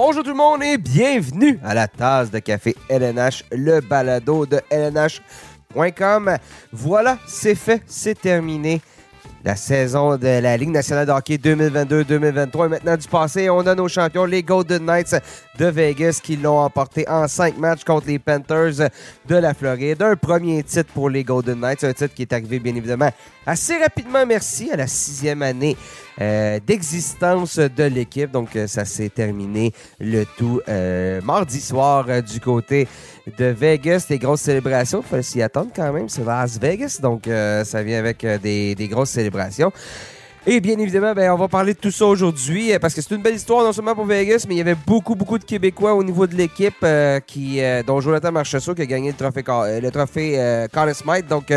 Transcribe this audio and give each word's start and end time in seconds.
Bonjour 0.00 0.22
tout 0.22 0.30
le 0.30 0.36
monde 0.36 0.62
et 0.62 0.78
bienvenue 0.78 1.58
à 1.64 1.74
la 1.74 1.88
tasse 1.88 2.30
de 2.30 2.38
café 2.38 2.76
LNH, 2.88 3.42
le 3.50 3.80
balado 3.80 4.46
de 4.46 4.60
LNH.com. 4.70 6.36
Voilà, 6.72 7.18
c'est 7.26 7.56
fait, 7.56 7.82
c'est 7.84 8.14
terminé. 8.14 8.80
La 9.44 9.54
saison 9.54 10.16
de 10.16 10.40
la 10.40 10.56
Ligue 10.56 10.70
nationale 10.70 11.06
de 11.06 11.12
hockey 11.12 11.36
2022-2023 11.36 12.66
est 12.66 12.68
maintenant 12.68 12.96
du 12.96 13.06
passé. 13.06 13.48
On 13.48 13.60
a 13.60 13.74
nos 13.74 13.86
champions, 13.86 14.24
les 14.24 14.42
Golden 14.42 14.84
Knights 14.84 15.14
de 15.58 15.66
Vegas, 15.66 16.20
qui 16.22 16.36
l'ont 16.36 16.58
emporté 16.58 17.08
en 17.08 17.28
cinq 17.28 17.56
matchs 17.56 17.84
contre 17.84 18.08
les 18.08 18.18
Panthers 18.18 18.90
de 19.26 19.36
la 19.36 19.54
Floride. 19.54 20.02
Un 20.02 20.16
premier 20.16 20.64
titre 20.64 20.92
pour 20.92 21.08
les 21.08 21.22
Golden 21.22 21.60
Knights, 21.60 21.84
un 21.84 21.92
titre 21.92 22.14
qui 22.14 22.22
est 22.22 22.32
arrivé 22.32 22.58
bien 22.58 22.74
évidemment 22.74 23.10
assez 23.48 23.78
rapidement, 23.78 24.26
merci, 24.26 24.70
à 24.70 24.76
la 24.76 24.86
sixième 24.86 25.40
année 25.40 25.74
euh, 26.20 26.60
d'existence 26.64 27.58
de 27.58 27.84
l'équipe. 27.84 28.30
Donc, 28.30 28.54
euh, 28.54 28.66
ça 28.66 28.84
s'est 28.84 29.08
terminé 29.08 29.72
le 29.98 30.24
tout 30.36 30.60
euh, 30.68 31.22
mardi 31.22 31.60
soir 31.60 32.22
du 32.22 32.40
côté 32.40 32.86
de 33.36 33.46
Vegas. 33.46 34.06
Des 34.08 34.18
grosses 34.18 34.42
célébrations. 34.42 35.00
Il 35.04 35.08
fallait 35.08 35.22
s'y 35.22 35.42
attendre 35.42 35.70
quand 35.74 35.92
même. 35.92 36.08
C'est 36.08 36.24
Las 36.24 36.58
Vegas. 36.58 36.98
Donc, 37.02 37.24
ça 37.26 37.82
vient 37.82 37.98
avec 37.98 38.24
des, 38.42 38.74
des, 38.74 38.88
grosses 38.88 39.10
célébrations. 39.10 39.72
Et 40.46 40.60
bien 40.60 40.78
évidemment, 40.78 41.12
ben, 41.12 41.30
on 41.32 41.36
va 41.36 41.48
parler 41.48 41.74
de 41.74 41.78
tout 41.78 41.90
ça 41.90 42.06
aujourd'hui 42.06 42.72
parce 42.80 42.94
que 42.94 43.02
c'est 43.02 43.14
une 43.14 43.20
belle 43.20 43.34
histoire 43.34 43.64
non 43.64 43.72
seulement 43.72 43.94
pour 43.94 44.06
Vegas, 44.06 44.46
mais 44.48 44.54
il 44.54 44.58
y 44.58 44.62
avait 44.62 44.76
beaucoup, 44.86 45.14
beaucoup 45.14 45.38
de 45.38 45.44
Québécois 45.44 45.92
au 45.94 46.02
niveau 46.02 46.26
de 46.26 46.34
l'équipe 46.34 46.86
qui, 47.26 47.60
dont 47.86 48.00
Jonathan 48.00 48.32
Marchessault 48.32 48.74
qui 48.74 48.82
a 48.82 48.86
gagné 48.86 49.10
le 49.10 49.16
trophée, 49.16 49.80
le 49.80 49.90
trophée. 49.90 51.22
Donc, 51.28 51.52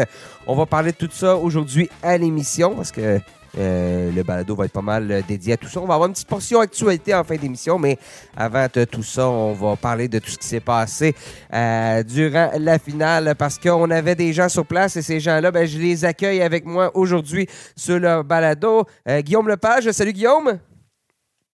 on 0.46 0.56
va 0.56 0.66
parler 0.66 0.92
de 0.92 0.98
tout 0.98 1.10
ça 1.12 1.38
aujourd'hui 1.38 1.90
à 2.04 2.18
l'émission 2.18 2.76
parce 2.76 2.92
que 2.92 3.22
euh, 3.58 4.12
le 4.12 4.24
balado 4.24 4.56
va 4.56 4.66
être 4.66 4.72
pas 4.72 4.82
mal 4.82 5.12
euh, 5.12 5.22
dédié 5.28 5.54
à 5.54 5.58
tout 5.58 5.68
ça. 5.68 5.80
On 5.82 5.86
va 5.86 5.96
avoir 5.96 6.08
une 6.08 6.14
petite 6.14 6.28
portion 6.28 6.60
actualité 6.60 7.14
en 7.14 7.24
fin 7.24 7.36
d'émission, 7.36 7.78
mais 7.78 7.98
avant 8.36 8.68
de 8.74 8.86
tout 8.86 9.04
ça, 9.04 9.28
on 9.28 9.54
va 9.54 9.76
parler 9.76 10.08
de 10.08 10.20
tout 10.20 10.30
ce 10.30 10.38
qui 10.38 10.48
s'est 10.48 10.60
passé 10.60 11.16
euh, 11.54 12.04
durant 12.04 12.52
la 12.58 12.80
finale 12.80 13.36
parce 13.38 13.58
qu'on 13.58 13.90
avait 13.90 14.16
des 14.16 14.34
gens 14.34 14.50
sur 14.50 14.66
place 14.66 14.96
et 14.96 15.02
ces 15.02 15.20
gens-là, 15.20 15.52
ben, 15.52 15.66
je 15.68 15.78
les 15.78 16.06
accueille 16.06 16.42
avec 16.42 16.66
moi 16.66 16.92
aujourd'hui 16.96 17.48
sur 17.76 18.00
le 18.00 18.24
balado. 18.24 18.86
Guillaume 19.08 19.48
Lepage, 19.48 19.90
salut 19.92 20.14
Guillaume. 20.14 20.60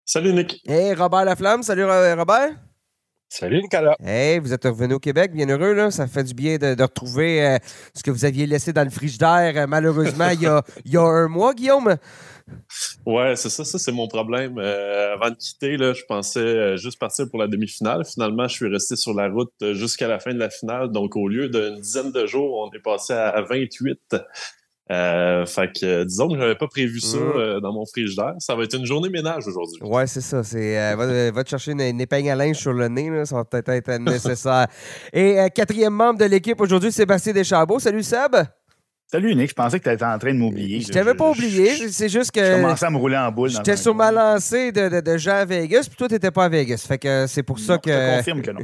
Salut 0.03 0.33
Nick. 0.33 0.61
Et 0.65 0.93
Robert 0.93 1.25
Laflamme, 1.25 1.63
salut 1.63 1.85
Robert. 1.85 2.51
Salut 3.27 3.61
Nicolas. 3.61 3.95
Hey, 4.03 4.39
vous 4.39 4.53
êtes 4.53 4.63
revenu 4.63 4.93
au 4.93 4.99
Québec, 4.99 5.31
bien 5.33 5.49
heureux, 5.49 5.73
là. 5.73 5.91
Ça 5.91 6.07
fait 6.07 6.23
du 6.23 6.33
bien 6.33 6.57
de, 6.57 6.81
retrouver 6.81 7.45
euh, 7.45 7.57
ce 7.93 8.03
que 8.03 8.11
vous 8.11 8.23
aviez 8.23 8.45
laissé 8.45 8.71
dans 8.71 8.83
le 8.83 8.89
frigidaire, 8.89 9.53
euh, 9.55 9.67
malheureusement, 9.67 10.29
il, 10.29 10.41
y 10.41 10.45
a, 10.45 10.63
il 10.85 10.93
y 10.93 10.97
a 10.97 11.01
un 11.01 11.27
mois, 11.27 11.53
Guillaume. 11.53 11.97
Ouais, 13.05 13.35
c'est 13.35 13.49
ça, 13.49 13.65
ça 13.65 13.79
c'est 13.79 13.91
mon 13.91 14.07
problème. 14.07 14.59
Euh, 14.59 15.13
avant 15.13 15.31
de 15.31 15.35
quitter, 15.35 15.75
là, 15.75 15.93
je 15.93 16.03
pensais 16.07 16.77
juste 16.77 16.99
partir 16.99 17.25
pour 17.29 17.39
la 17.39 17.47
demi-finale. 17.47 18.05
Finalement, 18.05 18.47
je 18.47 18.53
suis 18.53 18.67
resté 18.67 18.95
sur 18.95 19.13
la 19.13 19.27
route 19.27 19.53
jusqu'à 19.73 20.07
la 20.07 20.19
fin 20.19 20.33
de 20.33 20.39
la 20.39 20.51
finale. 20.51 20.91
Donc, 20.91 21.15
au 21.15 21.27
lieu 21.27 21.49
d'une 21.49 21.81
dizaine 21.81 22.11
de 22.11 22.25
jours, 22.27 22.59
on 22.59 22.75
est 22.75 22.81
passé 22.81 23.13
à 23.13 23.41
28. 23.41 24.15
Euh, 24.91 25.47
fait 25.47 25.79
que 25.79 25.85
euh, 25.85 26.05
disons 26.05 26.29
que 26.29 26.37
j'avais 26.37 26.55
pas 26.55 26.67
prévu 26.67 26.99
ça 26.99 27.17
mm. 27.17 27.21
euh, 27.35 27.59
dans 27.59 27.73
mon 27.73 27.85
frigidaire. 27.85 28.33
Ça 28.37 28.55
va 28.55 28.63
être 28.63 28.75
une 28.75 28.85
journée 28.85 29.09
ménage 29.09 29.47
aujourd'hui. 29.47 29.81
Ouais, 29.81 30.05
c'est 30.05 30.21
ça. 30.21 30.43
C'est, 30.43 30.95
va, 30.95 31.43
te 31.43 31.49
chercher 31.49 31.71
une, 31.71 32.01
épingle 32.01 32.29
à 32.29 32.35
linge 32.35 32.57
sur 32.57 32.73
le 32.73 32.87
nez, 32.87 33.09
là, 33.09 33.25
ça 33.25 33.35
va 33.35 33.45
peut-être 33.45 33.69
être 33.69 33.97
nécessaire. 33.99 34.67
Et 35.11 35.37
quatrième 35.53 35.93
membre 35.93 36.19
de 36.19 36.25
l'équipe 36.25 36.59
aujourd'hui, 36.61 36.91
Sébastien 36.91 37.33
Deschambault. 37.33 37.79
Salut 37.79 38.03
Seb! 38.03 38.35
Salut 39.07 39.35
Nick, 39.35 39.51
je 39.51 39.53
pensais 39.53 39.79
que 39.79 39.87
tu 39.87 39.93
étais 39.93 40.03
en 40.03 40.17
train 40.17 40.33
de 40.33 40.39
m'oublier. 40.39 40.81
Je 40.81 40.91
t'avais 40.91 41.13
pas 41.13 41.29
oublié, 41.29 41.75
c'est 41.89 42.09
juste 42.09 42.31
que. 42.31 42.43
Je 42.43 42.55
commençais 42.55 42.87
à 42.87 42.89
me 42.89 42.97
rouler 42.97 43.15
en 43.15 43.31
boule. 43.31 43.51
J'étais 43.51 43.77
sur 43.77 43.93
ma 43.93 44.11
lancée 44.11 44.71
de, 44.71 44.89
de, 44.89 44.99
de, 44.99 45.17
gens 45.17 45.35
à 45.35 45.45
Vegas, 45.45 45.85
puis 45.87 45.95
toi, 45.95 46.07
t'étais 46.07 46.31
pas 46.31 46.45
à 46.45 46.49
Vegas. 46.49 46.83
Fait 46.87 46.97
que 46.97 47.25
c'est 47.29 47.43
pour 47.43 47.59
ça 47.59 47.77
que. 47.77 47.91
Je 47.91 47.95
te 47.95 48.17
confirme 48.17 48.41
que 48.41 48.51
non. 48.51 48.61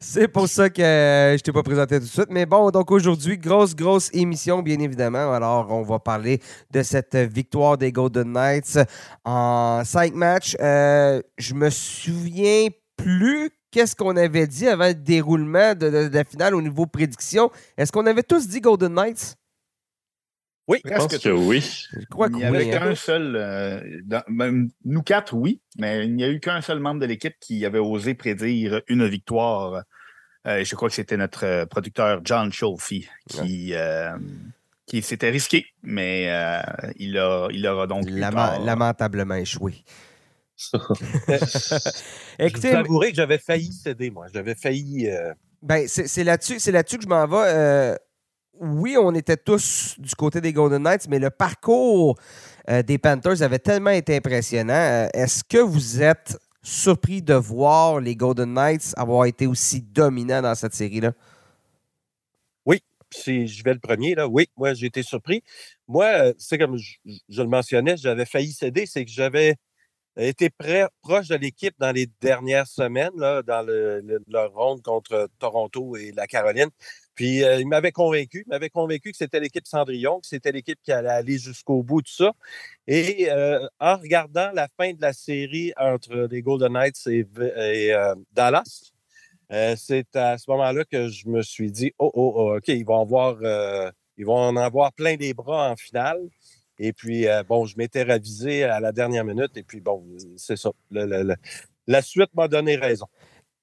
c'est 0.00 0.28
pour 0.28 0.46
ça 0.46 0.70
que 0.70 0.80
je 0.80 1.42
t'ai 1.42 1.50
pas 1.50 1.64
présenté 1.64 1.98
tout 1.98 2.06
de 2.06 2.10
suite. 2.10 2.28
Mais 2.30 2.46
bon, 2.46 2.70
donc 2.70 2.92
aujourd'hui, 2.92 3.36
grosse, 3.36 3.74
grosse 3.74 4.10
émission, 4.12 4.62
bien 4.62 4.78
évidemment. 4.78 5.32
Alors, 5.32 5.72
on 5.72 5.82
va 5.82 5.98
parler 5.98 6.38
de 6.70 6.84
cette 6.84 7.16
victoire 7.16 7.76
des 7.76 7.90
Golden 7.90 8.32
Knights 8.32 8.78
en 9.24 9.82
cinq 9.84 10.14
matchs. 10.14 10.56
Euh, 10.60 11.20
je 11.36 11.54
me 11.54 11.68
souviens 11.68 12.68
plus 12.96 13.50
qu'est-ce 13.72 13.96
qu'on 13.96 14.16
avait 14.16 14.46
dit 14.46 14.68
avant 14.68 14.86
le 14.86 14.94
déroulement 14.94 15.74
de, 15.74 16.08
la 16.12 16.24
finale 16.24 16.54
au 16.54 16.62
niveau 16.62 16.86
prédiction? 16.86 17.50
Est-ce 17.76 17.90
qu'on 17.90 18.06
avait 18.06 18.22
tous 18.22 18.46
dit 18.46 18.60
Golden 18.60 18.94
Knights? 18.94 19.36
Oui, 20.68 20.80
je 20.84 20.94
pense 20.94 21.18
que, 21.18 21.28
oui. 21.28 21.88
Je 21.92 22.06
crois 22.06 22.28
il 22.28 22.36
n'y 22.36 22.44
avait 22.44 22.70
qu'un 22.70 22.90
hein. 22.90 22.94
seul. 22.94 23.34
Euh, 23.34 23.80
nous 24.84 25.02
quatre, 25.02 25.34
oui, 25.34 25.60
mais 25.76 26.04
il 26.04 26.14
n'y 26.14 26.22
a 26.22 26.28
eu 26.28 26.38
qu'un 26.38 26.60
seul 26.60 26.78
membre 26.78 27.00
de 27.00 27.06
l'équipe 27.06 27.34
qui 27.40 27.66
avait 27.66 27.80
osé 27.80 28.14
prédire 28.14 28.80
une 28.86 29.08
victoire. 29.08 29.82
Euh, 30.46 30.64
je 30.64 30.74
crois 30.76 30.88
que 30.88 30.94
c'était 30.94 31.16
notre 31.16 31.44
euh, 31.44 31.66
producteur 31.66 32.20
John 32.22 32.52
Scholfi 32.52 33.08
qui, 33.28 33.74
qui 34.86 35.02
s'était 35.02 35.30
risqué, 35.30 35.66
mais 35.82 36.24
il, 36.96 37.18
a, 37.18 37.48
il 37.50 37.66
aura 37.66 37.88
donc. 37.88 38.08
lamentablement 38.08 39.34
échoué. 39.34 39.82
Écoutez, 42.38 42.72
je 42.72 42.86
vous 42.86 43.00
que 43.00 43.14
j'avais 43.14 43.38
failli 43.38 43.72
céder, 43.72 44.10
moi. 44.10 44.26
J'avais 44.32 44.54
failli. 44.54 45.08
Ben, 45.62 45.86
c'est 45.88 46.24
là-dessus 46.24 46.70
là 46.70 46.82
que 46.82 47.00
je 47.00 47.08
m'en 47.08 47.26
vais 47.26 47.96
oui, 48.62 48.96
on 48.96 49.12
était 49.14 49.36
tous 49.36 49.96
du 49.98 50.14
côté 50.14 50.40
des 50.40 50.52
Golden 50.52 50.82
Knights, 50.82 51.08
mais 51.08 51.18
le 51.18 51.30
parcours 51.30 52.16
euh, 52.70 52.82
des 52.82 52.96
Panthers 52.98 53.42
avait 53.42 53.58
tellement 53.58 53.90
été 53.90 54.16
impressionnant. 54.16 54.74
Euh, 54.74 55.08
est-ce 55.14 55.42
que 55.42 55.58
vous 55.58 56.00
êtes 56.00 56.38
surpris 56.62 57.22
de 57.22 57.34
voir 57.34 58.00
les 58.00 58.14
Golden 58.14 58.54
Knights 58.54 58.94
avoir 58.96 59.24
été 59.24 59.46
aussi 59.46 59.82
dominants 59.82 60.42
dans 60.42 60.54
cette 60.54 60.74
série-là? 60.74 61.12
Oui, 62.64 62.80
si 63.10 63.48
je 63.48 63.64
vais 63.64 63.74
le 63.74 63.80
premier, 63.80 64.14
là. 64.14 64.28
Oui, 64.28 64.48
moi, 64.56 64.74
j'ai 64.74 64.86
été 64.86 65.02
surpris. 65.02 65.42
Moi, 65.88 66.04
euh, 66.04 66.32
c'est 66.38 66.58
comme 66.58 66.76
je, 66.76 66.98
le 67.28 67.48
mentionnais, 67.48 67.96
j'avais 67.96 68.26
failli 68.26 68.52
céder, 68.52 68.86
c'est 68.86 69.04
que 69.04 69.10
j'avais 69.10 69.56
été 70.16 70.50
prêt, 70.50 70.86
proche 71.02 71.28
de 71.28 71.36
l'équipe 71.36 71.74
dans 71.78 71.92
les 71.92 72.06
dernières 72.20 72.66
semaines, 72.66 73.12
là, 73.16 73.42
dans 73.42 73.62
le, 73.62 74.02
leur 74.28 74.52
ronde 74.52 74.82
contre 74.82 75.28
Toronto 75.38 75.96
et 75.96 76.12
la 76.12 76.26
Caroline. 76.26 76.68
Puis 77.14 77.44
euh, 77.44 77.60
il 77.60 77.68
m'avait 77.68 77.92
convaincu, 77.92 78.44
m'avait 78.48 78.70
convaincu 78.70 79.10
que 79.10 79.16
c'était 79.16 79.40
l'équipe 79.40 79.66
Cendrillon, 79.66 80.20
que 80.20 80.26
c'était 80.26 80.52
l'équipe 80.52 80.78
qui 80.82 80.92
allait 80.92 81.08
aller 81.08 81.38
jusqu'au 81.38 81.82
bout, 81.82 82.02
tout 82.02 82.12
ça. 82.12 82.32
Et 82.86 83.30
euh, 83.30 83.66
en 83.80 83.96
regardant 83.96 84.50
la 84.52 84.68
fin 84.76 84.92
de 84.92 85.00
la 85.00 85.12
série 85.12 85.72
entre 85.76 86.28
les 86.30 86.42
Golden 86.42 86.72
Knights 86.72 87.06
et, 87.06 87.26
euh, 87.94 88.14
Dallas, 88.32 88.92
c'est 89.76 90.16
à 90.16 90.38
ce 90.38 90.50
moment-là 90.50 90.84
que 90.84 91.08
je 91.08 91.28
me 91.28 91.42
suis 91.42 91.70
dit, 91.70 91.92
oh, 91.98 92.10
oh, 92.14 92.32
oh 92.36 92.56
OK, 92.56 92.68
ils 92.68 92.86
vont 92.86 93.02
avoir, 93.02 93.36
ils 94.16 94.24
vont 94.24 94.38
en 94.38 94.56
avoir 94.56 94.94
plein 94.94 95.16
des 95.16 95.34
bras 95.34 95.70
en 95.70 95.76
finale. 95.76 96.20
Et 96.78 96.92
puis, 96.92 97.26
bon, 97.48 97.66
je 97.66 97.76
m'étais 97.76 98.02
ravisé 98.02 98.64
à 98.64 98.80
la 98.80 98.92
dernière 98.92 99.24
minute. 99.24 99.56
Et 99.56 99.62
puis, 99.62 99.80
bon, 99.80 100.04
c'est 100.36 100.56
ça. 100.56 100.70
la 100.90 102.02
suite 102.02 102.34
m'a 102.34 102.48
donné 102.48 102.76
raison. 102.76 103.06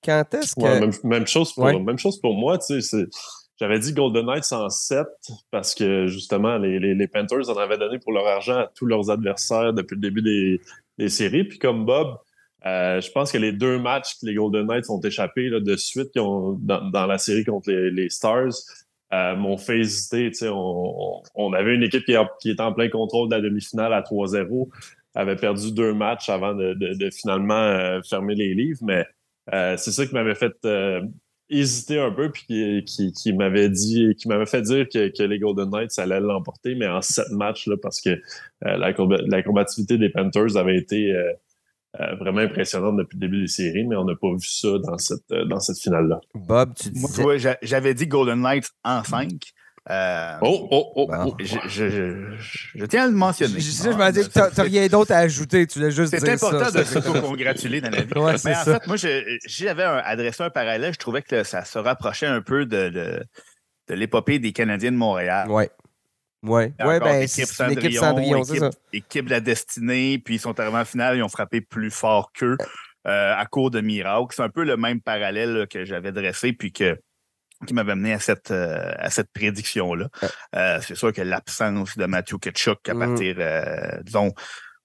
Quand 0.03 0.33
est-ce 0.33 0.55
que. 0.55 1.07
même, 1.07 1.27
chose 1.27 1.53
pour, 1.53 1.65
même 1.65 1.97
chose 1.97 2.19
pour 2.19 2.33
moi, 2.33 2.57
tu 2.57 2.81
sais. 2.81 3.05
J'avais 3.59 3.79
dit 3.79 3.91
Golden 3.91 4.25
Knights 4.25 4.53
en 4.53 4.69
7 4.69 5.05
parce 5.51 5.75
que 5.75 6.07
justement, 6.07 6.57
les, 6.57 6.79
les, 6.79 7.07
Panthers 7.07 7.49
en 7.49 7.57
avaient 7.57 7.77
donné 7.77 7.99
pour 7.99 8.13
leur 8.13 8.25
argent 8.25 8.57
à 8.57 8.71
tous 8.73 8.85
leurs 8.85 9.09
adversaires 9.09 9.73
depuis 9.73 9.95
le 9.95 10.01
début 10.01 10.21
des, 10.21 10.61
des 10.97 11.09
séries. 11.09 11.43
Puis 11.43 11.59
comme 11.59 11.85
Bob, 11.85 12.17
euh, 12.65 13.01
je 13.01 13.11
pense 13.11 13.33
que 13.33 13.37
les 13.37 13.51
deux 13.51 13.77
matchs 13.77 14.17
que 14.19 14.25
les 14.25 14.35
Golden 14.35 14.65
Knights 14.65 14.89
ont 14.89 15.01
échappé 15.01 15.49
là, 15.49 15.59
de 15.59 15.75
suite 15.75 16.15
ont, 16.17 16.57
dans, 16.61 16.89
dans, 16.89 17.05
la 17.05 17.17
série 17.17 17.43
contre 17.43 17.69
les, 17.69 17.91
les 17.91 18.09
Stars 18.09 18.53
euh, 19.13 19.35
m'ont 19.35 19.57
fait 19.57 19.79
hésiter. 19.79 20.31
On, 20.43 21.21
on, 21.35 21.53
avait 21.53 21.75
une 21.75 21.83
équipe 21.83 22.05
qui, 22.05 22.15
qui, 22.41 22.51
était 22.51 22.61
en 22.61 22.73
plein 22.73 22.89
contrôle 22.89 23.29
de 23.29 23.35
la 23.35 23.41
demi-finale 23.41 23.93
à 23.93 24.01
3-0, 24.01 24.69
avait 25.15 25.35
perdu 25.35 25.71
deux 25.71 25.93
matchs 25.93 26.29
avant 26.29 26.53
de, 26.53 26.73
de, 26.73 26.93
de 26.93 27.09
finalement 27.09 27.53
euh, 27.53 28.01
fermer 28.07 28.35
les 28.35 28.53
livres, 28.53 28.79
mais 28.83 29.05
euh, 29.53 29.75
c'est 29.77 29.91
ça 29.91 30.05
qui 30.05 30.13
m'avait 30.13 30.35
fait 30.35 30.53
hésité 31.49 31.99
un 31.99 32.11
peu, 32.11 32.31
puis 32.31 32.83
qui, 32.85 33.11
qui, 33.11 33.33
m'avait 33.33 33.69
dit, 33.69 34.13
qui 34.15 34.27
m'avait 34.27 34.45
fait 34.45 34.61
dire 34.61 34.87
que, 34.87 35.07
que, 35.07 35.23
les 35.23 35.39
Golden 35.39 35.71
Knights 35.71 35.97
allaient 35.97 36.19
l'emporter, 36.19 36.75
mais 36.75 36.87
en 36.87 37.01
sept 37.01 37.31
matchs, 37.31 37.65
là, 37.65 37.75
parce 37.81 37.99
que 38.01 38.11
euh, 38.11 38.17
la, 38.61 38.93
la, 39.25 39.43
combativité 39.43 39.97
des 39.97 40.09
Panthers 40.09 40.57
avait 40.57 40.77
été 40.77 41.11
euh, 41.97 42.03
euh, 42.03 42.15
vraiment 42.15 42.41
impressionnante 42.41 42.97
depuis 42.97 43.15
le 43.15 43.21
début 43.21 43.41
des 43.41 43.47
séries, 43.47 43.85
mais 43.85 43.95
on 43.95 44.05
n'a 44.05 44.15
pas 44.15 44.31
vu 44.31 44.47
ça 44.47 44.69
dans 44.83 44.97
cette, 44.97 45.31
dans 45.47 45.59
cette 45.59 45.79
finale-là. 45.79 46.19
Bob, 46.35 46.73
tu 46.75 46.89
disais... 46.89 47.23
Moi, 47.23 47.37
j'avais 47.61 47.93
dit 47.93 48.07
Golden 48.07 48.41
Knights 48.41 48.69
en 48.83 49.03
cinq. 49.03 49.53
Euh, 49.89 50.37
oh, 50.41 50.67
oh, 50.69 50.91
oh, 50.95 51.07
oh. 51.11 51.35
Je, 51.39 52.85
tiens 52.85 53.05
à 53.05 53.07
le 53.07 53.13
mentionner. 53.13 53.59
Je, 53.59 53.71
je, 53.71 53.89
m'en 53.89 54.11
dis 54.11 54.21
que 54.21 54.29
tu 54.29 54.39
n'as 54.39 54.63
rien 54.63 54.87
d'autre 54.87 55.11
à 55.13 55.17
ajouter. 55.17 55.65
Tu 55.65 55.79
voulais 55.79 55.91
juste 55.91 56.15
C'est 56.15 56.29
important 56.29 56.69
de 56.71 56.83
se 56.83 56.99
congratuler 56.99 57.81
dans 57.81 57.89
la 57.89 58.01
vie. 58.03 58.13
Mais 58.45 58.55
en 58.55 58.63
fait, 58.65 58.85
moi, 58.85 58.97
j'avais 58.97 59.83
adressé 59.83 60.43
un 60.43 60.51
parallèle. 60.51 60.93
Je 60.93 60.99
trouvais 60.99 61.23
que 61.23 61.43
ça 61.43 61.65
se 61.65 61.79
rapprochait 61.79 62.27
un 62.27 62.41
peu 62.41 62.67
de, 62.67 62.89
de, 62.89 63.93
l'épopée 63.95 64.37
des 64.37 64.51
Canadiens 64.51 64.91
de 64.91 64.97
Montréal. 64.97 65.47
Oui. 65.49 65.63
Oui, 66.43 66.63
ouais, 66.79 66.99
ben, 66.99 67.27
c'est 67.27 67.67
l'équipe 67.67 67.93
Cendrillon, 67.93 68.43
ça. 68.43 68.69
Équipe 68.93 69.25
de 69.25 69.31
la 69.31 69.41
destinée, 69.41 70.19
puis 70.19 70.35
ils 70.35 70.39
sont 70.39 70.57
arrivés 70.59 70.77
en 70.77 70.85
finale, 70.85 71.17
ils 71.17 71.23
ont 71.23 71.29
frappé 71.29 71.61
plus 71.61 71.91
fort 71.91 72.31
qu'eux. 72.31 72.57
à 73.03 73.45
court 73.45 73.71
de 73.71 73.81
miracle. 73.81 74.33
C'est 74.35 74.43
un 74.43 74.49
peu 74.49 74.63
le 74.63 74.77
même 74.77 75.01
parallèle 75.01 75.67
que 75.69 75.83
j'avais 75.85 76.11
dressé, 76.11 76.53
puis 76.53 76.71
que 76.71 76.97
qui 77.67 77.73
m'avait 77.73 77.91
amené 77.91 78.13
à 78.13 78.19
cette, 78.19 78.51
à 78.51 79.09
cette 79.09 79.33
prédiction-là. 79.33 80.07
c'est 80.81 80.95
sûr 80.95 81.11
que 81.11 81.21
l'absence 81.21 81.97
de 81.97 82.05
Matthew 82.05 82.37
Ketchuk 82.39 82.87
à 82.87 82.93
mmh. 82.93 82.99
partir, 82.99 84.01
disons, 84.03 84.33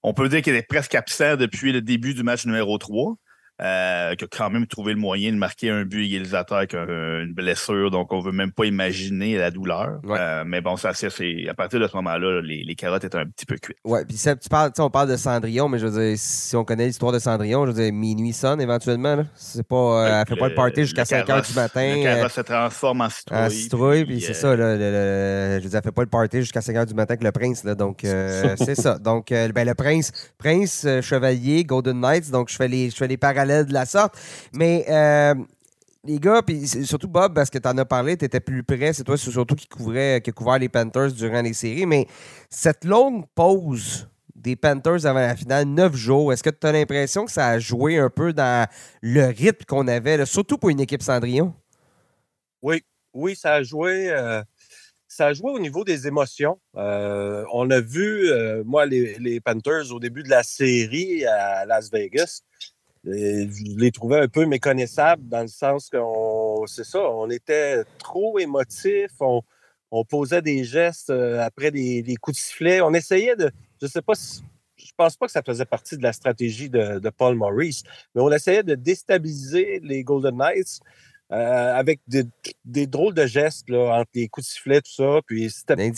on 0.03 0.13
peut 0.13 0.29
dire 0.29 0.41
qu'il 0.41 0.55
est 0.55 0.67
presque 0.67 0.93
absent 0.93 1.35
depuis 1.35 1.71
le 1.71 1.81
début 1.81 2.13
du 2.13 2.23
match 2.23 2.45
numéro 2.45 2.77
3 2.77 3.15
euh, 3.61 4.15
qui 4.15 4.25
a 4.25 4.27
quand 4.27 4.49
même 4.49 4.67
trouvé 4.67 4.93
le 4.93 4.99
moyen 4.99 5.31
de 5.31 5.37
marquer 5.37 5.69
un 5.69 5.85
but 5.85 6.05
égalisateur 6.05 6.57
avec 6.57 6.73
une 6.73 7.33
blessure. 7.33 7.89
Donc, 7.89 8.11
on 8.11 8.19
ne 8.19 8.23
veut 8.23 8.31
même 8.33 8.51
pas 8.51 8.65
imaginer 8.65 9.37
la 9.37 9.49
douleur. 9.49 10.01
Euh, 10.09 10.43
mais 10.45 10.59
bon, 10.59 10.75
ça, 10.75 10.93
c'est 10.93 11.47
à 11.47 11.53
partir 11.53 11.79
de 11.79 11.87
ce 11.87 11.95
moment-là, 11.95 12.41
les, 12.41 12.75
carottes 12.75 13.05
étaient 13.05 13.17
un 13.17 13.25
petit 13.25 13.45
peu 13.45 13.55
cuites. 13.55 13.77
Oui, 13.85 13.99
puis 14.05 14.17
tu 14.17 14.49
parles, 14.49 14.71
on 14.79 14.89
parle 14.89 15.09
de 15.09 15.15
Cendrillon, 15.15 15.69
mais 15.69 15.79
je 15.79 15.87
veux 15.87 16.07
dire, 16.07 16.17
si 16.19 16.55
on 16.57 16.65
connaît 16.65 16.87
l'histoire 16.87 17.13
de 17.13 17.19
Cendrillon, 17.19 17.65
je 17.65 17.71
veux 17.71 17.81
dire, 17.81 17.93
minuit 17.93 18.33
sonne 18.33 18.59
éventuellement. 18.59 19.23
C'est 19.35 19.65
pas, 19.65 19.75
euh, 19.75 20.21
elle 20.21 20.27
fait 20.27 20.35
pas 20.35 20.49
le 20.49 20.55
party 20.55 20.81
jusqu'à 20.81 21.05
5 21.05 21.25
h 21.25 21.47
du 21.47 21.53
matin. 21.53 21.95
Le 21.95 22.03
carrosse 22.03 22.33
se 22.33 22.41
transforme 22.41 23.01
en 23.01 23.09
citrouille. 23.09 23.39
En 23.39 23.49
citrouille, 23.49 24.05
puis 24.05 24.21
c'est 24.21 24.33
ça. 24.33 24.53
Là, 24.55 24.75
je 24.75 25.63
veux 25.63 25.69
dire, 25.69 25.77
elle 25.77 25.83
fait 25.83 25.91
pas 25.93 26.03
le 26.03 26.09
party 26.09 26.41
jusqu'à 26.41 26.61
5 26.61 26.75
h 26.75 26.85
du 26.87 26.93
matin 26.93 27.13
avec 27.13 27.23
le 27.23 27.31
prince. 27.31 27.63
Là, 27.63 27.75
donc, 27.75 27.99
c'est 28.03 28.75
ça. 28.75 28.97
Donc, 28.97 29.27
ben, 29.29 29.65
le 29.65 29.73
prince, 29.75 30.11
prince, 30.37 30.85
chevalier, 31.01 31.63
Golden 31.63 32.01
Knights. 32.01 32.31
Donc, 32.31 32.49
je 32.49 32.55
fais 32.57 32.67
les, 32.67 32.89
je 32.89 32.95
fais 32.97 33.07
les 33.07 33.17
parallèles 33.45 33.65
de 33.65 33.73
la 33.73 33.85
sorte. 33.85 34.17
Mais 34.53 34.85
euh, 34.89 35.35
les 36.03 36.19
gars, 36.19 36.41
puis 36.41 36.67
surtout 36.67 37.07
Bob, 37.07 37.33
parce 37.33 37.49
que 37.49 37.57
tu 37.57 37.67
en 37.67 37.77
as 37.77 37.85
parlé, 37.85 38.17
tu 38.17 38.25
étais 38.25 38.39
plus 38.39 38.63
près, 38.63 38.93
c'est 38.93 39.03
toi 39.03 39.17
surtout 39.17 39.55
qui 39.55 39.67
couvrait, 39.67 40.21
qui 40.23 40.31
couvert 40.31 40.59
les 40.59 40.69
Panthers 40.69 41.11
durant 41.11 41.41
les 41.41 41.53
séries. 41.53 41.85
Mais 41.85 42.07
cette 42.49 42.85
longue 42.85 43.25
pause 43.35 44.07
des 44.35 44.55
Panthers 44.55 45.05
avant 45.05 45.21
la 45.21 45.35
finale, 45.35 45.65
neuf 45.65 45.95
jours, 45.95 46.31
est-ce 46.31 46.43
que 46.43 46.49
tu 46.49 46.67
as 46.67 46.71
l'impression 46.71 47.25
que 47.25 47.31
ça 47.31 47.47
a 47.47 47.59
joué 47.59 47.97
un 47.97 48.09
peu 48.09 48.33
dans 48.33 48.67
le 49.01 49.25
rythme 49.25 49.65
qu'on 49.67 49.87
avait, 49.87 50.25
surtout 50.25 50.57
pour 50.57 50.69
une 50.69 50.79
équipe 50.79 51.01
Cendrillon? 51.01 51.53
Oui, 52.61 52.83
oui, 53.13 53.35
ça 53.35 53.53
a 53.53 53.63
joué. 53.63 54.09
Euh, 54.09 54.43
ça 55.07 55.27
a 55.27 55.33
joué 55.33 55.51
au 55.51 55.59
niveau 55.59 55.85
des 55.85 56.07
émotions. 56.07 56.59
Euh, 56.75 57.45
on 57.53 57.69
a 57.69 57.79
vu, 57.79 58.29
moi, 58.65 58.85
les, 58.85 59.39
Panthers 59.39 59.91
au 59.91 59.99
début 59.99 60.23
de 60.23 60.29
la 60.29 60.43
série 60.43 61.25
à 61.25 61.65
Las 61.65 61.89
Vegas 61.89 62.41
je 63.05 63.77
les 63.77 63.91
trouvais 63.91 64.19
un 64.19 64.27
peu 64.27 64.45
méconnaissables 64.45 65.27
dans 65.27 65.41
le 65.41 65.47
sens 65.47 65.89
qu'on, 65.89 66.65
c'est 66.67 66.83
ça, 66.83 66.99
on 66.99 67.29
était 67.29 67.83
trop 67.99 68.39
émotifs, 68.39 69.15
on, 69.19 69.41
posait 70.09 70.41
des 70.41 70.65
gestes 70.65 71.09
euh, 71.09 71.39
après 71.39 71.71
des, 71.71 72.17
coups 72.19 72.35
de 72.35 72.41
sifflet. 72.41 72.81
On 72.81 72.93
essayait 72.93 73.37
de, 73.37 73.49
je 73.81 73.87
sais 73.87 74.01
pas 74.01 74.13
je 74.77 74.91
pense 74.97 75.15
pas 75.15 75.25
que 75.25 75.31
ça 75.31 75.41
faisait 75.41 75.65
partie 75.65 75.97
de 75.97 76.03
la 76.03 76.11
stratégie 76.11 76.69
de, 76.69 77.09
Paul 77.09 77.35
Maurice, 77.35 77.83
mais 78.13 78.21
on 78.21 78.31
essayait 78.31 78.63
de 78.63 78.75
déstabiliser 78.75 79.79
les 79.81 80.03
Golden 80.03 80.35
Knights 80.35 80.81
euh, 81.31 81.73
avec 81.73 82.01
des, 82.07 82.87
drôles 82.87 83.13
de 83.13 83.25
gestes 83.25 83.69
là, 83.69 83.99
entre 83.99 84.11
les 84.13 84.27
coups 84.27 84.45
de 84.45 84.51
sifflet, 84.51 84.81
tout 84.81 84.91
ça. 84.91 85.21
Puis 85.25 85.49
c'était, 85.49 85.91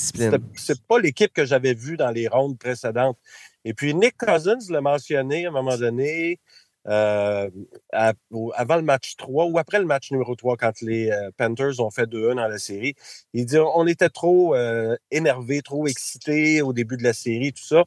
c'est 0.55 0.81
pas 0.83 0.99
l'équipe 0.99 1.33
que 1.33 1.43
j'avais 1.43 1.73
vue 1.73 1.97
dans 1.97 2.11
les 2.11 2.27
rondes 2.27 2.57
précédentes. 2.57 3.17
Et 3.65 3.73
puis 3.73 3.93
Nick 3.93 4.15
Cousins 4.17 4.57
l'a 4.69 4.81
mentionné 4.81 5.45
à 5.45 5.49
un 5.49 5.51
moment 5.51 5.77
donné. 5.77 6.39
Euh, 6.87 7.49
avant 7.91 8.77
le 8.77 8.81
match 8.81 9.15
3 9.17 9.45
ou 9.45 9.59
après 9.59 9.79
le 9.79 9.85
match 9.85 10.11
numéro 10.11 10.35
3, 10.35 10.55
quand 10.55 10.81
les 10.81 11.11
euh, 11.11 11.31
Panthers 11.35 11.81
ont 11.81 11.91
fait 11.91 12.05
2-1 12.05 12.35
dans 12.35 12.47
la 12.47 12.57
série. 12.57 12.95
Il 13.33 13.45
dit 13.45 13.57
on 13.57 13.85
était 13.87 14.09
trop 14.09 14.55
euh, 14.55 14.95
énervés, 15.11 15.61
trop 15.61 15.87
excités 15.87 16.61
au 16.61 16.71
début 16.73 16.97
de 16.97 17.03
la 17.03 17.13
série, 17.13 17.51
tout 17.51 17.65
ça. 17.65 17.83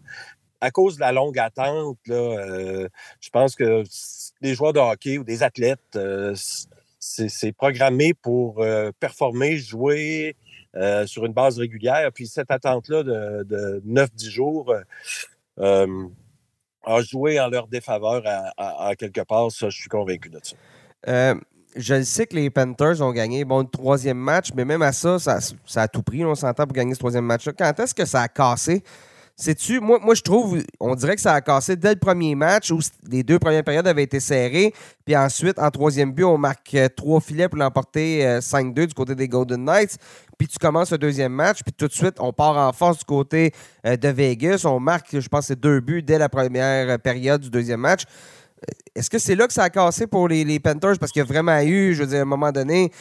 À 0.61 0.71
cause 0.71 0.97
de 0.97 1.01
la 1.01 1.13
longue 1.13 1.39
attente, 1.39 1.97
là, 2.07 2.87
je 3.19 3.31
pense 3.31 3.55
que 3.55 3.83
les 4.43 4.55
joueurs 4.55 4.75
de 4.75 4.79
hockey 4.79 5.17
ou 5.17 5.25
des 5.25 5.43
athlètes, 5.43 5.99
c'est 6.99 7.53
programmé 7.53 8.13
pour 8.13 8.63
performer, 9.01 9.57
jouer 9.57 10.37
sur 11.07 11.25
une 11.25 11.33
base 11.33 11.59
régulière. 11.59 12.11
Puis 12.13 12.27
cette 12.27 12.51
attente-là 12.51 13.03
de, 13.03 13.43
de 13.45 13.83
9-10 13.87 14.29
jours, 14.29 14.75
a 16.85 17.03
joué 17.03 17.41
en 17.41 17.49
leur 17.49 17.67
défaveur 17.67 18.23
à, 18.57 18.95
quelque 18.97 19.23
part. 19.23 19.51
Ça, 19.51 19.69
je 19.71 19.79
suis 19.79 19.89
convaincu 19.89 20.29
de 20.29 20.41
ça. 20.43 20.57
Euh, 21.09 21.35
je 21.77 22.03
sais 22.03 22.27
que 22.27 22.37
les 22.37 22.51
Panthers 22.51 23.01
ont 23.01 23.13
gagné 23.13 23.45
bon, 23.45 23.61
le 23.61 23.69
troisième 23.69 24.19
match, 24.19 24.51
mais 24.55 24.65
même 24.65 24.83
à 24.83 24.93
ça, 24.93 25.19
ça, 25.19 25.39
a 25.77 25.89
tout 25.89 26.03
pris. 26.03 26.25
On 26.25 26.35
s'entend 26.35 26.67
pour 26.67 26.75
gagner 26.75 26.95
ce 26.95 26.99
troisième 26.99 27.25
match-là. 27.25 27.53
Quand 27.57 27.79
est-ce 27.81 27.95
que 27.95 28.05
ça 28.05 28.23
a 28.23 28.29
cassé? 28.29 28.83
Sais-tu, 29.41 29.81
moi, 29.81 29.99
je 30.15 30.21
trouve, 30.21 30.63
on 30.81 30.95
dirait 30.95 31.15
que 31.15 31.23
ça 31.23 31.33
a 31.33 31.41
cassé 31.41 31.75
dès 31.75 31.95
le 31.95 31.99
premier 31.99 32.35
match 32.35 32.71
où 32.71 32.79
les 33.09 33.23
deux 33.23 33.39
premières 33.39 33.65
périodes 33.65 33.87
avaient 33.87 34.03
été 34.03 34.21
serrées. 34.21 34.75
Puis 35.07 35.17
ensuite, 35.17 35.59
en 35.59 35.71
troisième 35.71 36.13
but, 36.13 36.25
on 36.25 36.37
marque 36.37 36.75
euh, 36.75 36.91
trois 36.95 37.23
filets 37.23 37.49
pour 37.49 37.59
l'emporter 37.59 38.23
5-2 38.41 38.81
euh, 38.83 38.87
du 38.89 38.93
côté 38.93 39.15
des 39.15 39.29
Golden 39.29 39.65
Knights. 39.65 39.97
Puis 40.37 40.47
tu 40.47 40.59
commences 40.59 40.93
le 40.93 40.99
deuxième 40.99 41.33
match, 41.33 41.63
puis 41.63 41.73
tout 41.73 41.89
de 41.89 41.93
suite, 41.93 42.17
on 42.19 42.35
part 42.35 42.59
en 42.59 42.71
force 42.75 42.99
du 42.99 43.05
côté 43.07 43.55
euh, 43.87 43.97
de 43.97 44.09
Vegas. 44.09 44.67
On 44.67 44.79
marque, 44.79 45.19
je 45.19 45.29
pense, 45.31 45.51
deux 45.53 45.81
buts 45.81 46.03
dès 46.03 46.19
la 46.19 46.29
première 46.29 46.99
période 46.99 47.41
du 47.41 47.49
deuxième 47.49 47.81
match. 47.81 48.03
Est-ce 48.95 49.09
que 49.09 49.19
c'est 49.19 49.37
là 49.37 49.47
que 49.47 49.55
ça 49.55 49.63
a 49.63 49.71
cassé 49.71 50.07
pour 50.07 50.29
les, 50.29 50.61
Panthers? 50.61 50.99
Parce 50.99 51.13
qu'il 51.13 51.21
y 51.21 51.25
a 51.25 51.27
vraiment 51.27 51.59
eu, 51.63 51.95
je 51.95 52.03
veux 52.03 52.09
dire, 52.09 52.19
à 52.19 52.23
un 52.23 52.27
moment 52.27 52.53
donné, 52.53 52.93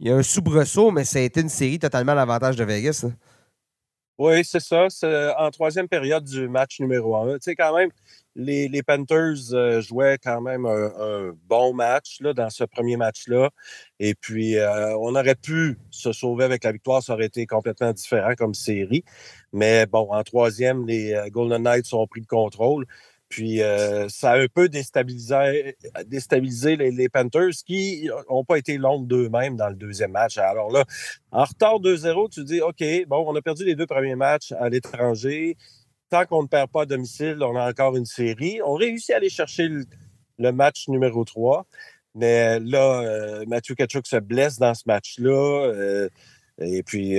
il 0.00 0.08
y 0.08 0.10
a 0.10 0.16
un 0.16 0.22
soubresaut, 0.22 0.90
mais 0.90 1.04
ça 1.04 1.18
a 1.18 1.22
été 1.22 1.42
une 1.42 1.50
série 1.50 1.78
totalement 1.78 2.12
à 2.12 2.14
l'avantage 2.14 2.56
de 2.56 2.64
Vegas. 2.64 3.04
Oui, 4.24 4.44
c'est 4.44 4.60
ça. 4.60 4.86
C'est 4.88 5.34
en 5.36 5.50
troisième 5.50 5.88
période 5.88 6.22
du 6.22 6.48
match 6.48 6.78
numéro 6.78 7.16
un. 7.16 7.34
Tu 7.34 7.40
sais, 7.40 7.56
quand 7.56 7.76
même, 7.76 7.90
les, 8.36 8.82
Panthers 8.84 9.52
euh, 9.52 9.80
jouaient 9.80 10.16
quand 10.22 10.40
même 10.40 10.64
un, 10.64 11.32
bon 11.48 11.74
match 11.74 12.20
dans 12.22 12.48
ce 12.48 12.62
premier 12.62 12.96
match-là. 12.96 13.50
Et 13.98 14.14
puis, 14.14 14.58
euh, 14.58 14.96
on 14.98 15.16
aurait 15.16 15.34
pu 15.34 15.76
se 15.90 16.12
sauver 16.12 16.44
avec 16.44 16.62
la 16.62 16.70
victoire. 16.70 17.02
Ça 17.02 17.14
aurait 17.14 17.26
été 17.26 17.46
complètement 17.46 17.92
différent 17.92 18.34
comme 18.38 18.54
série. 18.54 19.02
Mais 19.52 19.86
bon, 19.86 20.06
en 20.12 20.22
troisième, 20.22 20.86
les 20.86 21.14
euh, 21.14 21.28
Golden 21.28 21.64
Knights 21.64 21.92
ont 21.92 22.06
pris 22.06 22.20
le 22.20 22.26
contrôle. 22.26 22.86
Puis 23.32 23.62
euh, 23.62 24.10
ça 24.10 24.32
a 24.32 24.38
un 24.40 24.46
peu 24.46 24.68
déstabilisé, 24.68 25.74
les, 26.76 27.08
Panthers 27.08 27.54
qui 27.64 28.10
n'ont 28.28 28.44
pas 28.44 28.58
été 28.58 28.76
longs 28.76 29.00
d'eux-mêmes 29.00 29.56
dans 29.56 29.70
le 29.70 29.74
deuxième 29.74 30.10
match. 30.10 30.36
Alors 30.36 30.70
là, 30.70 30.84
en 31.30 31.44
retard 31.44 31.80
2-0, 31.80 32.28
tu 32.30 32.44
dis 32.44 32.60
OK, 32.60 32.84
bon, 33.06 33.24
on 33.26 33.34
a 33.34 33.40
perdu 33.40 33.64
les 33.64 33.74
deux 33.74 33.86
premiers 33.86 34.16
matchs 34.16 34.52
à 34.52 34.68
l'étranger. 34.68 35.56
Tant 36.10 36.26
qu'on 36.26 36.42
ne 36.42 36.46
perd 36.46 36.70
pas 36.70 36.82
à 36.82 36.84
domicile, 36.84 37.38
on 37.40 37.56
a 37.56 37.70
encore 37.70 37.96
une 37.96 38.04
série. 38.04 38.60
On 38.62 38.74
réussit 38.74 39.12
à 39.12 39.16
aller 39.16 39.30
chercher 39.30 39.70
le, 40.36 40.52
match 40.52 40.88
numéro 40.88 41.24
3. 41.24 41.64
Mais 42.14 42.60
là, 42.60 43.00
euh, 43.00 43.44
Matthew 43.46 43.76
Kachuk 43.76 44.06
se 44.06 44.16
blesse 44.16 44.58
dans 44.58 44.74
ce 44.74 44.82
match-là. 44.84 45.72
Euh, 45.72 46.10
et 46.60 46.82
puis, 46.82 47.16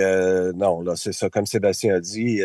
non, 0.56 0.82
là, 0.82 0.96
c'est 0.96 1.12
ça, 1.12 1.32
comme 1.32 1.48
Sébastien 1.48 1.96
a 1.96 2.00
dit 2.00 2.44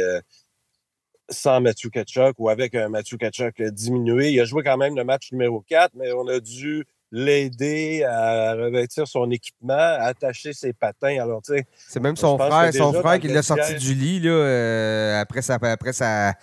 sans 1.29 1.61
Matthew 1.61 1.91
Kachuk 1.91 2.35
ou 2.39 2.49
avec 2.49 2.75
un 2.75 2.89
Matthew 2.89 3.17
Kachuk 3.17 3.63
diminué. 3.63 4.31
Il 4.31 4.41
a 4.41 4.45
joué 4.45 4.63
quand 4.63 4.77
même 4.77 4.97
le 4.97 5.05
match 5.05 5.33
numéro 5.33 5.61
4, 5.69 5.93
mais 5.95 6.13
on 6.13 6.27
a 6.29 6.41
dû 6.41 6.85
l'aider 7.11 8.05
à 8.05 8.55
revêtir 8.55 9.07
son 9.07 9.31
équipement, 9.31 9.75
à 9.75 10.09
attacher 10.09 10.53
ses 10.53 10.73
patins. 10.73 11.21
Alors, 11.21 11.41
c'est 11.45 12.01
même 12.01 12.17
son 12.17 12.39
frère, 12.39 12.73
son 12.73 12.93
frère 12.93 13.19
qui 13.19 13.29
l'a 13.29 13.43
sorti 13.43 13.75
du 13.75 13.95
lit 13.95 14.21
là, 14.21 14.31
euh, 14.31 15.21
après, 15.21 15.43
sa, 15.43 15.55
après 15.55 15.93
sa, 15.93 16.35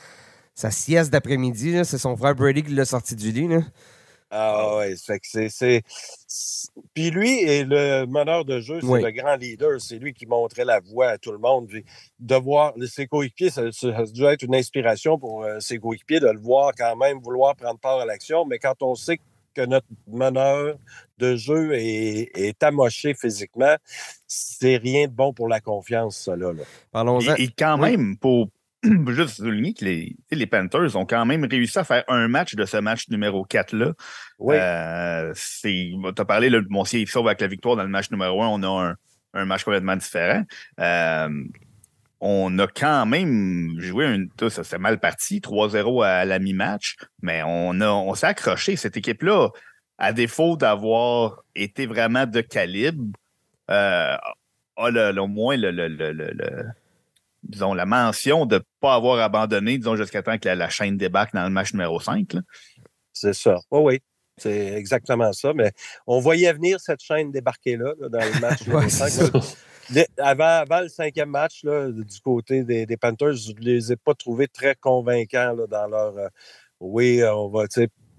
sa 0.54 0.72
sieste 0.72 1.12
d'après-midi. 1.12 1.82
C'est 1.84 1.98
son 1.98 2.16
frère 2.18 2.36
Brady 2.36 2.64
qui 2.64 2.74
l'a 2.74 2.86
sorti 2.86 3.16
du 3.16 3.32
lit. 3.32 3.48
Là. 3.48 3.60
Ah 4.38 4.78
ouais, 4.78 4.96
c'est. 4.98 5.84
Puis 6.94 7.10
lui 7.10 7.42
est 7.44 7.64
le 7.64 8.06
meneur 8.06 8.44
de 8.44 8.60
jeu, 8.60 8.80
c'est 8.82 9.02
le 9.02 9.12
grand 9.12 9.36
leader. 9.36 9.80
C'est 9.80 9.98
lui 9.98 10.14
qui 10.14 10.26
montrait 10.26 10.66
la 10.66 10.82
voie 10.82 11.08
à 11.12 11.18
tout 11.18 11.32
le 11.32 11.38
monde. 11.38 11.70
de 12.20 12.36
voir 12.36 12.74
ses 12.88 13.08
coéquipiers, 13.08 13.50
ça, 13.50 13.64
doit 14.14 14.34
être 14.34 14.44
une 14.44 14.56
inspiration 14.56 15.18
pour 15.18 15.44
euh, 15.44 15.60
ses 15.60 15.78
coéquipiers 15.80 16.20
de 16.20 16.28
le 16.28 16.40
voir 16.40 16.74
quand 16.78 16.96
même 16.98 17.20
vouloir 17.20 17.56
prendre 17.56 17.80
part 17.80 18.00
à 18.00 18.06
l'action. 18.06 18.46
Mais 18.46 18.60
quand 18.60 18.82
on 18.82 18.96
sait 18.96 19.20
que 19.54 19.66
notre 19.66 19.88
meneur 20.08 20.76
de 21.18 21.36
jeu 21.38 21.74
est, 21.74 22.30
est 22.36 22.62
amoché 22.62 23.14
physiquement, 23.14 23.78
c'est 24.28 24.78
rien 24.78 25.08
de 25.08 25.14
bon 25.14 25.34
pour 25.34 25.48
la 25.48 25.62
confiance, 25.62 26.18
ça. 26.18 26.36
Là, 26.36 26.52
Et, 27.38 27.48
quand 27.58 27.78
même, 27.78 28.18
pour, 28.18 28.50
juste 29.10 29.38
souligner 29.38 29.74
que 29.74 29.86
les, 29.86 30.16
les, 30.32 30.46
Panthers 30.46 30.96
ont 30.96 31.06
quand 31.06 31.26
même 31.26 31.46
réussi 31.46 31.78
à 31.80 31.84
faire 31.84 32.04
un 32.08 32.28
match 32.28 32.56
de 32.56 32.66
ce 32.66 32.78
match 32.78 33.10
numéro 33.10 33.46
4-là. 33.46 33.94
Oui. 34.40 34.56
Euh, 34.60 35.34
tu 35.64 35.96
as 36.18 36.26
parlé, 36.26 36.50
de 36.50 36.66
mon 36.70 36.86
s'il 36.86 37.08
sauve 37.08 37.28
avec 37.28 37.42
la 37.42 37.48
victoire 37.48 37.76
dans 37.76 37.84
le 37.84 37.90
match 37.90 38.12
numéro 38.12 38.42
1, 38.42 38.48
on 38.48 38.64
a 38.64 38.96
un, 39.34 39.46
match 39.46 39.64
complètement 39.64 39.96
différent. 39.96 40.44
Euh, 40.80 41.30
on 42.22 42.58
a 42.60 42.68
quand 42.68 43.06
même 43.06 43.76
joué 43.80 44.06
un. 44.06 44.50
Ça 44.50 44.64
s'est 44.64 44.78
mal 44.78 45.00
parti, 45.00 45.40
3-0 45.40 46.06
à 46.06 46.26
la 46.26 46.40
mi-match, 46.40 46.96
mais 47.22 47.44
on, 47.46 47.82
a, 47.82 47.90
on 47.90 48.14
s'est 48.16 48.28
accroché. 48.28 48.76
Cette 48.76 48.98
équipe-là, 48.98 49.50
à 49.98 50.14
défaut 50.14 50.58
d'avoir 50.58 51.44
été 51.56 51.86
vraiment 51.86 52.26
de 52.26 52.42
calibre, 52.42 53.18
euh, 53.70 54.16
a 54.78 55.12
au 55.22 55.28
moins 55.28 55.56
le 55.58 55.72
disons, 57.48 57.74
la 57.74 57.86
mention 57.86 58.46
de 58.46 58.56
ne 58.56 58.62
pas 58.80 58.96
avoir 58.96 59.20
abandonné, 59.20 59.78
disons, 59.78 59.96
jusqu'à 59.96 60.22
temps 60.22 60.38
que 60.38 60.50
la, 60.50 60.70
chaîne 60.70 60.98
débarque 60.98 61.34
dans 61.34 61.44
le 61.44 61.50
match 61.50 61.74
numéro 61.74 62.00
5. 62.00 62.36
C'est 63.14 63.34
ça. 63.34 63.60
oui. 63.72 64.00
C'est 64.38 64.74
exactement 64.74 65.32
ça. 65.32 65.54
Mais 65.54 65.72
on 66.08 66.20
voyait 66.20 66.52
venir 66.52 66.80
cette 66.80 67.02
chaîne 67.02 67.32
débarquer 67.32 67.78
là, 67.78 67.94
dans 67.98 68.20
le 68.20 68.40
match. 68.42 68.64
avant, 70.18 70.82
le 70.82 70.90
cinquième 70.90 71.30
match, 71.30 71.64
du 71.64 72.22
côté 72.22 72.64
des, 72.64 72.98
Panthers, 72.98 73.34
je 73.34 73.54
ne 73.54 73.60
les 73.60 73.94
ai 73.94 73.96
pas 73.96 74.14
trouvés 74.14 74.48
très 74.48 74.76
convaincants 74.76 75.56
dans 75.70 75.88
leur. 75.88 76.18
Euh, 76.18 76.28
oui, 76.82 77.24
on 77.24 77.48
va, 77.48 77.66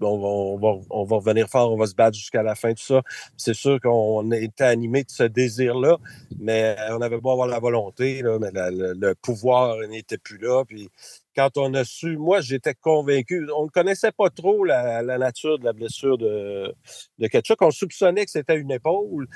on 0.01 0.57
va, 0.57 0.81
on, 0.89 1.03
va, 1.05 1.15
revenir 1.17 1.47
fort, 1.47 1.71
on 1.71 1.77
va 1.77 1.87
se 1.87 1.95
battre 1.95 2.17
jusqu'à 2.17 2.43
la 2.43 2.55
fin, 2.55 2.73
tout 2.73 2.83
ça. 2.83 3.01
C'est 3.35 3.53
sûr 3.53 3.79
qu'on 3.81 4.31
était 4.31 4.63
animé 4.63 5.03
de 5.03 5.09
ce 5.09 5.23
désir-là, 5.23 5.97
mais 6.39 6.75
on 6.91 7.01
avait 7.01 7.19
beau 7.19 7.31
avoir 7.31 7.47
la 7.47 7.59
volonté, 7.59 8.21
mais 8.39 8.51
le, 8.53 9.13
pouvoir 9.15 9.77
n'était 9.87 10.17
plus 10.17 10.37
là. 10.37 10.63
Puis 10.65 10.89
quand 11.35 11.57
on 11.57 11.73
a 11.73 11.83
su, 11.83 12.17
moi, 12.17 12.41
j'étais 12.41 12.73
convaincu. 12.73 13.47
On 13.55 13.65
ne 13.65 13.69
connaissait 13.69 14.11
pas 14.11 14.29
trop 14.29 14.63
la, 14.63 15.03
nature 15.17 15.59
de 15.59 15.65
la 15.65 15.73
blessure 15.73 16.17
de, 16.17 16.73
de 17.19 17.27
Ketchuk. 17.27 17.61
On 17.61 17.71
soupçonnait 17.71 18.25
que 18.25 18.31
c'était 18.31 18.57
une 18.57 18.71
épaule. 18.71 19.27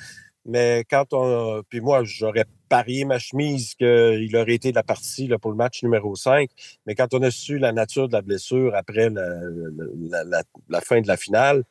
Mais 0.45 0.83
quand 0.89 1.13
on. 1.13 1.62
Puis 1.69 1.81
moi, 1.81 2.03
j'aurais 2.03 2.45
parié 2.71 3.03
ma 3.03 3.19
chemise 3.19 3.75
qu'il 3.75 4.36
aurait 4.36 4.53
été 4.53 4.71
de 4.71 4.75
la 4.75 4.83
partie 4.83 5.27
là, 5.27 5.38
pour 5.38 5.51
le 5.51 5.57
match 5.57 5.83
numéro 5.83 6.15
5. 6.15 6.50
Mais 6.86 6.95
quand 6.95 7.13
on 7.13 7.21
a 7.21 7.29
su 7.29 7.57
la 7.57 7.74
nature 7.74 8.07
de 8.07 8.13
la 8.13 8.21
blessure 8.21 8.74
après 8.75 9.10
la, 9.10 10.81
fin 10.81 11.01
de 11.01 11.07
la 11.07 11.17
finale, 11.17 11.63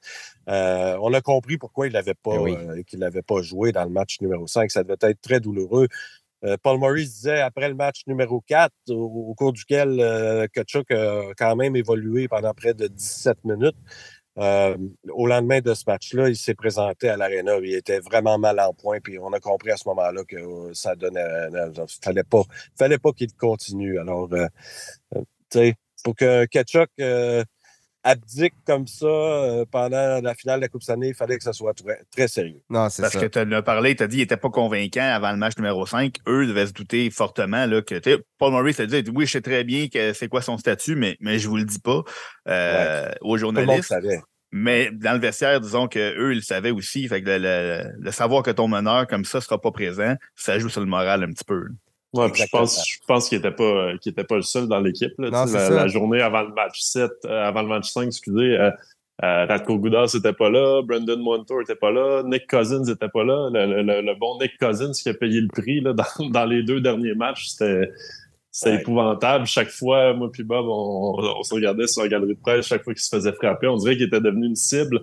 euh, 0.48 0.98
on 1.00 1.12
a 1.14 1.20
compris 1.20 1.56
pourquoi 1.56 1.86
il 1.86 1.94
n'avait 1.94 2.14
pas, 2.14 2.36
eh 2.46 2.54
euh, 2.54 2.82
qu'il 2.82 3.00
pas 3.26 3.42
joué 3.42 3.72
dans 3.72 3.84
le 3.84 3.90
match 3.90 4.20
numéro 4.20 4.46
5. 4.46 4.70
Ça 4.70 4.82
devait 4.82 4.96
être 5.00 5.20
très 5.20 5.40
douloureux. 5.40 5.88
Euh, 6.44 6.56
Paul 6.62 6.78
Maurice 6.78 7.14
disait 7.14 7.40
après 7.40 7.68
le 7.68 7.74
match 7.74 8.02
numéro 8.06 8.42
4, 8.46 8.72
au, 8.90 9.34
cours 9.34 9.52
duquel 9.52 10.48
Kachuk 10.52 10.90
a 10.90 11.32
quand 11.36 11.56
même 11.56 11.76
évolué 11.76 12.28
pendant 12.28 12.52
près 12.52 12.74
de 12.74 12.86
17 12.86 13.44
minutes. 13.44 13.76
Euh, 14.40 14.74
au 15.12 15.26
lendemain 15.26 15.60
de 15.60 15.74
ce 15.74 15.84
match-là, 15.86 16.30
il 16.30 16.36
s'est 16.36 16.54
présenté 16.54 17.10
à 17.10 17.16
l'Arena. 17.16 17.58
Il 17.62 17.74
était 17.74 18.00
vraiment 18.00 18.38
mal 18.38 18.58
en 18.60 18.72
point. 18.72 18.98
Puis 19.00 19.18
on 19.18 19.32
a 19.32 19.40
compris 19.40 19.70
à 19.70 19.76
ce 19.76 19.86
moment-là 19.88 20.24
que 20.24 20.36
euh, 20.36 20.72
ça 20.72 20.94
donnait. 20.94 21.20
Il 21.50 21.56
euh, 21.56 21.86
fallait 22.02 22.24
pas, 22.24 22.42
fallait 22.78 22.98
pas 22.98 23.12
qu'il 23.12 23.32
continue. 23.34 23.98
Alors, 23.98 24.30
tu 24.30 25.18
sais, 25.52 25.74
pour 26.02 26.16
que 26.16 26.46
Ketchuk 26.46 26.90
abdique 28.02 28.54
comme 28.64 28.86
ça 28.86 29.06
pendant 29.70 30.22
la 30.22 30.34
finale 30.34 30.58
de 30.58 30.62
la 30.62 30.68
Coupe 30.68 30.82
Stanley, 30.82 31.08
il 31.08 31.14
fallait 31.14 31.36
que 31.36 31.44
ça 31.44 31.52
soit 31.52 31.74
très, 32.10 32.28
sérieux. 32.28 32.62
Non, 32.70 32.88
c'est 32.88 33.02
Parce 33.02 33.14
que 33.14 33.26
tu 33.26 33.38
as 33.38 33.62
parlé, 33.62 33.94
tu 33.94 34.02
as 34.02 34.06
dit 34.06 34.16
qu'il 34.16 34.22
n'était 34.22 34.38
pas 34.38 34.48
convaincant 34.48 35.02
avant 35.02 35.32
le 35.32 35.36
match 35.36 35.58
numéro 35.58 35.84
5. 35.84 36.16
Eux 36.26 36.46
devaient 36.46 36.66
se 36.66 36.72
douter 36.72 37.10
fortement 37.10 37.66
là, 37.66 37.82
que 37.82 38.00
Paul 38.38 38.52
Maurice 38.52 38.80
a 38.80 38.86
dit 38.86 39.04
Oui, 39.14 39.26
je 39.26 39.32
sais 39.32 39.42
très 39.42 39.64
bien 39.64 39.88
que 39.88 40.14
c'est 40.14 40.28
quoi 40.28 40.40
son 40.40 40.56
statut, 40.56 40.96
mais, 40.96 41.18
mais 41.20 41.38
je 41.38 41.44
ne 41.44 41.50
vous 41.50 41.56
le 41.58 41.64
dis 41.64 41.78
pas 41.78 42.02
aux 43.20 43.36
journalistes. 43.36 43.92
Mais 44.52 44.90
dans 44.90 45.12
le 45.12 45.20
vestiaire, 45.20 45.60
disons 45.60 45.86
qu'eux, 45.86 46.32
ils 46.32 46.36
le 46.36 46.40
savaient 46.42 46.72
aussi. 46.72 47.06
Fait 47.06 47.22
que 47.22 47.28
le, 47.30 48.10
savoir 48.10 48.42
que 48.42 48.50
ton 48.50 48.68
meneur 48.68 49.06
comme 49.06 49.24
ça 49.24 49.38
ne 49.38 49.42
sera 49.42 49.60
pas 49.60 49.70
présent, 49.70 50.14
ça 50.34 50.58
joue 50.58 50.68
sur 50.68 50.80
le 50.80 50.86
moral 50.86 51.22
un 51.22 51.30
petit 51.30 51.44
peu. 51.44 51.68
Ouais, 52.12 52.28
je 52.34 52.44
pense, 52.50 52.84
je 52.88 52.98
pense 53.06 53.28
qu'il 53.28 53.38
n'était 53.38 53.52
pas, 53.52 53.92
était 53.94 54.24
pas 54.24 54.34
le 54.34 54.42
seul 54.42 54.66
dans 54.66 54.80
l'équipe. 54.80 55.12
La, 55.18 55.44
la, 55.44 55.86
journée 55.86 56.20
avant 56.20 56.42
le 56.42 56.52
match 56.52 56.80
7, 56.80 57.08
euh, 57.24 57.44
avant 57.44 57.62
le 57.62 57.68
match 57.68 57.88
5, 57.90 58.08
excusez, 58.08 58.58
euh, 58.58 58.70
euh, 59.22 59.46
Radko 59.46 59.78
Goudas 59.78 60.10
n'était 60.14 60.32
pas 60.32 60.50
là, 60.50 60.82
Brendan 60.82 61.20
Montour 61.20 61.60
n'était 61.60 61.76
pas 61.76 61.92
là, 61.92 62.24
Nick 62.24 62.48
Cousins 62.50 62.82
n'était 62.82 63.08
pas 63.08 63.22
là. 63.22 63.50
Le, 63.52 64.18
bon 64.18 64.38
Nick 64.40 64.58
Cousins 64.58 64.90
qui 64.90 65.08
a 65.08 65.14
payé 65.14 65.40
le 65.40 65.48
prix 65.48 65.80
là, 65.80 65.92
dans, 66.18 66.28
dans 66.30 66.44
les 66.46 66.64
deux 66.64 66.80
derniers 66.80 67.14
matchs, 67.14 67.46
c'était 67.50 67.92
c'était 68.50 68.76
épouvantable. 68.76 69.46
Chaque 69.46 69.70
fois, 69.70 70.14
moi 70.14 70.30
puis 70.32 70.42
Bob, 70.42 70.66
on, 70.68 71.42
se 71.42 71.54
regardait 71.54 71.86
sur 71.86 72.02
la 72.02 72.08
galerie 72.08 72.34
de 72.34 72.40
presse 72.40 72.66
chaque 72.66 72.82
fois 72.82 72.94
qu'il 72.94 73.02
se 73.02 73.14
faisait 73.14 73.32
frapper. 73.32 73.68
On 73.68 73.76
dirait 73.76 73.96
qu'il 73.96 74.06
était 74.06 74.20
devenu 74.20 74.46
une 74.46 74.56
cible. 74.56 75.00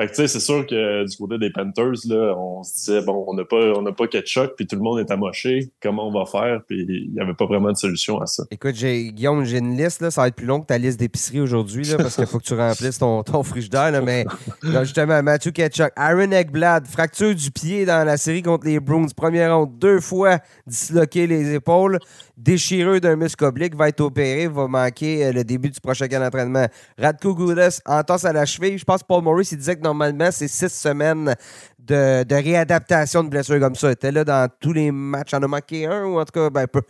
Fait 0.00 0.06
que, 0.06 0.12
tu 0.12 0.16
sais, 0.16 0.28
c'est 0.28 0.40
sûr 0.40 0.66
que 0.66 1.06
du 1.06 1.16
côté 1.18 1.36
des 1.36 1.50
Panthers, 1.50 2.08
là, 2.08 2.34
on 2.36 2.62
se 2.62 2.72
disait, 2.74 3.02
bon, 3.02 3.26
on 3.28 3.34
n'a 3.34 3.44
pas, 3.44 3.74
on 3.76 3.82
n'a 3.82 3.92
pas 3.92 4.06
Ketchuk, 4.06 4.54
puis 4.56 4.66
tout 4.66 4.76
le 4.76 4.82
monde 4.82 4.98
est 5.00 5.10
amoché. 5.10 5.70
Comment 5.82 6.08
on 6.08 6.10
va 6.10 6.24
faire? 6.24 6.62
Puis 6.66 6.86
il 6.88 7.12
n'y 7.12 7.20
avait 7.20 7.34
pas 7.34 7.44
vraiment 7.44 7.70
de 7.70 7.76
solution 7.76 8.18
à 8.18 8.26
ça. 8.26 8.44
Écoute, 8.50 8.74
j'ai, 8.74 9.12
Guillaume, 9.12 9.44
j'ai 9.44 9.58
une 9.58 9.76
liste, 9.76 10.00
là, 10.00 10.10
ça 10.10 10.22
va 10.22 10.28
être 10.28 10.34
plus 10.34 10.46
long 10.46 10.60
que 10.60 10.66
ta 10.66 10.78
liste 10.78 10.98
d'épicerie 10.98 11.40
aujourd'hui, 11.40 11.84
là, 11.84 11.98
parce 11.98 12.16
qu'il 12.16 12.26
faut 12.26 12.38
que 12.38 12.44
tu 12.44 12.54
remplisses 12.54 12.98
ton, 12.98 13.22
ton 13.22 13.42
frigidaire, 13.42 13.90
là, 13.90 14.00
mais 14.00 14.24
justement, 14.62 15.22
Matthew 15.22 15.52
Ketchuk, 15.52 15.92
Aaron 15.94 16.30
Eggblad, 16.30 16.86
fracture 16.86 17.34
du 17.34 17.50
pied 17.50 17.84
dans 17.84 18.06
la 18.06 18.16
série 18.16 18.42
contre 18.42 18.66
les 18.66 18.80
Bruins, 18.80 19.06
première 19.14 19.54
ronde, 19.58 19.78
deux 19.78 20.00
fois 20.00 20.38
disloqué 20.66 21.26
les 21.26 21.52
épaules, 21.52 21.98
déchireux 22.36 23.00
d'un 23.00 23.16
muscle 23.16 23.44
oblique, 23.44 23.76
va 23.76 23.88
être 23.88 24.00
opéré, 24.00 24.48
va 24.48 24.66
manquer 24.66 25.26
euh, 25.26 25.32
le 25.32 25.44
début 25.44 25.70
du 25.70 25.80
prochain 25.80 26.08
camp 26.08 26.20
d'entraînement. 26.20 26.66
Radko 26.98 27.34
Goudas, 27.34 27.80
entorse 27.86 28.24
à 28.24 28.32
la 28.32 28.46
cheville. 28.46 28.78
Je 28.78 28.84
pense 28.84 29.02
que 29.02 29.06
Paul 29.06 29.22
Morris, 29.22 29.48
il 29.52 29.58
disait 29.58 29.76
que 29.76 29.82
normalement, 29.82 30.30
c'est 30.30 30.48
six 30.48 30.72
semaines 30.72 31.34
de, 31.78 32.34
réadaptation 32.34 33.24
de 33.24 33.28
blessures 33.28 33.60
comme 33.60 33.74
ça. 33.74 33.88
Il 33.88 33.92
était 33.92 34.12
là 34.12 34.24
dans 34.24 34.48
tous 34.60 34.72
les 34.72 34.90
matchs. 34.90 35.34
En 35.34 35.42
a 35.42 35.46
manqué 35.46 35.86
un, 35.86 36.04
ou 36.04 36.18
en 36.18 36.24
tout 36.24 36.32
cas, 36.32 36.50
ben, 36.50 36.66
peu. 36.66 36.82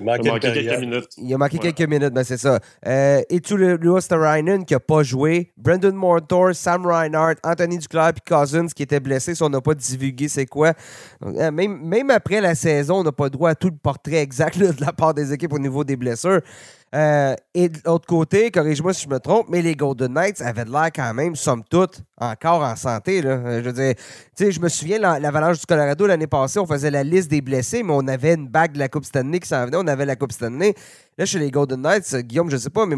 Il 0.00 0.08
a 0.08 0.16
manqué 0.18 0.52
quelques 0.52 0.80
minutes. 0.80 1.08
Il 1.16 1.34
a 1.34 1.38
manqué 1.38 1.58
quelques 1.58 1.88
minutes, 1.88 2.12
ben 2.12 2.24
c'est 2.24 2.36
ça. 2.36 2.58
Euh, 2.86 3.22
et 3.28 3.40
tout 3.40 3.56
le 3.56 3.76
Luosterainen 3.76 4.64
qui 4.64 4.74
n'a 4.74 4.80
pas 4.80 5.02
joué? 5.02 5.52
Brendan 5.56 5.94
Mortor, 5.94 6.54
Sam 6.54 6.86
Reinhardt, 6.86 7.36
Anthony 7.42 7.78
Duclair 7.78 8.08
et 8.10 8.28
Cousins 8.28 8.66
qui 8.68 8.82
étaient 8.82 9.00
blessés. 9.00 9.34
Si 9.34 9.42
on 9.42 9.48
n'a 9.48 9.60
pas 9.60 9.74
divulgué 9.74 10.28
c'est 10.28 10.46
quoi. 10.46 10.72
Euh, 11.24 11.50
même, 11.50 11.78
même 11.82 12.10
après 12.10 12.40
la 12.40 12.54
saison, 12.54 12.96
on 12.96 13.04
n'a 13.04 13.12
pas 13.12 13.28
droit 13.28 13.50
à 13.50 13.54
tout 13.54 13.70
le 13.70 13.76
portrait 13.76 14.16
exact 14.16 14.58
de 14.58 14.84
la 14.84 14.92
part 14.92 15.14
des 15.14 15.32
équipes 15.32 15.52
au 15.52 15.58
niveau 15.58 15.84
des 15.84 15.96
blessures. 15.96 16.40
Euh, 16.94 17.34
et 17.52 17.68
de 17.68 17.78
l'autre 17.84 18.06
côté, 18.06 18.50
corrige-moi 18.50 18.94
si 18.94 19.04
je 19.04 19.08
me 19.08 19.18
trompe, 19.18 19.48
mais 19.48 19.60
les 19.60 19.74
Golden 19.74 20.12
Knights 20.12 20.40
avaient 20.40 20.64
de 20.64 20.70
l'air 20.70 20.90
quand 20.94 21.12
même, 21.14 21.34
somme 21.34 21.64
toute, 21.68 22.02
encore 22.16 22.62
en 22.62 22.76
santé. 22.76 23.22
Là. 23.22 23.30
Euh, 23.30 23.62
je 23.62 23.70
veux 23.70 23.72
dire, 23.72 24.50
je 24.52 24.60
me 24.60 24.68
souviens, 24.68 24.98
l'Avalanche 25.18 25.58
du 25.58 25.66
Colorado 25.66 26.06
l'année 26.06 26.28
passée, 26.28 26.60
on 26.60 26.66
faisait 26.66 26.90
la 26.90 27.02
liste 27.02 27.28
des 27.30 27.40
blessés, 27.40 27.82
mais 27.82 27.92
on 27.92 28.06
avait 28.06 28.34
une 28.34 28.48
bague 28.48 28.72
de 28.72 28.78
la 28.78 28.88
Coupe 28.88 29.04
Stanley 29.04 29.40
qui 29.40 29.48
s'en 29.48 29.66
venait, 29.66 29.76
on 29.76 29.86
avait 29.86 30.06
la 30.06 30.16
Coupe 30.16 30.32
Stanley. 30.32 30.74
Là, 31.18 31.26
chez 31.26 31.40
les 31.40 31.50
Golden 31.50 31.82
Knights, 31.82 32.14
euh, 32.14 32.20
Guillaume, 32.20 32.50
je 32.50 32.56
sais 32.56 32.70
pas, 32.70 32.86
mais 32.86 32.96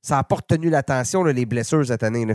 ça 0.00 0.16
n'a 0.16 0.24
pas 0.24 0.36
retenu 0.36 0.68
l'attention, 0.68 1.22
les 1.22 1.46
blessures 1.46 1.86
cette 1.86 2.02
année. 2.02 2.26
Là. 2.26 2.34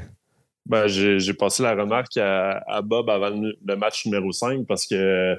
Ben, 0.66 0.88
j'ai 0.88 1.34
passé 1.34 1.64
la 1.64 1.76
remarque 1.76 2.18
à, 2.18 2.82
Bob 2.82 3.10
avant 3.10 3.30
le 3.30 3.76
match 3.76 4.06
numéro 4.06 4.32
5 4.32 4.66
parce 4.68 4.86
que 4.86 5.36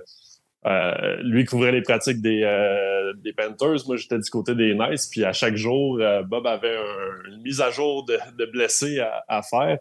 euh, 0.67 1.17
lui 1.23 1.45
couvrait 1.45 1.73
les 1.73 1.83
pratiques 1.83 2.21
des, 2.21 2.43
euh, 2.43 3.13
des 3.15 3.33
Panthers. 3.33 3.87
Moi, 3.87 3.97
j'étais 3.97 4.19
du 4.19 4.29
côté 4.31 4.55
des 4.55 4.75
Nice. 4.75 5.07
Puis 5.07 5.25
à 5.25 5.33
chaque 5.33 5.57
jour, 5.57 5.99
euh, 6.01 6.23
Bob 6.23 6.47
avait 6.47 6.77
une 7.29 7.43
mise 7.43 7.61
à 7.61 7.71
jour 7.71 8.05
de, 8.05 8.45
blessés 8.47 9.01
à, 9.29 9.43
faire. 9.43 9.79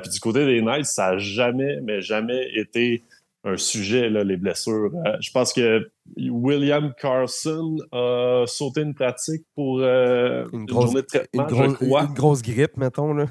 puis 0.00 0.10
du 0.10 0.20
côté 0.20 0.44
des 0.44 0.60
Nice, 0.60 0.88
ça 0.88 1.12
n'a 1.12 1.18
jamais, 1.18 1.80
mais 1.82 2.00
jamais 2.00 2.50
été 2.54 3.02
un 3.44 3.58
sujet, 3.58 4.08
là, 4.08 4.24
les 4.24 4.38
blessures. 4.38 4.90
Euh, 5.06 5.16
je 5.20 5.30
pense 5.30 5.52
que 5.52 5.86
William 6.16 6.94
Carson 6.98 7.76
a 7.92 8.44
sauté 8.46 8.80
une 8.80 8.94
pratique 8.94 9.44
pour 9.54 9.80
euh, 9.80 10.46
une, 10.52 10.64
grosse, 10.64 10.86
journée 10.86 11.02
de 11.02 11.06
traitement, 11.06 11.48
une, 11.48 12.14
grosse 12.14 12.40
grippe, 12.40 12.76
mettons. 12.78 13.12
Là. 13.12 13.26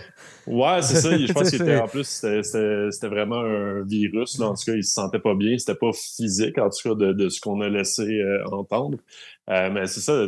ouais, 0.46 0.82
c'est 0.82 0.96
ça. 0.96 1.16
Je 1.18 1.32
pense 1.32 1.50
qu'en 1.50 1.86
plus, 1.86 2.04
c'était 2.04 3.08
vraiment 3.08 3.40
un 3.40 3.82
virus. 3.82 4.38
Là. 4.38 4.46
En 4.46 4.54
tout 4.54 4.64
cas, 4.64 4.72
il 4.72 4.84
se 4.84 4.94
sentait 4.94 5.18
pas 5.18 5.34
bien. 5.34 5.58
C'était 5.58 5.78
pas 5.78 5.92
physique, 5.92 6.56
en 6.56 6.70
tout 6.70 6.88
cas, 6.88 7.12
de, 7.12 7.28
ce 7.28 7.38
qu'on 7.40 7.60
a 7.60 7.68
laissé 7.68 8.02
euh, 8.02 8.42
entendre. 8.50 8.96
mais 9.46 9.86
c'est 9.86 10.00
ça. 10.00 10.24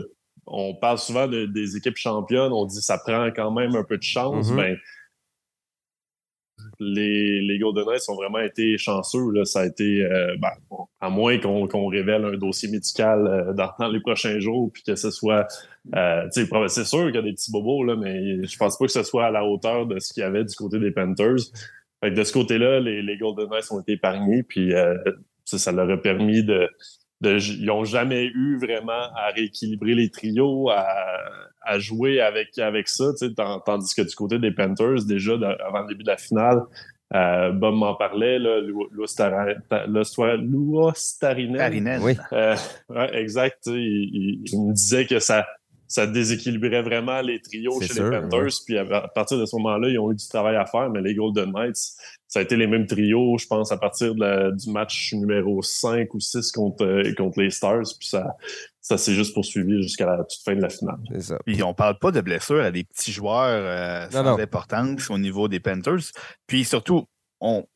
On 0.47 0.75
parle 0.75 0.99
souvent 0.99 1.29
des 1.29 1.77
équipes 1.77 1.97
championnes. 1.97 2.53
On 2.53 2.67
dit 2.67 2.79
que 2.79 2.85
ça 2.85 2.99
prend 2.99 3.31
quand 3.35 3.53
même 3.53 3.75
un 3.75 3.85
peu 3.85 3.97
de 3.97 4.03
chance. 4.03 4.51
mais 4.51 4.73
ben, 4.73 4.79
les, 6.81 7.41
les 7.43 7.59
Golden 7.59 7.85
Knights 7.85 8.09
ont 8.09 8.15
vraiment 8.15 8.39
été 8.39 8.79
chanceux. 8.79 9.31
Là. 9.33 9.45
Ça 9.45 9.61
a 9.61 9.67
été, 9.67 10.03
euh, 10.03 10.35
ben, 10.39 10.51
à 11.01 11.11
moins 11.11 11.39
qu'on 11.39 11.87
révèle 11.87 12.25
un 12.25 12.37
dossier 12.37 12.71
médical 12.71 13.27
euh, 13.27 13.53
dans, 13.53 13.89
les 13.89 14.01
prochains 14.01 14.41
jours, 14.41 14.71
puis 14.73 14.83
que 14.83 14.97
ce 14.97 15.11
soit. 15.11 15.47
Euh, 15.95 16.27
c'est 16.33 16.85
sûr 16.85 17.07
qu'il 17.07 17.15
y 17.15 17.19
a 17.19 17.23
des 17.23 17.33
petits 17.33 17.53
bobos, 17.53 17.85
là, 17.85 17.97
mais 17.97 18.45
je 18.45 18.57
pense 18.57 18.77
pas 18.79 18.87
que 18.87 18.93
ce 18.93 19.03
soit 19.03 19.27
à 19.27 19.31
la 19.31 19.45
hauteur 19.45 19.87
de 19.87 19.99
ce 19.99 20.13
qu'il 20.13 20.23
y 20.23 20.25
avait 20.25 20.45
du 20.45 20.55
côté 20.55 20.79
des 20.79 20.91
Panthers. 20.91 21.37
de 22.03 22.25
ce 22.25 22.33
côté-là, 22.33 22.81
les, 22.81 23.03
les, 23.03 23.17
Golden 23.17 23.49
Knights 23.49 23.71
ont 23.71 23.81
été 23.81 23.93
épargnés, 23.93 24.43
puis 24.43 24.73
ça, 25.45 25.59
ça 25.59 25.73
leur 25.73 25.91
a 25.91 25.97
permis 25.97 26.45
de, 26.45 26.69
ils 27.23 27.65
n'ont 27.65 27.85
jamais 27.85 28.27
eu 28.27 28.59
vraiment 28.59 29.13
à 29.15 29.31
rééquilibrer 29.35 29.95
les 29.95 30.11
trios, 30.11 30.71
à, 30.71 30.87
à 31.63 31.79
jouer 31.79 32.21
avec, 32.21 32.59
avec 32.59 32.89
ça, 32.89 33.13
tandis 33.67 33.95
que 33.95 34.03
du 34.03 34.15
côté 34.15 34.39
des 34.39 34.53
Panthers, 34.53 35.05
déjà 35.05 35.33
avant 35.67 35.83
le 35.83 35.89
début 35.89 36.03
de 36.03 36.09
la 36.11 36.17
finale, 36.17 36.63
euh, 37.13 37.51
Bob 37.51 37.75
m'en 37.75 37.95
parlait, 37.95 38.39
là, 38.39 38.61
Starinen. 40.95 42.01
Oui. 42.03 42.17
Euh, 42.33 42.55
exact. 43.13 43.67
Il, 43.67 44.43
il, 44.47 44.61
me 44.61 44.73
disait 44.73 45.07
que 45.07 45.19
ça, 45.19 45.45
ça 45.89 46.07
déséquilibrait 46.07 46.83
vraiment 46.83 47.21
les 47.21 47.41
trios 47.41 47.81
chez 47.81 48.01
les 48.01 48.11
Panthers. 48.11 48.61
Puis 48.65 48.79
à, 48.79 49.09
partir 49.09 49.39
de 49.39 49.45
ce 49.45 49.57
moment-là, 49.57 49.89
ils 49.89 49.99
ont 49.99 50.13
eu 50.13 50.15
du 50.15 50.29
travail 50.29 50.55
à 50.55 50.67
faire, 50.67 50.89
mais 50.89 51.03
les 51.03 51.15
Golden 51.15 51.51
Knights, 51.53 51.97
ça 52.31 52.39
a 52.39 52.43
été 52.43 52.57
les 52.57 52.69
mêmes 52.69 52.87
trios, 52.87 53.39
je 53.39 53.47
pense, 53.49 53.73
à 53.73 53.77
partir 53.77 54.15
du 54.15 54.71
match 54.71 55.13
numéro 55.15 55.63
5 55.63 56.15
ou 56.15 56.21
6 56.21 56.53
contre, 56.53 57.15
contre 57.17 57.41
les 57.41 57.51
Stars. 57.51 57.83
Puis 57.99 58.09
ça, 58.09 58.37
ça 58.81 58.97
s'est 58.97 59.15
juste 59.15 59.35
poursuivi 59.35 59.83
jusqu'à 59.83 60.07
la 60.07 60.19
toute 60.19 60.41
fin 60.45 60.55
de 60.55 60.63
la 60.63 60.69
finale. 60.69 61.01
C'est 61.11 61.23
ça. 61.23 61.39
Puis 61.45 61.61
on 61.65 61.75
parle 61.75 61.99
pas 61.99 62.13
de 62.13 62.21
blessures 62.21 62.63
à 62.63 62.71
des 62.71 62.85
petits 62.85 63.11
joueurs 63.11 63.47
euh, 63.47 64.09
sans 64.11 64.39
importance 64.39 65.11
au 65.11 65.19
niveau 65.19 65.49
des 65.49 65.59
Panthers. 65.59 66.13
Puis 66.47 66.65
surtout, 66.65 67.05
on, 67.41 67.67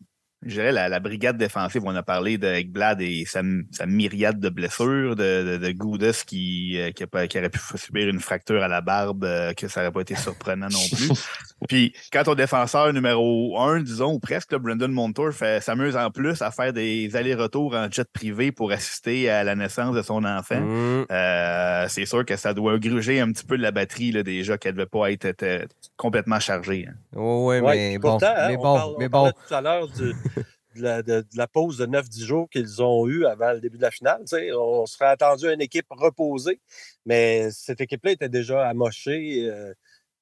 je 0.46 0.54
dirais, 0.54 0.72
la, 0.72 1.00
brigade 1.00 1.36
défensive, 1.36 1.82
on 1.84 1.94
a 1.94 2.02
parlé 2.02 2.38
de 2.38 2.46
Ekblad 2.46 3.00
et 3.00 3.24
sa, 3.26 3.42
myriade 3.86 4.40
de 4.40 4.48
blessures, 4.48 5.16
de, 5.16 5.58
de, 5.58 5.72
Goudas 5.72 6.22
qui, 6.26 6.78
euh, 6.78 6.90
qui, 6.90 7.04
aurait 7.38 7.50
pu 7.50 7.60
subir 7.76 8.08
une 8.08 8.20
fracture 8.20 8.62
à 8.62 8.68
la 8.68 8.80
barbe, 8.80 9.24
euh, 9.24 9.52
que 9.54 9.68
ça 9.68 9.80
n'aurait 9.80 9.92
pas 9.92 10.00
été 10.00 10.14
surprenant 10.14 10.68
non 10.68 10.96
plus. 10.96 11.10
Puis, 11.68 11.94
quand 12.12 12.24
ton 12.24 12.34
défenseur 12.34 12.92
numéro 12.92 13.58
un, 13.58 13.80
disons, 13.80 14.12
ou 14.12 14.18
presque, 14.18 14.52
le 14.52 14.58
Brendan 14.58 14.92
Montour 14.92 15.30
s'amuse 15.60 15.96
en 15.96 16.10
plus 16.10 16.42
à 16.42 16.50
faire 16.50 16.72
des 16.72 17.16
allers-retours 17.16 17.74
en 17.74 17.90
jet 17.90 18.08
privé 18.12 18.52
pour 18.52 18.70
assister 18.72 19.30
à 19.30 19.44
la 19.44 19.54
naissance 19.54 19.94
de 19.94 20.02
son 20.02 20.24
enfant, 20.24 20.60
mmh. 20.60 21.06
euh, 21.10 21.86
c'est 21.88 22.06
sûr 22.06 22.24
que 22.24 22.36
ça 22.36 22.52
doit 22.52 22.78
gruger 22.78 23.20
un 23.20 23.32
petit 23.32 23.44
peu 23.44 23.56
de 23.56 23.62
la 23.62 23.70
batterie 23.70 24.12
là, 24.12 24.22
déjà, 24.22 24.58
qu'elle 24.58 24.74
ne 24.74 24.78
devait 24.78 24.86
pas 24.86 25.10
être, 25.10 25.66
complètement 25.96 26.40
chargée. 26.40 26.86
Hein. 26.88 26.94
oui, 27.14 27.60
mais, 27.62 27.98
bon, 27.98 28.18
hein, 28.22 28.48
mais 28.48 28.56
bon, 28.56 28.96
mais 28.98 29.08
bon. 29.08 29.30
tout 29.30 29.54
à 29.54 29.60
l'heure 29.60 29.88
de 30.82 31.24
la, 31.34 31.46
pause 31.46 31.78
de 31.78 31.86
9-10 31.86 32.24
jours 32.24 32.50
qu'ils 32.50 32.82
ont 32.82 33.06
eu 33.06 33.26
avant 33.26 33.52
le 33.52 33.60
début 33.60 33.76
de 33.76 33.82
la 33.82 33.90
finale. 33.90 34.24
On 34.56 34.86
serait 34.86 35.06
attendu 35.06 35.46
à 35.48 35.52
une 35.52 35.60
équipe 35.60 35.86
reposée, 35.90 36.60
mais 37.06 37.50
cette 37.50 37.80
équipe-là 37.80 38.12
était 38.12 38.28
déjà 38.28 38.68
amochée 38.68 39.48
euh, 39.50 39.72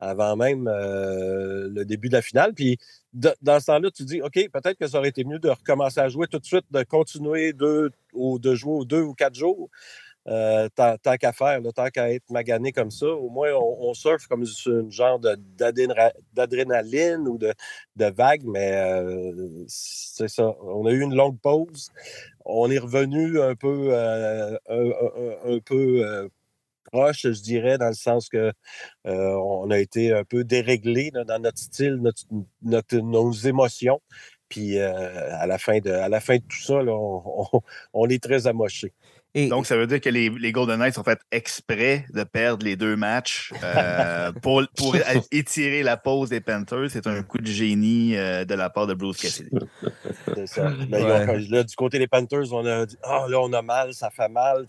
avant 0.00 0.36
même 0.36 0.66
euh, 0.68 1.68
le 1.72 1.84
début 1.84 2.08
de 2.08 2.14
la 2.14 2.22
finale. 2.22 2.54
Puis 2.54 2.78
dans 3.12 3.60
ce 3.60 3.66
temps-là, 3.66 3.90
tu 3.90 4.04
dis, 4.04 4.20
OK, 4.20 4.34
peut-être 4.52 4.78
que 4.78 4.88
ça 4.88 4.98
aurait 4.98 5.10
été 5.10 5.24
mieux 5.24 5.38
de 5.38 5.48
recommencer 5.48 6.00
à 6.00 6.08
jouer 6.08 6.26
tout 6.26 6.38
de 6.38 6.44
suite, 6.44 6.64
de 6.70 6.82
continuer 6.82 7.52
deux, 7.52 7.90
ou 8.12 8.38
de 8.38 8.54
jouer 8.54 8.84
deux 8.84 9.02
ou 9.02 9.14
quatre 9.14 9.34
jours. 9.34 9.70
Euh, 10.28 10.68
tant, 10.76 11.16
qu'à 11.18 11.32
faire, 11.32 11.60
tant 11.74 11.88
qu'à 11.88 12.12
être 12.12 12.30
magané 12.30 12.70
comme 12.70 12.92
ça, 12.92 13.06
au 13.06 13.28
moins 13.28 13.52
on, 13.54 13.92
surfe 13.92 14.28
comme 14.28 14.44
une 14.66 14.90
genre 14.90 15.18
d'adrénaline 15.18 17.26
ou 17.26 17.38
de, 17.38 17.52
de, 17.96 18.04
vague, 18.04 18.44
mais 18.44 18.72
euh, 18.72 19.64
c'est 19.66 20.28
ça. 20.28 20.54
On 20.62 20.86
a 20.86 20.92
eu 20.92 21.00
une 21.00 21.14
longue 21.14 21.40
pause. 21.40 21.90
On 22.44 22.70
est 22.70 22.78
revenu 22.78 23.40
un 23.40 23.56
peu, 23.56 23.88
euh, 23.92 24.56
un, 24.68 25.58
peu 25.64 26.30
proche, 26.92 27.22
je 27.22 27.42
dirais, 27.42 27.78
dans 27.78 27.88
le 27.88 27.94
sens 27.94 28.28
que 28.28 28.52
on 29.04 29.70
a 29.70 29.78
été 29.78 30.12
un 30.12 30.24
peu 30.24 30.44
déréglé 30.44 31.10
dans 31.10 31.42
notre 31.42 31.58
style, 31.58 32.00
nos 32.62 33.32
émotions. 33.32 34.00
Puis 34.48 34.78
à, 34.78 35.46
la 35.46 35.58
fin 35.58 35.78
de, 35.78 35.90
à 35.90 36.08
la 36.10 36.20
fin 36.20 36.36
de 36.36 36.42
tout 36.42 36.60
ça, 36.60 36.74
on, 37.94 38.08
est 38.08 38.22
très 38.22 38.46
amoché. 38.46 38.92
Donc, 39.34 39.66
ça 39.66 39.76
veut 39.76 39.86
dire 39.86 40.00
que 40.00 40.10
les, 40.10 40.28
les, 40.28 40.52
Golden 40.52 40.78
Knights 40.78 40.98
ont 40.98 41.04
fait 41.04 41.18
exprès 41.30 42.04
de 42.12 42.22
perdre 42.22 42.64
les 42.66 42.76
deux 42.76 42.96
matchs 42.96 43.52
euh, 43.62 44.30
pour, 44.42 44.62
pour 44.76 44.94
étirer 45.32 45.82
la 45.82 45.96
pause 45.96 46.28
des 46.28 46.40
Panthers. 46.40 46.90
C'est 46.90 47.06
un 47.06 47.22
coup 47.22 47.38
de 47.38 47.46
génie 47.46 48.14
euh, 48.16 48.44
de 48.44 48.54
la 48.54 48.68
part 48.68 48.86
de 48.86 48.92
Bruce 48.92 49.16
Cassidy. 49.16 49.50
C'est 50.34 50.46
ça. 50.46 50.70
là, 50.90 51.64
du 51.64 51.76
côté 51.76 51.98
des 51.98 52.08
Panthers, 52.08 52.52
on 52.52 52.66
a 52.66 52.84
dit 52.84 52.98
Ah, 53.02 53.24
là, 53.28 53.40
on 53.40 53.52
a 53.54 53.62
mal, 53.62 53.94
ça 53.94 54.10
fait 54.10 54.28
mal. 54.28 54.66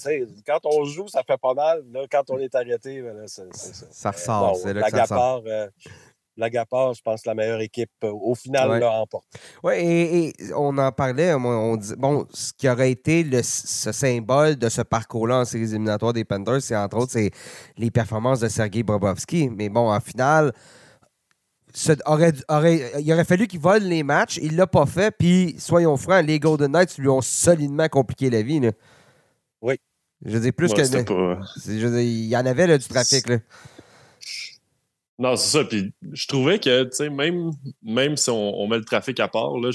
quand 0.47 0.65
on 0.65 0.85
joue, 0.85 1.09
ça 1.09 1.23
fait 1.23 1.37
pas 1.37 1.53
mal. 1.53 1.83
Là, 1.91 2.05
quand 2.09 2.29
on 2.29 2.37
est 2.37 2.55
arrêté, 2.55 3.01
ben 3.01 3.23
c'est 3.27 3.53
ça. 3.53 3.85
Ça 3.91 4.11
ressort. 4.11 4.55
c'est 4.57 4.73
là 4.73 4.89
que 4.89 5.05
ça 5.05 5.39
ressort. 6.37 6.39
Euh, 6.39 6.41
Lagapar, 6.41 6.93
je 6.93 7.01
pense, 7.01 7.25
la 7.25 7.35
meilleure 7.35 7.61
équipe 7.61 7.91
euh, 8.03 8.11
au 8.11 8.35
final 8.35 8.79
l'a 8.79 8.91
emporté. 9.01 9.27
Oui, 9.63 9.73
et, 9.77 10.33
on 10.55 10.77
en 10.77 10.91
parlait. 10.91 11.33
On, 11.33 11.75
dit, 11.75 11.93
bon, 11.97 12.25
ce 12.33 12.53
qui 12.53 12.69
aurait 12.69 12.91
été 12.91 13.23
le, 13.23 13.41
ce 13.43 13.91
symbole 13.91 14.55
de 14.55 14.69
ce 14.69 14.81
parcours-là 14.81 15.39
en 15.39 15.45
séries 15.45 15.71
éliminatoires 15.71 16.13
des 16.13 16.25
Panthers, 16.25 16.61
c'est 16.61 16.75
entre 16.75 16.97
autres 16.97 17.11
c'est 17.13 17.31
les 17.77 17.91
performances 17.91 18.39
de 18.39 18.47
Sergei 18.47 18.83
Bobrovski. 18.83 19.49
Mais 19.49 19.69
bon, 19.69 19.91
en 19.91 19.99
finale, 19.99 20.53
aurait, 22.05 22.33
il 22.99 23.13
aurait 23.13 23.25
fallu 23.25 23.47
qu'il 23.47 23.59
vole 23.59 23.83
les 23.83 24.03
matchs. 24.03 24.39
Il 24.41 24.55
l'a 24.55 24.67
pas 24.67 24.85
fait. 24.85 25.13
Puis, 25.17 25.55
soyons 25.57 25.97
francs, 25.97 26.23
les 26.25 26.39
Golden 26.39 26.71
Knights 26.71 26.97
lui 26.97 27.09
ont 27.09 27.21
solidement 27.21 27.87
compliqué 27.89 28.29
la 28.29 28.41
vie. 28.41 28.61
Oui. 29.61 29.75
Je 30.25 30.37
dis 30.37 30.51
plus 30.51 30.73
que. 30.73 30.83
je 30.83 31.99
il 31.99 32.27
y 32.27 32.37
en 32.37 32.45
avait 32.45 32.67
là, 32.67 32.77
du 32.77 32.87
trafic. 32.87 33.27
Là. 33.27 33.37
Non, 35.19 35.35
c'est 35.35 35.57
ça. 35.57 35.63
Puis 35.63 35.93
je 36.11 36.27
trouvais 36.27 36.59
que, 36.59 36.83
tu 36.83 36.89
sais, 36.91 37.09
même, 37.09 37.51
même 37.83 38.17
si 38.17 38.29
on, 38.29 38.67
met 38.67 38.77
le 38.77 38.85
trafic 38.85 39.19
à 39.19 39.27
part, 39.27 39.57
là, 39.57 39.69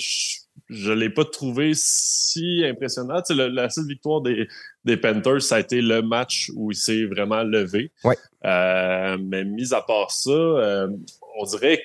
je 0.69 0.91
ne 0.91 0.97
l'ai 0.97 1.11
pas 1.11 1.25
trouvé 1.25 1.73
si 1.75 2.65
impressionnant. 2.65 3.23
Tu 3.23 3.35
sais, 3.37 3.49
la 3.49 3.71
seule 3.71 3.87
victoire 3.87 4.21
des, 4.21 4.49
des 4.85 4.97
Panthers, 4.97 5.43
ça 5.43 5.57
a 5.57 5.61
été 5.61 5.81
le 5.81 6.03
match 6.03 6.51
où 6.55 6.73
il 6.73 6.77
s'est 6.77 7.05
vraiment 7.05 7.43
levé. 7.43 7.93
Ouais. 8.05 8.17
Euh, 8.45 9.17
mais 9.21 9.45
mis 9.45 9.73
à 9.73 9.81
part 9.81 10.11
ça, 10.11 10.31
euh, 10.31 10.89
on 11.39 11.45
dirait 11.45 11.79
que 11.79 11.83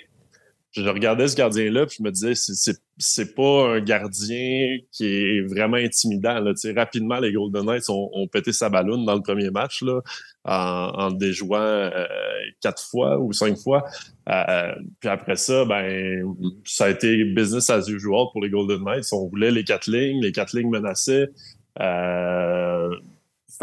je 0.75 0.89
regardais 0.89 1.27
ce 1.27 1.35
gardien-là, 1.35 1.85
puis 1.85 1.97
je 1.99 2.03
me 2.03 2.11
disais, 2.11 2.33
c'est 2.97 3.35
pas 3.35 3.75
un 3.75 3.79
gardien 3.79 4.77
qui 4.91 5.05
est 5.05 5.41
vraiment 5.41 5.77
intimidant. 5.77 6.39
Là. 6.39 6.53
rapidement, 6.75 7.19
les 7.19 7.31
Golden 7.31 7.65
Knights 7.65 7.89
ont, 7.89 8.27
pété 8.31 8.51
sa 8.51 8.69
ballonne 8.69 9.05
dans 9.05 9.13
le 9.13 9.21
premier 9.21 9.51
match 9.51 9.83
là, 9.83 10.01
en, 10.45 10.91
en 10.95 11.11
déjouant 11.11 11.59
euh, 11.59 12.05
quatre 12.61 12.83
fois 12.83 13.19
ou 13.19 13.33
cinq 13.33 13.57
fois. 13.57 13.85
Euh, 14.29 14.73
puis 14.99 15.09
après 15.09 15.35
ça, 15.35 15.65
ben 15.65 16.23
ça 16.65 16.85
a 16.85 16.89
été 16.89 17.23
business 17.23 17.69
as 17.69 17.87
usual 17.87 18.27
pour 18.31 18.41
les 18.41 18.49
Golden 18.49 18.83
Knights. 18.83 19.09
On 19.11 19.27
voulait 19.27 19.51
les 19.51 19.63
quatre 19.63 19.87
lignes, 19.87 20.21
les 20.23 20.31
quatre 20.31 20.55
lignes 20.55 20.71
menaçaient. 20.71 21.29
Euh, 21.79 22.89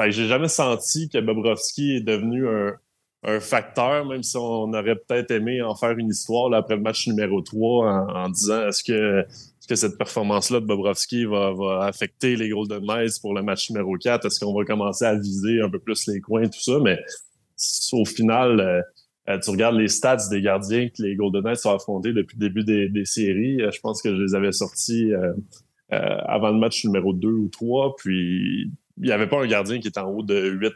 j'ai 0.08 0.28
jamais 0.28 0.48
senti 0.48 1.08
que 1.08 1.18
Bobrovski 1.18 1.96
est 1.96 2.00
devenu 2.00 2.48
un, 2.48 2.74
un 3.22 3.40
facteur, 3.40 4.06
même 4.06 4.22
si 4.22 4.36
on 4.36 4.72
aurait 4.72 4.96
peut-être 4.96 5.30
aimé 5.30 5.60
en 5.60 5.74
faire 5.74 5.96
une 5.98 6.08
histoire 6.08 6.52
après 6.54 6.76
le 6.76 6.82
match 6.82 7.06
numéro 7.06 7.42
3 7.42 8.06
en, 8.14 8.28
disant 8.30 8.66
est-ce 8.68 8.82
que, 8.82 9.24
que 9.68 9.74
cette 9.74 9.98
performance-là 9.98 10.60
de 10.60 10.66
Bobrovski 10.66 11.26
va, 11.26 11.52
va, 11.52 11.84
affecter 11.84 12.36
les 12.36 12.48
Golden 12.48 12.82
Knights 12.82 13.20
pour 13.20 13.34
le 13.34 13.42
match 13.42 13.70
numéro 13.70 13.94
4? 13.96 14.24
Est-ce 14.24 14.40
qu'on 14.40 14.56
va 14.56 14.64
commencer 14.64 15.04
à 15.04 15.14
viser 15.14 15.60
un 15.60 15.68
peu 15.68 15.78
plus 15.78 16.06
les 16.06 16.20
coins, 16.20 16.48
tout 16.48 16.60
ça? 16.60 16.78
Mais 16.82 16.98
au 17.92 18.04
final, 18.04 18.82
euh, 19.28 19.38
tu 19.38 19.50
regardes 19.50 19.76
les 19.76 19.88
stats 19.88 20.28
des 20.30 20.40
gardiens 20.40 20.88
que 20.88 21.02
les 21.02 21.14
Golden 21.14 21.42
Knights 21.42 21.64
ont 21.66 21.74
affrontés 21.74 22.12
depuis 22.12 22.36
le 22.38 22.48
début 22.48 22.64
des, 22.64 23.04
séries. 23.04 23.60
Euh, 23.60 23.70
je 23.70 23.80
pense 23.80 24.02
que 24.02 24.10
je 24.10 24.20
les 24.20 24.34
avais 24.34 24.52
sortis 24.52 25.12
euh, 25.12 25.32
avant 25.90 26.50
le 26.50 26.58
match 26.58 26.84
numéro 26.84 27.12
2 27.12 27.28
ou 27.28 27.48
3. 27.48 27.96
Puis 27.96 28.70
il 28.96 29.04
n'y 29.04 29.12
avait 29.12 29.28
pas 29.28 29.42
un 29.42 29.46
gardien 29.46 29.78
qui 29.78 29.88
était 29.88 30.00
en 30.00 30.10
haut 30.10 30.22
de 30.22 30.50
8 30.50 30.72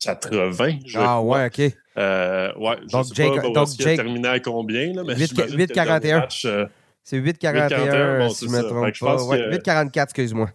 80. 0.00 0.78
Je 0.86 0.98
ah 0.98 1.20
ouais, 1.20 1.46
OK. 1.46 1.72
Euh, 1.98 2.52
ouais, 2.56 2.76
je 2.82 2.92
donc, 2.92 3.06
sais 3.06 3.14
Jake, 3.14 3.36
pas 3.36 3.48
donc 3.48 3.68
Jake, 3.78 3.98
a 3.98 4.02
terminé 4.02 4.28
à 4.28 4.40
combien, 4.40 4.92
là, 4.92 5.02
mais 5.06 5.14
8-41. 5.14 6.46
Euh, 6.46 6.66
c'est 7.02 7.18
8-41, 7.18 8.30
si 8.34 8.46
je 8.46 8.50
me 8.50 8.62
trompe 8.62 8.98
pas. 8.98 9.24
Ouais, 9.24 9.56
8-44, 9.56 10.02
excuse-moi. 10.02 10.50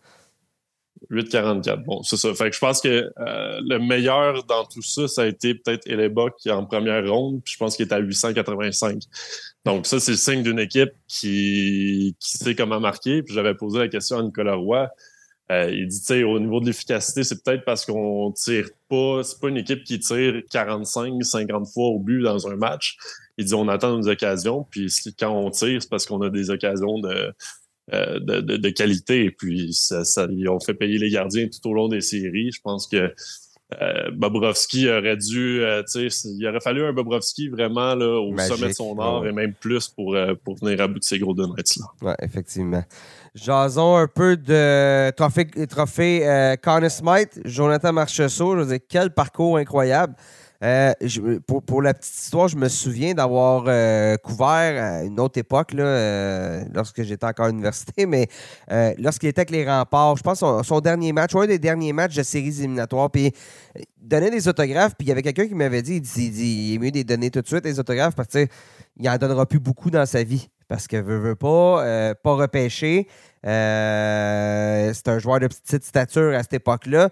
8-44, 1.10 1.84
bon, 1.84 2.04
c'est 2.04 2.18
ça. 2.18 2.34
Fait 2.36 2.50
que 2.50 2.56
je 2.56 2.60
pense 2.60 2.80
que 2.80 2.88
euh, 2.88 3.60
le 3.68 3.80
meilleur 3.80 4.44
dans 4.46 4.64
tout 4.66 4.82
ça, 4.82 5.08
ça 5.08 5.24
a 5.24 5.26
été 5.26 5.56
peut-être 5.56 5.86
Eleba 5.88 6.28
qui 6.38 6.50
est 6.50 6.54
en 6.54 6.66
première 6.66 7.06
ronde, 7.10 7.42
puis 7.44 7.54
je 7.54 7.58
pense 7.58 7.76
qu'il 7.76 7.88
est 7.88 7.94
à 7.94 8.00
885. 8.00 9.02
Donc 9.66 9.88
ça, 9.88 10.00
c'est 10.00 10.12
le 10.12 10.18
signe 10.18 10.44
d'une 10.44 10.60
équipe 10.60 10.92
qui, 11.08 12.16
qui 12.20 12.38
sait 12.38 12.56
comment 12.56 12.80
marquer. 12.80 13.24
Puis 13.24 13.34
j'avais 13.34 13.56
posé 13.56 13.80
la 13.80 13.88
question 13.88 14.20
à 14.20 14.24
Nicolas 14.24 14.56
Roy. 14.56 14.90
Euh, 15.52 15.70
il 15.70 15.88
dit, 15.88 16.00
tu 16.00 16.06
sais, 16.06 16.24
au 16.24 16.40
niveau 16.40 16.62
de 16.62 16.68
l'efficacité, 16.68 17.24
c'est 17.24 17.44
peut-être 17.44 17.66
parce 17.66 17.86
qu'on 17.86 18.32
tire 18.32 18.70
pas, 18.90 19.22
c'est 19.24 19.40
pas 19.40 19.50
une 19.50 19.58
équipe 19.58 19.84
qui 19.84 20.00
tire 20.00 20.42
45, 20.50 21.22
50 21.22 21.68
fois 21.68 21.88
au 21.88 22.00
but 22.00 22.22
dans 22.22 22.48
un 22.48 22.56
match. 22.56 22.98
Il 23.38 23.46
dit, 23.46 23.54
on 23.54 23.68
attend 23.68 23.98
nos 23.98 24.08
occasions, 24.08 24.66
puis 24.70 24.88
quand 25.20 25.32
on 25.32 25.50
tire, 25.50 25.82
c'est 25.82 25.90
parce 25.90 26.06
qu'on 26.06 26.22
a 26.22 26.30
des 26.30 26.52
occasions 26.52 27.00
de, 27.00 27.34
euh, 27.92 28.20
de, 28.20 28.70
qualité. 28.70 29.26
Et 29.26 29.32
puis, 29.32 29.74
ça, 29.74 30.06
ça, 30.06 30.28
ils 30.32 30.48
ont 30.48 30.60
fait 30.60 30.74
payer 30.74 30.98
les 30.98 31.10
gardiens 31.10 31.48
tout 31.48 31.70
au 31.70 31.74
long 31.74 31.90
des 31.90 32.02
séries. 32.02 32.52
Je 32.54 32.62
pense 32.62 32.88
que 32.88 33.14
euh, 33.82 34.12
Bobrovski 34.12 34.90
aurait 34.90 35.18
dû, 35.18 35.64
tu 35.92 36.10
sais, 36.10 36.30
il 36.30 36.48
aurait 36.48 36.62
fallu 36.62 36.86
un 36.86 36.94
Bobrovski 36.94 37.50
vraiment 37.50 37.96
là, 37.96 38.22
au 38.22 38.38
sommet 38.38 38.70
de 38.70 38.74
son 38.74 38.98
art 39.00 39.26
et 39.26 39.32
même 39.34 39.54
plus 39.54 39.90
pour, 39.90 40.16
pour 40.46 40.56
venir 40.56 40.82
à 40.82 40.88
bout 40.88 41.00
de 41.00 41.04
ces 41.04 41.20
gros 41.20 41.34
donuts 41.34 41.56
là. 41.80 41.86
Oui, 42.02 42.14
effectivement. 42.22 42.84
Jason 43.34 43.96
un 43.96 44.08
peu 44.08 44.36
de 44.36 45.10
trophée, 45.12 45.46
trophée 45.68 46.28
euh, 46.28 46.56
Conn 46.62 46.88
Smith, 46.90 47.40
Jonathan 47.46 47.94
Marchessault. 47.94 48.58
Je 48.58 48.62
veux 48.62 48.78
dire, 48.78 48.86
quel 48.90 49.12
parcours 49.12 49.58
incroyable. 49.58 50.16
Euh, 50.64 50.94
pour, 51.66 51.82
la 51.82 51.96
petite 51.96 52.14
histoire, 52.14 52.48
je 52.48 52.56
me 52.56 52.70
souviens 52.70 53.16
d'avoir 53.16 53.64
euh, 53.66 54.16
couvert 54.18 54.84
à 54.84 55.04
une 55.04 55.20
autre 55.20 55.40
époque, 55.40 55.74
là, 55.74 56.64
lorsque 56.72 57.02
j'étais 57.02 57.26
encore 57.26 57.48
à 57.48 57.50
l'université, 57.50 58.06
mais 58.08 58.28
lorsqu'il 59.00 59.30
était 59.30 59.42
avec 59.42 59.50
les 59.50 59.68
remparts, 59.68 60.18
je 60.18 60.22
pense 60.22 60.38
son, 60.38 60.62
son 60.62 60.80
dernier 60.80 61.14
match, 61.14 61.34
un 61.36 61.48
des 61.48 61.58
derniers 61.58 61.94
matchs 61.94 62.16
de 62.16 62.22
séries 62.22 62.60
éliminatoires, 62.60 63.10
puis 63.10 63.32
il 63.76 64.08
donnait 64.08 64.30
des 64.30 64.48
autographes, 64.48 64.94
puis 64.96 65.08
il 65.08 65.10
y 65.10 65.12
avait 65.12 65.24
quelqu'un 65.24 65.48
qui 65.48 65.56
m'avait 65.56 65.82
dit, 65.82 65.96
il, 65.96 66.02
dit, 66.02 66.32
il, 66.36 66.76
est 66.76 66.78
mieux 66.78 66.92
de 66.92 66.98
les 66.98 67.04
donner 67.06 67.32
tout 67.32 67.42
de 67.42 67.48
suite, 67.48 67.66
les 67.66 67.80
autographes, 67.80 68.14
parce 68.14 68.30
qu'il 68.30 68.48
n'en 69.00 69.18
donnera 69.18 69.48
plus 69.48 69.60
beaucoup 69.60 69.90
dans 69.90 70.06
sa 70.06 70.22
vie 70.22 70.48
parce 70.72 70.88
que 70.88 70.96
veut, 70.96 71.18
veut 71.18 71.36
pas, 71.36 71.84
euh, 71.84 72.14
pas 72.14 72.34
repêcher. 72.34 73.06
Euh, 73.46 74.90
c'est 74.94 75.10
un 75.10 75.20
joueur 75.20 75.42
de 75.42 75.48
petite 75.48 75.84
stature 75.84 76.34
à 76.34 76.44
cette 76.44 76.54
époque-là. 76.54 77.10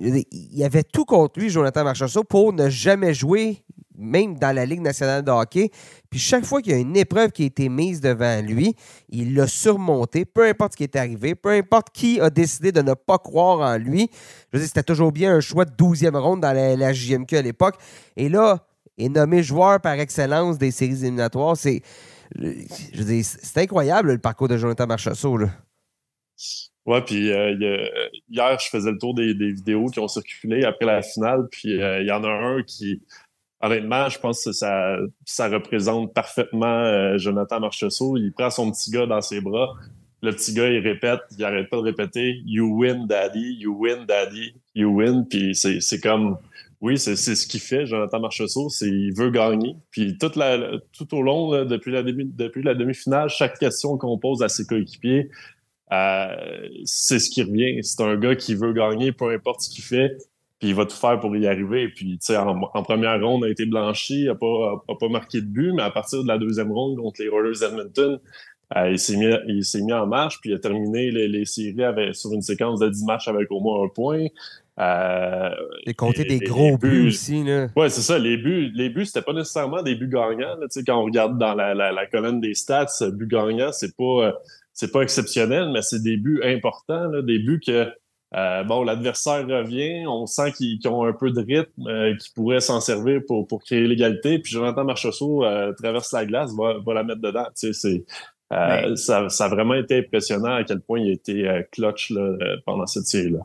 il 0.00 0.64
avait 0.64 0.82
tout 0.82 1.04
contre 1.04 1.38
lui, 1.38 1.48
Jonathan 1.48 1.84
Marchessault, 1.84 2.24
pour 2.24 2.52
ne 2.52 2.68
jamais 2.68 3.14
jouer, 3.14 3.62
même 3.96 4.36
dans 4.36 4.52
la 4.52 4.66
Ligue 4.66 4.80
nationale 4.80 5.22
de 5.22 5.30
hockey. 5.30 5.70
Puis 6.10 6.18
chaque 6.18 6.44
fois 6.44 6.60
qu'il 6.60 6.72
y 6.72 6.74
a 6.74 6.78
une 6.78 6.96
épreuve 6.96 7.30
qui 7.30 7.44
a 7.44 7.46
été 7.46 7.68
mise 7.68 8.00
devant 8.00 8.44
lui, 8.44 8.74
il 9.10 9.36
l'a 9.36 9.46
surmonté, 9.46 10.24
peu 10.24 10.48
importe 10.48 10.72
ce 10.72 10.78
qui 10.78 10.82
est 10.82 10.96
arrivé, 10.96 11.36
peu 11.36 11.50
importe 11.50 11.90
qui 11.92 12.20
a 12.20 12.30
décidé 12.30 12.72
de 12.72 12.82
ne 12.82 12.94
pas 12.94 13.18
croire 13.18 13.60
en 13.60 13.78
lui. 13.78 14.10
Je 14.52 14.58
veux 14.58 14.58
dire, 14.58 14.66
c'était 14.66 14.82
toujours 14.82 15.12
bien 15.12 15.36
un 15.36 15.40
choix 15.40 15.64
de 15.64 15.70
12e 15.70 16.16
ronde 16.16 16.40
dans 16.40 16.52
la, 16.52 16.92
JMQ 16.92 17.36
à 17.36 17.42
l'époque. 17.42 17.76
Et 18.16 18.28
là, 18.28 18.66
il 18.98 19.06
est 19.06 19.08
nommé 19.08 19.44
joueur 19.44 19.80
par 19.80 19.92
excellence 19.92 20.58
des 20.58 20.72
séries 20.72 21.02
éliminatoires. 21.02 21.56
C'est, 21.56 21.80
c'est 22.34 23.58
incroyable 23.58 24.12
le 24.12 24.18
parcours 24.18 24.48
de 24.48 24.56
Jonathan 24.56 24.86
Marchessault. 24.86 25.38
Ouais, 26.84 27.00
puis 27.02 27.30
euh, 27.30 27.86
hier, 28.28 28.58
je 28.58 28.68
faisais 28.68 28.90
le 28.90 28.98
tour 28.98 29.14
des, 29.14 29.32
vidéos 29.34 29.86
qui 29.86 30.00
ont 30.00 30.08
circulé 30.08 30.64
après 30.64 30.86
la 30.86 31.02
finale, 31.02 31.46
puis 31.50 31.80
euh, 31.80 32.00
il 32.00 32.08
y 32.08 32.10
en 32.10 32.24
a 32.24 32.28
un 32.28 32.62
qui, 32.64 33.00
honnêtement, 33.60 34.08
je 34.08 34.18
pense 34.18 34.44
que 34.44 34.52
ça, 34.52 34.96
ça 35.24 35.48
représente 35.48 36.12
parfaitement 36.12 36.66
euh, 36.66 37.18
Jonathan 37.18 37.60
Marchessault. 37.60 38.16
Il 38.16 38.32
prend 38.32 38.50
son 38.50 38.72
petit 38.72 38.90
gars 38.90 39.06
dans 39.06 39.20
ses 39.20 39.40
bras. 39.40 39.74
Le 40.22 40.32
petit 40.32 40.54
gars, 40.54 40.68
il 40.68 40.80
répète, 40.80 41.20
il 41.38 41.44
arrête 41.44 41.68
pas 41.68 41.76
de 41.76 41.82
répéter 41.82 42.40
You 42.44 42.76
win, 42.76 43.06
daddy, 43.06 43.56
you 43.60 43.76
win, 43.78 44.04
daddy, 44.04 44.54
you 44.74 44.88
win. 44.90 45.26
Puis 45.28 45.54
c'est 45.54 46.00
comme, 46.00 46.36
oui, 46.82 46.98
c'est 46.98 47.16
ce 47.16 47.46
qu'il 47.46 47.60
fait, 47.60 47.86
Jonathan 47.86 48.18
Marchessault, 48.18 48.68
c'est 48.68 48.88
il 48.88 49.14
veut 49.14 49.30
gagner. 49.30 49.76
Puis 49.92 50.18
tout 50.18 51.14
au 51.14 51.22
long, 51.22 51.64
depuis 51.64 51.92
la 51.92 52.74
demi-finale, 52.74 53.28
chaque 53.28 53.56
question 53.58 53.96
qu'on 53.96 54.18
pose 54.18 54.42
à 54.42 54.48
ses 54.48 54.66
coéquipiers, 54.66 55.30
euh, 55.92 56.68
c'est 56.84 57.20
ce 57.20 57.30
qui 57.30 57.44
revient. 57.44 57.78
C'est 57.84 58.02
un 58.02 58.16
gars 58.16 58.34
qui 58.34 58.56
veut 58.56 58.72
gagner, 58.72 59.12
peu 59.12 59.30
importe 59.30 59.60
ce 59.60 59.70
qu'il 59.70 59.84
fait, 59.84 60.16
puis 60.58 60.70
il 60.70 60.74
va 60.74 60.84
tout 60.84 60.96
faire 60.96 61.20
pour 61.20 61.36
y 61.36 61.46
arriver. 61.46 61.88
Puis, 61.88 62.18
tu 62.18 62.26
sais, 62.26 62.36
en, 62.36 62.82
première 62.82 63.20
ronde, 63.20 63.44
a 63.44 63.48
été 63.48 63.64
blanchi, 63.64 64.24
n'a 64.24 64.34
pas, 64.34 64.82
pas 64.98 65.08
marqué 65.08 65.40
de 65.40 65.46
but, 65.46 65.72
mais 65.72 65.82
à 65.82 65.90
partir 65.90 66.24
de 66.24 66.28
la 66.28 66.38
deuxième 66.38 66.72
ronde 66.72 66.96
contre 66.96 67.22
les 67.22 67.28
Oilers 67.28 67.64
Edmonton, 67.64 68.18
euh, 68.76 68.90
il 68.90 68.98
s'est 68.98 69.16
mis, 69.16 69.84
mis 69.84 69.92
en 69.92 70.06
marche, 70.06 70.40
puis 70.40 70.50
il 70.50 70.54
a 70.54 70.58
terminé 70.58 71.10
les, 71.10 71.44
séries 71.44 71.84
avec, 71.84 72.14
sur 72.14 72.32
une 72.32 72.42
séquence 72.42 72.80
de 72.80 72.88
10 72.88 73.04
matchs 73.04 73.28
avec 73.28 73.50
au 73.50 73.60
moins 73.60 73.84
un 73.84 73.88
point. 73.88 74.26
Euh, 74.80 75.50
et 75.86 75.92
compter 75.92 76.24
des 76.24 76.38
gros 76.38 76.78
buts, 76.78 77.08
aussi. 77.08 77.44
Là. 77.44 77.68
Ouais, 77.76 77.90
c'est 77.90 78.00
ça. 78.00 78.18
Les 78.18 78.38
buts, 78.38 78.70
les 78.74 78.88
buts, 78.88 79.04
c'était 79.04 79.22
pas 79.22 79.34
nécessairement 79.34 79.82
des 79.82 79.94
buts 79.94 80.08
gagnants. 80.08 80.56
Là, 80.56 80.66
quand 80.86 80.98
on 80.98 81.04
regarde 81.04 81.38
dans 81.38 81.54
la, 81.54 81.74
la, 81.74 82.06
colonne 82.06 82.40
des 82.40 82.54
stats, 82.54 82.86
but 83.12 83.28
gagnant, 83.28 83.70
c'est 83.72 83.94
pas 83.96 84.32
c'est 84.72 84.90
pas 84.90 85.02
exceptionnel, 85.02 85.70
mais 85.72 85.82
c'est 85.82 86.02
des 86.02 86.16
buts 86.16 86.40
importants, 86.42 87.06
là, 87.08 87.20
des 87.20 87.38
buts 87.38 87.60
que 87.64 87.92
euh, 88.34 88.64
bon, 88.64 88.82
l'adversaire 88.82 89.46
revient, 89.46 90.06
on 90.06 90.24
sent 90.26 90.52
qu'ils 90.52 90.88
ont 90.88 91.04
un 91.04 91.12
peu 91.12 91.30
de 91.30 91.40
rythme, 91.40 91.86
euh, 91.86 92.16
qu'ils 92.16 92.32
pourraient 92.34 92.60
s'en 92.60 92.80
servir 92.80 93.20
pour, 93.26 93.46
pour 93.46 93.62
créer 93.62 93.86
l'égalité. 93.86 94.38
Puis 94.38 94.52
Jonathan 94.52 94.84
Marchessault 94.84 95.44
euh, 95.44 95.72
traverse 95.74 96.12
la 96.12 96.24
glace, 96.24 96.54
va, 96.56 96.78
va 96.84 96.94
la 96.94 97.04
mettre 97.04 97.20
dedans. 97.20 97.44
Tu 97.54 97.72
sais, 97.74 98.04
c'est, 98.50 98.96
ça, 98.96 99.28
ça, 99.28 99.44
a 99.44 99.48
vraiment 99.48 99.74
été 99.74 99.98
impressionnant 99.98 100.54
à 100.54 100.64
quel 100.64 100.80
point 100.80 101.00
il 101.00 101.10
a 101.10 101.12
été 101.12 101.62
clutch 101.72 102.10
là, 102.10 102.36
pendant 102.66 102.86
cette 102.86 103.06
série-là. 103.06 103.40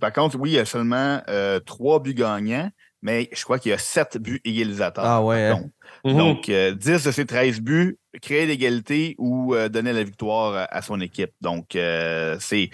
Par 0.00 0.12
contre, 0.12 0.38
oui, 0.38 0.50
il 0.50 0.54
y 0.54 0.58
a 0.58 0.64
seulement 0.64 1.20
trois 1.66 2.00
buts 2.00 2.14
gagnants, 2.14 2.70
mais 3.02 3.28
je 3.32 3.42
crois 3.44 3.58
qu'il 3.58 3.70
y 3.70 3.74
a 3.74 3.78
sept 3.78 4.18
buts 4.18 4.40
égalisateurs. 4.44 5.04
Ah 5.04 5.22
ouais. 5.22 5.50
Hein? 5.50 5.70
Donc, 6.04 6.46
10 6.46 6.50
mhm. 6.52 6.74
de 6.76 6.98
ces 6.98 7.26
13 7.26 7.60
buts 7.60 7.98
créer 8.22 8.46
l'égalité 8.46 9.14
ou 9.18 9.54
donner 9.70 9.92
la 9.92 10.02
victoire 10.02 10.66
à, 10.70 10.82
son 10.82 11.00
équipe. 11.00 11.32
Donc, 11.40 11.68
c'est 11.72 12.70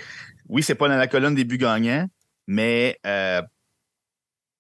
oui, 0.49 0.63
c'est 0.63 0.75
pas 0.75 0.89
dans 0.89 0.97
la 0.97 1.07
colonne 1.07 1.35
des 1.35 1.45
buts 1.45 1.59
gagnants, 1.59 2.07
mais 2.47 2.99
euh, 3.07 3.43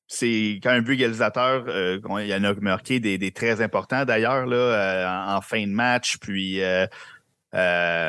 c'est 0.06 0.60
quand 0.62 0.70
un 0.70 0.80
but 0.80 0.94
égalisateur, 0.94 1.64
euh, 1.68 1.98
il 2.20 2.26
y 2.26 2.34
en 2.34 2.44
a 2.44 2.54
marqué 2.54 3.00
des, 3.00 3.32
très 3.32 3.60
importants 3.60 4.04
d'ailleurs 4.04 4.46
euh, 4.48 5.06
en, 5.06 5.40
fin 5.40 5.66
de 5.66 5.72
match. 5.72 6.18
Puis 6.18 6.60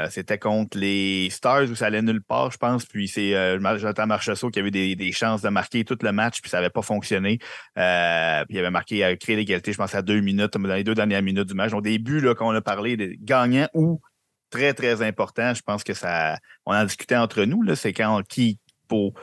c'était 0.09 0.39
contre 0.39 0.77
les 0.77 1.29
Stars 1.29 1.69
où 1.69 1.75
ça 1.75 1.87
allait 1.87 2.01
nulle 2.01 2.21
part, 2.21 2.51
je 2.51 2.57
pense. 2.57 2.85
Puis 2.85 3.07
c'est 3.07 3.31
Jonathan 3.59 4.07
Marchessault 4.07 4.49
qui 4.49 4.59
avait 4.59 4.71
des, 4.71 4.95
des, 4.95 5.11
chances 5.11 5.41
de 5.41 5.49
marquer 5.49 5.85
tout 5.85 5.97
le 6.01 6.11
match, 6.11 6.41
puis 6.41 6.49
ça 6.49 6.57
n'avait 6.57 6.69
pas 6.69 6.81
fonctionné. 6.81 7.37
puis 7.37 7.45
il 7.75 8.59
avait 8.59 8.71
marqué 8.71 9.03
à 9.03 9.15
créer 9.15 9.35
l'égalité, 9.35 9.71
je 9.71 9.77
pense, 9.77 9.95
à 9.95 10.01
deux 10.01 10.21
minutes, 10.21 10.57
dans 10.57 10.73
les 10.73 10.83
deux 10.83 10.95
dernières 10.95 11.21
minutes 11.21 11.47
du 11.47 11.53
match. 11.53 11.71
Donc 11.71 11.83
des 11.83 11.99
buts 11.99 12.23
qu'on 12.37 12.55
a 12.55 12.61
parlé, 12.61 12.97
de 12.97 13.13
gagnants 13.19 13.67
ou 13.73 14.01
très, 14.49 14.73
très 14.73 15.01
important. 15.01 15.53
Je 15.53 15.61
pense 15.61 15.83
que 15.83 15.93
ça. 15.93 16.37
On 16.65 16.73
en 16.73 16.83
discutait 16.85 17.15
entre 17.15 17.43
nous, 17.43 17.75
c'est 17.75 17.93
quand 17.93 18.21
qui, 18.27 18.59
pour 18.87 19.13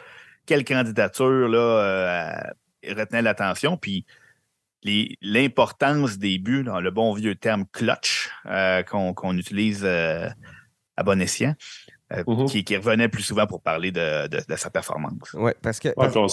quelle 0.47 0.65
candidature 0.65 1.49
là, 1.49 1.59
euh, 1.59 2.95
retenait 2.95 3.23
l'attention. 3.23 3.77
Puis 3.77 4.05
l'importance 4.85 6.19
des 6.19 6.39
buts, 6.39 6.65
dans 6.65 6.81
le 6.81 6.91
bon 6.91 7.13
vieux 7.15 7.35
terme 7.35 7.65
clutch 7.73 8.31
euh, 8.47 8.83
qu'on 8.83 9.37
utilise 9.37 9.83
euh, 9.85 10.29
à 10.97 11.03
bon 11.03 11.21
escient. 11.21 11.55
Mm-hmm. 12.13 12.65
qui, 12.65 12.77
revenait 12.77 13.09
plus 13.09 13.23
souvent 13.23 13.47
pour 13.47 13.63
parler 13.63 13.91
de, 13.91 14.29
sa 14.57 14.69
performance. 14.69 15.33
Oui, 15.33 15.53
parce 15.63 15.81
que. 15.81 15.89
on, 15.97 16.29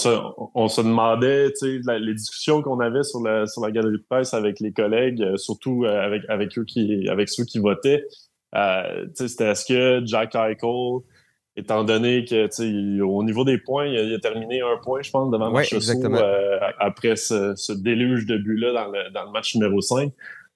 se, 0.68 0.82
demandait, 0.82 1.54
les 1.62 2.14
discussions 2.14 2.62
qu'on 2.62 2.82
avait 2.82 3.04
sur 3.04 3.22
la, 3.22 3.48
sur 3.48 3.62
la 3.62 3.72
galerie 3.72 3.94
de 3.94 4.04
presse 4.10 4.34
avec 4.34 4.60
les 4.60 4.74
collègues, 4.74 5.38
surtout 5.38 5.86
avec, 5.86 6.24
avec, 6.28 6.58
eux 6.58 6.66
qui, 6.66 7.08
avec 7.08 7.30
ceux 7.30 7.46
qui 7.46 7.60
votaient, 7.60 8.04
euh, 8.56 9.06
c'était 9.16 9.52
est-ce 9.52 9.66
que 9.66 10.02
Jack 10.06 10.36
Eichel, 10.36 11.02
étant 11.60 11.84
donné 11.84 12.26
que 12.26 13.02
au 13.02 13.24
niveau 13.24 13.44
des 13.44 13.58
points, 13.58 13.86
il 13.86 14.14
a, 14.14 14.20
terminé 14.20 14.62
un 14.62 14.78
point, 14.82 15.02
je 15.02 15.12
pense, 15.12 15.30
devant 15.32 15.52
ouais, 15.52 15.66
euh, 15.74 16.60
après 16.80 17.16
ce, 17.16 17.72
déluge 17.74 18.26
de 18.26 18.38
buts-là 18.38 18.74
dans 18.74 18.92
le, 18.92 19.12
dans 19.12 19.26
le, 19.26 19.32
match 19.32 19.56
numéro 19.56 19.82
5. 19.82 20.12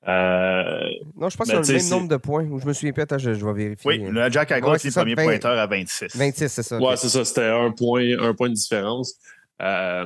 Euh, 0.05 0.89
non, 1.15 1.29
je 1.29 1.37
pense 1.37 1.49
que 1.49 1.63
c'est 1.63 1.73
le 1.73 1.79
même 1.79 1.89
nombre 1.89 2.09
de 2.09 2.17
points. 2.17 2.43
Je 2.43 2.67
me 2.67 2.73
souviens 2.73 2.93
attends, 2.97 3.17
je, 3.17 3.29
vais 3.31 3.53
vérifier. 3.53 3.89
Oui, 3.89 3.99
le 3.99 4.29
Jack 4.31 4.51
Eichel, 4.51 4.79
c'est 4.79 4.87
le 4.89 4.93
premier 4.93 5.15
pointeur 5.15 5.57
à 5.57 5.67
26. 5.67 6.15
26, 6.15 6.49
c'est 6.49 6.63
ça. 6.63 6.77
Ouais, 6.77 6.97
c'est 6.97 7.09
ça. 7.09 7.23
C'était 7.23 7.47
un 7.47 7.71
point, 7.71 8.17
un 8.19 8.33
point 8.33 8.49
de 8.49 8.55
différence. 8.55 9.15
Euh, 9.61 10.05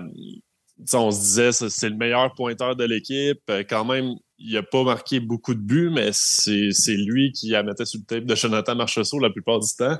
on 0.93 1.12
se 1.12 1.19
disait, 1.19 1.51
c'est 1.51 1.89
le 1.89 1.95
meilleur 1.95 2.33
pointeur 2.36 2.75
de 2.75 2.83
l'équipe. 2.83 3.41
Quand 3.67 3.86
même, 3.86 4.13
il 4.38 4.53
n'a 4.53 4.62
pas 4.62 4.83
marqué 4.83 5.19
beaucoup 5.19 5.55
de 5.55 5.60
buts, 5.60 5.89
mais 5.91 6.10
c'est 6.12 6.71
lui 6.95 7.31
qui 7.31 7.55
a 7.55 7.63
mettait 7.63 7.86
sur 7.86 7.99
le 7.99 8.05
tape 8.05 8.25
de 8.25 8.36
Jonathan 8.36 8.75
Marchessault 8.75 9.19
la 9.19 9.31
plupart 9.31 9.60
du 9.60 9.67
temps. 9.75 9.97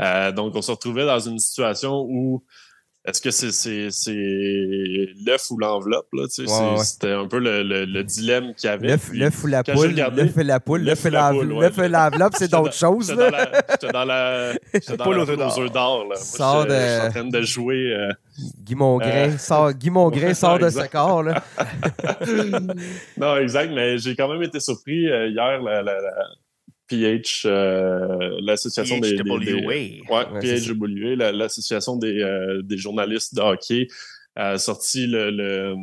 Euh, 0.00 0.32
donc, 0.32 0.54
on 0.56 0.62
se 0.62 0.70
retrouvait 0.70 1.06
dans 1.06 1.20
une 1.20 1.38
situation 1.38 2.06
où 2.08 2.42
est-ce 3.04 3.20
que 3.20 3.32
c'est 3.32 3.88
l'œuf 5.26 5.50
ou 5.50 5.58
l'enveloppe? 5.58 6.06
C'était 6.28 7.10
un 7.10 7.26
peu 7.26 7.40
le, 7.40 7.84
le, 7.84 8.04
dilemme 8.04 8.54
qu'il 8.54 8.70
y 8.70 8.72
avait. 8.72 8.96
L'œuf 9.12 9.42
ou 9.42 9.48
la 9.48 9.64
poule. 9.64 9.94
L'œuf 9.96 10.36
et 10.38 10.44
la 10.44 10.60
poule. 10.60 10.84
L'œuf 10.84 11.78
et 11.78 11.88
l'enveloppe, 11.88 12.34
c'est 12.36 12.50
d'autres 12.50 12.74
choses. 12.74 13.08
J'étais 13.08 13.92
dans 13.92 14.04
la, 14.04 14.52
poule 15.02 15.18
aux 15.18 15.28
œufs 15.28 15.72
d'or. 15.72 16.06
Je 16.14 16.22
suis 16.22 16.42
en 16.42 16.64
train 17.10 17.24
de 17.24 17.42
jouer. 17.42 17.92
Euh, 17.92 18.12
Guy 18.62 18.76
Mongrain, 18.76 19.30
euh, 19.30 19.36
sort, 19.36 19.72
Guy 19.72 19.90
Mongrain 19.90 20.32
sort 20.32 20.60
de 20.60 20.70
ce 20.70 20.88
corps. 20.88 21.24
Là. 21.24 21.42
non, 23.16 23.36
exact, 23.36 23.70
mais 23.74 23.98
j'ai 23.98 24.14
quand 24.14 24.28
même 24.28 24.42
été 24.42 24.60
surpris 24.60 25.10
euh, 25.10 25.28
hier. 25.28 25.60
La, 25.60 25.82
la, 25.82 25.94
PH, 26.92 27.44
euh, 27.46 28.38
l'association 28.42 28.98
des, 28.98 29.16
des, 29.16 29.22
ouais, 29.64 30.02
PHW, 30.10 31.14
l'association 31.16 31.96
des, 31.96 32.20
euh, 32.20 32.60
des, 32.62 32.76
journalistes 32.76 33.34
de 33.34 33.40
hockey, 33.40 33.88
a 34.36 34.58
sorti 34.58 35.06
le, 35.06 35.30
le, 35.30 35.74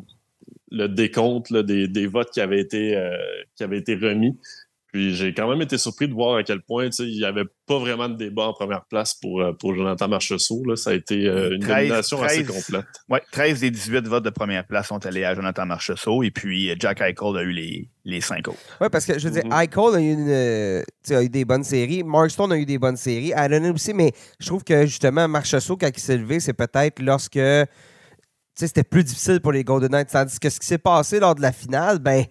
le 0.71 0.87
décompte 0.87 1.51
des, 1.51 1.87
des, 1.87 2.05
votes 2.05 2.29
qui 2.31 2.41
avaient 2.41 2.59
été, 2.59 2.95
euh, 2.95 3.17
qui 3.55 3.63
avaient 3.63 3.79
été 3.79 3.95
remis. 3.95 4.37
Puis 4.91 5.13
j'ai 5.13 5.33
quand 5.35 5.47
même 5.47 5.61
été 5.61 5.77
surpris 5.77 6.07
de 6.07 6.13
voir 6.13 6.37
à 6.37 6.43
quel 6.43 6.61
point 6.61 6.89
il 6.99 7.17
n'y 7.17 7.23
avait 7.23 7.45
pas 7.67 7.77
vraiment 7.77 8.09
de 8.09 8.15
débat 8.15 8.47
en 8.47 8.53
première 8.53 8.85
place 8.85 9.13
pour, 9.13 9.39
euh, 9.39 9.53
pour 9.53 9.75
Jonathan 9.75 10.07
Marchessault. 10.07 10.63
Là. 10.65 10.75
Ça 10.75 10.89
a 10.89 10.93
été 10.93 11.27
euh, 11.27 11.55
une 11.55 11.65
nomination 11.65 12.23
assez 12.23 12.43
complète. 12.43 12.85
Oui, 13.07 13.19
13 13.31 13.59
des 13.59 13.69
18 13.69 14.07
votes 14.07 14.25
de 14.25 14.31
première 14.31 14.65
place 14.65 14.87
sont 14.87 15.05
allés 15.05 15.23
à 15.23 15.35
Jonathan 15.35 15.67
Marchessault 15.67 16.23
et 16.23 16.31
puis 16.31 16.71
euh, 16.71 16.75
Jack 16.79 17.01
Eichel 17.01 17.37
a 17.37 17.43
eu 17.43 17.51
les, 17.51 17.89
les 18.03 18.19
5 18.19 18.47
autres. 18.47 18.57
Oui, 18.81 18.87
parce 18.91 19.05
que 19.05 19.19
je 19.19 19.27
veux 19.27 19.33
dire, 19.33 19.43
mm-hmm. 19.43 19.63
Eichel 19.63 19.95
a 19.95 20.01
eu, 20.01 20.13
une, 20.13 21.17
a 21.17 21.23
eu 21.23 21.29
des 21.29 21.45
bonnes 21.45 21.63
séries. 21.63 22.03
Mark 22.03 22.31
Stone 22.31 22.51
a 22.51 22.57
eu 22.57 22.65
des 22.65 22.79
bonnes 22.79 22.97
séries. 22.97 23.31
Allen 23.33 23.67
aussi, 23.67 23.93
mais 23.93 24.11
je 24.39 24.47
trouve 24.47 24.63
que 24.63 24.87
justement, 24.87 25.27
Marchessault, 25.27 25.77
quand 25.77 25.91
il 25.95 25.99
s'est 26.01 26.17
levé, 26.17 26.39
c'est 26.39 26.53
peut-être 26.53 26.99
lorsque 26.99 27.39
c'était 28.55 28.83
plus 28.83 29.03
difficile 29.03 29.39
pour 29.39 29.51
les 29.51 29.63
Golden 29.63 29.91
Knights. 29.91 30.09
Tandis 30.11 30.39
que 30.39 30.49
ce 30.49 30.59
qui 30.59 30.65
s'est 30.65 30.79
passé 30.79 31.19
lors 31.19 31.35
de 31.35 31.41
la 31.41 31.51
finale, 31.51 31.99
ben 31.99 32.25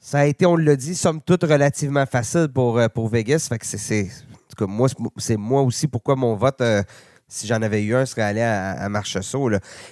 ça 0.00 0.20
a 0.20 0.26
été, 0.26 0.46
on 0.46 0.56
l'a 0.56 0.76
dit, 0.76 0.94
somme 0.94 1.20
toute 1.20 1.42
relativement 1.42 2.06
facile 2.06 2.48
pour, 2.52 2.78
euh, 2.78 2.88
pour 2.88 3.08
Vegas. 3.08 3.48
Que 3.50 3.66
c'est, 3.66 4.02
en 4.02 4.06
tout 4.48 4.64
cas, 4.64 4.66
moi, 4.66 4.88
c'est 5.16 5.36
moi 5.36 5.62
aussi 5.62 5.88
pourquoi 5.88 6.14
mon 6.14 6.36
vote, 6.36 6.60
euh, 6.60 6.82
si 7.26 7.46
j'en 7.46 7.60
avais 7.62 7.82
eu 7.82 7.94
un, 7.94 8.06
serait 8.06 8.22
allé 8.22 8.40
à, 8.40 8.70
à 8.72 8.88
Marcheseau. 8.88 9.50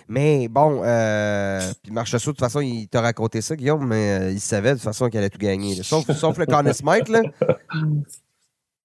Mais 0.09 0.49
bon, 0.49 0.83
euh, 0.85 1.61
puis 1.83 1.93
Marcheseau, 1.93 2.31
de 2.31 2.37
toute 2.37 2.41
façon, 2.41 2.61
il 2.61 2.89
t'a 2.89 3.01
raconté 3.01 3.41
ça, 3.41 3.57
Guillaume, 3.57 3.87
mais 3.87 4.33
il 4.33 4.41
savait 4.41 4.71
de 4.71 4.75
toute 4.75 4.85
façon 4.85 5.09
qu'il 5.09 5.19
allait 5.19 5.31
tout 5.31 5.39
gagner. 5.39 5.83
Sauf, 5.83 6.07
le 6.07 6.47
Conn 6.47 6.73
Smith, 6.73 7.09
là. 7.09 7.23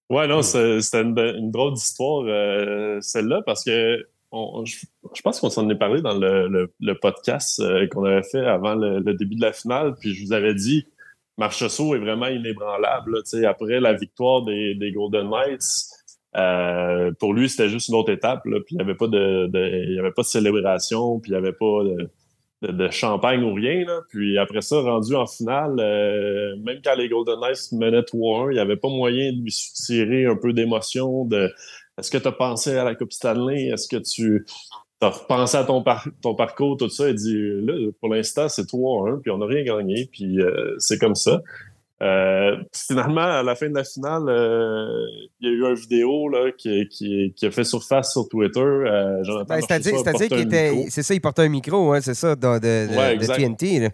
Ouais, 0.09 0.27
non, 0.27 0.41
c'était 0.41 1.03
une, 1.03 1.51
drôle 1.51 1.75
d'histoire, 1.75 2.25
celle-là, 3.01 3.43
parce 3.45 3.63
que 3.63 4.05
je, 4.33 5.21
pense 5.23 5.39
qu'on 5.39 5.49
s'en 5.49 5.69
est 5.69 5.77
parlé 5.77 6.01
dans 6.01 6.13
le, 6.13 6.93
podcast 6.99 7.63
qu'on 7.91 8.03
avait 8.03 8.23
fait 8.23 8.45
avant 8.45 8.75
le, 8.75 9.13
début 9.13 9.35
de 9.35 9.41
la 9.41 9.53
finale, 9.53 9.95
puis 10.01 10.13
je 10.13 10.25
vous 10.25 10.33
avais 10.33 10.53
dit, 10.53 10.85
Marchessault 11.41 11.95
est 11.95 11.99
vraiment 11.99 12.27
inébranlable. 12.27 13.23
après 13.47 13.79
la 13.79 13.93
victoire 13.93 14.43
des, 14.43 14.91
Golden 14.93 15.27
Knights, 15.27 15.89
euh, 16.37 17.11
pour 17.19 17.33
lui, 17.33 17.49
c'était 17.49 17.67
juste 17.67 17.89
une 17.89 17.95
autre 17.95 18.11
étape. 18.11 18.43
il 18.45 18.61
n'y 18.71 18.81
avait, 18.81 18.93
pas 18.93 19.07
de, 19.07 19.99
avait 19.99 20.11
pas 20.11 20.21
de 20.21 20.27
célébration, 20.27 21.19
puis 21.19 21.31
il 21.31 21.33
n'y 21.33 21.39
avait 21.39 21.51
pas 21.51 21.81
de, 22.61 22.89
champagne 22.91 23.41
ou 23.43 23.55
rien. 23.55 23.85
Puis 24.09 24.37
après 24.37 24.61
ça, 24.61 24.81
rendu 24.81 25.15
en 25.15 25.25
finale, 25.25 25.77
euh, 25.79 26.55
même 26.57 26.79
quand 26.83 26.93
les 26.95 27.09
Golden 27.09 27.39
Knights 27.39 27.71
menaient 27.71 28.01
3-1, 28.01 28.51
il 28.51 28.53
n'y 28.53 28.59
avait 28.59 28.77
pas 28.77 28.89
moyen 28.89 29.33
de 29.33 29.41
lui 29.41 29.51
soutirer 29.51 30.27
un 30.27 30.35
peu 30.35 30.53
d'émotion, 30.53 31.27
est-ce 31.97 32.11
que 32.11 32.17
tu 32.19 32.27
as 32.27 32.31
pensé 32.31 32.77
à 32.77 32.83
la 32.83 32.95
Coupe 32.95 33.11
Stanley? 33.11 33.67
Est-ce 33.67 33.87
que 33.87 33.97
tu 33.97 34.45
as 35.01 35.09
repensé 35.09 35.57
à 35.57 35.63
ton, 35.63 35.83
ton 36.21 36.35
parcours, 36.35 36.77
tout 36.77 36.89
ça? 36.89 37.09
Il 37.09 37.15
dit, 37.15 37.35
là, 37.35 37.91
pour 37.99 38.09
l'instant, 38.09 38.47
c'est 38.49 38.67
3-1, 38.67 39.21
puis 39.21 39.31
on 39.31 39.37
n'a 39.37 39.45
rien 39.45 39.63
gagné, 39.63 40.09
puis 40.11 40.39
euh, 40.39 40.75
c'est 40.77 40.97
comme 40.97 41.15
ça. 41.15 41.41
Euh, 42.01 42.57
finalement, 42.73 43.21
à 43.21 43.43
la 43.43 43.53
fin 43.53 43.69
de 43.69 43.75
la 43.75 43.83
finale, 43.83 44.23
euh, 44.27 45.05
il 45.39 45.49
y 45.49 45.51
a 45.51 45.53
eu 45.53 45.69
une 45.69 45.75
vidéo 45.75 46.29
là, 46.29 46.51
qui, 46.57 46.87
qui, 46.87 47.31
qui, 47.35 47.45
a 47.45 47.51
fait 47.51 47.63
surface 47.63 48.11
sur 48.13 48.27
Twitter. 48.27 48.59
Ben, 49.47 49.61
C'est-à-dire 49.61 50.27
qu'il 50.27 50.39
était. 50.39 50.85
C'est 50.89 51.03
ça, 51.03 51.13
il 51.13 51.21
portait 51.21 51.43
un 51.43 51.49
micro, 51.49 51.93
hein, 51.93 52.01
c'est 52.01 52.15
ça, 52.15 52.35
de, 52.35 52.59
de, 52.59 53.35
TNT. 53.35 53.89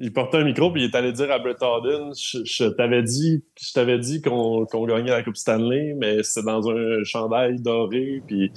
Il 0.00 0.12
portait 0.12 0.38
un 0.38 0.44
micro 0.44 0.70
puis 0.70 0.82
il 0.82 0.90
est 0.90 0.94
allé 0.94 1.12
dire 1.12 1.30
à 1.32 1.40
Brett 1.40 1.60
Harden 1.60 2.12
Je, 2.14 2.68
t'avais 2.68 3.02
dit, 3.02 3.42
je 3.60 3.72
t'avais 3.72 3.98
dit 3.98 4.22
qu'on 4.22 4.64
gagnait 4.86 5.10
la 5.10 5.22
Coupe 5.22 5.36
Stanley, 5.36 5.94
mais 5.96 6.22
c'était 6.22 6.46
dans 6.46 6.68
un 6.68 7.02
chandail 7.04 7.60
doré. 7.60 8.22
Puis 8.26 8.52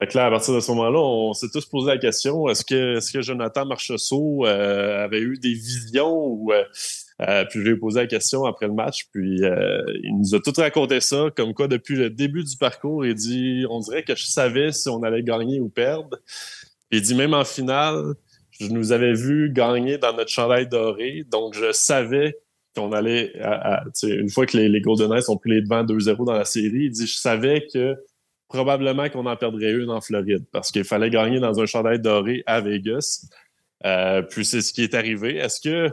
fait 0.00 0.14
là, 0.14 0.26
à 0.26 0.30
partir 0.30 0.54
de 0.54 0.60
ce 0.60 0.70
moment-là, 0.72 0.98
on 0.98 1.34
s'est 1.34 1.48
tous 1.52 1.66
posé 1.66 1.88
la 1.88 1.98
question 1.98 2.48
est-ce 2.48 2.64
que, 2.64 2.96
est-ce 2.96 3.12
que 3.12 3.20
Jonathan 3.20 3.66
Marchessault 3.66 4.46
euh, 4.46 5.04
avait 5.04 5.20
eu 5.20 5.36
des 5.36 5.52
visions 5.52 6.16
ou 6.16 6.52
euh, 6.52 6.64
euh, 7.20 7.44
puis 7.44 7.58
je 7.58 7.64
lui 7.64 7.72
ai 7.72 7.76
posé 7.76 8.00
la 8.00 8.06
question 8.06 8.46
après 8.46 8.66
le 8.66 8.72
match, 8.72 9.08
puis 9.12 9.40
il 9.40 10.18
nous 10.18 10.34
a 10.34 10.40
tout 10.40 10.54
raconté 10.56 11.00
ça, 11.00 11.26
comme 11.36 11.52
quoi 11.52 11.68
depuis 11.68 11.96
le 11.96 12.08
début 12.08 12.44
du 12.44 12.56
parcours, 12.56 13.04
il 13.04 13.14
dit 13.14 13.66
on 13.68 13.80
dirait 13.80 14.02
que 14.02 14.14
je 14.14 14.24
savais 14.24 14.72
si 14.72 14.88
on 14.88 15.02
allait 15.02 15.22
gagner 15.22 15.60
ou 15.60 15.68
perdre. 15.68 16.16
il 16.90 17.02
dit 17.02 17.14
même 17.14 17.34
en 17.34 17.44
finale, 17.44 18.14
je 18.58 18.68
nous 18.68 18.92
avais 18.92 19.12
vu 19.12 19.52
gagner 19.52 19.98
dans 19.98 20.14
notre 20.14 20.30
chandail 20.30 20.66
doré, 20.66 21.26
donc 21.30 21.52
je 21.52 21.72
savais 21.72 22.38
qu'on 22.74 22.92
allait, 22.92 23.34
une 24.02 24.30
fois 24.30 24.46
que 24.46 24.56
les, 24.56 24.80
Golden 24.80 25.10
Knights 25.10 25.28
ont 25.28 25.36
pris 25.36 25.50
les 25.50 25.60
devants 25.60 25.84
2-0 25.84 26.24
dans 26.24 26.32
la 26.32 26.46
série, 26.46 26.84
il 26.84 26.90
dit 26.90 27.06
je 27.06 27.18
savais 27.18 27.66
que 27.70 27.98
probablement 28.50 29.08
qu'on 29.08 29.26
en 29.26 29.36
perdrait 29.36 29.72
une 29.72 29.90
en 29.90 30.00
Floride 30.00 30.44
parce 30.52 30.70
qu'il 30.70 30.84
fallait 30.84 31.10
gagner 31.10 31.40
dans 31.40 31.60
un 31.60 31.66
chandail 31.66 32.00
doré 32.00 32.42
à 32.46 32.60
Vegas. 32.60 33.26
Euh, 33.86 34.22
puis 34.22 34.44
c'est 34.44 34.60
ce 34.60 34.72
qui 34.72 34.82
est 34.82 34.94
arrivé. 34.94 35.36
Est-ce 35.36 35.60
que 35.60 35.88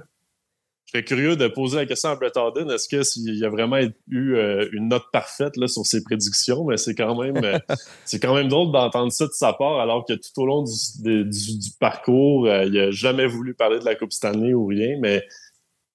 je 0.87 0.91
serais 0.93 1.03
curieux 1.03 1.35
de 1.35 1.49
poser 1.49 1.75
la 1.75 1.85
question 1.85 2.11
à 2.11 2.15
Brett 2.15 2.37
Harden. 2.37 2.69
Est-ce 2.69 2.87
qu'il 2.87 3.35
y 3.35 3.43
a 3.43 3.49
vraiment 3.49 3.77
eu 4.07 4.35
euh, 4.35 4.69
une 4.71 4.87
note 4.87 5.03
parfaite 5.11 5.57
là, 5.57 5.67
sur 5.67 5.85
ses 5.85 6.01
prédictions? 6.01 6.63
Mais 6.63 6.77
c'est 6.77 6.95
quand 6.95 7.21
même 7.21 7.43
euh, 7.43 7.59
c'est 8.05 8.21
quand 8.21 8.33
même 8.33 8.47
drôle 8.47 8.71
d'entendre 8.71 9.11
ça 9.11 9.25
de 9.25 9.33
sa 9.33 9.51
part, 9.51 9.81
alors 9.81 10.05
que 10.05 10.13
tout 10.13 10.41
au 10.41 10.45
long 10.45 10.63
du, 10.63 11.69
parcours, 11.81 12.47
euh, 12.47 12.63
il 12.63 12.71
n'a 12.71 12.91
jamais 12.91 13.27
voulu 13.27 13.53
parler 13.53 13.79
de 13.79 13.85
la 13.85 13.95
Coupe 13.95 14.13
Stanley 14.13 14.53
ou 14.53 14.65
rien, 14.65 14.97
mais 15.01 15.25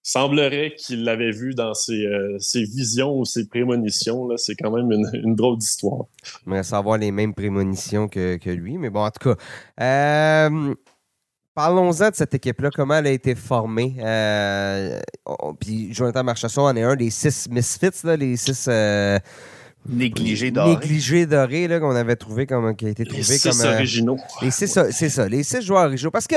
semblerait 0.02 0.74
qu'il 0.76 1.04
l'avait 1.04 1.30
vu 1.30 1.54
dans 1.54 1.74
ses, 1.74 2.04
visions 2.54 3.18
ou 3.18 3.24
ses 3.24 3.46
prémonitions. 3.46 4.28
C'est 4.36 4.56
quand 4.56 4.70
même 4.70 4.90
une, 4.90 5.34
drôle 5.36 5.58
d'histoire. 5.58 6.06
va 6.46 6.62
savoir 6.62 6.98
les 6.98 7.12
mêmes 7.12 7.34
prémonitions 7.34 8.08
que, 8.08 8.36
que, 8.36 8.50
lui, 8.50 8.78
mais 8.78 8.90
bon, 8.90 9.04
en 9.04 9.10
tout 9.10 9.34
cas. 9.34 10.50
Parlons-en 11.54 12.08
de 12.08 12.14
cette 12.14 12.32
équipe-là, 12.32 12.70
comment 12.74 12.94
elle 12.94 13.08
a 13.08 13.10
été 13.10 13.34
formée? 13.34 13.94
Euh, 13.98 14.98
puis 15.60 15.92
Jonathan 15.92 16.24
Marchasson 16.24 16.62
en 16.62 16.74
est 16.74 16.82
un 16.82 16.96
des 16.96 17.10
six 17.10 17.46
misfits, 17.50 17.90
les 18.18 18.38
six. 18.38 18.66
Euh, 18.68 19.18
négligés 19.86 20.50
dorés. 20.50 20.70
Négligés 20.70 21.26
dorés 21.26 21.68
qu'on 21.78 21.94
avait 21.94 22.16
trouvé 22.16 22.46
comme 22.46 22.74
qui 22.74 22.86
a 22.86 22.88
été 22.88 23.04
trouvé 23.04 23.18
les 23.18 23.24
six 23.24 23.50
comme. 23.50 23.68
originaux. 23.68 24.16
Les 24.40 24.50
six, 24.50 24.78
c'est 24.92 25.10
ça, 25.10 25.28
les 25.28 25.42
six 25.42 25.60
joueurs 25.60 25.84
originaux. 25.84 26.10
Parce 26.10 26.26
que 26.26 26.36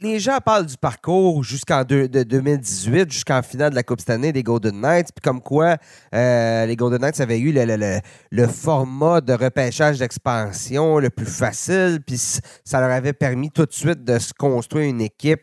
les 0.00 0.18
gens 0.18 0.38
parlent 0.44 0.66
du 0.66 0.76
parcours 0.76 1.42
jusqu'en 1.42 1.84
de 1.84 2.06
2018, 2.06 3.10
jusqu'en 3.10 3.42
finale 3.42 3.70
de 3.70 3.74
la 3.74 3.82
Coupe 3.82 4.00
cette 4.00 4.10
année 4.10 4.32
des 4.32 4.42
Golden 4.42 4.80
Knights, 4.80 5.08
puis 5.14 5.22
comme 5.22 5.40
quoi 5.40 5.76
euh, 6.14 6.66
les 6.66 6.76
Golden 6.76 7.00
Knights 7.00 7.20
avaient 7.20 7.38
eu 7.38 7.52
le, 7.52 8.46
format 8.46 9.20
de 9.20 9.32
repêchage 9.32 9.98
d'expansion 9.98 10.98
le 10.98 11.10
plus 11.10 11.26
facile, 11.26 12.00
puis 12.06 12.18
ça 12.18 12.80
leur 12.80 12.90
avait 12.90 13.12
permis 13.12 13.50
tout 13.50 13.66
de 13.66 13.72
suite 13.72 14.04
de 14.04 14.18
se 14.18 14.32
construire 14.32 14.88
une 14.88 15.00
équipe 15.00 15.42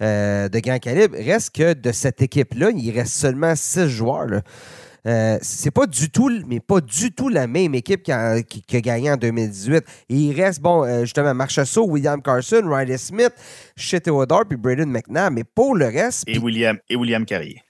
euh, 0.00 0.48
de 0.48 0.58
grand 0.60 0.78
calibre. 0.78 1.16
Reste 1.16 1.54
que 1.54 1.72
de 1.74 1.92
cette 1.92 2.22
équipe-là, 2.22 2.70
il 2.70 2.90
reste 2.92 3.14
seulement 3.14 3.54
six 3.56 3.88
joueurs. 3.88 4.42
Euh, 5.08 5.38
c'est 5.40 5.70
pas 5.70 5.86
du 5.86 6.10
tout, 6.10 6.30
mais 6.46 6.60
pas 6.60 6.80
du 6.80 7.12
tout 7.12 7.28
la 7.28 7.46
même 7.46 7.74
équipe 7.74 8.02
qui 8.02 8.12
a, 8.12 8.40
gagné 8.80 9.10
en 9.10 9.16
2018. 9.16 9.84
Et 10.10 10.14
il 10.14 10.40
reste, 10.40 10.60
bon, 10.60 10.84
euh, 10.84 11.00
justement, 11.00 11.34
Marchessault, 11.34 11.86
William 11.86 12.20
Carson, 12.20 12.62
Riley 12.64 12.98
Smith, 12.98 13.32
Shea 13.74 14.00
Theodore, 14.00 14.44
puis 14.46 14.58
Braden 14.58 14.90
McNabb. 14.90 15.32
Mais 15.32 15.44
pour 15.44 15.74
le 15.74 15.86
reste. 15.86 16.24
Et, 16.26 16.38
William, 16.38 16.78
et 16.90 16.96
William 16.96 17.24
Carrier. 17.24 17.62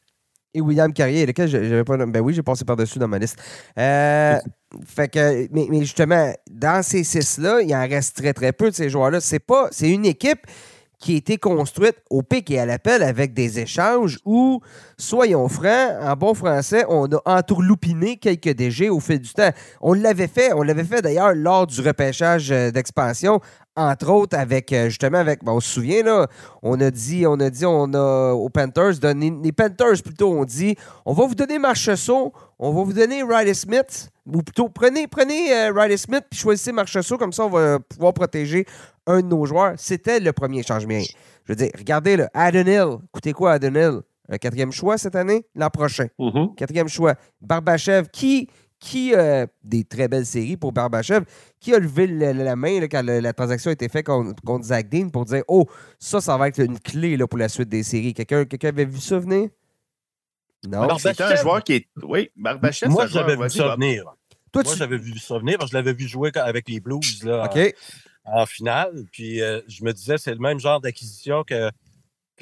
Et 0.53 0.61
William 0.61 0.93
Carrier, 0.93 1.27
lequel 1.27 1.49
j'avais 1.49 1.85
pas. 1.85 1.97
Ben 1.97 2.21
oui, 2.21 2.35
j'ai 2.35 2.43
passé 2.43 2.65
par-dessus 2.65 2.99
dans 2.99 3.07
ma 3.07 3.19
liste. 3.19 3.39
Euh, 3.79 4.39
fait 4.85 5.09
que, 5.09 5.47
mais, 5.53 5.67
mais, 5.71 5.81
justement, 5.81 6.33
dans 6.51 6.83
ces 6.83 7.05
six-là, 7.05 7.61
il 7.63 7.73
en 7.75 7.87
reste 7.87 8.17
très, 8.17 8.33
très 8.33 8.53
peu 8.53 8.71
de 8.71 8.75
ces 8.75 8.89
joueurs-là. 8.89 9.21
C'est 9.21 9.39
pas. 9.39 9.69
C'est 9.71 9.91
une 9.91 10.07
équipe 10.07 10.41
qui 10.99 11.15
a 11.15 11.17
été 11.17 11.39
construite 11.39 11.97
au 12.11 12.23
pic 12.23 12.51
et 12.51 12.59
à 12.59 12.67
l'appel 12.67 13.03
avec 13.03 13.33
des 13.33 13.61
échanges 13.61 14.19
où, 14.25 14.61
soyons 14.97 15.49
francs, 15.49 15.93
en 16.03 16.15
bon 16.15 16.35
français, 16.35 16.85
on 16.89 17.07
a 17.07 17.21
entourloupiné 17.25 18.17
quelques 18.17 18.55
DG 18.55 18.91
au 18.91 18.99
fil 18.99 19.21
du 19.21 19.33
temps. 19.33 19.51
On 19.81 19.93
l'avait 19.93 20.27
fait, 20.27 20.53
on 20.53 20.63
l'avait 20.63 20.85
fait 20.85 21.01
d'ailleurs 21.01 21.35
lors 21.35 21.67
du 21.67 21.81
repêchage 21.81 22.51
euh, 22.51 22.71
d'expansion, 22.73 23.41
entre 23.77 24.11
autres 24.11 24.37
avec, 24.37 24.73
euh, 24.73 24.89
justement, 24.89 25.19
avec, 25.19 25.41
on 25.47 25.61
se 25.61 25.69
souvient, 25.69 26.03
là, 26.03 26.27
on 26.63 26.81
a 26.81 26.91
dit, 26.91 27.25
on 27.27 27.39
a 27.39 27.49
dit, 27.49 27.65
on 27.65 27.95
a, 27.95 28.33
aux 28.33 28.49
Panthers, 28.49 28.99
donné, 28.99 29.33
les 29.43 29.53
Panthers 29.53 30.03
plutôt, 30.05 30.33
on 30.33 30.45
dit, 30.45 30.75
on 31.07 31.13
va 31.13 31.27
vous 31.27 31.37
donner 31.37 31.61
Marchessault, 31.61 32.33
on 32.59 32.73
va 32.73 32.83
vous 32.83 32.93
donner 32.93 33.23
Riley 33.23 33.55
Smith, 33.55 34.11
ou 34.27 34.43
plutôt, 34.43 34.69
prenez, 34.69 35.07
prenez 35.07 35.55
euh, 35.55 35.73
Riley 35.73 35.97
Smith, 35.97 36.25
puis 36.29 36.41
choisissez 36.41 36.73
Marchessault, 36.73 37.19
comme 37.19 37.33
ça, 37.33 37.45
on 37.45 37.51
va 37.51 37.79
pouvoir 37.79 38.13
protéger 38.13 38.67
un 39.09 39.23
de 39.23 39.27
nos 39.27 39.45
joueurs. 39.47 39.75
C'était 39.77 40.21
le 40.21 40.33
premier 40.33 40.63
changement. 40.63 41.01
Je 41.45 41.53
veux 41.53 41.57
dire, 41.57 41.71
regardez, 41.77 42.17
le 42.17 42.29
Adam 42.35 42.71
Hill. 42.71 42.99
Écoutez 43.09 43.33
quoi, 43.33 43.53
Adam 43.53 43.75
Hill? 43.75 44.01
Un 44.29 44.37
quatrième 44.37 44.71
choix 44.71 44.99
cette 44.99 45.17
année? 45.17 45.47
L'an 45.55 45.71
prochain. 45.71 46.07
Mm-hmm. 46.19 46.55
Quatrième 46.55 46.89
choix. 46.89 47.15
Barbachev, 47.41 48.09
qui, 48.13 48.49
qui 48.79 49.15
euh, 49.15 49.47
des 49.65 49.85
très 49.85 50.07
belles 50.07 50.27
séries 50.27 50.59
pour 50.59 50.73
Barbachev, 50.73 51.25
qui 51.59 51.75
a 51.75 51.79
levé 51.79 52.07
la, 52.07 52.55
main 52.55 52.81
quand 52.83 53.03
la 53.03 53.33
transaction 53.33 53.71
a 53.71 53.73
été 53.73 53.89
faite 53.89 54.05
contre, 54.05 54.41
contre, 54.43 54.67
Zach 54.67 54.89
Dean 54.91 55.09
pour 55.09 55.25
dire 55.25 55.43
Oh, 55.49 55.67
ça, 55.99 56.21
ça 56.21 56.37
va 56.37 56.49
être 56.49 56.61
une 56.63 56.79
clé 56.79 57.17
là, 57.17 57.27
pour 57.27 57.39
la 57.39 57.49
suite 57.49 57.71
des 57.71 57.83
séries. 57.83 58.13
Quelqu'un 58.13 58.69
avait 58.69 58.85
vu 58.85 59.01
ça 59.01 59.19
venir? 59.19 59.49
Non. 60.69 60.99
C'est 60.99 61.19
un 61.21 61.37
joueur 61.37 61.65
qui 61.65 61.73
est. 61.73 61.89
Oui, 62.03 62.31
Barbachev. 62.37 62.91
Moi, 62.91 63.07
j'avais 63.07 63.37
vu 63.37 63.49
ça 63.49 63.75
venir. 63.75 64.05
Moi, 64.55 64.65
j'avais 64.77 64.99
vu 64.99 65.19
ça 65.19 65.39
venir 65.39 65.59
parce 65.59 65.71
que 65.71 65.77
je 65.77 65.83
l'avais 65.83 65.95
vu 65.95 66.07
jouer 66.07 66.31
avec 66.35 66.69
les 66.69 66.81
Blues. 66.81 67.23
Là, 67.25 67.47
OK 67.47 67.75
en 68.33 68.47
finale. 68.47 69.05
Puis 69.13 69.43
euh, 69.43 69.61
je 69.69 69.85
me 69.85 69.93
disais, 69.93 70.19
c'est 70.19 70.33
le 70.33 70.41
même 70.41 70.61
genre 70.61 70.81
d'acquisition 70.81 71.45
que, 71.45 71.71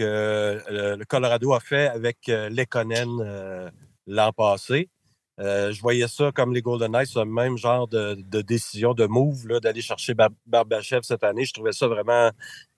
euh, 0.01 0.97
le 0.97 1.05
Colorado 1.05 1.55
a 1.55 1.61
fait 1.61 1.89
avec 1.89 2.29
euh, 2.29 2.49
Lekonen 2.51 3.73
l'an 4.07 4.33
passé. 4.33 4.91
je 5.39 5.81
voyais 5.81 6.09
ça 6.09 6.31
comme 6.33 6.55
les 6.55 6.63
Golden 6.63 6.93
Knights, 6.93 7.15
le 7.17 7.25
même 7.25 7.57
genre 7.57 7.89
de, 7.89 8.43
décision, 8.43 8.95
de 8.95 9.07
move, 9.07 9.47
d'aller 9.61 9.81
chercher 9.83 10.15
Barbachev 10.47 11.03
cette 11.03 11.25
année. 11.25 11.45
Je 11.45 11.53
trouvais 11.53 11.73
ça 11.73 11.89
vraiment 11.89 12.31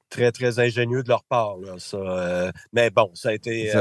très, 0.09 0.33
très 0.33 0.59
ingénieux 0.59 1.03
de 1.03 1.09
leur 1.09 1.25
part. 1.25 1.57
ça, 1.79 2.53
mais 2.73 2.90
bon, 2.90 3.11
ça 3.14 3.31
a 3.31 3.33
été 3.33 3.73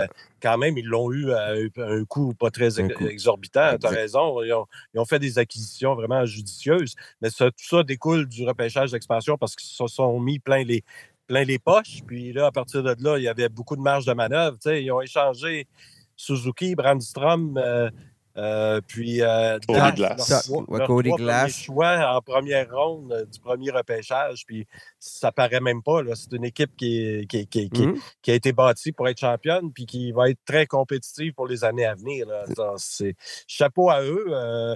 quand 0.42 0.58
même, 0.58 0.78
ils 0.78 0.86
l'ont 0.86 1.12
eu 1.12 1.32
à 1.32 1.54
un 1.78 2.06
coût 2.06 2.34
pas 2.34 2.52
très 2.52 2.80
exorbitant. 2.80 3.78
Tu 3.80 3.88
as 3.88 3.90
raison. 3.90 4.44
Ils 4.44 4.54
ont, 4.54 5.06
fait 5.06 5.20
des 5.20 5.40
acquisitions 5.40 5.96
vraiment 5.96 6.26
judicieuses. 6.26 6.96
Mais 7.22 7.30
ça, 7.30 7.46
tout 7.46 7.66
ça 7.66 7.84
découle 7.84 8.28
du 8.28 8.46
repêchage 8.46 8.92
d'expansion 8.92 9.38
parce 9.38 9.56
qu'ils 9.56 9.68
se 9.68 9.88
sont 9.88 10.20
mis 10.20 10.40
plein 10.40 10.63
les, 10.63 10.84
plein 11.28 11.44
les 11.44 11.60
poches. 11.60 12.02
Puis 12.06 12.34
là, 12.34 12.48
à 12.48 12.52
partir 12.52 12.84
de 12.84 12.96
là, 13.00 13.18
il 13.18 13.24
y 13.24 13.28
avait 13.28 13.50
beaucoup 13.50 13.76
de 13.76 13.82
marge 13.82 14.06
de 14.06 14.13
manœuvre. 14.13 14.58
ils 14.66 14.92
ont 14.92 15.02
échangé 15.02 15.68
Suzuki, 16.16 16.76
Brandstrom, 16.76 17.58
euh, 17.58 17.90
euh, 18.38 18.82
puis, 18.86 19.21
euh, 19.21 19.58
Glass. 19.67 20.50
Cody 20.86 21.12
Glass. 21.12 21.54
choix 21.56 22.15
en 22.15 22.21
première 22.21 22.69
ronde 22.71 23.12
euh, 23.12 23.26
du 23.26 23.39
premier 23.39 23.71
repêchage, 23.71 24.45
puis 24.45 24.67
ça 25.00 25.32
paraît 25.32 25.60
même 25.60 25.82
pas. 25.82 26.02
C'est 26.13 26.34
une 26.34 26.45
équipe 26.45 26.76
qui, 26.76 27.26
qui, 27.28 27.47
qui, 27.47 27.69
qui, 27.69 28.32
a 28.32 28.34
été 28.34 28.52
bâtie 28.52 28.91
pour 28.91 29.08
être 29.08 29.19
championne, 29.19 29.71
puis 29.73 29.86
qui 29.86 30.12
va 30.12 30.30
être 30.30 30.39
très 30.45 30.67
compétitive 30.67 31.34
pour 31.34 31.47
les 31.47 31.63
années 31.63 31.86
à 31.86 31.95
venir. 31.95 32.28
Là. 32.28 32.76
chapeau 33.47 33.89
à 33.89 34.04
eux. 34.04 34.76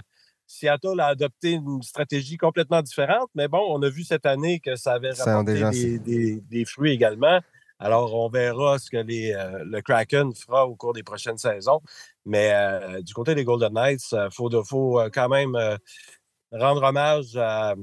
Seattle 0.52 1.00
a 1.00 1.08
adopté 1.08 1.52
une 1.52 1.82
stratégie 1.82 2.38
complètement 2.38 2.82
différente, 2.82 3.30
mais 3.36 3.48
bon, 3.48 3.64
on 3.70 3.82
a 3.84 3.90
vu 3.90 4.04
cette 4.04 4.26
année 4.26 4.60
que 4.60 4.76
ça 4.76 4.94
avait 4.94 5.12
rapporté 5.12 6.00
des, 6.00 6.66
fruits 6.66 6.92
également. 6.92 7.40
Alors, 7.80 8.14
on 8.14 8.30
verra 8.30 8.78
ce 8.78 8.92
que 8.92 8.98
les, 8.98 9.34
euh, 9.34 9.64
le 9.66 9.82
Kraken 9.82 10.36
fera 10.36 10.68
au 10.68 10.76
cours 10.76 10.94
des 10.94 11.02
prochaines 11.02 11.40
saisons. 11.40 11.82
Mais 12.26 12.52
euh, 12.54 13.02
du 13.02 13.14
côté 13.14 13.36
des 13.36 13.44
Golden 13.44 13.74
Knights, 13.74 14.12
il 14.12 14.30
faut, 14.32 14.50
faut, 14.64 15.02
quand 15.14 15.30
même 15.30 15.58
rendre 16.52 16.84
hommage 16.84 17.36
à, 17.38 17.76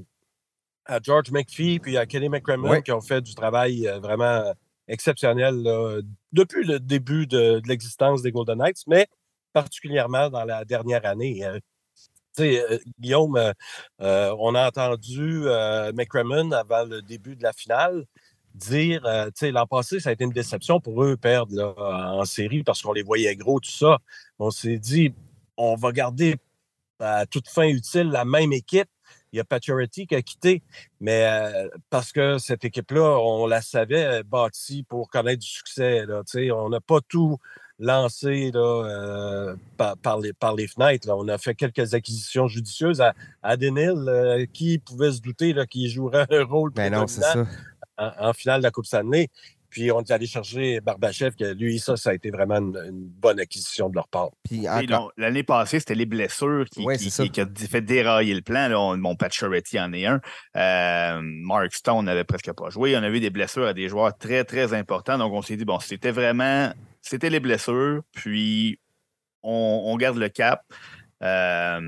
George 1.02 1.30
McPhee 1.30 1.80
puis 1.80 1.98
à 1.98 2.06
Kenny 2.06 2.30
McCrimmon 2.30 2.80
qui 2.80 2.92
ont 2.92 3.02
fait 3.02 3.20
du 3.20 3.34
travail 3.34 3.86
vraiment 4.00 4.54
exceptionnel 4.86 5.62
depuis 6.32 6.64
le 6.64 6.80
début 6.80 7.26
de, 7.26 7.60
l'existence 7.66 8.22
des 8.22 8.32
Golden 8.32 8.58
Knights, 8.58 8.84
mais 8.86 9.06
particulièrement 9.52 10.30
dans 10.30 10.44
la 10.44 10.64
dernière 10.64 11.04
année. 11.04 11.44
Euh, 12.40 12.78
Guillaume, 13.00 13.36
euh, 13.36 13.52
euh, 14.00 14.36
on 14.38 14.54
a 14.54 14.68
entendu 14.68 15.42
McCrimmon 15.94 16.52
avant 16.52 16.84
le 16.84 17.02
début 17.02 17.36
de 17.36 17.42
la 17.42 17.52
finale 17.52 18.04
dire, 18.58 19.02
l'an 19.42 19.66
passé, 19.66 20.00
ça 20.00 20.10
a 20.10 20.12
été 20.12 20.24
une 20.24 20.32
déception 20.32 20.80
pour 20.80 21.02
eux 21.04 21.16
perdre 21.16 21.74
en 21.78 22.24
série 22.24 22.62
parce 22.62 22.82
qu'on 22.82 22.92
les 22.92 23.02
voyait 23.02 23.34
gros, 23.36 23.60
tout 23.60 23.70
ça. 23.70 23.98
On 24.38 24.50
s'est 24.50 24.78
dit, 24.78 25.14
on 25.56 25.74
va 25.76 25.92
garder 25.92 26.36
à 27.00 27.26
toute 27.26 27.48
fin 27.48 27.66
utile 27.68 28.10
la 28.10 28.24
même 28.24 28.52
équipe 28.52 28.88
il 29.32 29.36
y 29.36 29.40
a 29.40 29.44
Paturity 29.44 30.06
qui 30.06 30.14
a 30.14 30.22
quitté, 30.22 30.62
mais 31.00 31.24
euh, 31.26 31.68
parce 31.90 32.12
que 32.12 32.38
cette 32.38 32.64
équipe-là, 32.64 33.18
on 33.20 33.46
la 33.46 33.60
savait 33.60 34.22
bâtie 34.22 34.82
pour 34.82 35.10
connaître 35.10 35.40
du 35.40 35.48
succès. 35.48 36.06
Là, 36.06 36.22
on 36.54 36.68
n'a 36.68 36.80
pas 36.80 37.00
tout 37.06 37.38
lancé 37.78 38.50
là, 38.52 38.60
euh, 38.60 39.56
par, 39.76 40.18
les, 40.18 40.32
par, 40.32 40.54
les, 40.54 40.66
fenêtres. 40.66 41.08
On 41.10 41.28
a 41.28 41.38
fait 41.38 41.54
quelques 41.54 41.94
acquisitions 41.94 42.48
judicieuses 42.48 43.00
à, 43.00 43.14
à 43.42 43.56
Denil, 43.56 44.08
euh, 44.08 44.46
qui 44.52 44.78
pouvait 44.78 45.12
se 45.12 45.20
douter 45.20 45.54
qu'il 45.70 45.88
jouerait 45.88 46.26
un 46.30 46.44
rôle 46.44 46.72
ben 46.72 46.92
non, 46.92 47.06
en, 47.98 48.10
en, 48.18 48.32
finale 48.32 48.60
de 48.60 48.64
la 48.64 48.70
Coupe 48.70 48.86
Stanley. 48.86 49.28
Puis 49.70 49.92
on 49.92 50.00
est 50.00 50.10
allé 50.10 50.26
chercher 50.26 50.80
Barbachev, 50.80 51.34
que 51.36 51.52
lui, 51.52 51.78
ça, 51.78 51.96
ça 51.96 52.10
a 52.10 52.14
été 52.14 52.30
vraiment 52.30 52.56
une, 52.56 52.90
bonne 52.90 53.38
acquisition 53.38 53.90
de 53.90 53.96
leur 53.96 54.08
part. 54.08 54.30
L'année 55.16 55.42
passée, 55.42 55.78
c'était 55.78 55.94
les 55.94 56.06
blessures 56.06 56.64
qui, 56.70 56.86
ont 56.86 57.48
fait 57.68 57.80
dérailler 57.82 58.34
le 58.34 58.40
plan. 58.40 58.96
mon 58.96 59.14
Pacioretty 59.14 59.78
en 59.78 59.92
est 59.92 60.06
un. 60.06 60.20
Euh, 60.56 61.20
Mark 61.22 61.74
Stone 61.74 62.06
n'avait 62.06 62.24
presque 62.24 62.52
pas 62.52 62.70
joué. 62.70 62.96
On 62.96 63.02
a 63.02 63.10
vu 63.10 63.20
des 63.20 63.30
blessures 63.30 63.66
à 63.66 63.74
des 63.74 63.88
joueurs 63.88 64.16
très, 64.16 64.44
très 64.44 64.72
importants. 64.72 65.18
Donc 65.18 65.32
on 65.34 65.42
s'est 65.42 65.56
dit, 65.56 65.66
bon, 65.66 65.80
c'était 65.80 66.12
vraiment. 66.12 66.72
C'était 67.02 67.30
les 67.30 67.40
blessures, 67.40 68.02
puis 68.12 68.80
on, 69.42 69.96
garde 69.96 70.16
le 70.16 70.28
cap. 70.28 70.64
Euh, 71.22 71.80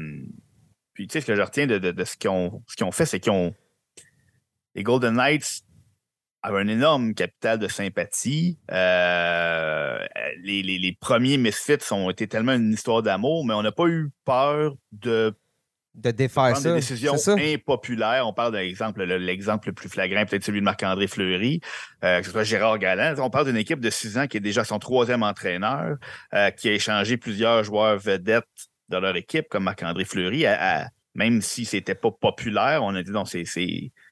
puis 0.93 1.07
tu 1.09 1.15
sais, 1.15 1.21
ce 1.21 1.27
que 1.27 1.35
je 1.35 1.43
retiens 1.43 1.67
de, 1.67 2.05
ce 2.05 2.17
qu'ils 2.17 2.31
ont, 2.31 2.63
ont, 2.83 2.93
fait, 2.93 3.07
c'est 3.07 3.21
qu'ils 3.21 3.33
ont. 3.33 3.55
Les 4.75 4.83
Golden 4.83 5.15
Knights 5.15 5.65
avait 6.43 6.61
un 6.61 6.69
énorme 6.69 7.15
capital 7.15 7.59
de 7.59 7.69
sympathie. 7.69 8.59
Euh, 8.71 9.99
les, 10.43 10.97
premiers 11.01 11.37
Misfits 11.37 11.93
ont 11.93 12.11
été 12.11 12.27
tellement 12.27 12.55
une 12.55 12.73
histoire 12.73 13.03
d'amour, 13.03 13.45
mais 13.45 13.55
on 13.55 13.63
n'a 13.63 13.73
pas 13.73 13.87
eu 13.87 14.11
peur 14.25 14.75
de, 14.93 15.35
de 15.95 16.11
défaire 16.11 16.53
prendre 16.53 16.63
des 16.63 16.75
décisions 16.75 17.15
impopulaires. 17.27 18.27
On 18.27 18.33
parle 18.33 18.53
de 18.53 18.59
l'exemple, 18.59 19.03
l'exemple 19.05 19.69
le 19.69 19.75
plus 19.75 19.89
flagrant, 19.89 20.25
peut-être 20.25 20.45
celui 20.45 20.61
de 20.61 20.65
Marc-André 20.65 21.07
Fleury, 21.07 21.61
euh, 22.05 22.21
que 22.21 22.27
ce 22.27 22.33
soit 22.33 22.45
Gérard 22.45 22.79
Galland. 22.79 23.17
On 23.19 23.31
parle 23.31 23.47
d'une 23.47 23.57
équipe 23.57 23.81
de 23.81 23.91
six 23.91 24.17
ans 24.17 24.27
qui 24.27 24.39
est 24.39 24.41
déjà 24.41 24.65
son 24.65 24.79
troisième 24.79 25.23
entraîneur, 25.23 25.97
euh, 26.35 26.51
qui 26.51 26.69
a 26.69 26.73
échangé 26.73 27.17
plusieurs 27.17 27.65
joueurs 27.65 27.99
vedettes 27.99 28.45
de 28.89 28.97
leur 28.97 29.15
équipe, 29.15 29.49
comme 29.49 29.65
Marc-André 29.65 30.05
Fleury, 30.05 30.47
même 31.15 31.43
si 31.43 31.65
c'était 31.65 31.95
pas 31.95 32.11
populaire, 32.11 32.83
on 32.85 32.95
a 32.95 33.03
dit 33.03 33.11
non, 33.11 33.25
c'est 33.25 33.45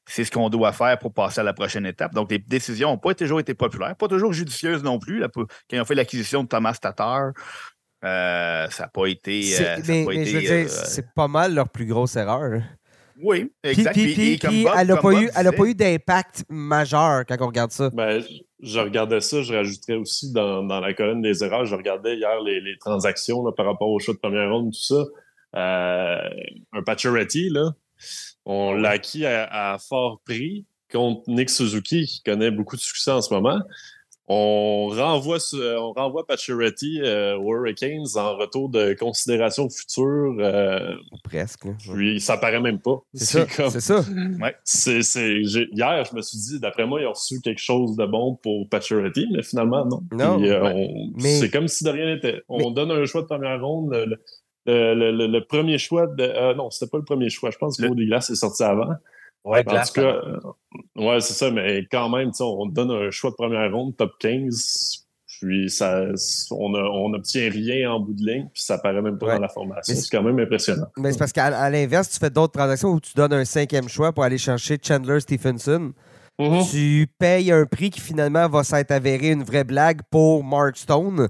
c'est 0.08 0.24
ce 0.24 0.30
qu'on 0.30 0.48
doit 0.48 0.72
faire 0.72 0.98
pour 0.98 1.12
passer 1.12 1.40
à 1.40 1.44
la 1.44 1.52
prochaine 1.52 1.84
étape. 1.84 2.14
Donc, 2.14 2.30
les 2.30 2.38
décisions 2.38 2.88
n'ont 2.90 2.98
pas 2.98 3.14
toujours 3.14 3.40
été 3.40 3.54
populaires, 3.54 3.94
pas 3.94 4.08
toujours 4.08 4.32
judicieuses 4.32 4.82
non 4.82 4.98
plus. 4.98 5.20
quand 5.20 5.46
ils 5.70 5.80
ont 5.80 5.84
fait 5.84 5.94
l'acquisition 5.94 6.42
de 6.42 6.48
Thomas 6.48 6.74
Tatar, 6.80 7.32
euh, 8.04 8.66
ça 8.70 8.84
n'a 8.84 8.88
pas 8.88 9.06
été. 9.06 9.42
Euh, 9.60 9.76
mais, 9.86 10.24
je 10.24 10.34
veux 10.34 10.40
dire, 10.40 10.50
euh, 10.50 10.66
c'est 10.68 11.12
pas 11.14 11.28
mal 11.28 11.54
leur 11.54 11.68
plus 11.68 11.84
grosse 11.84 12.16
erreur. 12.16 12.62
Oui, 13.20 13.52
exact. 13.62 13.92
Puis, 13.92 14.38
elle 14.42 14.86
n'a 14.86 14.96
pas, 14.96 15.12
eu, 15.12 15.28
pas 15.30 15.64
eu 15.64 15.74
d'impact 15.74 16.44
majeur 16.48 17.24
quand 17.26 17.36
on 17.40 17.48
regarde 17.48 17.72
ça. 17.72 17.90
Ben, 17.90 18.22
je 18.60 18.80
regardais 18.80 19.20
ça, 19.20 19.42
je 19.42 19.52
rajouterais 19.52 19.96
aussi 19.96 20.32
dans, 20.32 20.62
la 20.62 20.94
colonne 20.94 21.20
des 21.20 21.44
erreurs, 21.44 21.66
je 21.66 21.74
regardais 21.74 22.16
hier 22.16 22.40
les, 22.40 22.78
transactions 22.78 23.44
par 23.56 23.66
rapport 23.66 23.88
au 23.88 23.98
choix 23.98 24.14
de 24.14 24.20
première 24.20 24.48
ronde, 24.50 24.72
tout 24.72 24.94
ça. 24.94 25.04
un 25.52 26.82
Pacioretty, 26.86 27.50
là, 27.50 27.72
on 28.48 28.72
l'a 28.72 28.90
acquis 28.90 29.26
à, 29.26 29.76
fort 29.78 30.20
prix 30.24 30.64
contre 30.90 31.22
Nick 31.28 31.50
Suzuki, 31.50 32.06
qui 32.06 32.22
connaît 32.22 32.50
beaucoup 32.50 32.76
de 32.76 32.80
succès 32.80 33.10
en 33.10 33.20
ce 33.20 33.32
moment. 33.32 33.60
On 34.30 34.88
renvoie, 34.88 35.38
on 35.54 35.92
renvoie 35.92 36.26
Pacioretty 36.26 37.00
euh, 37.00 37.38
aux 37.38 37.54
Hurricanes 37.54 38.04
en 38.16 38.36
retour 38.36 38.68
de 38.68 38.92
considération 38.92 39.70
future. 39.70 40.36
Euh, 40.38 40.94
Presque. 41.24 41.66
Puis 41.94 42.20
ça 42.20 42.36
paraît 42.36 42.60
même 42.60 42.78
pas. 42.78 42.98
C'est 43.14 43.46
ça. 43.46 43.70
C'est 43.70 43.80
ça. 43.80 44.04
hier, 45.72 46.04
je 46.04 46.14
me 46.14 46.20
suis 46.20 46.38
dit, 46.38 46.60
d'après 46.60 46.86
moi, 46.86 47.00
ils 47.00 47.06
ont 47.06 47.12
reçu 47.12 47.40
quelque 47.40 47.60
chose 47.60 47.96
de 47.96 48.04
bon 48.04 48.38
pour 48.42 48.68
Pacioretty, 48.68 49.28
mais 49.32 49.42
finalement, 49.42 49.86
non. 49.86 50.02
non 50.12 50.42
euh, 50.42 50.74
C'est 51.18 51.50
comme 51.50 51.68
si 51.68 51.84
de 51.84 51.90
rien 51.90 52.14
n'était. 52.14 52.42
On 52.50 52.70
donne 52.70 52.90
un 52.90 53.06
choix 53.06 53.22
de 53.22 53.26
première 53.28 53.62
ronde. 53.62 53.92
Le, 53.94 54.20
premier 55.48 55.78
choix 55.78 56.06
de. 56.06 56.22
Euh, 56.22 56.54
non, 56.54 56.70
c'était 56.70 56.90
pas 56.90 56.98
le 56.98 57.04
premier 57.04 57.30
choix. 57.30 57.50
Je 57.50 57.58
pense 57.58 57.76
que 57.76 57.82
le... 57.82 58.06
Glace 58.06 58.30
est 58.30 58.36
sorti 58.36 58.62
avant. 58.62 58.90
Ouais, 59.44 59.64
en 59.66 59.82
tout 59.82 59.92
cas, 59.94 60.02
euh, 60.02 60.40
ouais, 60.96 61.20
c'est 61.20 61.32
ça, 61.32 61.50
mais 61.50 61.86
quand 61.90 62.08
même, 62.10 62.32
on 62.40 62.66
donne 62.66 62.90
un 62.90 63.10
choix 63.10 63.30
de 63.30 63.36
première 63.36 63.72
ronde, 63.72 63.96
top 63.96 64.12
15. 64.18 65.06
Puis 65.40 65.70
ça, 65.70 66.04
on 66.50 67.08
n'obtient 67.10 67.48
rien 67.48 67.92
en 67.92 68.00
bout 68.00 68.12
de 68.12 68.24
ligne, 68.24 68.48
puis 68.52 68.60
ça 68.60 68.76
paraît 68.78 69.00
même 69.00 69.18
pas 69.18 69.34
dans 69.34 69.40
la 69.40 69.48
formation. 69.48 69.94
C'est 69.94 70.10
quand 70.10 70.22
même 70.22 70.38
impressionnant. 70.40 70.86
Mais 70.96 71.12
c'est 71.12 71.18
parce 71.18 71.32
qu'à 71.32 71.70
l'inverse, 71.70 72.10
tu 72.10 72.18
fais 72.18 72.30
d'autres 72.30 72.54
transactions 72.54 72.88
où 72.88 72.98
tu 73.00 73.12
donnes 73.14 73.32
un 73.32 73.44
cinquième 73.44 73.88
choix 73.88 74.12
pour 74.12 74.24
aller 74.24 74.38
chercher 74.38 74.78
Chandler 74.82 75.20
Stephenson. 75.20 75.92
Mm-hmm. 76.40 76.70
Tu 76.70 77.06
payes 77.18 77.52
un 77.52 77.66
prix 77.66 77.90
qui 77.90 78.00
finalement 78.00 78.48
va 78.48 78.64
s'être 78.64 78.90
avéré 78.90 79.30
une 79.30 79.44
vraie 79.44 79.64
blague 79.64 80.00
pour 80.10 80.42
Mark 80.42 80.76
Stone. 80.76 81.28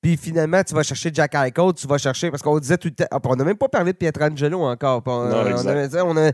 Puis 0.00 0.16
finalement, 0.16 0.62
tu 0.64 0.74
vas 0.74 0.82
chercher 0.82 1.10
Jack 1.12 1.34
Eichel, 1.34 1.74
tu 1.76 1.86
vas 1.86 1.98
chercher. 1.98 2.30
Parce 2.30 2.42
qu'on 2.42 2.58
disait 2.58 2.78
tout 2.78 2.88
le 2.88 2.94
temps. 2.94 3.20
on 3.22 3.36
n'a 3.36 3.44
même 3.44 3.56
pas 3.56 3.68
parlé 3.68 3.92
de 3.92 3.98
Pietrangelo 3.98 4.62
encore. 4.62 5.02
On, 5.04 5.10
on, 5.10 6.16
a, 6.16 6.32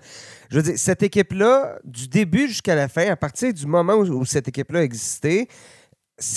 je 0.50 0.57
veux 0.57 0.62
dire, 0.62 0.74
cette 0.79 1.02
équipe-là, 1.02 1.79
du 1.85 2.07
début 2.07 2.46
jusqu'à 2.46 2.76
la 2.76 2.88
fin, 2.88 3.11
à 3.11 3.16
partir 3.16 3.52
du 3.52 3.66
moment 3.66 3.94
où, 3.94 4.24
cette 4.24 4.46
équipe-là 4.46 4.85
existait, 4.85 5.48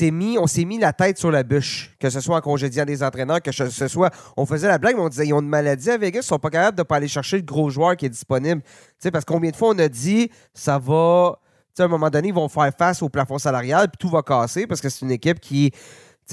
mis, 0.02 0.40
on 0.40 0.48
s'est 0.48 0.66
mis 0.66 0.80
la 0.80 0.92
tête 0.92 1.20
sur 1.20 1.30
la 1.30 1.44
bûche, 1.44 1.96
que 2.00 2.10
ce 2.10 2.20
soit 2.20 2.38
en 2.38 2.42
congédiant 2.42 2.84
des 2.84 3.04
entraîneurs, 3.04 3.44
que 3.44 3.52
ce 3.52 3.88
soit. 3.88 4.12
On 4.36 4.48
faisait 4.48 4.68
la 4.68 4.80
blague, 4.80 4.96
mais 4.96 5.04
on 5.04 5.10
disait 5.10 5.28
ils 5.28 5.34
ont 5.34 5.42
une 5.42 5.48
maladie 5.48 5.92
à 5.92 5.98
Vegas, 5.98 6.22
ils 6.22 6.24
sont 6.24 6.40
pas 6.40 6.50
capables 6.50 6.78
de 6.78 6.84
pas 6.84 6.96
aller 6.96 7.08
chercher 7.08 7.38
le 7.38 7.44
gros 7.44 7.70
joueur 7.70 7.96
qui 7.96 8.08
est 8.08 8.10
disponible. 8.10 8.64
sais 8.98 9.12
parce 9.12 9.24
que 9.24 9.32
combien 9.32 9.52
de 9.52 9.56
fois 9.56 9.70
on 9.70 9.78
a 9.78 9.88
dit 9.88 10.32
ça 10.56 10.80
va. 10.80 11.40
à 11.78 11.84
un 11.84 11.88
moment 11.88 12.10
donné, 12.10 12.30
ils 12.30 12.34
vont 12.34 12.50
faire 12.50 12.72
face 12.76 13.04
au 13.04 13.10
plafond 13.10 13.38
salarial, 13.38 13.88
puis 13.88 13.98
tout 14.00 14.10
va 14.10 14.24
casser 14.24 14.66
parce 14.66 14.82
que 14.82 14.90
c'est 14.90 15.06
une 15.06 15.12
équipe 15.12 15.40
qui 15.40 15.72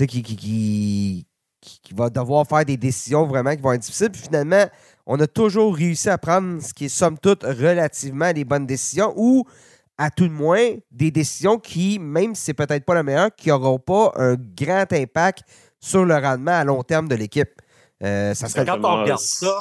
qui, 0.05 0.23
qui, 0.23 0.37
qui, 0.37 1.27
qui, 1.61 1.95
va 1.95 2.11
devoir 2.11 2.47
faire 2.47 2.65
des 2.65 2.77
décisions 2.77 3.27
vraiment 3.27 3.55
qui 3.55 3.63
vont 3.63 3.73
être 3.73 3.81
difficiles. 3.81 4.11
Puis 4.11 4.23
finalement, 4.23 4.67
on 5.07 5.19
a 5.21 5.27
toujours 5.27 5.75
réussi 5.75 6.09
à 6.11 6.19
prendre 6.19 6.61
ce 6.61 6.75
qui 6.75 6.87
est 6.87 6.89
somme 6.89 7.19
toute 7.19 7.43
relativement 7.43 8.33
des 8.33 8.45
bonnes 8.45 8.67
décisions 8.67 9.13
ou 9.17 9.45
à 9.99 10.11
tout 10.11 10.25
le 10.25 10.31
moins 10.31 10.75
des 10.91 11.11
décisions 11.11 11.59
qui, 11.59 11.99
même 11.99 12.35
si 12.35 12.43
c'est 12.43 12.55
peut-être 12.55 12.85
pas 12.85 12.95
la 12.95 13.03
meilleure, 13.03 13.35
qui 13.35 13.49
n'auront 13.49 13.79
pas 13.79 14.13
un 14.17 14.35
grand 14.35 14.93
impact 14.93 15.45
sur 15.81 16.05
le 16.05 16.15
rendement 16.15 16.53
à 16.53 16.65
long 16.65 16.83
terme 16.83 17.09
de 17.09 17.15
l'équipe. 17.15 17.49
Euh, 18.03 18.35
ça 18.35 18.49
serait... 18.49 18.67
Quand 18.67 18.85
on 18.85 19.03
regarde 19.03 19.21
ça, 19.21 19.59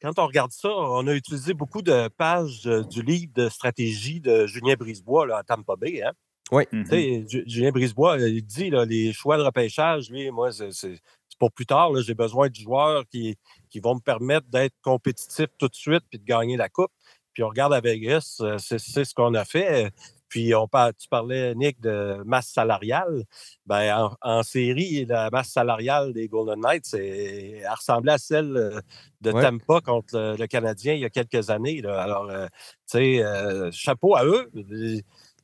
quand 0.00 0.18
on 0.18 0.26
regarde 0.26 0.52
ça, 0.52 0.68
on 0.70 1.06
a 1.06 1.12
utilisé 1.12 1.52
beaucoup 1.52 1.82
de 1.82 2.08
pages 2.08 2.62
euh, 2.66 2.82
du 2.84 3.02
livre 3.02 3.32
de 3.34 3.50
stratégie 3.50 4.20
de 4.20 4.46
Julien 4.46 4.74
Brisebois 4.78 5.26
là, 5.26 5.38
à 5.38 5.42
Tampa 5.42 5.76
Bay. 5.76 6.02
Hein? 6.02 6.12
Oui. 6.52 6.64
Mm-hmm. 6.72 7.48
Julien 7.48 7.70
Brisebois, 7.70 8.18
il 8.18 8.44
dit 8.44 8.70
là, 8.70 8.84
les 8.84 9.12
choix 9.12 9.36
de 9.36 9.42
repêchage, 9.42 10.10
lui, 10.10 10.30
moi, 10.30 10.50
c'est 10.52 10.70
pour 11.38 11.50
plus 11.50 11.66
tard. 11.66 11.90
J'ai 12.02 12.14
besoin 12.14 12.48
de 12.48 12.54
joueurs 12.54 13.04
qui, 13.08 13.36
qui 13.70 13.80
vont 13.80 13.94
me 13.94 14.00
permettre 14.00 14.46
d'être 14.48 14.74
compétitif 14.82 15.46
tout 15.58 15.68
de 15.68 15.74
suite 15.74 16.04
puis 16.08 16.18
de 16.18 16.24
gagner 16.24 16.56
la 16.56 16.68
Coupe. 16.68 16.92
Puis 17.32 17.42
on 17.42 17.48
regarde 17.48 17.72
à 17.72 17.80
Vegas, 17.80 18.38
euh, 18.40 18.58
c'est 18.58 18.78
ce 18.78 19.14
qu'on 19.14 19.34
a 19.34 19.44
fait. 19.44 19.90
Puis 20.28 20.54
on 20.54 20.68
tu 20.96 21.08
parlais, 21.08 21.54
Nick, 21.56 21.80
de 21.80 22.22
masse 22.24 22.48
salariale. 22.48 23.24
Ben, 23.66 24.10
en, 24.20 24.42
série, 24.44 25.04
la 25.04 25.28
masse 25.30 25.48
salariale 25.48 26.12
des 26.12 26.28
Golden 26.28 26.60
Knights 26.60 26.94
elle 26.94 27.68
ressemblait 27.68 28.12
à 28.12 28.18
celle 28.18 28.56
euh, 28.56 28.80
de 29.20 29.32
Tampa 29.32 29.80
contre 29.80 30.36
le, 30.38 30.46
Canadien 30.46 30.94
il 30.94 31.00
y 31.00 31.04
a 31.04 31.10
quelques 31.10 31.50
années. 31.50 31.82
Alors, 31.84 32.30
euh, 32.30 32.46
tu 32.88 32.98
sais, 32.98 33.72
chapeau 33.72 34.14
à 34.14 34.24
eux 34.24 34.50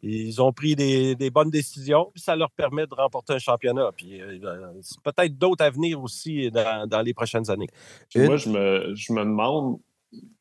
ils 0.08 0.42
ont 0.42 0.52
pris 0.52 0.76
des, 0.76 1.30
bonnes 1.30 1.50
décisions, 1.50 2.10
puis 2.12 2.22
ça 2.22 2.36
leur 2.36 2.50
permet 2.50 2.86
de 2.86 2.94
remporter 2.94 3.34
un 3.34 3.38
championnat. 3.38 3.90
Puis 3.96 4.20
euh, 4.20 4.38
peut-être 5.02 5.36
d'autres 5.36 5.64
à 5.64 5.70
venir 5.70 6.02
aussi 6.02 6.50
dans, 6.50 7.02
les 7.04 7.14
prochaines 7.14 7.50
années. 7.50 7.68
Moi, 8.14 8.36
je 8.36 8.48
me, 8.48 8.94
je 8.94 9.12
me 9.12 9.24
demande 9.24 9.78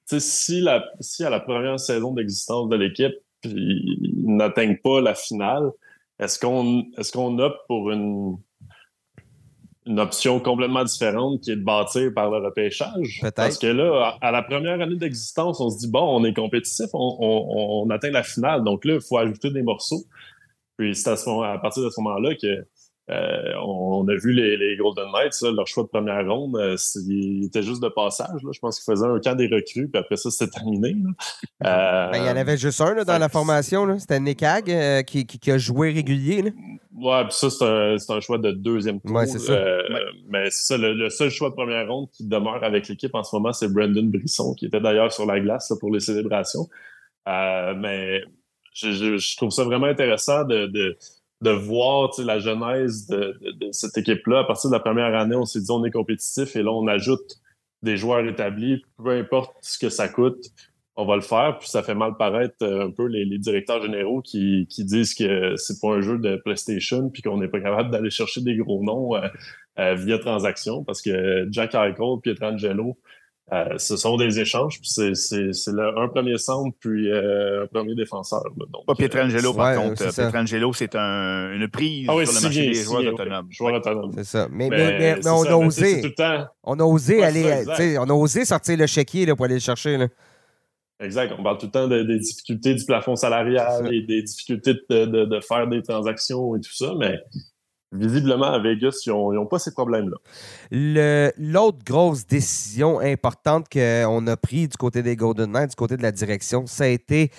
si, 0.06 0.62
la, 0.62 0.86
si 1.00 1.24
à 1.24 1.30
la 1.30 1.40
première 1.40 1.80
saison 1.80 2.14
d'existence 2.14 2.70
de 2.70 2.76
l'équipe, 2.76 3.16
ils 3.44 4.12
n'atteignent 4.26 4.78
pas 4.78 5.02
la 5.02 5.16
finale, 5.16 5.72
est-ce 6.20 6.40
qu'on 6.40 6.86
est 6.98 7.12
qu'on 7.12 7.40
opte 7.40 7.60
pour 7.68 7.92
une, 7.92 8.38
une 9.86 10.00
option 10.00 10.40
complètement 10.40 10.84
différente 10.84 11.42
qui 11.42 11.52
est 11.52 11.56
de 11.56 11.64
bâtir 11.64 12.12
par 12.14 12.32
le 12.32 12.38
repêchage? 12.38 13.22
Parce 13.36 13.58
que 13.58 13.68
là, 13.68 14.18
à, 14.22 14.32
la 14.32 14.42
première 14.42 14.82
année 14.82 14.96
d'existence, 14.96 15.60
on 15.60 15.70
se 15.70 15.80
dit, 15.80 15.90
bon, 15.90 16.02
on 16.02 16.24
est 16.26 16.34
compétitif, 16.34 16.88
on, 16.94 17.88
atteint 17.92 18.12
la 18.12 18.24
finale, 18.24 18.64
donc 18.64 18.84
là, 18.86 18.96
il 18.96 19.02
faut 19.02 19.18
ajouter 19.18 19.52
des 19.52 19.62
morceaux. 19.62 20.04
Puis 20.78 20.96
c'est 20.96 21.10
à, 21.10 21.14
à 21.14 21.58
partir 21.60 21.84
de 21.84 21.90
ce 21.90 22.02
moment-là 22.02 22.36
que 22.36 22.66
euh, 23.12 23.54
on, 23.64 24.08
a 24.08 24.16
vu 24.16 24.34
les, 24.34 24.76
Golden 24.78 25.06
Knights, 25.12 25.40
leur 25.44 25.68
choix 25.68 25.84
de 25.84 25.90
première 25.90 26.26
ronde, 26.28 26.56
euh, 26.56 26.76
il 27.08 27.46
était 27.46 27.62
juste 27.62 27.82
de 27.84 27.90
passage. 27.90 28.40
Je 28.42 28.60
pense 28.60 28.80
qu'ils 28.80 28.92
faisaient 28.92 29.06
un 29.06 29.20
camp 29.20 29.36
des 29.36 29.48
recrues, 29.48 29.88
puis 29.88 30.00
après 30.00 30.16
ça, 30.16 30.32
c'était 30.32 30.52
terminé. 30.52 30.96
Euh, 31.64 32.10
ben, 32.12 32.18
il 32.18 32.26
y 32.26 32.30
en 32.30 32.36
avait 32.36 32.58
juste 32.58 32.82
un 32.82 33.04
dans 33.04 33.18
la 33.20 33.30
formation. 33.30 34.00
C'était 34.00 34.20
Nekag 34.20 35.06
qui, 35.06 35.28
qui, 35.28 35.52
a 35.52 35.58
joué 35.60 35.92
régulier. 35.92 36.54
Ouais, 36.96 37.24
puis 37.26 37.34
ça, 37.34 37.50
c'est 37.52 38.12
un, 38.12 38.20
choix 38.22 38.40
de 38.40 38.52
deuxième 38.52 39.00
tour. 39.00 39.16
Ouais, 39.16 39.28
c'est 39.28 39.40
ça. 39.40 39.56
Mais 40.28 40.50
c'est 40.50 40.74
ça, 40.74 40.78
le, 40.78 41.10
seul 41.10 41.30
choix 41.30 41.52
de 41.52 41.56
première 41.56 41.88
ronde 41.88 42.10
qui 42.12 42.26
demeure 42.26 42.64
avec 42.64 42.88
l'équipe 42.88 43.14
en 43.14 43.24
ce 43.24 43.36
moment, 43.36 43.54
c'est 43.54 43.72
Brandon 43.72 44.06
Brisson, 44.06 44.56
qui 44.56 44.66
était 44.66 44.82
d'ailleurs 44.82 45.14
sur 45.14 45.28
la 45.28 45.40
glace 45.40 45.72
pour 45.80 45.94
les 45.94 46.00
célébrations. 46.00 46.68
mais 47.28 48.24
je, 48.74 49.38
trouve 49.38 49.52
ça 49.52 49.64
vraiment 49.64 49.86
intéressant 49.86 50.44
de 50.44 50.66
de 50.66 50.98
voir 51.42 52.12
la 52.20 52.40
genèse 52.40 53.08
de, 53.08 53.38
cette 53.72 53.98
équipe-là. 53.98 54.40
À 54.40 54.44
partir 54.44 54.70
de 54.70 54.76
la 54.76 54.80
première 54.80 55.16
année, 55.16 55.36
on 55.36 55.46
s'est 55.46 55.62
dit 55.62 55.72
on 55.72 55.84
est 55.86 55.92
compétitif 55.92 56.56
et 56.56 56.64
là, 56.64 56.72
on 56.72 56.88
ajoute 56.88 57.40
des 57.84 57.98
joueurs 57.98 58.26
établis, 58.26 58.84
peu 58.98 59.12
importe 59.12 59.56
ce 59.62 59.78
que 59.78 59.90
ça 59.90 60.08
coûte, 60.08 60.44
on 60.96 61.06
va 61.06 61.16
le 61.16 61.22
faire. 61.22 61.58
Puis 61.60 61.70
ça 61.70 61.84
fait 61.84 61.96
mal 61.96 62.16
paraître 62.18 62.56
euh, 62.64 62.88
un 62.88 62.92
peu 62.92 63.06
les, 63.06 63.38
directeurs 63.38 63.82
généraux 63.82 64.22
qui, 64.22 64.68
disent 64.80 65.14
que 65.14 65.56
c'est 65.58 65.80
pas 65.80 65.90
un 65.96 66.02
jeu 66.02 66.18
de 66.18 66.38
PlayStation 66.38 67.10
puis 67.10 67.22
qu'on 67.22 67.38
n'est 67.38 67.48
pas 67.48 67.60
capable 67.60 67.92
d'aller 67.92 68.10
chercher 68.10 68.42
des 68.42 68.56
gros 68.56 68.84
noms 68.84 69.16
euh, 69.16 69.28
euh, 69.80 69.96
via 69.96 70.18
transaction 70.18 70.84
parce 70.84 71.02
que 71.02 71.48
Jack 71.52 71.76
Eichel, 71.76 72.20
Pietrangelo, 72.24 72.98
euh, 73.54 73.78
ce 73.78 73.96
sont 73.96 74.18
des 74.18 74.40
échanges, 74.40 74.82
puis 74.82 74.90
c'est 74.90 75.72
un 75.72 76.08
premier 76.08 76.38
centre, 76.40 76.76
puis 76.80 77.12
euh, 77.12 77.64
un 77.64 77.68
premier 77.68 77.94
défenseur. 77.94 78.44
donc, 78.56 78.88
pas 78.88 78.96
Pietrangelo, 78.96 79.54
par 79.54 79.68
euh, 79.68 79.76
contre. 79.76 80.04
Pietrangelo, 80.04 80.74
c'est 80.74 80.96
un, 80.96 81.54
une 81.54 81.68
prise 81.68 82.08
ah 82.10 82.26
sur 82.26 82.34
le 82.34 82.42
marché 82.42 82.68
des 82.70 82.74
joueurs 82.74 83.14
autonomes. 83.14 83.48
Joueurs 83.52 83.76
autonomes. 83.76 84.12
C'est 84.16 84.24
ça. 84.24 84.48
Mais, 84.52 84.70
mais, 84.70 85.20
mais, 85.22 85.30
on, 85.30 85.44
a 85.44 85.56
osé, 85.56 86.02
on 86.64 86.80
a 86.80 86.84
osé. 86.84 87.24
aller, 87.24 87.98
on 88.00 88.10
a 88.10 88.14
osé 88.14 88.46
sortir 88.46 88.78
le 88.78 88.88
chéquier 88.88 89.28
là, 89.28 89.36
pour 89.36 89.46
aller 89.46 89.56
le 89.56 89.60
chercher. 89.60 89.98
Là. 89.98 90.08
Exact. 91.00 91.36
On 91.38 91.44
parle 91.44 91.60
tout 91.60 91.68
le 91.68 91.72
temps 91.72 91.88
des 91.88 92.18
difficultés 92.18 92.74
du 92.74 92.84
plafond 92.84 93.16
salarial 93.16 93.94
et 93.94 94.02
des 94.02 94.24
difficultés 94.24 94.74
de, 94.74 95.06
de, 95.06 95.26
de, 95.26 95.40
faire 95.42 95.68
des 95.68 95.84
transactions 95.84 96.56
et 96.56 96.62
tout 96.62 96.74
ça, 96.74 96.94
mais 96.98 97.20
visiblement, 97.92 98.52
à 98.52 98.60
Vegas, 98.60 99.04
ils 99.06 99.12
n'ont 99.12 99.46
pas 99.46 99.60
ces 99.60 99.72
problèmes-là. 99.72 101.32
L'autre 101.38 101.80
grosse 101.86 102.26
décision 102.26 103.00
importante 103.00 103.68
qu'on 103.72 104.28
a 104.28 104.38
prise 104.38 104.70
du 104.70 104.78
côté 104.78 105.04
des 105.04 105.16
Golden 105.16 105.52
Knights, 105.52 105.72
du 105.72 105.76
côté 105.76 105.98
de 105.98 106.04
la 106.04 106.12
direction, 106.12 106.66
ça 106.66 106.86
a 106.86 106.88
été 106.88 107.32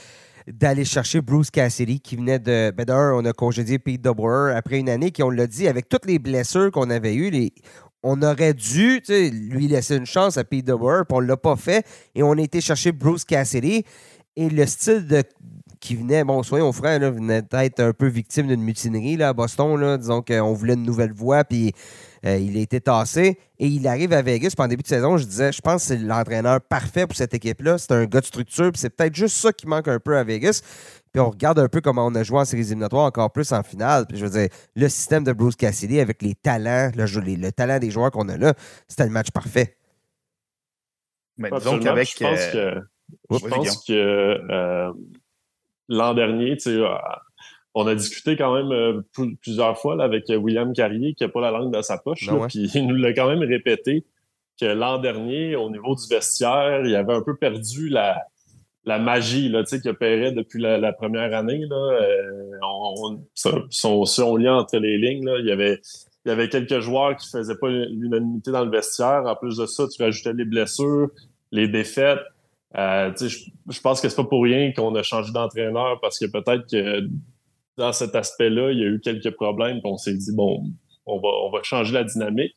d'aller 0.47 0.85
chercher 0.85 1.21
Bruce 1.21 1.51
Cassidy 1.51 2.01
qui 2.01 2.17
venait 2.17 2.39
de. 2.39 2.71
Ben 2.71 2.87
on 2.89 3.25
a 3.25 3.33
congédié 3.33 3.79
Pete 3.81 4.01
DeBoer 4.01 4.55
après 4.57 4.79
une 4.79 4.89
année 4.89 5.11
qui, 5.11 5.23
on 5.23 5.31
l'a 5.31 5.47
dit, 5.47 5.67
avec 5.67 5.89
toutes 5.89 6.07
les 6.07 6.19
blessures 6.21 6.71
qu'on 6.71 6.89
avait 6.89 7.15
eues, 7.15 7.51
on 8.05 8.23
aurait 8.23 8.55
dû 8.55 9.03
lui 9.09 9.67
laisser 9.67 9.97
une 9.97 10.07
chance 10.07 10.39
à 10.39 10.45
Pete 10.45 10.65
DeBoer, 10.65 11.05
puis 11.09 11.17
on 11.17 11.21
ne 11.21 11.27
l'a 11.27 11.37
pas 11.37 11.57
fait. 11.57 11.85
Et 12.15 12.23
on 12.23 12.33
a 12.33 12.41
été 12.41 12.61
chercher 12.61 12.93
Bruce 12.93 13.25
Cassidy. 13.25 13.85
Et 14.37 14.51
le 14.51 14.67
style 14.67 15.07
de, 15.07 15.23
qui 15.81 15.95
venait, 15.95 16.25
bon, 16.25 16.43
soyons 16.43 16.73
frères, 16.73 16.99
là, 16.99 17.11
venait 17.11 17.43
d'être 17.43 17.81
un 17.81 17.93
peu 17.93 18.07
victime 18.07 18.49
d'une 18.49 18.63
mutinerie 18.63 19.17
là, 19.17 19.29
à 19.29 19.33
Boston. 19.33 19.81
Là, 19.81 19.97
disons 19.97 20.23
qu'on 20.23 20.53
voulait 20.53 20.75
une 20.75 20.83
nouvelle 20.83 21.13
voix, 21.13 21.45
puis 21.45 21.73
euh, 22.25 22.37
il 22.37 22.57
a 22.57 22.61
été 22.61 22.81
tassé. 22.81 23.39
Et 23.59 23.67
il 23.67 23.87
arrive 23.87 24.13
à 24.13 24.21
Vegas. 24.23 24.53
Puis 24.57 24.65
en 24.65 24.69
début 24.69 24.83
de 24.83 24.89
saison, 24.89 25.17
je 25.17 25.25
disais, 25.25 25.53
je 25.53 25.61
pense 25.61 25.83
que 25.83 25.89
c'est 25.89 25.99
l'entraîneur 25.99 26.61
parfait 26.61 27.07
pour 27.07 27.17
cette 27.17 27.35
équipe-là. 27.35 27.79
C'est 27.79 27.93
un 27.93 28.05
gars 28.05 28.21
de 28.21 28.27
structure, 28.27 28.71
puis 28.73 28.81
c'est 28.81 28.91
peut-être 28.91 29.15
juste 29.15 29.37
ça 29.37 29.53
qui 29.53 29.67
manque 29.67 29.89
un 29.89 30.01
peu 30.01 30.17
à 30.17 30.25
Vegas. 30.25 30.61
Puis 31.13 31.21
on 31.21 31.31
regarde 31.31 31.59
un 31.59 31.69
peu 31.69 31.81
comment 31.81 32.07
on 32.07 32.15
a 32.15 32.23
joué 32.23 32.39
en 32.41 32.45
séries 32.45 32.63
éliminatoires, 32.63 33.07
encore 33.07 33.33
plus 33.33 33.53
en 33.53 33.63
finale. 33.63 34.07
Puis 34.07 34.19
je 34.19 34.27
veux 34.27 34.39
dire, 34.39 34.49
le 34.75 34.89
système 34.89 35.25
de 35.25 35.33
Bruce 35.33 35.57
Cassidy 35.57 36.01
avec 36.01 36.21
les 36.21 36.35
talents, 36.35 36.91
le, 36.95 37.37
le 37.37 37.53
talent 37.53 37.79
des 37.79 37.91
joueurs 37.91 38.11
qu'on 38.11 38.29
a 38.29 38.37
là, 38.37 38.55
c'était 38.89 39.05
le 39.05 39.11
match 39.11 39.31
parfait. 39.31 39.77
Mais 41.39 41.51
disons 41.51 41.79
qu'avec. 41.79 42.09
Je 42.09 42.25
pense 42.25 42.47
que. 42.53 42.96
Je 43.31 43.47
pense 43.49 43.85
que 43.85 43.93
euh, 43.93 44.93
l'an 45.89 46.15
dernier, 46.15 46.57
euh, 46.67 46.89
on 47.75 47.87
a 47.87 47.95
discuté 47.95 48.37
quand 48.37 48.55
même 48.55 48.73
euh, 48.73 49.03
plusieurs 49.41 49.79
fois 49.79 50.03
avec 50.03 50.29
euh, 50.31 50.37
William 50.37 50.73
Carrier 50.73 51.15
qui 51.15 51.25
n'a 51.25 51.29
pas 51.29 51.41
la 51.41 51.51
langue 51.51 51.73
dans 51.73 51.83
sa 51.83 51.99
poche. 51.99 52.27
Ben 52.27 52.47
puis 52.49 52.71
il 52.75 52.87
nous 52.87 52.97
l'a 52.97 53.13
quand 53.13 53.29
même 53.29 53.43
répété 53.43 54.05
que 54.61 54.67
l'an 54.67 54.99
dernier, 54.99 55.55
au 55.55 55.71
niveau 55.71 55.95
du 55.95 56.07
vestiaire, 56.09 56.85
il 56.85 56.95
avait 56.97 57.13
un 57.13 57.21
peu 57.21 57.37
perdu 57.37 57.91
la, 57.91 58.23
la 58.85 58.99
magie 58.99 59.51
là, 59.51 59.65
qui 59.65 59.87
opérait 59.87 60.33
depuis 60.33 60.63
la, 60.63 60.93
première 60.95 61.35
année. 61.35 61.61
Là. 61.69 62.01
on, 62.63 63.21
son, 63.69 64.37
lien 64.37 64.57
entre 64.57 64.79
les 64.79 64.97
lignes, 64.97 65.31
il, 65.41 65.47
y 65.47 65.53
avait, 65.53 65.83
il 66.25 66.31
y 66.31 66.31
avait 66.31 66.49
quelques 66.49 66.81
joueurs 66.81 67.17
qui 67.17 67.29
ne 67.35 67.41
faisaient 67.41 67.59
pas 67.59 67.69
l'unanimité 67.69 68.51
dans 68.51 68.65
le 68.65 68.71
vestiaire. 68.71 69.25
En 69.27 69.37
plus 69.37 69.59
de 69.59 69.67
ça, 69.67 69.87
tu 69.89 70.03
rajoutais 70.03 70.33
les 70.33 70.47
blessures, 70.47 71.11
les 71.53 71.69
défaites. 71.69 72.21
Euh, 72.77 73.13
je, 73.19 73.81
pense 73.81 74.01
que 74.01 74.09
c'est 74.09 74.17
pas 74.17 74.25
pour 74.25 74.43
rien 74.43 74.73
qu'on 74.73 74.95
a 74.95 75.03
changé 75.03 75.33
d'entraîneur 75.33 75.99
parce 76.01 76.19
que 76.19 76.27
peut-être 76.27 76.67
que 76.71 77.09
dans 77.79 77.93
cet 77.93 78.15
aspect-là, 78.15 78.73
il 78.73 78.79
y 78.79 78.83
a 78.83 78.87
eu 78.87 79.01
quelques 79.01 79.31
problèmes. 79.35 79.81
On 79.85 79.97
s'est 79.97 80.15
dit, 80.15 80.35
bon, 80.35 80.63
on 81.07 81.19
va, 81.19 81.29
on 81.45 81.51
va 81.51 81.63
changer 81.63 81.95
la 81.95 82.05
dynamique. 82.05 82.57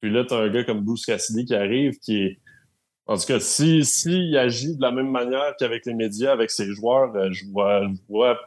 Puis 0.00 0.12
là, 0.12 0.24
tu 0.24 0.34
as 0.34 0.38
un 0.38 0.48
gars 0.48 0.64
comme 0.64 0.82
Bruce 0.82 1.06
Cassidy 1.06 1.44
qui 1.44 1.54
arrive, 1.54 1.98
qui 1.98 2.22
est. 2.22 2.38
En 3.06 3.16
tout 3.16 3.24
cas, 3.26 3.40
s'il 3.40 3.86
si, 3.86 4.36
agit 4.36 4.76
de 4.76 4.82
la 4.82 4.90
même 4.90 5.10
manière 5.10 5.54
qu'avec 5.58 5.86
les 5.86 5.94
médias, 5.94 6.30
avec 6.30 6.50
ses 6.50 6.66
joueurs, 6.72 7.14
euh, 7.16 7.30
je 7.32 7.46
vois, 7.46 7.82
je 7.88 8.00
vois 8.08 8.38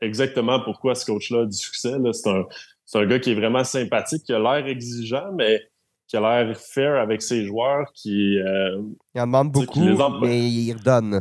exactement 0.00 0.60
pourquoi 0.60 0.94
ce 0.94 1.04
coach-là 1.04 1.42
a 1.42 1.46
du 1.46 1.56
succès. 1.56 1.92
C'est 2.12 2.30
un, 2.30 2.46
un 2.94 3.06
gars 3.06 3.18
qui 3.18 3.32
est 3.32 3.34
vraiment 3.34 3.64
sympathique, 3.64 4.22
qui 4.24 4.32
a 4.32 4.38
l'air 4.38 4.66
exigeant, 4.66 5.30
mais 5.34 5.62
qui 6.08 6.16
a 6.16 6.20
l'air 6.20 6.56
fair 6.56 6.96
avec 6.96 7.22
ses 7.22 7.44
joueurs, 7.44 7.92
qui. 7.92 8.38
Euh, 8.38 8.80
il 9.14 9.20
en 9.20 9.26
demande 9.26 9.52
beaucoup, 9.52 9.80
mais 10.22 10.50
il 10.50 10.72
redonne. 10.72 11.20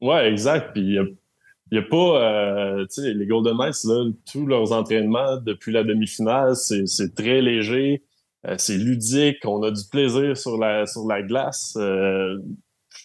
Ouais, 0.00 0.28
exact. 0.30 0.72
Puis 0.72 0.94
il 0.94 1.16
n'y 1.70 1.78
a, 1.78 1.82
pas. 1.82 1.96
Euh, 1.96 2.86
tu 2.86 3.02
sais, 3.02 3.12
les 3.12 3.26
Golden 3.26 3.56
Knights, 3.56 3.84
là, 3.84 4.10
tous 4.30 4.46
leurs 4.46 4.72
entraînements 4.72 5.36
depuis 5.36 5.72
la 5.72 5.84
demi-finale, 5.84 6.56
c'est 6.56 7.14
très 7.14 7.42
léger, 7.42 8.02
euh, 8.46 8.54
c'est 8.58 8.78
ludique, 8.78 9.44
on 9.44 9.62
a 9.62 9.70
du 9.70 9.82
plaisir 9.90 10.36
sur 10.36 10.56
la, 10.56 10.86
sur 10.86 11.06
la 11.06 11.22
glace. 11.22 11.76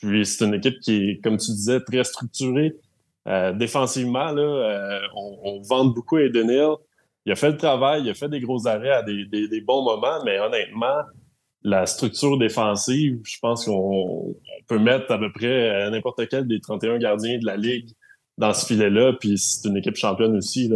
puis 0.01 0.25
c'est 0.25 0.45
une 0.45 0.53
équipe 0.53 0.79
qui 0.79 1.09
est, 1.09 1.21
comme 1.21 1.37
tu 1.37 1.51
disais, 1.51 1.81
très 1.81 2.05
structurée. 2.05 2.75
défensivement, 3.55 4.31
là, 4.31 5.01
on, 5.15 5.39
on 5.43 5.61
vante 5.63 5.93
beaucoup 5.93 6.15
à 6.15 6.21
Eden 6.21 6.49
il 7.27 7.31
a 7.33 7.35
fait 7.35 7.51
le 7.51 7.57
travail, 7.57 8.03
il 8.03 8.09
a 8.09 8.13
fait 8.13 8.29
des 8.29 8.39
gros 8.39 8.67
arrêts 8.67 8.89
à 8.89 9.03
des, 9.03 9.61
bons 9.61 9.83
moments, 9.83 10.23
mais 10.23 10.39
honnêtement, 10.39 11.01
la 11.61 11.85
structure 11.85 12.37
défensive, 12.37 13.19
je 13.25 13.37
pense 13.41 13.65
qu'on 13.65 14.33
peut 14.69 14.79
mettre 14.79 15.11
à 15.11 15.19
peu 15.19 15.29
près 15.33 15.89
n'importe 15.91 16.25
quel 16.29 16.47
des 16.47 16.61
31 16.61 16.99
gardiens 16.99 17.37
de 17.37 17.45
la 17.45 17.57
Ligue 17.57 17.89
dans 18.37 18.53
ce 18.53 18.65
filet-là, 18.67 19.11
puis 19.19 19.37
c'est 19.37 19.67
une 19.67 19.75
équipe 19.75 19.97
championne 19.97 20.37
aussi. 20.37 20.71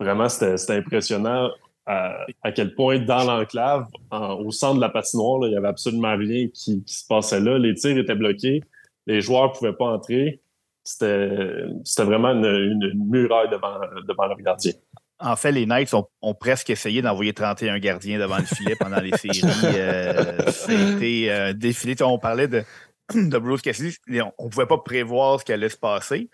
Vraiment, 0.00 0.28
c'était 0.28 0.72
impressionnant 0.72 1.48
à, 1.86 2.26
quel 2.52 2.74
point 2.74 2.98
dans 2.98 3.22
l'enclave, 3.22 3.86
au 4.10 4.50
centre 4.50 4.74
de 4.74 4.80
la 4.80 4.88
patinoire, 4.88 5.46
il 5.46 5.50
n'y 5.50 5.56
avait 5.56 5.68
absolument 5.68 6.16
rien 6.16 6.48
qui, 6.48 6.82
se 6.86 7.06
passait 7.06 7.38
là. 7.38 7.56
Les 7.56 7.76
tirs 7.76 7.96
étaient 7.96 8.16
bloqués, 8.16 8.64
les 9.06 9.20
joueurs 9.20 9.50
ne 9.50 9.58
pouvaient 9.58 9.76
pas 9.76 9.92
entrer. 9.92 10.40
C'était 10.82 11.68
vraiment 11.98 12.30
une, 12.30 12.94
muraille 13.08 13.48
devant, 13.50 13.78
devant 14.08 14.26
le 14.26 14.42
gardien. 14.42 14.72
En 15.20 15.36
fait, 15.36 15.52
les 15.52 15.64
Knights 15.64 15.94
ont, 15.94 16.34
presque 16.34 16.70
essayé 16.70 17.00
d'envoyer 17.00 17.32
31 17.32 17.78
gardiens 17.78 18.18
devant 18.18 18.38
le 18.38 18.44
filet 18.44 18.76
pendant 18.76 19.00
les 19.00 19.16
séries. 19.16 19.42
Euh, 19.64 20.50
C'était 20.50 21.26
euh, 21.30 21.52
défilé. 21.52 21.94
On 22.02 22.18
parlait 22.18 22.48
de, 22.48 22.64
de 23.14 23.38
Bruce 23.38 23.62
Cassidy. 23.62 23.96
On 24.38 24.44
ne 24.44 24.50
pouvait 24.50 24.66
pas 24.66 24.78
prévoir 24.78 25.40
ce 25.40 25.44
qui 25.44 25.52
allait 25.52 25.68
se 25.68 25.76
passer. 25.76 26.30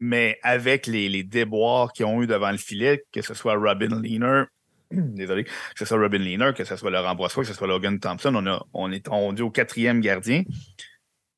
Mais 0.00 0.38
avec 0.42 0.86
les, 0.86 1.22
déboires 1.22 1.92
qu'ils 1.92 2.06
ont 2.06 2.22
eu 2.22 2.26
devant 2.26 2.50
le 2.50 2.58
filet, 2.58 3.04
que 3.12 3.22
ce 3.22 3.34
soit 3.34 3.54
Robin 3.54 4.00
Leaner, 4.02 4.44
désolé, 4.90 5.44
que 5.44 5.50
ce 5.76 5.84
soit 5.84 5.98
Robin 5.98 6.18
Leaner, 6.18 6.52
que 6.54 6.64
ce 6.64 6.76
soit 6.76 6.90
Laurent 6.90 7.14
Brossois, 7.14 7.44
que 7.44 7.48
ce 7.48 7.54
soit 7.54 7.66
Logan 7.66 7.98
Thompson, 8.00 8.34
on, 8.34 8.46
a, 8.46 8.66
on 8.72 9.36
est 9.36 9.40
au 9.40 9.50
quatrième 9.50 10.00
gardien. 10.00 10.42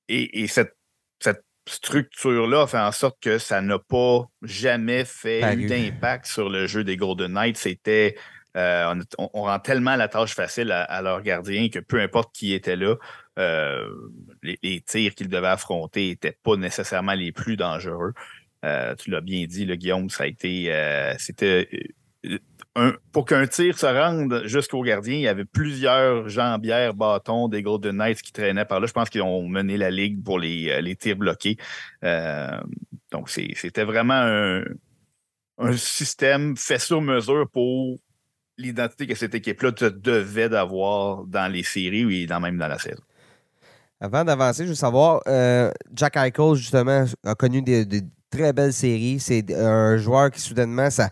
Et, 0.08 0.46
cette, 0.46 0.76
cette 1.18 1.44
structure-là 1.66 2.66
fait 2.66 2.78
en 2.78 2.92
sorte 2.92 3.18
que 3.20 3.38
ça 3.38 3.60
n'a 3.60 3.78
pas 3.78 4.26
jamais 4.42 5.04
fait 5.04 5.56
d'impact 5.56 6.26
sur 6.26 6.48
le 6.48 6.66
jeu 6.66 6.84
des 6.84 6.96
Golden 6.96 7.32
Knights. 7.32 7.56
C'était. 7.56 8.16
Euh, 8.56 8.94
on, 9.18 9.42
rend 9.42 9.58
tellement 9.58 9.96
la 9.96 10.08
tâche 10.08 10.34
facile 10.34 10.72
à, 10.72 11.02
leur 11.02 11.20
gardien 11.20 11.68
que 11.68 11.78
peu 11.78 12.00
importe 12.00 12.34
qui 12.34 12.54
était 12.54 12.74
là, 12.76 12.94
euh, 13.38 13.86
les, 14.42 14.80
tirs 14.80 15.14
qu'ils 15.14 15.28
devaient 15.28 15.46
affronter 15.48 16.08
n'étaient 16.08 16.38
pas 16.42 16.56
nécessairement 16.56 17.12
les 17.12 17.32
plus 17.32 17.58
dangereux. 17.58 18.14
Euh, 18.64 18.94
tu 18.94 19.10
l'as 19.10 19.20
bien 19.20 19.44
dit, 19.44 19.66
le 19.66 19.74
Guillaume, 19.74 20.08
ça 20.08 20.24
a 20.24 20.26
été. 20.26 20.72
C'était 21.18 21.68
pour 23.12 23.24
qu'un 23.24 23.46
tir 23.46 23.78
se 23.78 23.86
rende 23.86 24.42
jusqu'au 24.44 24.82
gardien, 24.82 25.14
il 25.14 25.22
y 25.22 25.28
avait 25.28 25.46
plusieurs 25.46 26.28
jambières, 26.28 26.94
bâtons 26.94 27.48
des 27.48 27.62
Golden 27.62 27.96
Knights 27.96 28.20
qui 28.20 28.32
traînaient 28.32 28.66
par 28.66 28.80
là. 28.80 28.86
Je 28.86 28.92
pense 28.92 29.08
qu'ils 29.08 29.22
ont 29.22 29.48
mené 29.48 29.78
la 29.78 29.90
ligue 29.90 30.22
pour 30.22 30.38
les, 30.38 30.68
euh, 30.70 30.94
tirs 30.94 31.16
bloqués. 31.16 31.56
Euh, 32.04 32.60
donc, 33.10 33.30
c'était 33.30 33.84
vraiment 33.84 34.62
un, 35.58 35.76
système 35.76 36.54
fait 36.56 36.78
sur 36.78 37.00
mesure 37.00 37.48
pour 37.50 37.98
l'identité 38.58 39.06
que 39.06 39.14
cette 39.14 39.34
équipe-là 39.34 39.70
devait 39.70 40.50
d'avoir 40.50 41.24
dans 41.24 41.50
les 41.50 41.62
séries 41.62 42.22
et 42.22 42.26
dans, 42.26 42.40
même 42.40 42.58
dans 42.58 42.68
la 42.68 42.78
saison. 42.78 43.02
Avant 44.00 44.22
d'avancer, 44.22 44.64
je 44.64 44.70
veux 44.70 44.74
savoir, 44.74 45.22
euh, 45.26 45.70
Jack 45.94 46.16
Eichel, 46.18 46.54
justement, 46.56 47.06
a 47.24 47.34
connu 47.34 47.62
des, 47.62 47.86
des 47.86 48.02
très 48.30 48.52
belles 48.52 48.74
séries. 48.74 49.18
C'est 49.18 49.50
un 49.54 49.96
joueur 49.96 50.30
qui, 50.30 50.40
soudainement, 50.40 50.90
ça 50.90 51.08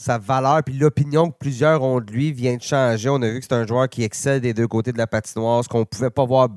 sa 0.00 0.16
valeur 0.16 0.62
puis 0.64 0.78
l'opinion 0.78 1.30
que 1.30 1.36
plusieurs 1.38 1.82
ont 1.82 2.00
de 2.00 2.10
lui 2.10 2.32
vient 2.32 2.56
de 2.56 2.62
changer. 2.62 3.10
On 3.10 3.20
a 3.20 3.28
vu 3.28 3.38
que 3.38 3.44
c'est 3.44 3.54
un 3.54 3.66
joueur 3.66 3.86
qui 3.86 4.02
excelle 4.02 4.40
des 4.40 4.54
deux 4.54 4.66
côtés 4.66 4.92
de 4.92 4.98
la 4.98 5.06
patinoire, 5.06 5.62
ce 5.62 5.68
qu'on 5.68 5.84
pouvait 5.84 6.08
pas 6.08 6.24
voir 6.24 6.48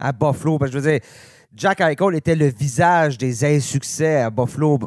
à 0.00 0.12
Buffalo. 0.12 0.58
Parce 0.58 0.70
que 0.70 0.78
je 0.78 0.82
veux 0.82 0.90
dire, 0.92 1.00
Jack 1.54 1.82
Eichel 1.82 2.14
était 2.14 2.34
le 2.34 2.46
visage 2.46 3.18
des 3.18 3.44
insuccès 3.44 4.22
à 4.22 4.30
Buffalo. 4.30 4.78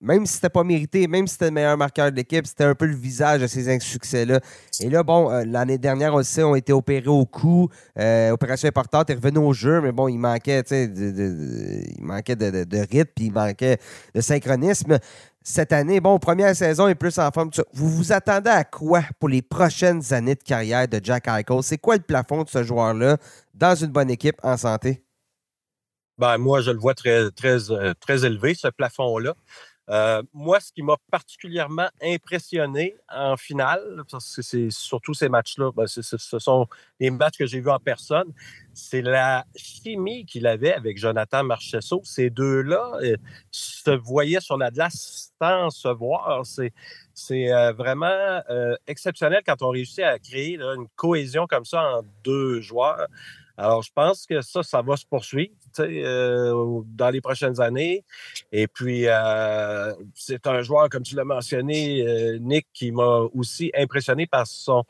Même 0.00 0.26
si 0.26 0.34
c'était 0.34 0.50
pas 0.50 0.62
mérité, 0.62 1.08
même 1.08 1.26
si 1.26 1.32
c'était 1.32 1.46
le 1.46 1.52
meilleur 1.52 1.76
marqueur 1.78 2.12
de 2.12 2.16
l'équipe, 2.16 2.46
c'était 2.46 2.64
un 2.64 2.74
peu 2.74 2.84
le 2.84 2.94
visage 2.94 3.40
de 3.40 3.46
ces 3.46 3.68
insuccès-là. 3.74 4.40
Et 4.80 4.90
là, 4.90 5.02
bon, 5.02 5.30
euh, 5.30 5.44
l'année 5.44 5.78
dernière, 5.78 6.14
on 6.14 6.18
le 6.18 6.24
sait, 6.24 6.44
ont 6.44 6.54
été 6.54 6.72
opérés 6.72 7.08
au 7.08 7.24
cou. 7.24 7.68
Euh, 7.98 8.30
opération 8.30 8.68
importante, 8.68 9.10
est 9.10 9.14
revenu 9.14 9.38
au 9.38 9.52
jeu, 9.52 9.80
mais 9.80 9.90
bon, 9.90 10.06
il 10.06 10.18
manquait, 10.18 10.62
de, 10.62 10.86
de, 10.86 11.82
il 11.96 12.04
manquait 12.04 12.36
de, 12.36 12.62
de 12.62 12.78
rythme, 12.78 13.10
puis 13.16 13.24
il 13.24 13.32
manquait 13.32 13.78
de 14.14 14.20
synchronisme 14.20 14.98
cette 15.48 15.72
année, 15.72 15.98
bon, 15.98 16.18
première 16.18 16.54
saison 16.54 16.88
est 16.88 16.94
plus 16.94 17.18
en 17.18 17.30
forme. 17.30 17.50
Vous 17.72 17.88
vous 17.88 18.12
attendez 18.12 18.50
à 18.50 18.64
quoi 18.64 19.02
pour 19.18 19.30
les 19.30 19.40
prochaines 19.40 20.12
années 20.12 20.34
de 20.34 20.42
carrière 20.42 20.86
de 20.86 21.00
Jack 21.02 21.26
Eichel? 21.26 21.62
C'est 21.62 21.78
quoi 21.78 21.96
le 21.96 22.02
plafond 22.02 22.42
de 22.42 22.48
ce 22.50 22.62
joueur-là 22.62 23.16
dans 23.54 23.74
une 23.74 23.90
bonne 23.90 24.10
équipe 24.10 24.36
en 24.42 24.58
santé? 24.58 25.02
Ben, 26.18 26.36
moi, 26.36 26.60
je 26.60 26.70
le 26.70 26.78
vois 26.78 26.94
très, 26.94 27.30
très, 27.30 27.70
euh, 27.70 27.94
très 27.98 28.26
élevé, 28.26 28.54
ce 28.54 28.68
plafond-là. 28.68 29.34
Euh, 29.90 30.22
moi, 30.34 30.60
ce 30.60 30.72
qui 30.72 30.82
m'a 30.82 30.96
particulièrement 31.10 31.88
impressionné 32.02 32.96
en 33.08 33.36
finale, 33.36 34.02
parce 34.10 34.36
que 34.36 34.42
c'est 34.42 34.70
surtout 34.70 35.14
ces 35.14 35.28
matchs-là, 35.28 35.70
ben, 35.74 35.86
ce 35.86 36.38
sont 36.38 36.66
les 37.00 37.10
matchs 37.10 37.38
que 37.38 37.46
j'ai 37.46 37.60
vus 37.60 37.70
en 37.70 37.78
personne, 37.78 38.32
c'est 38.74 39.00
la 39.02 39.44
chimie 39.56 40.26
qu'il 40.26 40.46
avait 40.46 40.72
avec 40.72 40.98
Jonathan 40.98 41.42
Marchesso. 41.42 42.00
Ces 42.04 42.30
deux-là 42.30 42.98
euh, 43.02 43.16
se 43.50 43.90
voyaient 43.90 44.40
sur 44.40 44.58
la 44.58 44.70
glace 44.70 45.32
sans 45.40 45.70
se 45.70 45.88
voir. 45.88 46.44
C'est 46.44 47.52
euh, 47.52 47.72
vraiment 47.72 48.42
exceptionnel 48.86 49.42
quand 49.44 49.62
on 49.62 49.70
réussit 49.70 50.00
à 50.00 50.18
créer 50.18 50.60
une 50.60 50.86
cohésion 50.96 51.46
comme 51.46 51.64
ça 51.64 51.98
en 51.98 52.02
deux 52.22 52.60
joueurs. 52.60 53.06
Alors, 53.58 53.82
je 53.82 53.90
pense 53.92 54.24
que 54.24 54.40
ça, 54.40 54.62
ça 54.62 54.82
va 54.82 54.96
se 54.96 55.04
poursuivre 55.04 55.52
euh, 55.80 56.82
dans 56.86 57.10
les 57.10 57.20
prochaines 57.20 57.60
années. 57.60 58.04
Et 58.52 58.68
puis, 58.68 59.08
euh, 59.08 59.92
c'est 60.14 60.46
un 60.46 60.62
joueur, 60.62 60.88
comme 60.88 61.02
tu 61.02 61.16
l'as 61.16 61.24
mentionné, 61.24 62.06
euh, 62.06 62.38
Nick, 62.38 62.68
qui 62.72 62.92
m'a 62.92 63.26
aussi 63.34 63.72
impressionné 63.76 64.28
par 64.28 64.46
son, 64.46 64.84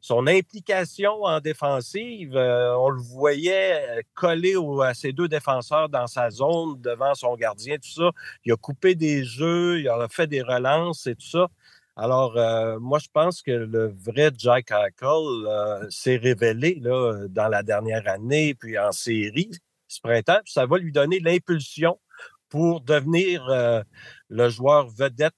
son 0.00 0.28
implication 0.28 1.24
en 1.24 1.40
défensive. 1.40 2.36
on 2.36 2.88
le 2.88 3.02
voyait 3.02 4.04
coller 4.14 4.54
à 4.84 4.94
ses 4.94 5.12
deux 5.12 5.26
défenseurs 5.26 5.88
dans 5.88 6.06
sa 6.06 6.30
zone 6.30 6.80
devant 6.80 7.16
son 7.16 7.34
gardien, 7.34 7.78
tout 7.78 7.90
ça. 7.90 8.10
Il 8.44 8.52
a 8.52 8.56
coupé 8.56 8.94
des 8.94 9.24
jeux, 9.24 9.80
il 9.80 9.88
a 9.88 10.06
fait 10.08 10.28
des 10.28 10.42
relances 10.42 11.08
et 11.08 11.16
tout 11.16 11.26
ça. 11.26 11.48
Alors, 11.96 12.36
euh, 12.36 12.78
moi, 12.80 12.98
je 12.98 13.08
pense 13.12 13.40
que 13.40 13.52
le 13.52 13.86
vrai 13.86 14.32
Jack 14.36 14.72
Eichel 14.72 15.46
euh, 15.46 15.88
s'est 15.90 16.16
révélé 16.16 16.80
dans 16.80 17.48
la 17.48 17.62
dernière 17.62 18.08
année, 18.08 18.54
puis 18.54 18.76
en 18.78 18.90
série 18.90 19.50
ce 19.86 20.00
printemps. 20.00 20.40
ça 20.44 20.66
va 20.66 20.78
lui 20.78 20.90
donner 20.90 21.20
l'impulsion 21.20 22.00
pour 22.48 22.80
devenir 22.80 23.46
euh, 23.48 23.82
le 24.28 24.48
joueur 24.48 24.88
vedette 24.88 25.34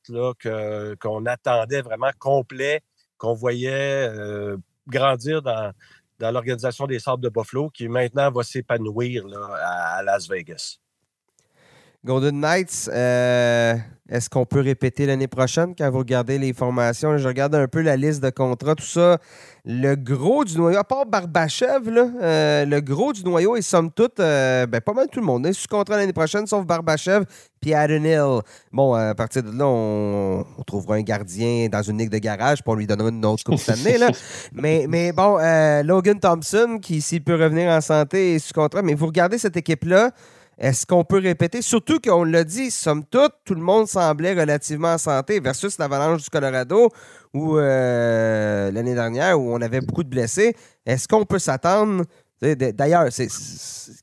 qu'on 1.00 1.26
attendait 1.26 1.82
vraiment 1.82 2.12
complet, 2.18 2.80
qu'on 3.18 3.34
voyait 3.34 4.10
grandir 4.86 5.42
dans, 5.42 5.72
dans 6.18 6.30
l'organisation 6.30 6.86
des 6.86 7.00
Sables 7.00 7.22
de 7.22 7.28
Buffalo, 7.28 7.68
qui 7.68 7.88
maintenant 7.88 8.30
va 8.30 8.42
s'épanouir 8.42 9.26
à 9.62 10.02
Las 10.02 10.26
Vegas. 10.28 10.78
Golden 12.04 12.40
Knights, 12.40 12.88
euh, 12.92 13.74
est-ce 14.08 14.30
qu'on 14.30 14.44
peut 14.44 14.60
répéter 14.60 15.06
l'année 15.06 15.26
prochaine 15.26 15.74
quand 15.76 15.90
vous 15.90 15.98
regardez 15.98 16.38
les 16.38 16.52
formations? 16.52 17.18
Je 17.18 17.26
regarde 17.26 17.54
un 17.56 17.66
peu 17.66 17.80
la 17.80 17.96
liste 17.96 18.22
de 18.22 18.30
contrats, 18.30 18.76
tout 18.76 18.84
ça. 18.84 19.18
Le 19.64 19.96
gros 19.96 20.44
du 20.44 20.56
noyau, 20.56 20.78
à 20.78 20.84
part 20.84 21.06
Barbachev, 21.06 21.88
euh, 21.88 22.64
le 22.64 22.80
gros 22.80 23.12
du 23.12 23.24
noyau 23.24 23.56
est 23.56 23.62
somme 23.62 23.90
toute, 23.90 24.20
euh, 24.20 24.66
ben, 24.66 24.80
pas 24.80 24.92
mal 24.92 25.08
tout 25.10 25.18
le 25.18 25.26
monde 25.26 25.46
est 25.46 25.52
sous 25.52 25.66
contrat 25.68 25.96
l'année 25.96 26.12
prochaine, 26.12 26.46
sauf 26.46 26.64
Barbachev 26.64 27.24
puis 27.60 27.74
Aaron 27.74 28.04
Hill. 28.04 28.42
Bon, 28.70 28.94
à 28.94 29.12
partir 29.16 29.42
de 29.42 29.50
là, 29.50 29.66
on, 29.66 30.44
trouvera 30.64 30.94
un 30.94 31.02
gardien 31.02 31.68
dans 31.68 31.82
une 31.82 31.98
ligue 31.98 32.10
de 32.10 32.18
garage, 32.18 32.62
pour 32.62 32.76
lui 32.76 32.86
donner 32.86 33.08
une 33.08 33.24
autre 33.24 33.42
coupe 33.42 33.58
cette 33.58 33.80
année. 33.84 33.98
Là. 33.98 34.10
mais, 34.52 34.86
mais 34.88 35.10
bon, 35.10 35.38
Logan 35.82 36.20
Thompson, 36.20 36.78
qui 36.80 37.00
s'il 37.00 37.24
peut 37.24 37.34
revenir 37.34 37.70
en 37.70 37.80
santé, 37.80 38.36
est 38.36 38.38
sous 38.38 38.54
contrat. 38.54 38.82
Mais 38.82 38.94
vous 38.94 39.06
regardez 39.06 39.38
cette 39.38 39.56
équipe-là, 39.56 40.12
est-ce 40.58 40.86
qu'on 40.86 41.04
peut 41.04 41.18
répéter? 41.18 41.60
Surtout 41.60 41.98
qu'on 42.00 42.24
l'a 42.24 42.42
dit, 42.42 42.70
somme 42.70 43.04
toute, 43.04 43.32
tout 43.44 43.54
le 43.54 43.60
monde 43.60 43.86
semblait 43.86 44.32
relativement 44.32 44.94
en 44.94 44.98
santé 44.98 45.38
versus 45.38 45.76
l'avalanche 45.78 46.22
du 46.22 46.30
Colorado 46.30 46.88
ou 47.34 47.58
euh, 47.58 48.70
l'année 48.70 48.94
dernière 48.94 49.38
où 49.38 49.54
on 49.54 49.60
avait 49.60 49.82
beaucoup 49.82 50.02
de 50.02 50.08
blessés. 50.08 50.56
Est-ce 50.86 51.06
qu'on 51.06 51.26
peut 51.26 51.38
s'attendre? 51.38 52.04
D'ailleurs, 52.40 53.08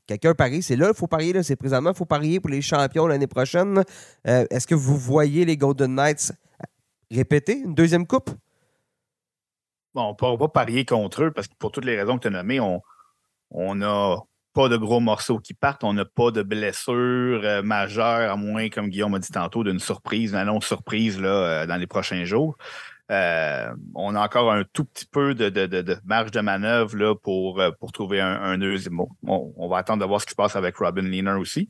quelqu'un 0.06 0.34
parie, 0.34 0.62
c'est 0.62 0.76
là, 0.76 0.88
il 0.88 0.96
faut 0.96 1.06
parier, 1.06 1.40
c'est 1.42 1.56
présentement, 1.56 1.90
il 1.90 1.96
faut 1.96 2.04
parier 2.04 2.40
pour 2.40 2.50
les 2.50 2.62
champions 2.62 3.06
l'année 3.06 3.26
prochaine. 3.28 3.82
Euh, 4.26 4.44
est-ce 4.50 4.66
que 4.66 4.74
vous 4.74 4.96
voyez 4.96 5.44
les 5.44 5.56
Golden 5.56 5.94
Knights 5.94 6.32
répéter 7.10 7.58
une 7.58 7.74
deuxième 7.74 8.06
coupe? 8.06 8.30
Bon, 9.94 10.02
on 10.02 10.10
ne 10.10 10.36
peut 10.36 10.38
pas 10.38 10.64
parier 10.64 10.84
contre 10.84 11.24
eux 11.24 11.30
parce 11.30 11.46
que 11.46 11.54
pour 11.58 11.70
toutes 11.70 11.84
les 11.84 11.96
raisons 11.96 12.16
que 12.16 12.22
tu 12.22 12.28
as 12.28 12.30
nommées, 12.30 12.58
on, 12.58 12.80
on 13.50 13.82
a 13.82 14.18
pas 14.54 14.68
de 14.68 14.76
gros 14.76 15.00
morceaux 15.00 15.38
qui 15.38 15.52
partent. 15.52 15.84
On 15.84 15.92
n'a 15.92 16.04
pas 16.04 16.30
de 16.30 16.42
blessures 16.42 17.42
euh, 17.44 17.62
majeures, 17.62 18.30
à 18.30 18.36
moins, 18.36 18.70
comme 18.70 18.88
Guillaume 18.88 19.12
m'a 19.12 19.18
dit 19.18 19.30
tantôt, 19.30 19.64
d'une 19.64 19.80
surprise, 19.80 20.30
une 20.30 20.38
annonce 20.38 20.64
surprise 20.64 21.20
là, 21.20 21.28
euh, 21.28 21.66
dans 21.66 21.76
les 21.76 21.88
prochains 21.88 22.24
jours. 22.24 22.56
Euh, 23.10 23.68
on 23.94 24.14
a 24.14 24.24
encore 24.24 24.50
un 24.50 24.64
tout 24.72 24.84
petit 24.84 25.04
peu 25.04 25.34
de, 25.34 25.98
marge 26.04 26.30
de 26.30 26.40
manœuvre 26.40 26.96
là, 26.96 27.14
pour, 27.14 27.62
pour 27.78 27.92
trouver 27.92 28.20
un, 28.20 28.56
deuxième. 28.56 28.98
On, 29.26 29.68
va 29.68 29.78
attendre 29.78 30.02
de 30.02 30.08
voir 30.08 30.22
ce 30.22 30.26
qui 30.26 30.30
se 30.30 30.36
passe 30.36 30.56
avec 30.56 30.76
Robin 30.76 31.02
Leaner 31.02 31.38
aussi. 31.38 31.68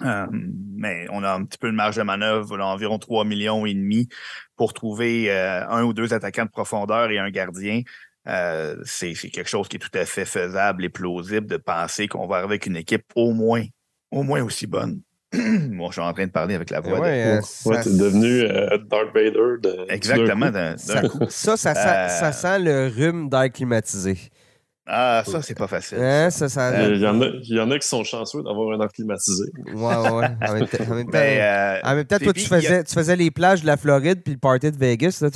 mais 0.00 1.06
on 1.10 1.24
a 1.24 1.32
un 1.32 1.44
petit 1.44 1.58
peu 1.58 1.68
de 1.68 1.74
marge 1.74 1.96
de 1.96 2.02
manœuvre, 2.02 2.60
environ 2.60 2.98
3 2.98 3.24
millions 3.24 3.66
et 3.66 3.74
demi 3.74 4.08
pour 4.54 4.72
trouver 4.72 5.32
un 5.32 5.82
ou 5.82 5.94
deux 5.94 6.14
attaquants 6.14 6.44
de 6.44 6.50
profondeur 6.50 7.10
et 7.10 7.18
un 7.18 7.30
gardien. 7.30 7.82
Euh, 8.28 8.76
c'est 8.84 9.14
quelque 9.14 9.48
chose 9.48 9.68
qui 9.68 9.76
est 9.76 9.80
tout 9.80 9.98
à 9.98 10.04
fait 10.04 10.24
faisable 10.24 10.84
et 10.84 10.88
plausible 10.88 11.46
de 11.46 11.56
penser 11.56 12.06
qu'on 12.06 12.26
va 12.26 12.36
arriver 12.36 12.54
avec 12.54 12.66
une 12.66 12.76
équipe 12.76 13.04
au 13.16 13.32
moins, 13.32 13.64
au 14.10 14.22
moins 14.22 14.42
aussi 14.42 14.66
bonne. 14.66 15.00
Moi, 15.34 15.88
je 15.88 15.92
suis 15.92 16.02
en 16.02 16.12
train 16.12 16.26
de 16.26 16.30
parler 16.30 16.54
avec 16.54 16.70
la 16.70 16.80
voix. 16.80 17.00
Ouais, 17.00 17.24
de... 17.24 17.40
Euh, 17.40 17.70
ouais, 17.70 17.84
devenu 17.84 18.42
euh, 18.42 18.78
Darth 18.88 19.14
Vader. 19.14 19.56
De, 19.62 19.86
Exactement. 19.88 20.50
Ça, 20.76 21.56
ça, 21.56 21.74
ça, 22.08 22.32
sent 22.32 22.58
le 22.60 22.88
rhume 22.88 23.28
d'air 23.28 23.50
climatisé. 23.50 24.18
Ah, 24.84 25.22
ça, 25.24 25.42
c'est 25.42 25.56
pas 25.56 25.68
facile. 25.68 25.98
Hein, 26.00 26.30
ça, 26.30 26.48
ça, 26.48 26.88
il, 26.88 27.00
y 27.00 27.06
en 27.06 27.20
a, 27.22 27.26
il 27.26 27.56
y 27.56 27.60
en 27.60 27.70
a 27.70 27.78
qui 27.78 27.86
sont 27.86 28.02
chanceux 28.02 28.42
d'avoir 28.42 28.72
un 28.72 28.82
air 28.82 28.90
climatisé. 28.92 29.44
Ouais, 29.74 29.74
ouais. 29.76 30.26
En 30.42 30.54
même 30.54 30.66
temps, 30.66 30.84
en 30.90 31.94
même 31.94 32.04
temps, 32.04 32.18
toi, 32.18 32.32
tu 32.32 32.40
faisais, 32.40 32.82
tu 32.82 32.92
faisais 32.92 33.14
les 33.14 33.30
plages 33.30 33.62
de 33.62 33.66
la 33.66 33.76
Floride 33.76 34.22
puis 34.24 34.34
le 34.34 34.40
party 34.40 34.72
de 34.72 34.76
Vegas. 34.76 35.22
Là, 35.22 35.28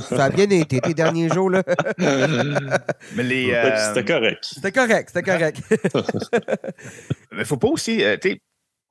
ça 0.00 0.24
a 0.24 0.30
bien 0.30 0.48
été 0.48 0.80
tes 0.80 0.94
derniers 0.94 1.28
jours. 1.28 1.50
Là. 1.50 1.62
Mais 1.98 3.22
les. 3.24 3.52
Euh, 3.52 3.76
c'était 3.88 4.10
correct. 4.10 4.48
C'était 4.54 4.72
correct, 4.72 5.10
c'était 5.12 5.30
correct. 5.30 5.60
Mais 7.32 7.44
faut 7.44 7.58
pas 7.58 7.68
aussi. 7.68 8.02
Euh, 8.02 8.16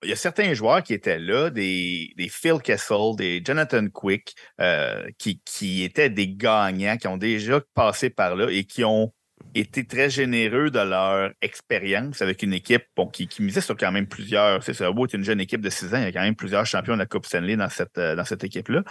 il 0.03 0.09
y 0.09 0.13
a 0.13 0.15
certains 0.15 0.53
joueurs 0.53 0.83
qui 0.83 0.93
étaient 0.93 1.17
là, 1.17 1.49
des, 1.49 2.13
des 2.17 2.29
Phil 2.29 2.59
Kessel, 2.63 3.15
des 3.17 3.41
Jonathan 3.43 3.87
Quick, 3.91 4.35
euh, 4.61 5.03
qui, 5.17 5.41
qui 5.43 5.83
étaient 5.83 6.11
des 6.11 6.27
gagnants, 6.27 6.97
qui 6.97 7.07
ont 7.07 7.17
déjà 7.17 7.61
passé 7.73 8.11
par 8.11 8.35
là 8.35 8.47
et 8.51 8.63
qui 8.63 8.83
ont 8.83 9.11
été 9.59 9.85
très 9.85 10.09
généreux 10.09 10.69
de 10.69 10.79
leur 10.79 11.31
expérience 11.41 12.21
avec 12.21 12.43
une 12.43 12.53
équipe 12.53 12.85
qui, 13.11 13.27
qui, 13.27 13.41
misait 13.41 13.61
sur 13.61 13.75
quand 13.75 13.91
même 13.91 14.07
plusieurs. 14.07 14.63
C'est 14.63 14.73
ça, 14.73 14.89
une 15.13 15.23
jeune 15.23 15.39
équipe 15.39 15.61
de 15.61 15.69
6 15.69 15.93
ans, 15.93 15.97
il 15.97 16.03
y 16.03 16.07
a 16.07 16.11
quand 16.11 16.21
même 16.21 16.35
plusieurs 16.35 16.65
champions 16.65 16.93
de 16.93 16.99
la 16.99 17.05
Coupe 17.05 17.25
Stanley 17.25 17.55
dans 17.55 17.69
cette, 17.69 17.97
euh, 17.97 18.15
dans 18.15 18.25
cette 18.25 18.43
équipe-là. 18.43 18.83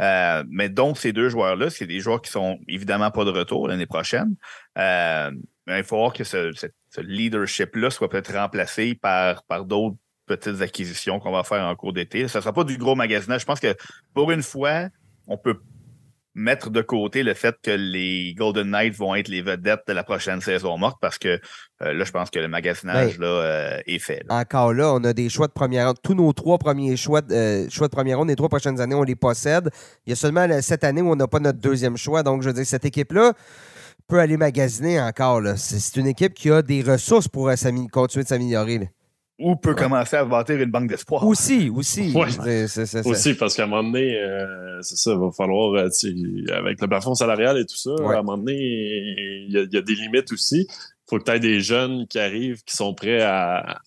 Euh, 0.00 0.44
mais 0.48 0.68
donc, 0.68 0.98
ces 0.98 1.12
deux 1.12 1.28
joueurs-là, 1.28 1.70
c'est 1.70 1.86
des 1.86 2.00
joueurs 2.00 2.22
qui 2.22 2.30
sont 2.30 2.58
évidemment 2.68 3.10
pas 3.10 3.24
de 3.24 3.30
retour 3.30 3.68
l'année 3.68 3.86
prochaine. 3.86 4.34
Euh, 4.78 5.30
il 5.68 5.84
faut 5.84 5.96
voir 5.96 6.12
que 6.12 6.24
ce, 6.24 6.52
leadership-là 6.98 7.90
soit 7.90 8.08
peut-être 8.08 8.34
remplacé 8.34 8.94
par, 8.94 9.44
par 9.44 9.64
d'autres 9.64 9.96
petites 10.26 10.60
acquisitions 10.60 11.20
qu'on 11.20 11.32
va 11.32 11.44
faire 11.44 11.64
en 11.64 11.74
cours 11.74 11.92
d'été. 11.92 12.28
Ce 12.28 12.38
ne 12.38 12.42
sera 12.42 12.52
pas 12.52 12.64
du 12.64 12.76
gros 12.76 12.94
magasinage. 12.94 13.42
Je 13.42 13.46
pense 13.46 13.60
que 13.60 13.74
pour 14.14 14.30
une 14.30 14.42
fois, 14.42 14.88
on 15.26 15.36
peut 15.36 15.58
mettre 16.34 16.70
de 16.70 16.80
côté 16.80 17.22
le 17.22 17.34
fait 17.34 17.56
que 17.62 17.70
les 17.70 18.34
Golden 18.34 18.70
Knights 18.70 18.96
vont 18.96 19.14
être 19.14 19.28
les 19.28 19.42
vedettes 19.42 19.82
de 19.86 19.92
la 19.92 20.02
prochaine 20.02 20.40
saison 20.40 20.78
morte 20.78 20.98
parce 21.00 21.18
que 21.18 21.40
euh, 21.82 21.92
là, 21.92 22.04
je 22.04 22.10
pense 22.10 22.30
que 22.30 22.38
le 22.38 22.48
magasinage 22.48 23.18
là, 23.18 23.26
euh, 23.26 23.80
est 23.86 23.98
fait. 23.98 24.22
Encore 24.28 24.72
là, 24.72 24.94
on 24.94 25.04
a 25.04 25.12
des 25.12 25.28
choix 25.28 25.46
de 25.46 25.52
première 25.52 25.88
ronde. 25.88 25.96
Tous 26.02 26.14
nos 26.14 26.32
trois 26.32 26.58
premiers 26.58 26.96
choix 26.96 27.20
euh, 27.30 27.68
choix 27.68 27.88
de 27.88 27.92
première 27.92 28.18
ronde, 28.18 28.28
les 28.28 28.36
trois 28.36 28.48
prochaines 28.48 28.80
années, 28.80 28.94
on 28.94 29.02
les 29.02 29.16
possède. 29.16 29.70
Il 30.06 30.10
y 30.10 30.12
a 30.12 30.16
seulement 30.16 30.46
cette 30.62 30.84
année 30.84 31.02
où 31.02 31.10
on 31.10 31.16
n'a 31.16 31.28
pas 31.28 31.40
notre 31.40 31.58
deuxième 31.58 31.96
choix. 31.96 32.22
Donc, 32.22 32.42
je 32.42 32.48
veux 32.48 32.54
dire, 32.54 32.66
cette 32.66 32.84
équipe-là 32.84 33.32
peut 34.08 34.18
aller 34.18 34.36
magasiner 34.36 35.00
encore. 35.00 35.42
C'est 35.56 36.00
une 36.00 36.06
équipe 36.06 36.34
qui 36.34 36.50
a 36.50 36.62
des 36.62 36.82
ressources 36.82 37.28
pour 37.28 37.50
continuer 37.92 38.24
de 38.24 38.28
s'améliorer 38.28 38.90
ou 39.42 39.56
peut 39.56 39.74
commencer 39.74 40.16
à 40.16 40.24
bâtir 40.24 40.60
une 40.60 40.70
banque 40.70 40.88
d'espoir. 40.88 41.26
Aussi, 41.26 41.70
aussi. 41.70 42.14
aussi, 43.04 43.34
parce 43.34 43.56
qu'à 43.56 43.64
un 43.64 43.66
moment 43.66 43.82
donné, 43.82 44.18
euh, 44.18 44.80
c'est 44.82 44.96
ça, 44.96 45.12
il 45.12 45.18
va 45.18 45.30
falloir, 45.32 45.74
euh, 45.74 45.88
avec 46.52 46.80
le 46.80 46.88
plafond 46.88 47.14
salarial 47.14 47.58
et 47.58 47.66
tout 47.66 47.76
ça, 47.76 47.90
à 47.98 48.18
un 48.18 48.22
moment 48.22 48.38
donné, 48.38 48.56
il 48.56 49.68
y, 49.70 49.76
a 49.76 49.82
des 49.82 49.94
limites 49.94 50.32
aussi. 50.32 50.66
Il 50.68 51.10
faut 51.10 51.18
que 51.18 51.24
tu 51.24 51.30
aies 51.32 51.40
des 51.40 51.60
jeunes 51.60 52.06
qui 52.06 52.18
arrivent, 52.18 52.62
qui 52.64 52.76
sont 52.76 52.94
prêts 52.94 53.20
à, 53.22 53.80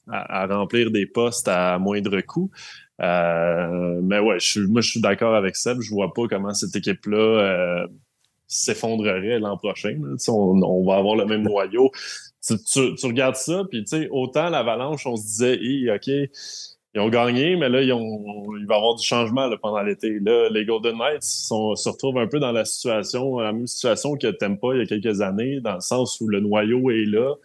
remplir 0.49 0.91
des 0.91 1.05
postes 1.05 1.47
à 1.47 1.79
moindre 1.79 2.19
coût. 2.21 2.51
Euh, 3.01 3.99
mais 4.03 4.19
ouais, 4.19 4.39
je 4.39 4.61
moi, 4.61 4.81
je 4.81 4.91
suis 4.91 5.01
d'accord 5.01 5.35
avec 5.35 5.55
Seb. 5.55 5.81
Je 5.81 5.89
vois 5.89 6.13
pas 6.13 6.23
comment 6.29 6.53
cette 6.53 6.75
équipe-là 6.75 7.87
s'effondrerait 8.47 9.39
l'an 9.39 9.57
prochain. 9.57 9.97
On, 10.27 10.61
on, 10.61 10.85
va 10.85 10.97
avoir 10.97 11.15
le 11.15 11.25
même 11.25 11.41
noyau 11.41 11.91
tu, 12.45 13.05
regardes 13.05 13.35
ça, 13.35 13.63
puis 13.69 13.83
tu 13.83 13.97
sais, 13.97 14.09
autant 14.11 14.49
l'Avalanche, 14.49 15.05
on 15.05 15.15
se 15.15 15.23
disait, 15.23 15.93
OK, 15.93 16.07
ils 16.07 17.01
ont 17.01 17.09
gagné, 17.09 17.55
mais 17.55 17.67
là, 17.67 17.81
ils 17.81 17.91
ont, 17.91 18.45
il 18.57 18.65
va 18.67 18.75
y 18.75 18.77
avoir 18.77 18.95
du 18.95 19.05
changement 19.05 19.49
pendant 19.61 19.81
l'été. 19.81 20.19
Là, 20.19 20.49
les 20.49 20.65
Golden 20.65 20.97
Knights 20.97 21.23
sont, 21.23 21.75
se 21.75 21.89
retrouvent 21.89 22.19
un 22.19 22.27
peu 22.27 22.39
dans 22.39 22.51
la 22.51 22.63
situation, 22.63 23.39
la 23.39 23.51
même 23.51 23.67
situation 23.67 24.15
que 24.15 24.27
pas 24.27 24.73
il 24.73 24.79
y 24.79 24.81
a 24.81 24.85
quelques 24.85 25.21
années, 25.21 25.59
dans 25.59 25.75
le 25.75 25.81
sens 25.81 26.21
où 26.21 26.27
le 26.27 26.39
noyau 26.39 26.91
est 26.91 27.05
là, 27.05 27.35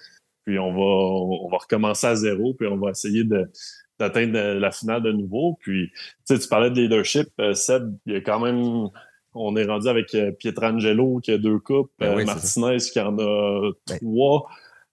puis 0.45 0.59
on 0.59 0.73
va, 0.73 1.45
on 1.45 1.49
va 1.49 1.59
recommencer 1.59 2.07
à 2.07 2.15
zéro, 2.15 2.55
puis 2.55 2.69
on 2.69 2.77
va 2.77 2.91
essayer 2.91 3.25
de, 3.25 3.51
d'atteindre 3.99 4.39
la 4.39 4.71
finale 4.71 5.03
de 5.03 5.13
nouveau. 5.13 5.59
Puis, 5.61 5.91
tu 6.29 6.39
tu 6.39 6.49
parlais 6.49 6.71
de 6.71 6.81
leadership, 6.81 7.29
euh, 7.41 7.55
Seb, 7.55 7.95
il 8.07 8.15
y 8.15 8.17
a 8.17 8.21
quand 8.21 8.41
même 8.41 8.89
on 9.35 9.57
est 9.57 9.65
rendu 9.65 9.89
avec 9.89 10.15
euh, 10.15 10.33
Pietrangelo 10.33 11.21
qui 11.21 11.33
a 11.33 11.39
deux 11.39 11.59
coupes, 11.59 11.93
ben 11.99 12.19
euh, 12.19 12.25
Martinez 12.25 12.79
qui 12.79 13.01
en 13.01 13.17
a 13.19 13.71
ben 13.87 13.99
trois. 13.99 14.49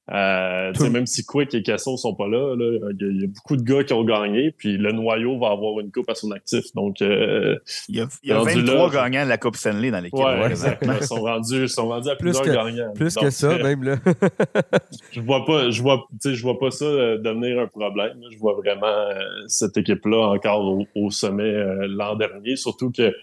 Euh, 0.10 0.72
même 0.90 1.06
si 1.06 1.26
Quick 1.26 1.54
et 1.54 1.64
Casson 1.64 1.98
sont 1.98 2.16
pas 2.16 2.28
là, 2.28 2.56
il 2.58 3.22
y, 3.22 3.26
a 3.26 3.28
beaucoup 3.28 3.58
de 3.58 3.64
gars 3.64 3.84
qui 3.84 3.92
ont 3.92 4.06
gagné, 4.06 4.52
puis 4.52 4.78
le 4.78 4.94
noyau 4.94 5.38
va 5.38 5.50
avoir 5.50 5.82
une 5.82 5.92
coupe 5.92 6.10
à 6.10 6.16
son 6.16 6.32
actif. 6.32 6.74
Donc, 6.76 7.02
euh, 7.02 7.58
il 7.90 7.98
y 7.98 8.02
a, 8.02 8.08
il 8.24 8.30
y 8.30 8.32
a 8.32 8.42
23 8.42 8.90
gagnants 8.90 9.26
de 9.26 9.30
la 9.30 9.38
Coupe 9.38 9.58
Stanley 9.58 9.92
dans 9.92 10.00
l'équipe. 10.00 10.18
Ouais, 10.18 10.46
exactement. 10.50 10.94
Ils 11.00 11.06
sont 11.06 11.22
rendus, 11.22 11.68
sont 11.68 11.90
rendus 11.90 12.10
à 12.10 12.16
plusieurs 12.16 12.44
plus 12.44 12.52
que, 12.52 12.56
gagnants. 12.56 12.94
Plus 12.94 13.16
que 13.16 13.30
ça, 13.30 13.52
euh, 13.52 13.64
même 13.64 13.84
là. 13.84 13.96
je 15.12 15.20
vois 15.20 15.46
pas, 15.46 15.70
je 15.70 15.82
vois, 15.82 16.08
je 16.24 16.42
vois 16.42 16.58
pas 16.58 16.72
ça 16.72 16.86
euh, 16.86 17.18
devenir 17.18 17.60
un 17.60 17.68
problème. 17.68 18.22
Je 18.32 18.38
vois 18.38 18.54
vraiment 18.54 18.88
euh, 18.88 19.20
cette 19.48 19.76
équipe-là 19.76 20.30
encore 20.30 20.86
au, 20.96 21.12
sommet 21.12 21.54
l'an 21.88 22.16
dernier, 22.16 22.56
surtout 22.56 22.92
que 22.92 23.14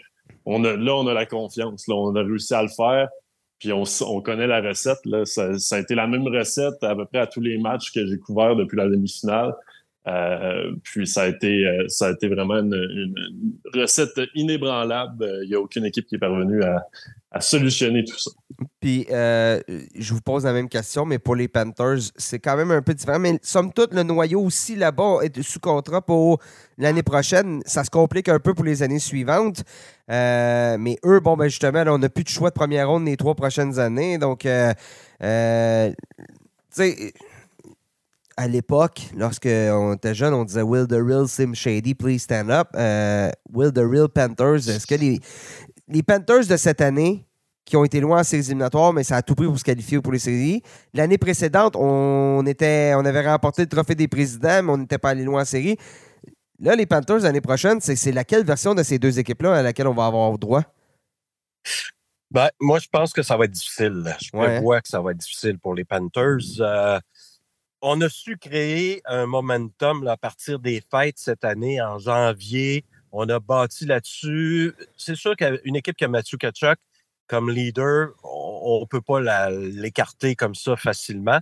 on 0.46 0.64
a, 0.64 0.76
là, 0.76 0.94
on 0.94 1.06
a 1.06 1.14
la 1.14 1.26
confiance. 1.26 1.86
Là, 1.88 1.94
on 1.94 2.14
a 2.14 2.22
réussi 2.22 2.54
à 2.54 2.62
le 2.62 2.68
faire. 2.68 3.08
Puis 3.58 3.72
on, 3.72 4.20
connaît 4.20 4.46
la 4.46 4.60
recette. 4.60 4.98
Là. 5.04 5.24
Ça, 5.24 5.52
a 5.72 5.78
été 5.78 5.94
la 5.94 6.06
même 6.06 6.26
recette 6.26 6.82
à 6.82 6.94
peu 6.94 7.06
près 7.06 7.20
à 7.20 7.26
tous 7.26 7.40
les 7.40 7.58
matchs 7.58 7.92
que 7.92 8.06
j'ai 8.06 8.18
couverts 8.18 8.56
depuis 8.56 8.76
la 8.76 8.88
demi-finale. 8.88 9.54
Euh, 10.06 10.74
puis 10.82 11.06
ça 11.06 11.22
a 11.22 11.28
été 11.28 11.66
euh, 11.66 11.88
ça 11.88 12.08
a 12.08 12.10
été 12.10 12.28
vraiment 12.28 12.58
une, 12.58 13.14
recette 13.72 14.20
inébranlable. 14.34 15.40
Il 15.44 15.48
n'y 15.48 15.54
a 15.54 15.60
aucune 15.60 15.86
équipe 15.86 16.06
qui 16.06 16.16
est 16.16 16.18
parvenue 16.18 16.62
à, 16.62 16.84
à 17.34 17.40
solutionner 17.40 18.04
tout 18.04 18.16
ça. 18.16 18.30
Puis, 18.80 19.06
euh, 19.10 19.60
je 19.96 20.14
vous 20.14 20.20
pose 20.20 20.44
la 20.44 20.52
même 20.52 20.68
question, 20.68 21.04
mais 21.04 21.18
pour 21.18 21.34
les 21.34 21.48
Panthers, 21.48 21.98
c'est 22.16 22.38
quand 22.38 22.56
même 22.56 22.70
un 22.70 22.80
peu 22.80 22.94
différent. 22.94 23.18
Mais 23.18 23.40
somme 23.42 23.72
toute, 23.72 23.92
le 23.92 24.04
noyau 24.04 24.40
aussi 24.40 24.76
là-bas 24.76 25.18
est 25.22 25.42
sous 25.42 25.58
contrat 25.58 26.00
pour 26.00 26.38
l'année 26.78 27.02
prochaine. 27.02 27.60
Ça 27.66 27.82
se 27.82 27.90
complique 27.90 28.28
un 28.28 28.38
peu 28.38 28.54
pour 28.54 28.64
les 28.64 28.84
années 28.84 29.00
suivantes. 29.00 29.64
Euh, 30.12 30.76
mais 30.78 30.96
eux, 31.04 31.18
bon, 31.18 31.36
ben 31.36 31.48
justement, 31.48 31.82
on 31.88 31.98
n'a 31.98 32.08
plus 32.08 32.22
de 32.22 32.28
choix 32.28 32.50
de 32.50 32.54
première 32.54 32.88
ronde 32.88 33.04
les 33.06 33.16
trois 33.16 33.34
prochaines 33.34 33.80
années. 33.80 34.16
Donc, 34.16 34.46
euh, 34.46 34.72
tu 35.20 35.96
sais 36.70 37.12
à 38.36 38.48
l'époque, 38.48 39.00
lorsqu'on 39.16 39.94
était 39.94 40.12
jeune, 40.12 40.34
on 40.34 40.44
disait 40.44 40.62
Will 40.62 40.88
the 40.88 40.98
real 41.00 41.28
Sim 41.28 41.54
Shady, 41.54 41.94
please 41.94 42.18
stand 42.18 42.50
up? 42.50 42.68
Will 43.52 43.72
the 43.72 43.84
real 43.88 44.08
Panthers, 44.08 44.68
est-ce 44.68 44.88
que 44.88 44.96
les, 44.96 45.20
les 45.88 46.02
Panthers 46.02 46.46
de 46.46 46.56
cette 46.56 46.80
année, 46.80 47.26
qui 47.64 47.76
ont 47.76 47.84
été 47.84 48.00
loin 48.00 48.20
en 48.20 48.24
séries 48.24 48.44
éliminatoires, 48.44 48.92
mais 48.92 49.04
ça 49.04 49.16
a 49.16 49.22
tout 49.22 49.34
pris 49.34 49.46
pour 49.46 49.58
se 49.58 49.64
qualifier 49.64 50.00
pour 50.00 50.12
les 50.12 50.18
séries. 50.18 50.62
L'année 50.92 51.18
précédente, 51.18 51.76
on, 51.76 52.44
était, 52.46 52.92
on 52.94 53.04
avait 53.04 53.26
remporté 53.26 53.62
le 53.62 53.68
trophée 53.68 53.94
des 53.94 54.08
présidents, 54.08 54.62
mais 54.62 54.72
on 54.72 54.78
n'était 54.78 54.98
pas 54.98 55.10
allé 55.10 55.24
loin 55.24 55.42
en 55.42 55.46
série. 55.46 55.76
Là, 56.60 56.76
les 56.76 56.86
Panthers, 56.86 57.20
l'année 57.20 57.40
prochaine, 57.40 57.80
c'est 57.80 58.12
laquelle 58.12 58.44
version 58.44 58.74
de 58.74 58.82
ces 58.82 58.98
deux 58.98 59.18
équipes-là 59.18 59.56
à 59.56 59.62
laquelle 59.62 59.86
on 59.86 59.94
va 59.94 60.06
avoir 60.06 60.38
droit? 60.38 60.62
Ben, 62.30 62.48
moi, 62.60 62.78
je 62.78 62.88
pense 62.88 63.12
que 63.12 63.22
ça 63.22 63.36
va 63.36 63.46
être 63.46 63.52
difficile. 63.52 64.14
Je 64.20 64.60
vois 64.60 64.80
que 64.80 64.88
ça 64.88 65.00
va 65.00 65.12
être 65.12 65.18
difficile 65.18 65.58
pour 65.58 65.74
les 65.74 65.84
Panthers. 65.84 66.60
Euh, 66.60 67.00
on 67.80 68.00
a 68.00 68.08
su 68.08 68.36
créer 68.36 69.02
un 69.04 69.26
momentum 69.26 70.06
à 70.06 70.16
partir 70.16 70.58
des 70.58 70.82
fêtes 70.90 71.18
cette 71.18 71.44
année, 71.44 71.80
en 71.80 71.98
janvier. 71.98 72.84
On 73.16 73.28
a 73.28 73.38
bâti 73.38 73.86
là-dessus. 73.86 74.74
C'est 74.96 75.14
sûr 75.14 75.36
qu'une 75.36 75.76
équipe 75.76 75.96
qui 75.96 76.04
a 76.04 76.08
Mathieu 76.08 76.36
Kachuk 76.36 76.78
comme 77.28 77.48
leader, 77.48 78.08
on 78.24 78.80
ne 78.80 78.86
peut 78.86 79.00
pas 79.00 79.20
l'écarter 79.50 80.34
comme 80.34 80.56
ça 80.56 80.74
facilement. 80.74 81.38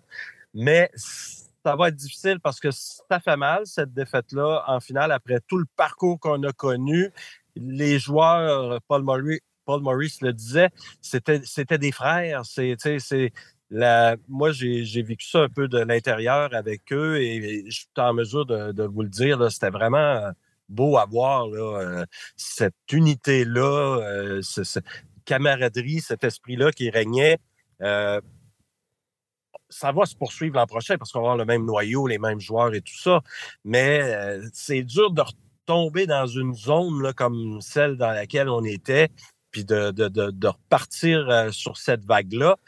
Mais 0.52 0.90
ça 0.94 1.74
va 1.74 1.88
être 1.88 1.96
difficile 1.96 2.40
parce 2.40 2.60
que 2.60 2.70
ça 2.70 3.20
fait 3.20 3.38
mal, 3.38 3.66
cette 3.66 3.94
défaite-là, 3.94 4.64
en 4.66 4.80
finale, 4.80 5.12
après 5.12 5.40
tout 5.48 5.56
le 5.56 5.64
parcours 5.74 6.20
qu'on 6.20 6.42
a 6.42 6.52
connu. 6.52 7.10
Les 7.56 7.98
joueurs, 7.98 8.78
Paul 8.86 9.02
Maurice, 9.02 10.20
le 10.20 10.32
disait, 10.32 10.68
c'était 11.00 11.78
des 11.78 11.90
frères. 11.90 12.42
Moi, 14.28 14.52
j'ai 14.52 15.02
vécu 15.02 15.26
ça 15.26 15.38
un 15.40 15.48
peu 15.48 15.68
de 15.68 15.78
l'intérieur 15.78 16.54
avec 16.54 16.92
eux 16.92 17.18
et, 17.18 17.64
je 17.70 17.76
suis 17.78 17.88
en 17.96 18.12
mesure 18.12 18.44
de 18.44 18.84
vous 18.84 19.02
le 19.02 19.08
dire. 19.08 19.50
C'était 19.50 19.70
vraiment 19.70 20.32
beau 20.68 20.96
à 20.96 21.06
voir 21.06 21.46
euh, 21.48 22.04
cette 22.36 22.74
unité-là, 22.90 23.98
euh, 24.00 24.42
cette 24.42 24.84
camaraderie, 25.24 26.00
cet 26.00 26.24
esprit-là 26.24 26.72
qui 26.72 26.90
régnait. 26.90 27.38
Euh, 27.82 28.20
ça 29.68 29.92
va 29.92 30.04
se 30.04 30.14
poursuivre 30.14 30.56
l'an 30.56 30.66
prochain 30.66 30.98
parce 30.98 31.12
qu'on 31.12 31.20
va 31.20 31.32
avoir 31.32 31.36
le 31.38 31.44
même 31.44 31.64
noyau, 31.64 32.06
les 32.06 32.18
mêmes 32.18 32.40
joueurs 32.40 32.74
et 32.74 32.82
tout 32.82 32.98
ça. 32.98 33.22
Mais 33.64 34.38
c'est 34.52 34.82
dur 34.82 35.12
de 35.12 35.22
retomber 35.22 36.06
dans 36.06 36.26
une 36.26 36.54
zone 36.54 37.12
comme 37.14 37.60
celle 37.62 37.96
dans 37.96 38.10
laquelle 38.10 38.50
on 38.50 38.64
était, 38.64 39.08
puis 39.50 39.64
de, 39.64 39.90
de, 39.90 40.46
repartir 40.46 41.48
sur 41.54 41.78
cette 41.78 42.04
vague-là. 42.04 42.58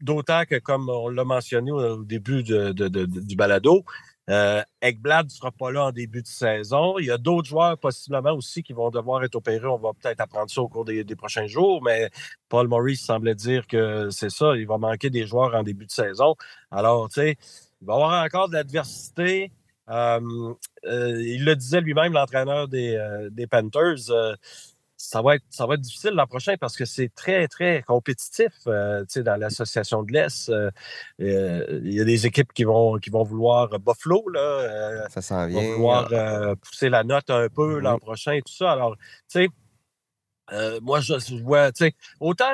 D'autant 0.00 0.44
que, 0.44 0.60
comme 0.60 0.88
on 0.88 1.08
l'a 1.08 1.24
mentionné 1.24 1.72
au 1.72 2.04
début 2.04 2.44
du 2.44 3.36
balado, 3.36 3.84
euh, 4.30 4.62
ne 4.82 5.28
sera 5.28 5.50
pas 5.52 5.70
là 5.70 5.86
en 5.86 5.92
début 5.92 6.22
de 6.22 6.26
saison. 6.26 6.98
Il 6.98 7.06
y 7.06 7.10
a 7.10 7.18
d'autres 7.18 7.48
joueurs 7.48 7.78
possiblement 7.78 8.32
aussi 8.32 8.62
qui 8.62 8.72
vont 8.72 8.90
devoir 8.90 9.22
être 9.24 9.34
opérés. 9.34 9.66
On 9.66 9.78
va 9.78 9.92
peut-être 9.92 10.20
apprendre 10.20 10.50
ça 10.50 10.62
au 10.62 10.68
cours 10.68 10.84
des, 10.84 11.04
prochains 11.16 11.46
jours, 11.46 11.82
mais 11.82 12.10
Paul 12.48 12.68
Maurice 12.68 13.04
semblait 13.04 13.34
dire 13.34 13.66
que 13.66 14.10
c'est 14.10 14.30
ça. 14.30 14.56
Il 14.56 14.66
va 14.66 14.78
manquer 14.78 15.10
des 15.10 15.26
joueurs 15.26 15.54
en 15.54 15.62
début 15.62 15.86
de 15.86 15.90
saison. 15.90 16.36
Alors, 16.70 17.08
tu 17.08 17.20
sais, 17.20 17.36
il 17.80 17.86
va 17.86 17.94
y 17.94 17.96
avoir 17.96 18.24
encore 18.24 18.48
de 18.48 18.54
l'adversité. 18.54 19.52
Euh, 19.90 20.54
euh, 20.86 21.22
il 21.22 21.44
le 21.44 21.56
disait 21.56 21.80
lui-même, 21.80 22.14
l'entraîneur 22.14 22.68
des, 22.68 22.96
euh, 22.96 23.28
des 23.30 23.46
Panthers 23.46 24.10
ça 25.08 25.22
va 25.22 25.36
être, 25.36 25.44
ça 25.50 25.66
va 25.66 25.74
être 25.74 25.80
difficile 25.80 26.12
l'an 26.12 26.26
prochain 26.26 26.54
parce 26.58 26.76
que 26.76 26.84
c'est 26.84 27.10
très, 27.14 27.46
très 27.48 27.82
compétitif 27.82 28.52
euh, 28.66 29.04
dans 29.16 29.36
l'association 29.36 30.02
de 30.02 30.12
l'Est. 30.12 30.48
Euh, 30.48 30.70
euh, 31.20 31.80
il 31.84 31.92
y 31.92 32.00
a 32.00 32.04
des 32.04 32.26
équipes 32.26 32.52
qui 32.52 32.64
vont, 32.64 32.98
qui 32.98 33.10
vont 33.10 33.22
vouloir 33.22 33.68
Buffalo, 33.78 34.28
là, 34.30 35.08
ça 35.08 35.46
vient. 35.46 35.60
vont 35.60 35.74
vouloir 35.74 36.56
pousser 36.56 36.88
la 36.88 37.04
note 37.04 37.30
un 37.30 37.48
peu 37.48 37.78
l'an 37.78 37.98
prochain 37.98 38.32
et 38.32 38.42
tout 38.42 38.54
ça. 38.54 38.72
Alors, 38.72 38.96
tu 38.96 39.42
sais, 39.42 39.48
Euh, 40.52 40.78
moi, 40.82 41.00
je, 41.00 41.42
vois, 41.42 41.72
tu 41.72 41.84
sais, 41.84 41.94
autant 42.20 42.44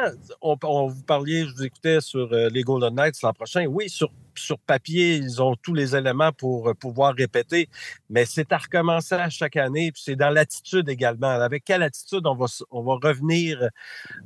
on, 0.40 0.86
vous 0.86 1.02
parliez, 1.02 1.44
je 1.44 1.52
vous 1.54 1.64
écoutais 1.64 2.00
sur 2.00 2.32
euh, 2.32 2.48
les 2.48 2.62
Golden 2.62 2.94
Knights 2.94 3.20
l'an 3.22 3.32
prochain. 3.32 3.66
Oui, 3.66 3.88
sur, 3.88 4.12
sur 4.36 4.58
papier, 4.60 5.16
ils 5.16 5.42
ont 5.42 5.56
tous 5.56 5.74
les 5.74 5.96
éléments 5.96 6.30
pour 6.30 6.68
euh, 6.68 6.74
pouvoir 6.74 7.14
répéter, 7.14 7.68
mais 8.08 8.24
c'est 8.26 8.52
à 8.52 8.58
recommencer 8.58 9.16
à 9.16 9.28
chaque 9.28 9.56
année. 9.56 9.90
Puis 9.90 10.02
c'est 10.04 10.16
dans 10.16 10.30
l'attitude 10.30 10.88
également. 10.88 11.30
Avec 11.30 11.64
quelle 11.64 11.82
attitude 11.82 12.26
on 12.26 12.36
va, 12.36 12.46
on 12.70 12.82
va 12.82 12.94
revenir 13.02 13.68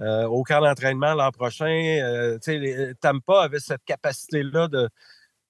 au 0.01 0.43
camp 0.43 0.61
d'entraînement 0.61 1.15
l'an 1.15 1.31
prochain? 1.31 2.37
tu 2.43 2.53
sais, 2.53 2.95
Tampa 3.01 3.45
avait 3.45 3.61
cette 3.61 3.85
capacité-là 3.85 4.69
de 4.69 4.89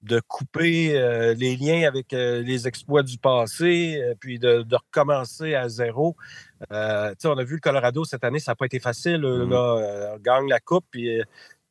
de 0.05 0.21
couper 0.21 0.97
euh, 0.99 1.35
les 1.35 1.57
liens 1.57 1.89
avec 1.89 2.13
euh, 2.13 2.43
les 2.43 2.69
exploits 2.69 3.03
du 3.03 3.17
passé, 3.19 4.01
euh, 4.03 4.15
puis 4.19 4.39
de, 4.39 4.65
recommencer 4.71 5.55
à 5.55 5.69
zéro. 5.69 6.17
on 6.71 6.75
a 6.75 7.45
vu 7.45 7.55
le 7.55 7.61
Colorado 7.61 8.05
cette 8.05 8.25
année, 8.25 8.39
ça 8.39 8.53
n'a 8.53 8.57
pas 8.57 8.67
été 8.67 8.81
facile. 8.81 9.23
Mm-hmm. 9.23 10.15
on 10.15 10.19
gagne 10.19 10.49
la 10.49 10.61
coupe, 10.61 10.85
puis 10.91 11.21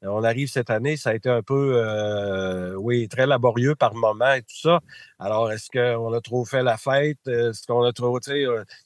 on 0.02 0.24
arrive 0.24 0.50
cette 0.50 0.70
année, 0.70 0.98
ça 0.98 1.12
a 1.12 1.14
été 1.14 1.30
un 1.30 1.42
peu, 1.44 2.76
oui, 2.78 3.08
très 3.08 3.28
laborieux 3.28 3.76
par 3.76 3.94
moment 3.94 4.34
et 4.34 4.42
tout 4.42 4.60
ça. 4.60 4.80
Alors, 5.20 5.52
est-ce 5.52 5.70
qu'on 5.70 6.14
a 6.14 6.22
trop 6.22 6.44
fait 6.46 6.64
la 6.64 6.78
fête? 6.78 7.26
Est-ce 7.28 7.66
qu'on 7.68 7.84
a 7.84 7.94
trop, 7.94 8.20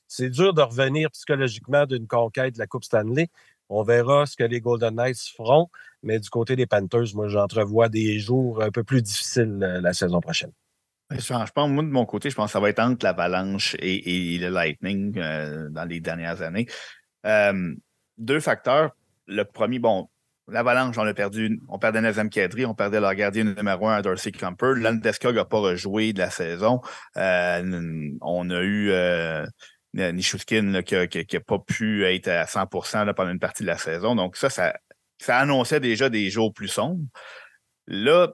c'est 0.08 0.30
dur 0.30 0.54
de 0.54 0.62
revenir 0.62 1.10
psychologiquement 1.12 1.86
d'une 1.86 2.08
conquête 2.08 2.56
de 2.56 2.60
la 2.60 2.68
Coupe 2.68 2.84
Stanley. 2.84 3.30
On 3.70 3.84
verra 3.84 4.26
ce 4.26 4.36
que 4.36 4.44
les 4.44 4.62
Golden 4.62 4.96
Knights 4.96 5.34
feront. 5.36 5.70
Mais 6.04 6.20
du 6.20 6.30
côté 6.30 6.56
des 6.56 6.68
Panthers, 6.68 7.16
moi, 7.16 7.28
j'entrevois 7.28 7.90
des 7.90 8.20
jours 8.20 8.62
un 8.62 8.72
peu 8.72 8.84
plus 8.84 9.02
difficiles 9.02 9.60
euh, 9.62 9.82
la 9.82 9.94
saison 9.94 10.20
prochaine. 10.20 10.52
Je 11.10 11.52
pense, 11.52 11.70
moi, 11.70 11.84
de 11.84 11.90
mon 11.90 12.06
côté, 12.06 12.30
je 12.30 12.36
pense 12.36 12.48
que 12.48 12.52
ça 12.52 12.60
va 12.60 12.70
être 12.70 12.80
entre 12.80 13.06
l'Avalanche 13.06 13.76
et, 13.80 14.38
le 14.40 14.50
Lightning 14.50 15.18
euh, 15.18 15.70
dans 15.70 15.86
les 15.86 16.02
dernières 16.02 16.42
années. 16.42 16.68
Euh, 17.26 17.74
deux 18.18 18.40
facteurs. 18.42 18.92
Le 19.26 19.44
premier, 19.44 19.80
bon, 19.80 20.10
l'Avalanche, 20.50 20.98
on 20.98 21.08
a 21.08 21.14
perdu, 21.14 21.62
on 21.70 21.80
perdait 21.80 22.02
Nazem 22.02 22.30
Kadri, 22.30 22.66
on 22.66 22.76
perdait 22.76 23.00
leur 23.00 23.16
gardien 23.16 23.46
numéro 23.46 23.88
un, 23.88 24.02
Darcy 24.02 24.32
Camper. 24.34 24.74
Landeskog 24.76 25.36
n'a 25.36 25.46
pas 25.46 25.60
rejoué 25.60 26.14
de 26.14 26.20
la 26.20 26.30
saison. 26.30 26.82
on 27.16 28.50
a 28.50 28.62
eu 28.64 28.92
Nishuskin 29.94 30.82
qui 30.84 30.96
n'a 30.96 31.40
pas 31.40 31.60
pu 31.60 32.06
être 32.06 32.28
à 32.28 32.46
100% 32.46 33.14
pendant 33.14 33.32
une 33.32 33.40
partie 33.40 33.64
de 33.64 33.68
la 33.68 33.78
saison. 33.78 34.16
Donc, 34.16 34.36
ça, 34.36 34.50
ça, 34.50 34.74
ça 35.20 35.38
annonçait 35.40 35.80
déjà 35.80 36.10
des 36.10 36.30
jours 36.30 36.54
plus 36.54 36.68
sombres. 36.68 37.06
Là, 37.88 38.34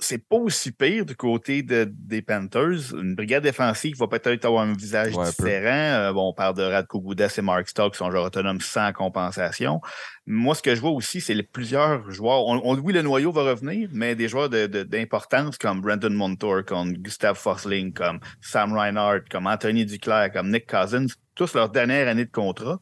c'est 0.00 0.18
pas 0.28 0.36
aussi 0.36 0.70
pire 0.70 1.04
du 1.04 1.16
côté 1.16 1.62
des 1.62 2.22
Panthers. 2.22 2.94
Une 2.94 3.16
brigade 3.16 3.42
défensive 3.42 3.96
va 3.98 4.06
peut-être 4.06 4.44
avoir 4.44 4.62
un 4.62 4.74
visage 4.74 5.12
différent. 5.12 5.72
Euh, 5.72 6.12
bon, 6.12 6.28
on 6.28 6.32
parle 6.32 6.54
de 6.54 6.62
Radko 6.62 7.00
Goudas 7.00 7.34
et 7.36 7.42
Mark 7.42 7.68
Stock 7.68 7.92
qui 7.92 7.98
sont 7.98 8.10
genre 8.10 8.26
autonomes 8.26 8.60
sans 8.60 8.92
compensation. 8.92 9.80
Moi, 10.24 10.54
ce 10.54 10.62
que 10.62 10.74
je 10.76 10.80
vois 10.80 10.92
aussi, 10.92 11.20
c'est 11.20 11.42
plusieurs 11.42 12.08
joueurs. 12.12 12.46
On, 12.46 12.78
oui, 12.78 12.92
le 12.92 13.02
noyau 13.02 13.32
va 13.32 13.42
revenir, 13.42 13.88
mais 13.92 14.14
des 14.14 14.28
joueurs 14.28 14.48
d'importance 14.48 15.58
comme 15.58 15.80
Brandon 15.80 16.10
Montour, 16.10 16.64
comme 16.64 16.92
Gustav 16.92 17.36
Fossling, 17.36 17.92
comme 17.92 18.20
Sam 18.40 18.72
Reinhardt, 18.72 19.24
comme 19.28 19.48
Anthony 19.48 19.84
Duclair, 19.84 20.30
comme 20.32 20.52
Nick 20.52 20.70
Cousins, 20.70 21.06
tous 21.34 21.54
leur 21.54 21.70
dernière 21.70 22.06
année 22.06 22.24
de 22.24 22.30
contrat. 22.30 22.78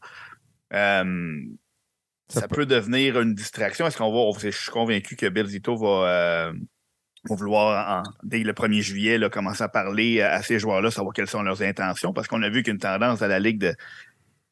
Euh, 0.73 1.41
ça, 2.29 2.47
peut... 2.47 2.65
devenir 2.65 3.19
une 3.19 3.33
distraction. 3.33 3.87
Est-ce 3.87 3.97
qu'on 3.97 4.11
va. 4.11 4.39
Je 4.39 4.49
suis 4.49 4.71
convaincu 4.71 5.15
que 5.15 5.27
Bill 5.27 5.47
Zito 5.47 5.75
va, 5.75 6.09
euh, 6.09 6.53
vouloir, 7.23 8.03
dès 8.23 8.39
le 8.39 8.53
1er 8.53 8.81
juillet, 8.81 9.29
commencer 9.29 9.63
à 9.63 9.69
parler 9.69 10.21
à, 10.21 10.41
ces 10.41 10.59
joueurs-là, 10.59 10.91
savoir 10.91 11.13
quelles 11.13 11.27
sont 11.27 11.43
leurs 11.43 11.61
intentions, 11.61 12.13
parce 12.13 12.27
qu'on 12.27 12.43
a 12.43 12.49
vu 12.49 12.63
qu'une 12.63 12.77
tendance 12.77 13.21
à 13.21 13.27
la 13.27 13.39
Ligue 13.39 13.59
de 13.59 13.75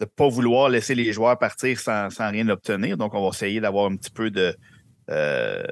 ne 0.02 0.06
pas 0.06 0.28
vouloir 0.28 0.70
laisser 0.70 0.96
les 0.96 1.14
joueurs 1.14 1.38
partir 1.38 1.80
sans, 1.80 2.10
rien 2.20 2.48
obtenir. 2.50 2.98
Donc, 2.98 3.14
on 3.14 3.22
va 3.22 3.30
essayer 3.30 3.60
d'avoir 3.60 3.86
un 3.92 3.96
petit 3.96 4.12
peu 4.12 4.32
de. 4.32 4.56
Euh, 5.12 5.64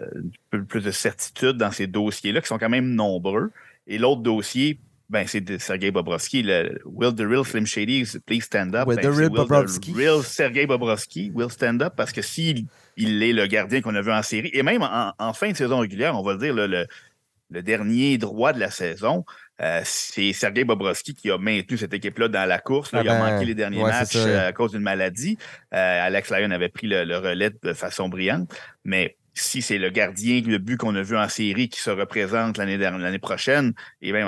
plus 0.69 0.81
de 0.81 0.91
certitude 0.91 1.57
dans 1.57 1.71
ces 1.71 1.87
dossiers-là, 1.87 2.41
qui 2.41 2.47
sont 2.47 2.59
quand 2.59 2.69
même 2.69 2.93
nombreux. 2.93 3.51
Et 3.87 3.97
l'autre 3.97 4.21
dossier, 4.21 4.79
ben, 5.13 5.27
c'est 5.27 5.59
Sergei 5.59 5.91
Bobrovski. 5.91 6.41
Le 6.41 6.81
Will 6.85 7.13
the 7.13 7.21
Real 7.21 7.45
Slim 7.45 7.67
Shady, 7.67 8.03
please 8.25 8.41
stand 8.41 8.75
up. 8.75 8.87
Will 8.87 8.95
ben, 8.95 9.03
the 9.03 9.95
Real 9.95 10.23
Sergei 10.23 10.65
Bobrovski 10.65 11.31
will 11.33 11.51
stand 11.51 11.83
up 11.83 11.93
parce 11.95 12.11
que 12.11 12.23
s'il 12.23 12.65
il 12.97 13.21
est 13.21 13.31
le 13.31 13.45
gardien 13.45 13.81
qu'on 13.81 13.93
a 13.93 14.01
vu 14.01 14.11
en 14.11 14.23
série, 14.23 14.49
et 14.53 14.63
même 14.63 14.81
en, 14.81 15.33
fin 15.33 15.51
de 15.51 15.55
saison 15.55 15.77
régulière, 15.79 16.17
on 16.19 16.23
va 16.23 16.35
dire 16.35 16.53
le, 16.53 16.65
le, 16.67 17.61
dernier 17.61 18.17
droit 18.17 18.53
de 18.53 18.59
la 18.59 18.71
saison, 18.71 19.23
euh, 19.61 19.81
c'est 19.83 20.33
Sergei 20.33 20.63
Bobrovski 20.63 21.13
qui 21.13 21.29
a 21.29 21.37
maintenu 21.37 21.77
cette 21.77 21.93
équipe-là 21.93 22.27
dans 22.27 22.49
la 22.49 22.57
course. 22.57 22.89
il 22.93 22.97
a 22.97 22.99
ah 23.01 23.03
ben, 23.03 23.19
manqué 23.19 23.45
les 23.45 23.53
derniers 23.53 23.83
matchs 23.83 24.15
euh, 24.15 24.47
à 24.47 24.51
cause 24.51 24.71
d'une 24.71 24.81
maladie. 24.81 25.37
Euh, 25.75 26.07
Alex 26.07 26.31
Lyon 26.31 26.49
avait 26.49 26.69
pris 26.69 26.87
le, 26.87 27.03
le 27.03 27.17
relais 27.19 27.51
de 27.61 27.73
façon 27.73 28.09
brillante. 28.09 28.51
Mais 28.83 29.15
si 29.33 29.61
c'est 29.61 29.79
le 29.79 29.89
gardien, 29.89 30.41
le 30.41 30.59
but 30.59 30.77
qu'on 30.77 30.95
a 30.95 31.01
vu 31.01 31.17
en 31.17 31.27
série 31.27 31.67
qui 31.69 31.79
se 31.79 31.89
représente 31.89 32.57
l'année 32.57 33.19
prochaine, 33.19 33.73
et 34.01 34.11
même 34.11 34.27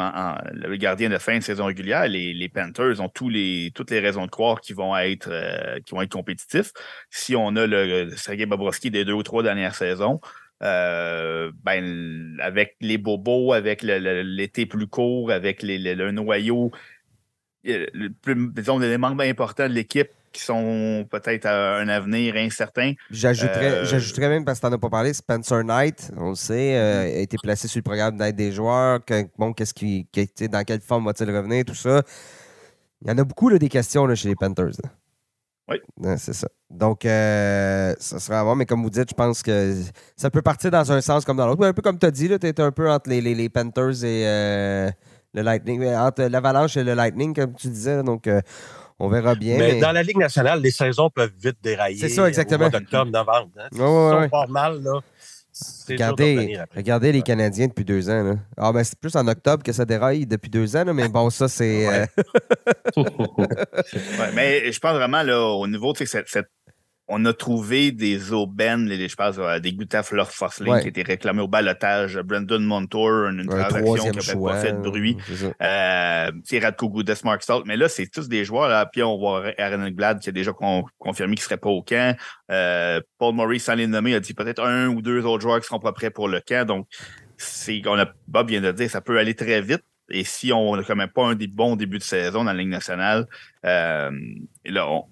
le 0.52 0.76
gardien 0.78 1.10
de 1.10 1.18
fin 1.18 1.38
de 1.38 1.44
saison 1.44 1.66
régulière, 1.66 2.08
les, 2.08 2.50
Panthers 2.50 3.02
ont 3.02 3.10
tous 3.10 3.30
les, 3.30 3.72
toutes 3.76 3.92
les 3.92 4.00
raisons 4.00 4.26
de 4.26 4.32
croire 4.32 4.62
qu'ils 4.62 4.76
vont 4.76 4.96
être 4.98 5.30
euh, 5.30 6.08
compétitifs. 6.10 6.72
Si 7.10 7.36
on 7.36 7.56
a 7.56 7.68
le, 7.68 8.10
Sergei 8.16 8.46
Bobrovski 8.46 8.92
des 8.92 9.06
deux 9.06 9.14
ou 9.14 9.24
trois 9.24 9.44
dernières 9.44 9.76
saisons, 9.76 10.20
euh, 10.64 11.52
ben, 11.64 12.38
avec 12.42 12.78
les 12.82 12.98
bobos, 12.98 13.54
avec 13.54 13.84
l'été 13.84 14.66
plus 14.66 14.88
court, 14.88 15.32
avec 15.32 15.62
le 15.62 16.12
noyau, 16.12 16.72
euh, 17.68 17.86
le 17.94 18.10
plus, 18.10 18.52
disons, 18.54 18.80
membres 18.98 19.24
importants 19.24 19.68
de 19.68 19.74
l'équipe 19.74 20.10
qui 20.36 20.42
sont 20.42 21.08
peut-être 21.10 21.46
à 21.46 21.78
un 21.78 21.88
avenir 21.88 22.36
incertain. 22.36 22.94
J'ajouterais, 23.10 23.86
euh, 23.86 24.30
même, 24.30 24.44
parce 24.44 24.60
que 24.60 24.66
tu 24.66 24.70
n'en 24.70 24.76
as 24.76 24.80
pas 24.80 24.90
parlé, 24.90 25.14
Spencer 25.14 25.64
Knight, 25.64 26.12
on 26.18 26.32
le 26.32 26.36
sait, 26.36 26.76
euh, 26.76 27.04
a 27.04 27.20
été 27.20 27.38
placé 27.42 27.70
sur 27.70 27.80
le 27.80 27.84
programme 27.84 28.18
d'aide 28.18 28.36
des 28.36 28.52
joueurs. 28.52 29.00
bon, 29.38 29.54
qu'est-ce 29.54 29.74
qui, 29.74 30.08
dans 30.52 30.64
quelle 30.66 30.82
forme 30.82 31.06
va-t-il 31.06 31.34
revenir, 31.34 31.64
tout 31.64 31.74
ça? 31.74 32.02
Il 33.02 33.10
y 33.10 33.12
en 33.12 33.18
a 33.18 33.24
beaucoup 33.24 33.48
là, 33.48 33.58
des 33.58 33.70
questions 33.70 34.06
là, 34.06 34.16
chez 34.16 34.28
les 34.28 34.36
Panthers. 34.36 34.74
Oui. 35.70 35.78
c'est 36.18 36.34
ça. 36.34 36.50
Donc, 36.70 37.06
euh, 37.06 37.94
ça 37.98 38.20
sera 38.20 38.42
à 38.42 38.44
voir, 38.44 38.58
mais 38.58 38.66
comme 38.66 38.84
vous 38.84 38.90
dites, 38.90 39.10
je 39.10 39.16
pense 39.16 39.42
que 39.42 39.74
ça 40.18 40.30
peut 40.30 40.42
partir 40.42 40.70
dans 40.70 40.92
un 40.92 41.00
sens 41.00 41.24
comme 41.24 41.38
dans 41.38 41.48
l'autre. 41.48 41.66
Un 41.66 41.74
peu 41.74 41.82
comme 41.82 41.98
tu 41.98 42.06
as 42.06 42.12
dit, 42.12 42.28
tu 42.28 42.46
es 42.46 42.60
un 42.60 42.72
peu 42.72 42.92
entre 42.92 43.10
les, 43.10 43.22
les, 43.22 43.50
Panthers 43.50 44.04
et 44.04 44.92
le 45.34 45.42
Lightning, 45.42 45.86
entre 45.96 46.24
l'Avalanche 46.24 46.76
et 46.76 46.84
le 46.84 46.94
Lightning, 46.94 47.34
comme 47.34 47.54
tu 47.54 47.70
disais. 47.70 48.04
Donc, 48.04 48.28
on 49.00 49.10
verra 49.10 49.36
bien. 49.36 49.58
Mais, 49.58 49.80
dans 49.80 49.92
la 49.92 50.04
Ligue 50.04 50.18
nationale, 50.18 50.62
les 50.62 50.72
saisons 50.72 51.10
peuvent 51.10 51.34
vite 51.38 51.58
dérailler. 51.62 52.00
C'est 52.00 52.10
ça, 52.10 52.28
exactement. 52.28 52.68
Au 52.68 52.70
mois 52.70 52.80
d'octobre, 52.80 53.12
novembre. 53.12 53.52
Hein. 53.58 54.20
Ouais, 54.22 54.30
pas 54.30 54.48
mal, 54.48 54.82
là. 54.82 55.02
Regardez, 55.88 56.60
regardez 56.76 57.12
les 57.14 57.22
Canadiens 57.22 57.68
depuis 57.68 57.86
deux 57.86 58.10
ans. 58.10 58.24
Là. 58.24 58.36
Ah, 58.58 58.74
ben, 58.74 58.84
c'est 58.84 59.00
plus 59.00 59.16
en 59.16 59.26
octobre 59.28 59.64
que 59.64 59.72
ça 59.72 59.86
déraille 59.86 60.26
depuis 60.26 60.50
deux 60.50 60.76
ans, 60.76 60.84
là, 60.84 60.94
mais 60.94 61.08
bon, 61.08 61.30
ça, 61.30 61.48
c'est. 61.48 61.88
Euh, 61.88 62.06
mais 64.34 64.70
je 64.70 64.80
pense 64.80 64.96
vraiment, 64.96 65.24
là, 65.24 65.42
au 65.42 65.66
niveau 65.68 65.94
de 65.94 66.04
cette, 66.04 66.28
cette 66.28 66.50
on 67.08 67.24
a 67.26 67.34
trouvé 67.34 67.92
des 67.92 68.34
aubaines, 68.34 68.90
je 68.92 69.16
pense, 69.16 69.36
euh, 69.38 69.60
des 69.60 69.74
Gustave 69.74 70.06
Fosling 70.06 70.82
qui 70.82 70.88
étaient 70.88 71.04
réclamés 71.04 71.42
au 71.42 71.48
balotage, 71.48 72.18
Brandon 72.18 72.60
Montour, 72.60 73.28
une, 73.28 73.46
transaction 73.46 74.12
qui 74.12 74.28
n'a 74.28 74.50
pas 74.50 74.60
fait 74.60 74.74
de 74.74 74.80
bruit. 74.80 75.18
Euh, 75.62 76.32
c'est 76.44 76.60
Radko 76.60 76.90
Goudas, 76.90 77.22
Mark 77.24 77.44
Salt. 77.44 77.64
Mais 77.66 77.78
là, 77.78 77.90
c'est 77.90 78.08
tous 78.08 78.28
des 78.28 78.44
joueurs. 78.44 78.70
Là. 78.70 78.88
Puis 78.88 79.04
on 79.04 79.18
voit 79.18 79.44
Aaron 79.58 79.90
Glad 79.90 80.20
qui 80.20 80.30
a 80.30 80.32
déjà 80.32 80.52
confirmé 80.98 81.36
qu'il 81.36 81.44
ne 81.44 81.46
serait 81.46 81.58
pas 81.58 81.70
au 81.70 81.84
camp. 81.84 82.18
Euh, 82.52 83.02
Paul 83.20 83.36
Murray, 83.36 83.60
sans 83.60 83.76
les 83.76 83.88
nommer, 83.88 84.16
a 84.16 84.20
dit 84.20 84.34
peut-être 84.34 84.64
un 84.64 84.88
ou 84.88 85.02
deux 85.02 85.24
autres 85.26 85.44
joueurs 85.44 85.60
qui 85.60 85.68
seront 85.68 85.80
pas 85.80 85.94
prêts 85.94 86.10
pour 86.10 86.28
le 86.28 86.40
camp. 86.40 86.66
Donc, 86.66 86.88
c'est, 87.38 87.82
on 87.86 88.00
a, 88.00 88.08
Bob 88.28 88.50
vient 88.50 88.62
de 88.62 88.72
dire, 88.72 88.90
ça 88.90 89.02
peut 89.02 89.20
aller 89.20 89.36
très 89.36 89.62
vite. 89.62 89.84
Et 90.10 90.24
si 90.24 90.54
on 90.54 90.76
n'a 90.76 90.84
quand 90.84 90.96
même 90.96 91.10
pas 91.10 91.26
un 91.26 91.36
des 91.36 91.48
bons 91.48 91.76
débuts 91.76 91.98
de 91.98 92.04
saison 92.04 92.44
dans 92.44 92.52
la 92.52 92.60
Ligue 92.60 92.70
nationale, 92.70 93.26
euh, 93.66 94.12
et 94.64 94.72
là, 94.72 94.88
on, 94.88 95.06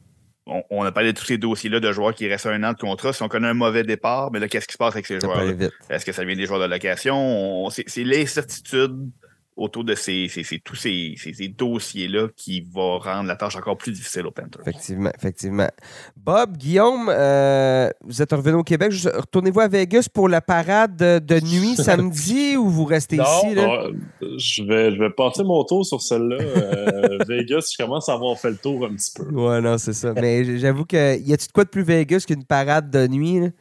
on, 0.46 0.84
a 0.84 0.92
parlé 0.92 1.14
de 1.14 1.18
tous 1.18 1.26
ces 1.26 1.38
dossiers-là 1.38 1.80
de 1.80 1.92
joueurs 1.92 2.14
qui 2.14 2.28
restent 2.28 2.48
un 2.48 2.64
an 2.64 2.74
de 2.74 2.78
contrat. 2.78 3.14
Si 3.14 3.24
on 3.24 3.30
connaît 3.30 3.48
un 3.48 3.54
mauvais 3.54 3.84
départ, 3.84 4.32
mais 4.32 4.40
là, 4.40 4.48
qu'est-ce 4.48 4.68
qui 4.68 4.74
se 4.74 4.78
passe 4.78 4.94
avec 4.94 5.06
ces 5.06 5.20
joueurs 5.20 5.42
Est-ce 5.90 6.06
que 6.06 6.12
ça 6.12 6.26
vient 6.26 6.36
des 6.36 6.46
joueurs 6.46 6.60
de 6.60 6.66
location? 6.66 7.70
C'est 7.70 8.04
l'incertitude 8.04 9.10
autour 9.56 9.84
de 9.84 9.96
ces, 9.96 10.28
tous 10.64 10.76
ces, 10.76 11.16
dossiers-là 11.58 12.28
qui 12.36 12.62
vont 12.62 12.98
rendre 12.98 13.28
la 13.28 13.36
tâche 13.36 13.56
encore 13.56 13.78
plus 13.78 13.92
difficile 13.92 14.26
aux 14.26 14.32
Panthers. 14.32 14.62
Effectivement, 14.62 15.12
effectivement. 15.16 15.70
Bob, 16.18 16.58
Guillaume, 16.58 17.10
euh, 17.10 17.90
vous 18.02 18.22
êtes 18.22 18.32
revenu 18.32 18.58
au 18.58 18.64
Québec. 18.64 18.92
Retournez-vous 18.94 19.60
à 19.60 19.68
Vegas 19.68 20.08
pour 20.12 20.30
la 20.30 20.42
parade 20.42 20.96
de, 20.96 21.40
nuit 21.42 21.76
samedi 21.78 22.58
ou 22.58 22.70
vous 22.70 22.86
restez 22.86 23.18
ici? 23.18 23.56
Là? 23.56 23.88
je, 24.22 24.64
vais, 24.64 24.92
je 24.92 25.00
vais 25.00 25.10
passer 25.10 25.44
mon 25.44 25.64
tour 25.64 25.86
sur 25.86 26.02
celle-là. 26.02 26.38
Euh, 26.40 27.18
Vegas, 27.28 27.72
je 27.72 27.84
commence 27.84 28.10
à 28.10 28.14
avoir 28.14 28.38
fait 28.38 28.52
le 28.52 28.58
tour 28.58 28.86
un 28.86 28.94
petit 28.96 29.12
peu. 29.16 29.26
Ouais, 29.34 29.62
non, 29.62 29.78
c'est 29.78 29.94
ça. 29.94 30.14
Mais 30.14 30.58
j'avoue 30.58 30.86
que 30.86 31.20
y 31.20 31.34
a-tu 31.34 31.48
de 31.48 31.52
quoi 31.52 31.64
de 31.64 31.70
plus 31.70 31.84
Vegas 31.84 32.24
qu'une 32.28 32.46
parade 32.46 32.90
de 32.90 33.08
nuit? 33.08 33.52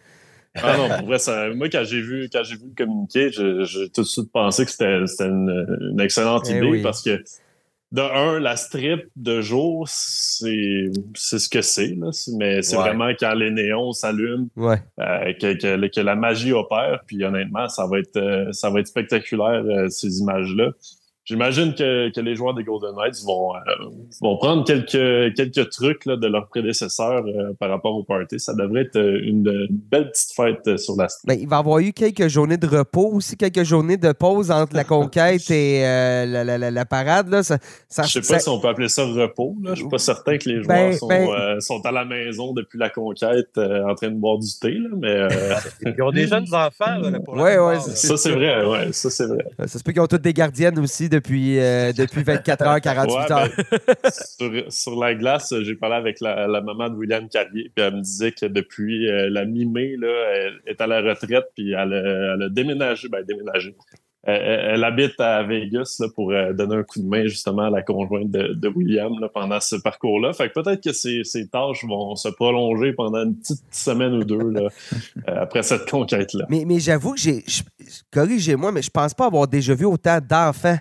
Ah 0.55 0.77
non, 0.77 0.89
pour 0.99 1.07
vrai, 1.07 1.19
ça, 1.19 1.49
moi, 1.55 1.69
quand 1.71 1.85
j'ai 1.85 2.01
vu, 2.01 2.29
quand 2.31 2.43
j'ai 2.45 2.57
vu 2.57 2.67
le 2.69 2.75
communiqué, 2.75 3.31
j'ai 3.31 3.89
tout 3.91 4.03
de 4.03 4.07
suite 4.07 4.31
pensé 4.31 4.65
que 4.65 4.71
c'était 4.71 4.99
une, 5.25 5.89
une, 5.93 6.01
excellente 6.01 6.47
eh 6.51 6.57
idée 6.57 6.83
parce 6.83 7.03
que 7.03 7.23
de 7.93 8.01
un, 8.01 8.41
la 8.41 8.57
strip 8.57 9.05
de 9.17 9.43
jour, 9.43 9.87
c'est 9.87 10.91
ce 11.15 11.49
que 11.49 11.61
c'est, 11.61 11.95
mais 12.39 12.63
c'est 12.63 12.77
vraiment 12.77 13.11
quand 13.19 13.35
les 13.35 13.51
néons 13.51 13.93
s'allument 13.93 14.49
euh, 14.59 15.33
que, 15.35 15.89
que, 15.89 16.01
la 16.01 16.17
magie 16.17 16.53
opère. 16.53 17.03
Puis 17.07 17.23
honnêtement, 17.23 17.69
ça 17.69 17.87
va 17.87 17.99
être, 17.99 18.17
euh, 18.17 18.51
ça 18.53 18.71
va 18.71 18.81
être 18.81 18.87
spectaculaire, 18.87 19.63
euh, 19.67 19.89
ces 19.89 20.21
images-là. 20.21 20.71
J'imagine 21.25 21.73
que, 21.73 22.11
que, 22.11 22.21
les 22.21 22.35
joueurs 22.35 22.53
des 22.53 22.65
Golden 22.65 22.97
Knights 22.97 23.23
vont, 23.25 23.55
euh, 23.55 23.59
vont 24.21 24.37
prendre 24.39 24.65
quelques, 24.65 25.37
quelques 25.37 25.71
trucs 25.71 26.05
là, 26.05 26.17
de 26.17 26.27
leurs 26.27 26.49
prédécesseurs 26.49 27.25
euh, 27.25 27.53
par 27.61 27.71
rapport 27.71 27.95
au 27.95 28.03
party. 28.03 28.41
Ça 28.41 28.55
devrait 28.55 28.83
être 28.83 28.97
euh, 28.97 29.21
une, 29.23 29.69
belle 29.71 30.11
petite 30.11 30.33
fête 30.35 30.79
sur 30.79 30.97
la 30.97 31.07
ben, 31.25 31.39
Il 31.41 31.47
va 31.47 31.57
y 31.57 31.59
avoir 31.61 31.79
eu 31.79 31.93
quelques 31.93 32.27
journées 32.27 32.57
de 32.57 32.67
repos 32.67 33.13
aussi, 33.13 33.37
quelques 33.37 33.63
journées 33.63 33.99
de 33.99 34.11
pause 34.11 34.51
entre 34.51 34.75
la 34.75 34.83
conquête 34.83 35.49
et 35.53 35.83
la, 35.83 36.43
la, 36.43 36.71
la, 36.73 36.85
parade. 36.85 37.29
Là. 37.29 37.45
Ça, 37.45 37.59
ça, 37.89 38.03
Je 38.03 38.21
sais 38.21 38.35
pas 38.35 38.41
si 38.41 38.49
on 38.49 38.59
peut 38.59 38.69
appeler 38.69 38.89
ça 38.89 39.05
repos. 39.05 39.55
Là. 39.63 39.75
Je 39.75 39.81
suis 39.81 39.89
pas 39.89 39.99
certain 39.99 40.39
que 40.39 40.49
les 40.49 40.61
ben, 40.67 40.91
joueurs 40.91 40.95
sont, 40.95 41.07
ben 41.07 41.61
sont, 41.61 41.87
à 41.87 41.93
la 41.93 42.05
maison 42.05 42.53
depuis 42.53 42.81
la 42.81 42.91
conquête 42.91 43.57
en 43.59 43.95
train 43.95 44.09
de 44.09 44.17
boire 44.17 44.39
du 44.39 44.49
thé. 44.61 44.73
Là, 44.73 44.89
mais, 44.99 45.29
Ils 45.97 46.03
ont 46.03 46.11
des 46.11 46.27
jeunes 46.27 46.53
enfants. 46.53 46.99
Là, 46.99 47.21
pour 47.21 47.35
ouais, 47.35 47.59
ouais, 47.59 47.79
ça, 47.79 48.17
c'est 48.17 48.33
vrai. 48.33 48.67
Ouais, 48.67 48.93
ça, 48.93 49.09
c'est 49.09 49.27
vrai. 49.27 49.45
Ça 49.67 49.79
se 49.79 49.85
peut 49.85 49.93
qu'ils 49.93 50.03
ont 50.03 50.09
toutes 50.09 50.23
des 50.23 50.33
gardiennes 50.33 50.81
aussi 50.81 51.12
depuis, 51.13 51.61
euh, 51.61 51.93
depuis 51.93 52.23
24 52.23 52.63
heures, 52.63 52.81
48 52.81 53.29
ben, 53.29 53.37
heures. 53.37 54.73
sur, 54.73 54.99
la 54.99 55.15
glace, 55.15 55.55
j'ai 55.63 55.75
parlé 55.75 55.97
avec 55.97 56.21
la, 56.21 56.49
maman 56.61 56.89
de 56.89 56.97
William 56.97 57.29
Carrier, 57.29 57.71
puis 57.75 57.85
elle 57.85 57.97
me 57.97 58.01
disait 58.01 58.33
que 58.33 58.47
depuis 58.47 59.09
euh, 59.09 59.29
la 59.31 59.45
mi-mai, 59.45 59.97
elle 60.03 60.61
est 60.67 60.81
à 60.81 60.87
la 60.87 61.01
retraite, 61.01 61.45
puis 61.55 61.73
elle, 61.73 61.93
a 62.43 62.49
déménagé. 62.49 63.09
Ben, 63.09 63.25
déménagé. 63.25 63.75
Elle, 64.25 64.85
habite 64.85 65.19
à 65.19 65.43
Vegas 65.43 66.01
pour 66.15 66.31
euh, 66.31 66.53
donner 66.53 66.77
un 66.77 66.85
coup 66.85 67.01
de 67.01 67.09
main 67.09 67.25
justement 67.25 67.63
à 67.63 67.71
la 67.71 67.83
conjointe 67.83 68.31
de, 68.31 68.69
William 68.69 69.13
pendant 69.35 69.59
ce 69.59 69.75
parcours-là. 69.75 70.33
Fait 70.33 70.49
que 70.49 70.61
peut-être 70.61 70.81
que 70.81 70.93
ces, 70.93 71.49
tâches 71.51 71.85
vont 71.85 72.15
se 72.15 72.29
prolonger 72.29 72.93
pendant 72.93 73.25
une 73.25 73.37
petite 73.37 73.65
semaine 73.73 74.15
ou 74.15 74.25
deux 74.25 74.55
après 75.27 75.65
cette 75.65 75.91
conquête-là. 75.91 76.47
Mais, 76.49 76.65
mais 76.65 76.79
j'avoue 76.79 77.15
que 77.15 77.21
j'ai. 77.21 77.45
Corrigez-moi, 78.13 78.71
mais 78.71 78.83
je 78.83 78.91
pense 78.91 79.13
pas 79.13 79.27
avoir 79.27 79.49
déjà 79.49 79.75
vu 79.75 79.87
autant 79.87 80.19
d'enfants 80.21 80.79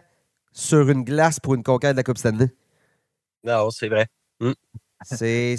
sur 0.52 0.90
une 0.90 1.04
glace 1.04 1.40
pour 1.40 1.56
une 1.56 1.64
conquête 1.64 1.92
de 1.92 1.98
la 1.98 2.04
Coupe 2.04 2.18
Stanley. 2.18 2.54
Non, 3.44 3.70
c'est 3.70 3.90
vrai. 3.90 4.08
Hmm. 4.40 4.54
C'est, 5.04 5.56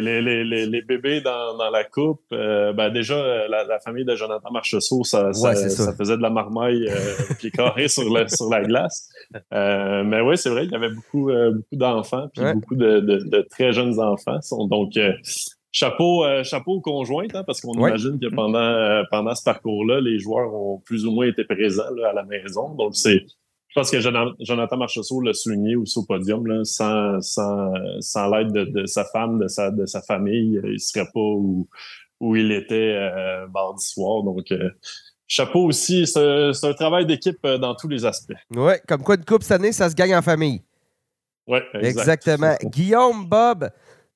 les, 0.00 0.20
les, 0.20 0.44
les, 0.44 0.66
les, 0.66 0.82
bébés 0.82 1.22
dans, 1.22 1.56
dans 1.56 1.70
la 1.70 1.82
coupe, 1.82 2.20
euh, 2.32 2.74
ben 2.74 2.90
déjà, 2.90 3.48
la, 3.48 3.80
famille 3.80 4.04
de 4.04 4.14
Jonathan 4.14 4.50
Marcheseau, 4.50 5.02
ça, 5.02 5.32
ça, 5.32 5.54
ça, 5.54 5.94
faisait 5.94 6.18
de 6.18 6.22
la 6.22 6.28
marmaille 6.28 6.88
euh, 6.90 7.34
pied 7.38 7.50
carré 7.50 7.88
sur, 7.88 8.02
sur 8.28 8.50
la 8.50 8.62
glace. 8.62 9.08
Euh, 9.54 10.04
mais 10.04 10.20
oui, 10.20 10.36
c'est 10.36 10.50
vrai, 10.50 10.66
il 10.66 10.72
y 10.72 10.74
avait 10.74 10.90
beaucoup, 10.90 11.30
euh, 11.30 11.52
beaucoup 11.52 11.76
d'enfants, 11.76 12.28
puis 12.34 12.44
beaucoup 12.52 12.76
de, 12.76 13.00
de, 13.00 13.16
de, 13.24 13.46
très 13.50 13.72
jeunes 13.72 13.98
enfants. 13.98 14.40
Donc, 14.68 14.98
chapeau, 15.72 16.26
chapeau 16.42 16.72
aux 16.72 16.80
conjointes, 16.82 17.34
hein, 17.34 17.44
parce 17.46 17.62
qu'on 17.62 17.72
imagine 17.72 18.20
que 18.20 18.28
pendant, 18.34 19.04
pendant 19.10 19.34
ce 19.34 19.42
parcours-là, 19.42 20.02
les 20.02 20.18
joueurs 20.18 20.52
ont 20.52 20.82
plus 20.84 21.06
ou 21.06 21.12
moins 21.12 21.26
été 21.26 21.44
présents 21.44 21.90
là, 21.96 22.10
à 22.10 22.12
la 22.12 22.24
maison. 22.24 22.74
Donc, 22.74 22.94
c'est 22.94 23.24
je 23.74 23.80
pense 23.80 23.90
que 23.90 24.00
Jonathan 24.00 24.76
Marchessault 24.76 25.22
l'a 25.22 25.32
souligné 25.32 25.76
aussi 25.76 25.98
au 25.98 26.02
podium, 26.02 26.46
là, 26.46 26.62
sans, 26.62 27.22
sans, 27.22 27.72
sans 28.00 28.28
l'aide 28.28 28.52
de, 28.52 28.84
sa 28.84 29.06
femme, 29.06 29.38
de 29.38 29.48
sa, 29.48 29.70
de 29.70 29.86
sa 29.86 30.02
famille, 30.02 30.60
il 30.62 30.72
ne 30.72 30.76
serait 30.76 31.06
pas 31.06 31.20
où, 31.20 31.66
où 32.20 32.36
il 32.36 32.52
était 32.52 32.74
euh, 32.74 33.46
mardi 33.48 33.86
soir. 33.86 34.24
Donc, 34.24 34.52
euh, 34.52 34.68
chapeau 35.26 35.64
aussi, 35.64 36.06
c'est 36.06 36.20
un 36.20 36.74
travail 36.74 37.06
d'équipe 37.06 37.38
euh, 37.46 37.56
dans 37.56 37.74
tous 37.74 37.88
les 37.88 38.04
aspects. 38.04 38.34
Oui, 38.50 38.74
comme 38.86 39.02
quoi 39.02 39.14
une 39.14 39.24
coupe 39.24 39.42
cette 39.42 39.52
année, 39.52 39.72
ça 39.72 39.88
se 39.88 39.94
gagne 39.94 40.14
en 40.14 40.22
famille. 40.22 40.60
Oui, 41.46 41.60
exactement. 41.80 42.54
Guillaume, 42.62 43.24
Bob, 43.24 43.70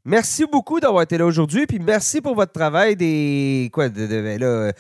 merci 0.05 0.45
beaucoup 0.45 0.81
d'avoir 0.81 1.03
été 1.03 1.17
là 1.17 1.25
aujourd'hui, 1.25 1.67
puis 1.67 1.79
merci 1.79 2.21
pour 2.21 2.35
votre 2.35 2.53
travail 2.53 2.95
des. 2.95 3.71
Quoi, 3.73 3.89
de, 3.89 4.07
de 4.07 4.39
là, 4.39 4.73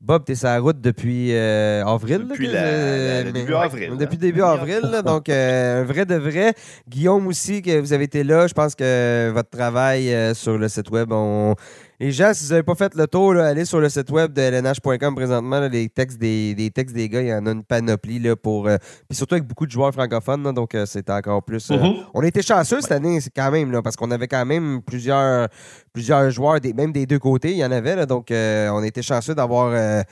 Bob, 0.00 0.24
tu 0.24 0.32
es 0.32 0.34
sur 0.36 0.46
la 0.46 0.60
route 0.60 0.80
depuis 0.80 1.34
euh, 1.34 1.84
avril. 1.84 2.28
Depuis 2.28 2.46
début 2.46 3.54
avril. 3.54 3.96
Depuis 3.98 4.16
début 4.16 4.42
avril. 4.42 4.80
donc, 5.04 5.28
euh, 5.28 5.82
un 5.82 5.84
vrai 5.84 6.06
de 6.06 6.14
vrai. 6.14 6.54
Guillaume 6.88 7.26
aussi, 7.26 7.62
que 7.62 7.80
vous 7.80 7.92
avez 7.92 8.04
été 8.04 8.22
là. 8.22 8.46
Je 8.46 8.54
pense 8.54 8.76
que 8.76 9.30
votre 9.34 9.50
travail 9.50 10.14
euh, 10.14 10.34
sur 10.34 10.56
le 10.56 10.68
site 10.68 10.90
web, 10.90 11.10
on, 11.10 11.56
les 12.00 12.12
gens, 12.12 12.32
si 12.32 12.44
vous 12.44 12.50
n'avez 12.50 12.62
pas 12.62 12.76
fait 12.76 12.94
le 12.94 13.08
tour, 13.08 13.36
allez 13.36 13.64
sur 13.64 13.80
le 13.80 13.88
site 13.88 14.10
web 14.10 14.32
de 14.32 14.40
lnh.com 14.40 15.14
présentement. 15.16 15.60
les 15.60 15.88
textes 15.88 16.18
des, 16.18 16.70
textes 16.72 16.94
des 16.94 17.08
gars, 17.08 17.22
il 17.22 17.28
y 17.28 17.34
en 17.34 17.44
a 17.46 17.50
une 17.50 17.64
panoplie 17.64 18.20
là, 18.20 18.36
pour. 18.36 18.68
Euh, 18.68 18.76
puis 19.08 19.16
surtout 19.16 19.34
avec 19.34 19.46
beaucoup 19.46 19.66
de 19.66 19.70
joueurs 19.72 19.92
francophones, 19.92 20.52
donc 20.52 20.74
euh, 20.74 20.86
c'est 20.86 21.10
encore 21.10 21.42
plus. 21.42 21.70
Euh, 21.70 21.76
mm-hmm. 21.76 22.04
On 22.14 22.20
a 22.20 22.26
été 22.26 22.40
chanceux 22.42 22.80
cette 22.80 22.92
année, 22.92 23.18
quand 23.34 23.50
même, 23.50 23.72
là, 23.72 23.82
parce 23.82 23.96
qu'on 23.96 24.12
avait 24.12 24.28
quand 24.28 24.46
même 24.46 24.80
plusieurs, 24.82 25.48
plusieurs 25.92 26.30
joueurs, 26.30 26.60
des, 26.60 26.72
même 26.72 26.92
des 26.92 27.04
deux 27.04 27.18
côtés, 27.18 27.50
il 27.50 27.58
y 27.58 27.64
en 27.64 27.72
avait. 27.72 27.96
Là, 27.96 28.06
donc 28.06 28.28
on 28.30 28.82
a 28.82 28.86
été 28.86 29.02
chanceux 29.02 29.34
d'avoir 29.34 30.04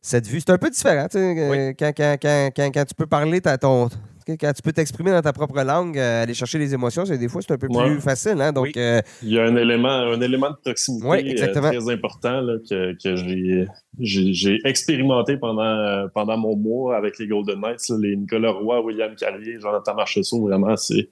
cette 0.00 0.26
vue. 0.26 0.40
C'est 0.40 0.50
un 0.50 0.58
peu 0.58 0.70
différent, 0.70 1.08
quand, 1.12 1.92
quand, 1.94 2.84
tu 2.86 2.94
peux 2.96 3.06
parler 3.06 3.42
à 3.44 3.58
ton, 3.58 3.90
quand 4.36 4.52
tu 4.52 4.62
peux 4.62 4.72
t'exprimer 4.72 5.10
dans 5.10 5.22
ta 5.22 5.32
propre 5.32 5.62
langue, 5.62 5.98
euh, 5.98 6.22
aller 6.22 6.34
chercher 6.34 6.58
les 6.58 6.74
émotions, 6.74 7.06
c'est 7.06 7.18
des 7.18 7.28
fois 7.28 7.40
c'est 7.40 7.52
un 7.52 7.58
peu 7.58 7.68
plus 7.68 8.00
facile. 8.00 8.40
Hein? 8.40 8.52
Donc, 8.52 8.76
euh, 8.76 9.00
Il 9.22 9.30
y 9.30 9.38
a 9.38 9.44
un 9.44 9.56
élément, 9.56 9.88
un 9.88 10.20
élément 10.20 10.50
de 10.50 10.56
proximité 10.56 11.42
euh, 11.42 11.52
très 11.52 11.90
important 11.90 12.46
que, 12.68 13.66
j'ai 14.00 14.58
expérimenté 14.64 15.36
pendant, 15.36 16.08
pendant 16.14 16.36
mon 16.36 16.56
mois 16.56 16.96
avec 16.96 17.18
les 17.18 17.26
Golden 17.26 17.60
Knights. 17.60 17.88
les 18.00 18.16
Nicolas 18.16 18.50
Roy, 18.50 18.80
William 18.80 19.14
Carrier, 19.14 19.58
Jonathan 19.60 19.94
Marchessault, 19.94 20.42
vraiment, 20.42 20.76
c'est 20.76 21.08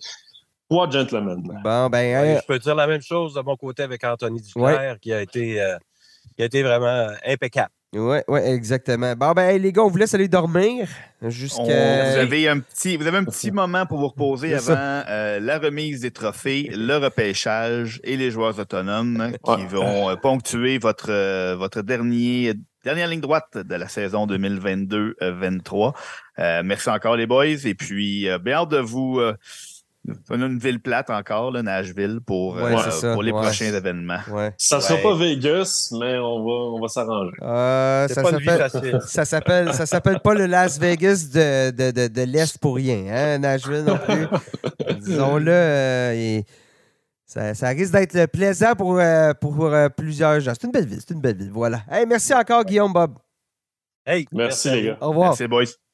trois 0.68 0.90
gentlemen. 0.90 1.42
Bon, 1.64 1.88
ben, 1.88 2.38
je 2.38 2.46
peux 2.46 2.58
dire 2.58 2.74
la 2.74 2.86
même 2.86 3.02
chose 3.02 3.34
de 3.34 3.40
mon 3.40 3.56
côté 3.56 3.82
avec 3.82 4.04
Anthony 4.04 4.40
Duclair, 4.42 4.98
qui, 5.00 5.12
a 5.12 5.22
été, 5.22 5.62
qui 6.36 6.42
a 6.42 6.44
été 6.44 6.62
vraiment 6.62 7.08
impeccable. 7.24 7.70
Oui, 7.92 8.18
ouais, 8.28 8.50
exactement. 8.50 9.14
Bon, 9.14 9.32
ben, 9.32 9.60
les 9.60 9.72
gars, 9.72 9.82
on 9.82 9.88
vous 9.88 9.96
laisse 9.96 10.12
aller 10.12 10.28
dormir 10.28 10.88
jusqu'à. 11.22 11.62
Vous 11.62 12.18
avez 12.18 12.48
un 12.48 12.58
petit, 12.58 12.96
vous 12.96 13.06
avez 13.06 13.18
un 13.18 13.24
petit 13.24 13.50
moment 13.50 13.86
pour 13.86 13.98
vous 13.98 14.08
reposer 14.08 14.54
avant 14.54 14.74
euh, 14.76 15.40
la 15.40 15.58
remise 15.58 16.00
des 16.00 16.10
trophées, 16.10 16.70
le 16.74 16.96
repêchage 16.96 18.00
et 18.04 18.16
les 18.16 18.30
joueurs 18.30 18.58
autonomes 18.58 19.32
qui 19.44 19.66
vont 19.66 20.10
euh, 20.10 20.16
ponctuer 20.16 20.78
votre, 20.78 21.10
euh, 21.10 21.56
votre 21.56 21.82
dernier, 21.82 22.54
dernière 22.84 23.08
ligne 23.08 23.20
droite 23.20 23.56
de 23.56 23.74
la 23.74 23.88
saison 23.88 24.26
2022-23. 24.26 25.94
merci 26.64 26.90
encore, 26.90 27.16
les 27.16 27.26
boys. 27.26 27.64
Et 27.64 27.74
puis, 27.74 28.28
bien 28.42 28.56
hâte 28.58 28.70
de 28.70 28.78
vous 28.78 29.20
une 30.30 30.58
ville 30.58 30.80
plate 30.80 31.10
encore, 31.10 31.50
là, 31.50 31.62
Nashville, 31.62 32.20
pour, 32.24 32.58
euh, 32.58 33.12
pour 33.12 33.22
les 33.22 33.32
prochains 33.32 33.72
événements. 33.72 34.18
Ça 34.56 34.76
ne 34.76 34.82
sera 34.82 34.98
pas 34.98 35.14
Vegas, 35.14 35.94
mais 35.98 36.18
on 36.18 36.44
va, 36.44 36.52
on 36.52 36.80
va 36.80 36.88
s'arranger. 36.88 37.36
Euh, 37.42 38.08
ça 38.08 39.24
s'appelle 39.24 39.72
ça 39.72 39.86
s'appelle 39.86 40.20
pas 40.20 40.34
le 40.34 40.46
Las 40.46 40.78
Vegas 40.78 41.28
de, 41.32 41.70
de, 41.70 41.90
de, 41.90 42.08
de 42.08 42.22
l'Est 42.22 42.58
pour 42.58 42.76
rien, 42.76 43.06
hein, 43.08 43.38
Nashville 43.38 43.84
non 43.84 43.98
plus. 43.98 44.26
Disons-le, 45.00 45.50
euh, 45.50 46.40
ça, 47.24 47.54
ça, 47.54 47.68
risque 47.68 47.92
d'être 47.92 48.26
plaisant 48.30 48.74
pour, 48.74 49.00
pour 49.40 49.70
plusieurs 49.96 50.40
gens. 50.40 50.52
C'est 50.58 50.66
une 50.66 50.72
belle 50.72 50.86
ville, 50.86 51.00
c'est 51.00 51.14
une 51.14 51.20
belle 51.20 51.36
ville, 51.36 51.50
voilà. 51.52 51.80
Hey, 51.90 52.06
merci 52.06 52.32
encore, 52.34 52.64
Guillaume 52.64 52.92
Bob. 52.92 53.14
Hey, 54.04 54.26
merci, 54.32 54.70
les 54.70 54.82
gars. 54.84 54.98
Au 55.00 55.08
revoir. 55.08 55.30
Merci, 55.30 55.48
boys. 55.48 55.85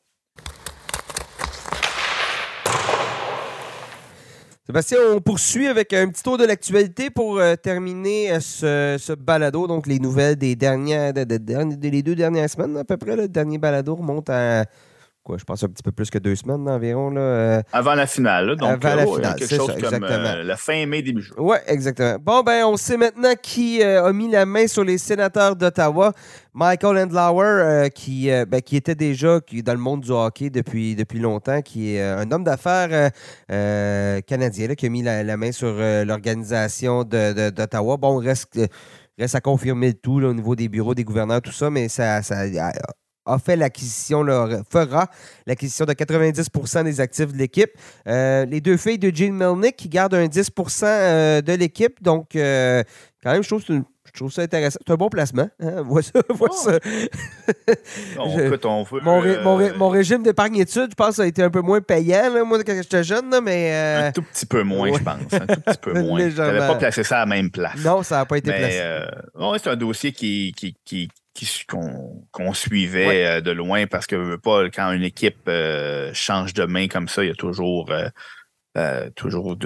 Sébastien, 4.72 4.98
on 5.14 5.20
poursuit 5.20 5.66
avec 5.66 5.92
un 5.92 6.08
petit 6.08 6.22
tour 6.22 6.38
de 6.38 6.46
l'actualité 6.46 7.10
pour 7.10 7.38
euh, 7.38 7.56
terminer 7.56 8.32
euh, 8.32 8.96
ce, 8.96 9.12
balado. 9.12 9.66
Donc, 9.66 9.86
les 9.86 9.98
nouvelles 9.98 10.36
des 10.36 10.56
dernières, 10.56 11.12
des 11.12 12.02
deux 12.02 12.14
dernières 12.14 12.48
semaines, 12.48 12.78
à 12.78 12.84
peu 12.84 12.96
près. 12.96 13.14
Le 13.14 13.28
dernier 13.28 13.58
balado 13.58 13.94
remonte 13.94 14.30
à 14.30 14.64
quoi, 15.22 15.38
je 15.38 15.44
pense 15.44 15.62
un 15.62 15.68
petit 15.68 15.82
peu 15.82 15.92
plus 15.92 16.10
que 16.10 16.18
deux 16.18 16.36
semaines 16.36 16.68
environ. 16.68 17.10
Là, 17.10 17.20
euh, 17.20 17.62
avant 17.72 17.94
la 17.94 18.06
finale. 18.06 18.56
donc, 18.56 18.84
avant 18.84 18.94
la 18.94 19.06
finale, 19.06 19.34
quelque 19.36 19.54
chose 19.54 19.76
comme 19.80 20.04
la 20.04 20.56
fin 20.56 20.86
mai, 20.86 21.02
début 21.02 21.22
juin. 21.22 21.36
Oui, 21.38 21.56
exactement. 21.66 22.18
Bon, 22.20 22.42
ben, 22.42 22.64
on 22.64 22.76
sait 22.76 22.96
maintenant 22.96 23.34
qui 23.40 23.82
a 23.82 24.12
mis 24.12 24.30
la 24.30 24.46
main 24.46 24.66
sur 24.66 24.84
les 24.84 24.98
sénateurs 24.98 25.56
d'Ottawa. 25.56 26.12
Michael 26.54 26.98
Endlauer, 26.98 27.44
euh, 27.46 27.88
qui, 27.88 28.30
euh, 28.30 28.44
ben, 28.44 28.60
qui 28.60 28.76
était 28.76 28.94
déjà 28.94 29.40
qui, 29.40 29.62
dans 29.62 29.72
le 29.72 29.78
monde 29.78 30.02
du 30.02 30.10
hockey 30.10 30.50
depuis, 30.50 30.94
depuis 30.94 31.18
longtemps, 31.18 31.62
qui 31.62 31.94
est 31.94 32.02
euh, 32.02 32.18
un 32.18 32.30
homme 32.30 32.44
d'affaires 32.44 33.10
canadien 34.26 34.74
qui 34.74 34.86
a 34.86 34.88
mis 34.88 35.02
la, 35.02 35.36
main 35.36 35.52
sur 35.52 35.72
l'organisation 36.04 37.04
d'Ottawa. 37.04 37.96
bon, 37.96 38.18
reste, 38.18 38.60
reste 39.18 39.34
à 39.34 39.40
confirmer 39.40 39.88
le 39.88 39.94
tout 39.94 40.20
au 40.22 40.34
niveau 40.34 40.54
des 40.54 40.68
bureaux, 40.68 40.94
des 40.94 41.04
gouverneurs, 41.04 41.40
tout 41.40 41.52
ça, 41.52 41.70
mais 41.70 41.88
ça, 41.88 42.22
ça 42.22 42.44
a 43.26 43.38
fait 43.38 43.56
l'acquisition, 43.56 44.24
fera 44.70 45.08
l'acquisition 45.46 45.84
de 45.84 45.92
90% 45.92 46.84
des 46.84 47.00
actifs 47.00 47.32
de 47.32 47.38
l'équipe. 47.38 47.70
les 48.06 48.60
deux 48.60 48.76
filles 48.76 48.98
de 48.98 49.14
Gene 49.14 49.34
Melnick 49.34 49.76
qui 49.76 49.88
gardent 49.88 50.14
un 50.14 50.26
10% 50.26 51.42
de 51.42 51.52
l'équipe. 51.54 52.02
Donc, 52.02 52.30
quand 52.32 53.30
même, 53.32 53.42
je 53.42 53.48
trouve 53.48 53.64
une 53.68 53.84
je 54.14 54.18
trouve 54.20 54.32
ça 54.32 54.42
intéressant. 54.42 54.78
C'est 54.86 54.92
un 54.92 54.96
bon 54.96 55.08
placement. 55.08 55.48
Hein? 55.60 55.82
Vois 55.86 56.02
ça. 56.02 56.20
Vois 56.28 56.48
Oh. 56.50 56.54
ça. 56.54 56.78
On, 58.18 58.36
Je- 58.36 58.42
écoute, 58.44 58.66
on 58.66 58.82
veut, 58.82 59.00
Mon, 59.00 59.20
ré- 59.20 59.42
mon, 59.42 59.56
ré- 59.56 59.70
euh, 59.70 59.76
mon 59.78 59.88
régime 59.88 60.22
d'épargne-études, 60.22 60.90
je 60.90 60.94
pense, 60.94 61.18
a 61.18 61.26
été 61.26 61.42
un 61.42 61.48
peu 61.48 61.60
moins 61.62 61.80
payant, 61.80 62.30
là, 62.34 62.44
moi, 62.44 62.62
quand 62.62 62.74
j'étais 62.74 63.04
jeune, 63.04 63.30
là, 63.30 63.40
mais. 63.40 63.70
euh, 63.72 64.08
Un 64.08 64.12
tout 64.12 64.20
petit 64.22 64.44
peu 64.44 64.62
moins, 64.64 64.90
ouais. 64.90 64.98
je 64.98 65.02
pense. 65.02 65.32
Un 65.32 65.46
tout 65.46 65.60
petit 65.60 65.78
peu 65.80 65.92
moins. 66.02 66.28
Tu 66.28 66.34
n'avais 66.36 66.58
pas 66.58 66.74
placé 66.74 67.04
ça 67.04 67.16
à 67.18 67.20
la 67.20 67.26
même 67.26 67.50
place. 67.50 67.76
non, 67.82 68.02
ça 68.02 68.16
n'a 68.18 68.26
pas 68.26 68.36
été 68.38 68.50
Mais 68.50 68.58
placé. 68.58 68.78
euh, 68.82 69.06
ouais, 69.50 69.58
c'est 69.62 69.70
un 69.70 69.76
dossier 69.76 70.12
qui, 70.12 70.52
qui, 70.56 70.74
qui, 70.84 71.08
qui- 71.08 71.21
qu'on, 71.68 72.52
suivait 72.54 73.06
Ouais. 73.06 73.26
euh, 73.26 73.40
de 73.40 73.50
loin 73.50 73.86
parce 73.86 74.06
que 74.06 74.36
pas, 74.36 74.68
quand 74.70 74.92
une 74.92 75.02
équipe 75.02 75.48
euh, 75.48 76.10
change 76.14 76.52
de 76.54 76.64
main 76.64 76.88
comme 76.88 77.08
ça, 77.08 77.24
il 77.24 77.28
y 77.28 77.32
a 77.32 77.34
toujours, 77.34 77.90
euh, 78.76 79.10
toujours 79.16 79.56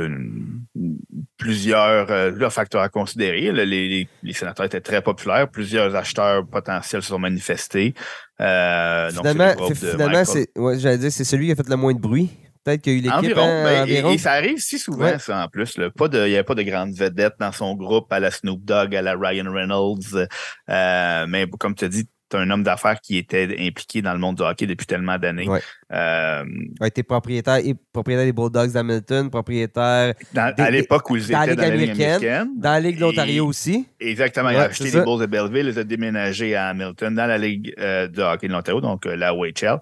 plusieurs 1.37 2.53
facteurs 2.53 2.83
à 2.83 2.89
considérer. 2.89 3.53
Les, 3.53 3.67
les- 3.67 4.09
les 4.23 4.33
sénateurs 4.33 4.67
étaient 4.67 4.81
très 4.81 5.03
populaires. 5.03 5.49
Plusieurs 5.49 5.95
acheteurs 5.95 6.47
potentiels 6.47 7.03
se 7.03 7.09
sont 7.09 7.19
manifestés. 7.19 7.95
Donc, 8.39 9.75
finalement, 9.75 10.25
c'est, 10.25 10.49
ouais, 10.57 10.79
j'allais 10.79 10.99
dire, 10.99 11.13
c'est 11.13 11.25
celui 11.25 11.47
qui 11.47 11.53
a 11.53 11.57
fait 11.57 11.69
le 11.69 11.77
moins 11.77 11.95
de 11.95 12.01
bruit. 12.01 12.31
Peut-être 12.67 12.83
qu'il 12.83 12.93
y 12.93 12.97
a 12.97 12.99
eu 12.99 13.03
l'équipe 13.03 13.19
Environ. 13.39 13.43
hein, 13.49 13.65
Ben, 13.65 13.77
et- 13.77 13.81
environ. 13.83 14.11
Et, 14.11 14.19
ça 14.19 14.33
arrive 14.33 14.59
si 14.59 14.79
souvent, 14.79 15.05
Ouais. 15.05 15.19
ça, 15.21 15.45
en 15.45 15.49
plus. 15.49 15.79
là. 15.79 15.89
Pas 15.91 16.09
de, 16.09 16.19
il 16.27 16.31
n'y 16.31 16.35
avait 16.35 16.43
pas 16.43 16.57
de 16.57 16.63
grandes 16.63 16.93
vedettes 16.95 17.35
dans 17.39 17.53
son 17.53 17.75
groupe 17.77 18.13
à 18.13 18.19
la 18.19 18.33
Snoop 18.33 18.65
Dogg, 18.65 18.95
à 18.97 19.03
la 19.03 19.15
Ryan 19.15 19.51
Reynolds. 19.53 20.27
Euh, 20.69 21.27
mais 21.29 21.47
comme 21.61 21.75
tu 21.77 21.85
as 21.85 21.89
dit, 21.89 22.05
tu 22.29 22.37
un 22.37 22.51
homme 22.51 22.65
d'affaires 22.65 23.01
qui 23.01 23.19
était 23.19 23.57
impliqué 23.61 24.03
dans 24.03 24.13
le 24.13 24.19
monde 24.19 24.35
du 24.35 24.43
hockey 24.43 24.67
depuis 24.67 24.85
tellement 24.85 25.17
d'années. 25.17 25.49
Ouais. 25.49 25.61
Euh, 25.93 26.43
a 26.81 26.87
été 26.89 27.05
propriétaire, 27.05 27.59
et 27.65 27.77
propriétaire 27.93 28.27
des 28.27 28.33
Bulldogs 28.33 28.73
d'Hamilton, 28.73 29.31
propriétaire 29.31 30.13
dans- 30.35 30.53
Des- 30.53 30.63
à 30.65 30.71
l'époque 30.73 31.09
où 31.09 31.15
ils 31.17 31.23
étaient 31.23 31.35
dans 31.35 31.39
la 31.39 31.47
Ligue 31.47 31.61
américaine, 31.61 32.01
américaine. 32.17 32.49
dans 32.57 32.73
la 32.73 32.81
Ligue 32.81 32.97
de 32.97 33.01
l'Ontario 33.03 33.47
aussi. 33.47 33.87
Exactement. 34.01 34.51
il 34.51 34.57
Ouais, 34.57 34.63
a 34.63 34.65
acheté 34.65 34.91
les. 34.91 35.01
Bulls 35.03 35.21
de 35.21 35.27
Belleville, 35.27 35.69
il 35.73 35.79
a 35.79 35.85
déménagé 35.85 36.57
à 36.57 36.71
Hamilton 36.71 37.15
dans 37.15 37.27
la 37.27 37.39
Ligue 37.39 37.73
euh, 37.79 38.09
de 38.09 38.21
hockey 38.23 38.49
de 38.49 38.53
l'Ontario, 38.53 38.81
donc 38.81 39.07
euh, 39.07 39.15
la 39.15 39.33
OHL. 39.33 39.79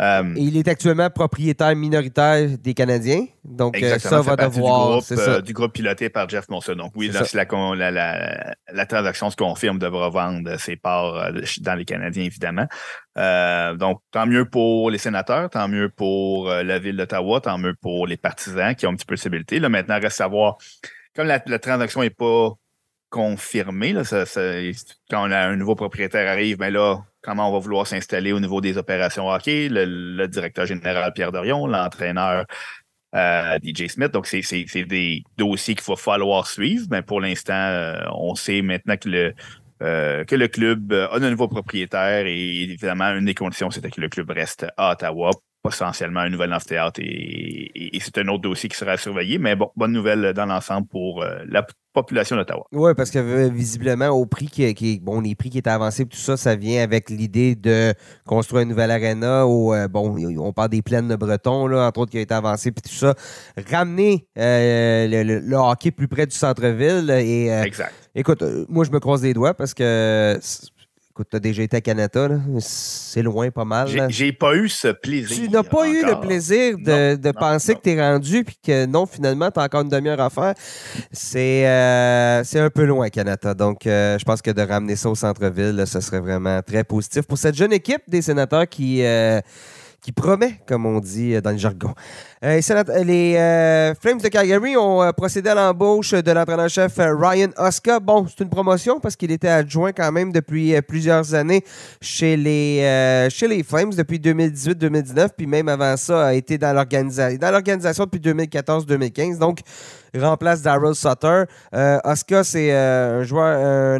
Euh, 0.00 0.34
Et 0.36 0.42
il 0.42 0.56
est 0.58 0.68
actuellement 0.68 1.08
propriétaire 1.08 1.74
minoritaire 1.74 2.48
des 2.58 2.74
Canadiens. 2.74 3.24
Donc, 3.44 3.74
euh, 3.82 3.98
ça 3.98 4.20
va 4.20 4.36
devoir. 4.36 4.86
Du 4.88 4.90
groupe, 4.92 5.04
c'est 5.04 5.16
ça. 5.16 5.30
euh, 5.36 5.40
du 5.40 5.52
groupe 5.54 5.72
piloté 5.72 6.10
par 6.10 6.28
Jeff 6.28 6.48
Monson. 6.50 6.74
Donc, 6.74 6.92
oui, 6.96 7.08
là, 7.08 7.20
si 7.24 7.36
la, 7.36 7.46
con- 7.46 7.72
la, 7.72 7.90
la, 7.90 8.54
la 8.72 8.86
transaction 8.86 9.30
se 9.30 9.36
confirme, 9.36 9.78
devra 9.78 10.10
vendre 10.10 10.58
ses 10.58 10.76
parts 10.76 11.30
dans 11.60 11.74
les 11.74 11.84
Canadiens, 11.86 12.24
évidemment. 12.24 12.66
Euh, 13.16 13.74
donc, 13.74 14.00
tant 14.10 14.26
mieux 14.26 14.44
pour 14.44 14.90
les 14.90 14.98
sénateurs, 14.98 15.48
tant 15.48 15.66
mieux 15.68 15.88
pour 15.88 16.50
la 16.50 16.78
ville 16.78 16.96
d'Ottawa, 16.96 17.40
tant 17.40 17.56
mieux 17.56 17.74
pour 17.80 18.06
les 18.06 18.18
partisans 18.18 18.74
qui 18.74 18.86
ont 18.86 18.90
un 18.90 18.94
petit 18.96 19.06
peu 19.06 19.14
de 19.14 19.20
stabilité. 19.20 19.58
Là, 19.60 19.68
maintenant, 19.70 19.94
reste 19.94 20.06
à 20.20 20.24
savoir, 20.24 20.56
comme 21.14 21.26
la, 21.26 21.40
la 21.46 21.58
transaction 21.58 22.02
n'est 22.02 22.10
pas 22.10 22.50
confirmée, 23.08 23.92
là, 23.92 24.04
ça- 24.04 24.26
ça- 24.26 24.40
quand 25.10 25.26
on 25.28 25.30
a 25.30 25.38
un 25.38 25.56
nouveau 25.56 25.74
propriétaire 25.74 26.30
arrive, 26.30 26.58
mais 26.58 26.70
là, 26.70 26.98
comment 27.26 27.50
on 27.50 27.52
va 27.52 27.58
vouloir 27.58 27.86
s'installer 27.86 28.32
au 28.32 28.40
niveau 28.40 28.60
des 28.60 28.78
opérations 28.78 29.28
hockey, 29.28 29.68
le, 29.68 30.26
directeur 30.28 30.64
général 30.64 31.12
Pierre 31.12 31.32
Dorion, 31.32 31.66
l'entraîneur 31.66 32.46
euh, 33.14 33.58
DJ 33.62 33.88
Smith. 33.88 34.12
Donc, 34.12 34.26
c'est 34.26 34.84
des 34.84 35.24
dossiers 35.36 35.74
qu'il 35.74 35.84
va 35.86 35.96
falloir 35.96 36.46
suivre. 36.46 36.86
Mais 36.90 37.02
pour 37.02 37.20
l'instant, 37.20 37.54
euh, 37.54 37.98
on 38.12 38.34
sait 38.36 38.62
maintenant 38.62 38.96
que 38.96 39.08
le, 39.08 39.34
euh, 39.82 40.24
que 40.24 40.36
le 40.36 40.48
club 40.48 40.92
a 40.92 41.16
un 41.16 41.30
nouveau 41.30 41.48
propriétaire 41.48 42.26
et 42.26 42.62
évidemment, 42.62 43.10
une 43.10 43.24
des 43.24 43.34
conditions, 43.34 43.70
c'était 43.70 43.90
que 43.90 44.00
le 44.00 44.08
club 44.08 44.30
reste 44.30 44.66
à 44.76 44.92
Ottawa, 44.92 45.32
potentiellement 45.70 46.20
un 46.20 46.30
nouvel 46.30 46.52
amphithéâtre 46.52 47.00
et, 47.00 47.04
et- 47.74 47.96
et 47.96 48.00
c'est 48.00 48.18
un 48.18 48.28
autre 48.28 48.42
dossier 48.42 48.68
qui 48.68 48.76
sera 48.76 48.96
surveillé. 48.96 49.38
Mais 49.38 49.56
bon, 49.56 49.70
bonne 49.76 49.92
nouvelle 49.92 50.32
dans 50.34 50.46
l'ensemble 50.46 50.86
pour 50.88 51.22
euh, 51.22 51.38
la 51.48 51.66
population 51.92 52.36
d'Ottawa. 52.36 52.64
Oui, 52.72 52.92
parce 52.94 53.10
que 53.10 53.18
euh, 53.18 53.48
visiblement, 53.48 54.08
au 54.08 54.26
prix 54.26 54.46
qui, 54.48 54.74
qui- 54.74 55.00
bon, 55.00 55.20
les 55.20 55.34
prix 55.34 55.48
qui 55.48 55.58
étaient 55.58 55.70
avancés, 55.70 56.04
tout 56.04 56.16
ça, 56.18 56.36
ça 56.36 56.54
vient 56.54 56.82
avec 56.82 57.08
l'idée 57.08 57.54
de 57.54 57.94
construire 58.26 58.62
une 58.64 58.68
nouvelle 58.68 58.90
arena 58.90 59.46
où, 59.46 59.72
euh, 59.72 59.88
bon, 59.88 60.14
on 60.38 60.52
parle 60.52 60.68
des 60.68 60.82
plaines 60.82 61.08
de 61.08 61.16
Breton, 61.16 61.66
là, 61.66 61.86
entre 61.86 62.00
autres, 62.00 62.10
qui 62.10 62.18
a 62.18 62.20
été 62.20 62.34
avancé, 62.34 62.70
puis 62.70 62.82
tout 62.82 62.94
ça. 62.94 63.14
Ramener 63.70 64.26
euh, 64.38 65.06
le, 65.08 65.22
le- 65.22 65.38
le 65.40 65.56
hockey 65.56 65.90
plus 65.90 66.08
près 66.08 66.26
du 66.26 66.36
centre-ville. 66.36 67.10
Et 67.10 67.48
Exact. 67.48 67.94
écoute, 68.14 68.42
moi, 68.68 68.84
je 68.84 68.90
me 68.90 69.00
croise 69.00 69.22
les 69.22 69.32
doigts 69.32 69.54
parce 69.54 69.72
que, 69.72 70.38
écoute, 71.16 71.28
tu 71.30 71.36
as 71.36 71.40
déjà 71.40 71.62
été 71.62 71.78
à 71.78 71.80
Canada, 71.80 72.28
c'est 72.58 73.22
loin 73.22 73.50
pas 73.50 73.64
mal. 73.64 73.88
J'ai- 74.10 74.32
pas 74.34 74.54
eu 74.54 74.68
ce 74.68 74.88
plaisir. 74.88 75.34
Tu 75.34 75.48
n'as 75.48 75.62
pas 75.62 75.88
eu 75.88 76.04
le 76.04 76.20
plaisir 76.20 76.76
de, 76.76 77.14
Non, 77.14 77.18
de 77.18 77.26
non, 77.28 77.32
penser 77.32 77.72
non. 77.72 77.78
que 77.78 77.82
tu 77.84 77.90
es 77.90 78.00
rendu 78.00 78.44
puis 78.44 78.58
que 78.62 78.84
non, 78.84 79.06
finalement, 79.06 79.50
tu 79.50 79.58
as 79.58 79.62
encore 79.62 79.80
une 79.80 79.88
demi-heure 79.88 80.20
à 80.20 80.28
faire. 80.28 80.52
C'est 81.10 81.66
euh, 81.66 82.42
un 82.56 82.68
peu 82.70 82.84
loin, 82.84 83.08
Canada. 83.08 83.54
Donc, 83.54 83.86
euh, 83.86 84.18
je 84.18 84.24
pense 84.26 84.42
que 84.42 84.50
de 84.50 84.60
ramener 84.60 84.94
ça 84.94 85.08
au 85.08 85.14
centre-ville, 85.14 85.84
ce 85.86 86.00
serait 86.00 86.20
vraiment 86.20 86.60
très 86.60 86.84
positif 86.84 87.22
pour 87.22 87.38
cette 87.38 87.54
jeune 87.54 87.72
équipe 87.72 88.02
des 88.06 88.20
sénateurs 88.20 88.68
qui, 88.68 89.02
euh, 89.02 89.40
qui 90.06 90.12
promet, 90.12 90.60
comme 90.68 90.86
on 90.86 91.00
dit 91.00 91.34
euh, 91.34 91.40
dans 91.40 91.50
le 91.50 91.56
jargon. 91.56 91.92
Euh, 92.44 92.54
les 92.54 92.62
sénat- 92.62 93.02
les 93.02 93.34
euh, 93.36 93.92
Flames 94.00 94.20
de 94.20 94.28
Calgary 94.28 94.76
ont 94.76 95.02
euh, 95.02 95.10
procédé 95.10 95.50
à 95.50 95.56
l'embauche 95.56 96.12
de 96.12 96.30
l'entraîneur-chef 96.30 96.96
euh, 97.00 97.12
Ryan 97.16 97.48
Oska. 97.58 97.98
Bon, 97.98 98.24
c'est 98.28 98.44
une 98.44 98.48
promotion 98.48 99.00
parce 99.00 99.16
qu'il 99.16 99.32
était 99.32 99.48
adjoint 99.48 99.90
quand 99.90 100.12
même 100.12 100.30
depuis 100.30 100.76
euh, 100.76 100.80
plusieurs 100.80 101.34
années 101.34 101.64
chez 102.00 102.36
les, 102.36 102.82
euh, 102.84 103.28
Flames 103.64 103.94
depuis 103.94 104.20
2018-2019, 104.20 105.30
puis 105.36 105.48
même 105.48 105.68
avant 105.68 105.96
ça, 105.96 106.26
a 106.28 106.34
été 106.34 106.56
dans 106.56 106.72
l'organisation 106.72 108.04
depuis 108.04 108.20
2014-2015. 108.20 109.38
Donc, 109.38 109.58
remplace 110.16 110.62
Daryl 110.62 110.94
Sutter. 110.94 111.42
Euh, 111.74 111.98
Oscar, 112.04 112.44
c'est 112.44 112.72
euh, 112.72 113.22
un 113.22 113.24
joueur, 113.24 113.44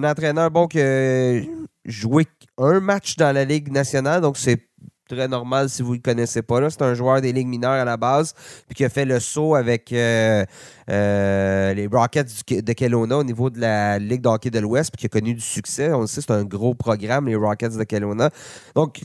un 0.00 0.04
entraîneur 0.04 0.52
bon 0.52 0.68
qui 0.68 0.80
a 0.80 1.40
joué 1.84 2.26
un 2.58 2.78
match 2.78 3.16
dans 3.16 3.34
la 3.34 3.44
Ligue 3.44 3.72
nationale, 3.72 4.20
donc 4.20 4.36
c'est 4.36 4.60
très 5.08 5.28
normal 5.28 5.68
si 5.68 5.82
vous 5.82 5.92
ne 5.92 5.96
le 5.96 6.02
connaissez 6.02 6.42
pas. 6.42 6.68
C'est 6.70 6.82
un 6.82 6.94
joueur 6.94 7.20
des 7.20 7.32
ligues 7.32 7.48
mineures 7.48 7.72
à 7.72 7.84
la 7.84 7.96
base, 7.96 8.34
puis 8.66 8.74
qui 8.74 8.84
a 8.84 8.88
fait 8.88 9.04
le 9.04 9.20
saut 9.20 9.54
avec 9.54 9.92
euh, 9.92 10.44
euh, 10.88 11.74
les 11.74 11.86
Rockets 11.86 12.26
de 12.48 12.72
Kelowna 12.72 13.18
au 13.18 13.24
niveau 13.24 13.50
de 13.50 13.60
la 13.60 13.98
Ligue 13.98 14.22
de 14.22 14.28
hockey 14.28 14.50
de 14.50 14.58
l'Ouest, 14.58 14.90
puis 14.92 15.00
qui 15.00 15.06
a 15.06 15.20
connu 15.20 15.34
du 15.34 15.40
succès. 15.40 15.92
On 15.92 16.02
le 16.02 16.06
sait, 16.06 16.20
c'est 16.20 16.30
un 16.30 16.44
gros 16.44 16.74
programme, 16.74 17.26
les 17.26 17.36
Rockets 17.36 17.76
de 17.76 17.84
Kelowna. 17.84 18.30
Donc, 18.74 19.00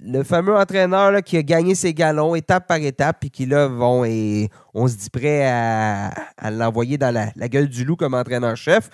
le 0.00 0.22
fameux 0.22 0.56
entraîneur 0.56 1.22
qui 1.22 1.36
a 1.36 1.42
gagné 1.42 1.74
ses 1.74 1.94
galons 1.94 2.34
étape 2.34 2.66
par 2.66 2.78
étape, 2.78 3.18
puis 3.20 3.30
qui 3.30 3.46
là 3.46 3.68
vont 3.68 4.04
et 4.04 4.48
on 4.74 4.88
se 4.88 4.96
dit 4.96 5.10
prêt 5.10 5.46
à, 5.46 6.10
l'envoyer 6.50 6.98
dans 6.98 7.12
la, 7.12 7.26
la 7.36 7.48
gueule 7.48 7.68
du 7.68 7.84
loup 7.84 7.96
comme 7.96 8.14
entraîneur-chef. 8.14 8.88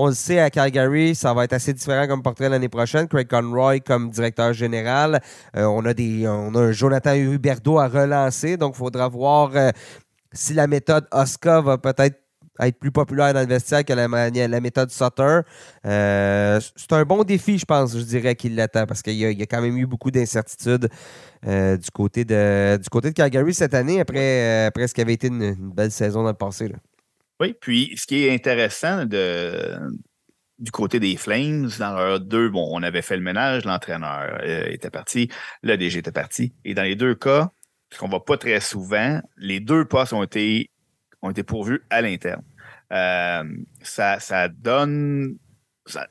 On 0.00 0.06
le 0.06 0.14
sait, 0.14 0.38
à 0.38 0.48
Calgary, 0.48 1.16
ça 1.16 1.34
va 1.34 1.42
être 1.42 1.54
assez 1.54 1.72
différent 1.72 2.06
comme 2.06 2.22
portrait 2.22 2.48
l'année 2.48 2.68
prochaine. 2.68 3.08
Craig 3.08 3.26
Conroy 3.26 3.80
comme 3.80 4.10
directeur 4.10 4.52
général. 4.52 5.20
Euh, 5.56 5.64
on, 5.64 5.84
a 5.86 5.92
des, 5.92 6.26
on 6.28 6.54
a 6.54 6.60
un 6.60 6.70
Jonathan 6.70 7.14
Huberdeau 7.14 7.80
à 7.80 7.88
relancer, 7.88 8.56
donc 8.56 8.74
il 8.76 8.78
faudra 8.78 9.08
voir 9.08 9.50
euh, 9.56 9.70
si 10.32 10.54
la 10.54 10.66
méthode 10.66 11.06
Oscar 11.12 11.62
va 11.62 11.78
peut-être 11.78 12.18
être 12.60 12.78
plus 12.78 12.90
populaire 12.90 13.32
dans 13.34 13.40
le 13.40 13.46
vestiaire 13.46 13.84
que 13.84 13.92
la, 13.92 14.08
la 14.08 14.60
méthode 14.60 14.90
Sutter. 14.90 15.40
Euh, 15.86 16.60
c'est 16.76 16.92
un 16.92 17.04
bon 17.04 17.22
défi, 17.24 17.58
je 17.58 17.64
pense, 17.64 17.96
je 17.96 18.02
dirais, 18.02 18.34
qu'il 18.34 18.56
l'attend, 18.56 18.86
parce 18.86 19.02
qu'il 19.02 19.14
y, 19.14 19.20
y 19.20 19.42
a 19.42 19.46
quand 19.46 19.62
même 19.62 19.76
eu 19.78 19.86
beaucoup 19.86 20.10
d'incertitudes 20.10 20.88
euh, 21.46 21.76
du, 21.76 21.90
côté 21.90 22.24
de, 22.24 22.78
du 22.82 22.88
côté 22.88 23.10
de 23.10 23.14
Calgary 23.14 23.54
cette 23.54 23.74
année, 23.74 24.00
après, 24.00 24.18
euh, 24.18 24.68
après 24.68 24.88
ce 24.88 24.94
qui 24.94 25.00
avait 25.00 25.14
été 25.14 25.28
une, 25.28 25.54
belle 25.72 25.90
saison 25.90 26.22
dans 26.22 26.30
le 26.30 26.34
passé. 26.34 26.72
Oui, 27.40 27.54
puis 27.60 27.94
ce 27.96 28.06
qui 28.06 28.24
est 28.24 28.34
intéressant 28.34 29.04
de, 29.04 29.78
du 30.58 30.72
côté 30.72 30.98
des 30.98 31.16
Flames, 31.16 31.70
dans 31.78 31.94
leur 31.94 32.20
deux, 32.20 32.48
bon, 32.48 32.68
on 32.72 32.82
avait 32.82 33.02
fait 33.02 33.16
le 33.16 33.22
ménage, 33.22 33.64
l'entraîneur 33.64 34.42
était 34.44 34.90
parti, 34.90 35.28
le 35.62 35.76
DG 35.76 36.00
était 36.00 36.10
parti. 36.10 36.52
Et 36.64 36.74
dans 36.74 36.82
les 36.82 36.96
deux 36.96 37.14
cas, 37.14 37.52
ce 37.90 37.98
qu'on 37.98 38.08
voit 38.08 38.24
pas 38.24 38.36
très 38.36 38.60
souvent, 38.60 39.20
les 39.36 39.60
deux 39.60 39.84
postes 39.84 40.12
ont 40.12 40.22
été, 40.22 40.70
ont 41.22 41.30
été 41.30 41.42
pourvus 41.42 41.82
à 41.90 42.00
l'interne. 42.02 42.42
Euh, 42.92 43.44
ça, 43.82 44.20
ça 44.20 44.48
donne. 44.48 45.38
Ça, 45.86 46.08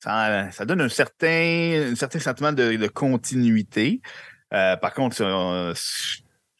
ça, 0.00 0.64
donne 0.66 0.82
un 0.82 0.88
certain, 0.88 1.92
un 1.92 1.94
certain 1.94 2.18
sentiment 2.18 2.52
de, 2.52 2.86
continuité. 2.88 4.02
Euh, 4.52 4.76
par 4.76 4.92
contre, 4.92 5.16
je 5.16 5.72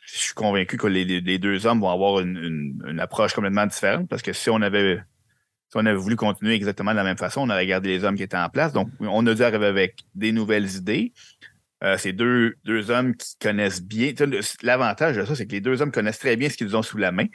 suis 0.05 0.35
convaincu 0.35 0.77
que 0.77 0.87
les, 0.87 1.39
deux 1.39 1.67
hommes 1.67 1.81
vont 1.81 1.91
avoir 1.91 2.21
une, 2.21 2.37
une- 2.37 2.85
une 2.89 3.01
approche 3.01 3.35
complètement 3.35 3.67
différente 3.67 4.09
parce 4.09 4.23
que 4.23 4.33
si 4.33 4.49
on 4.49 4.63
avait 4.63 5.01
si 5.75 5.79
on 5.79 5.87
avait 5.87 5.97
voulu 5.97 6.15
continuer 6.15 6.55
exactement 6.55 6.93
de 6.93 6.97
la 6.97 7.03
même 7.03 7.17
façon, 7.17 7.41
on 7.41 7.51
aurait 7.51 7.67
gardé 7.67 7.89
les 7.89 8.05
hommes 8.05 8.15
qui 8.15 8.23
étaient 8.23 8.37
en 8.37 8.49
place. 8.49 8.73
Donc, 8.73 8.91
on 9.01 9.27
a 9.27 9.35
dû 9.35 9.43
arriver 9.43 9.67
avec 9.67 10.05
des 10.15 10.31
nouvelles 10.31 10.77
idées. 10.77 11.13
Euh, 11.85 11.97
c'est 11.99 12.13
deux, 12.13 12.55
deux 12.65 12.91
hommes 12.91 13.15
qui 13.15 13.37
connaissent 13.39 13.83
bien. 13.83 14.13
L'avantage 14.63 15.17
de 15.17 15.25
ça, 15.25 15.35
c'est 15.35 15.47
que 15.47 15.53
les 15.53 15.61
deux 15.61 15.83
hommes 15.83 15.93
connaissent 15.93 16.19
très 16.19 16.37
bien 16.37 16.49
ce 16.49 16.57
qu'ils 16.57 16.77
ont 16.77 16.83
sous 16.83 16.97
la 16.97 17.13
main. 17.13 17.27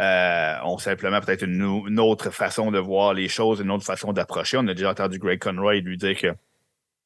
Euh, 0.00 0.54
ont 0.64 0.78
simplement 0.78 1.20
peut-être 1.20 1.42
une 1.42 2.00
autre 2.00 2.30
façon 2.30 2.70
de 2.70 2.78
voir 2.78 3.12
les 3.12 3.28
choses, 3.28 3.60
une 3.60 3.70
autre 3.70 3.84
façon 3.84 4.12
d'approcher. 4.12 4.56
On 4.56 4.66
a 4.66 4.74
déjà 4.74 4.90
entendu 4.90 5.18
Greg 5.18 5.38
Conroy 5.38 5.80
lui 5.80 5.98
dire 5.98 6.16
que 6.16 6.28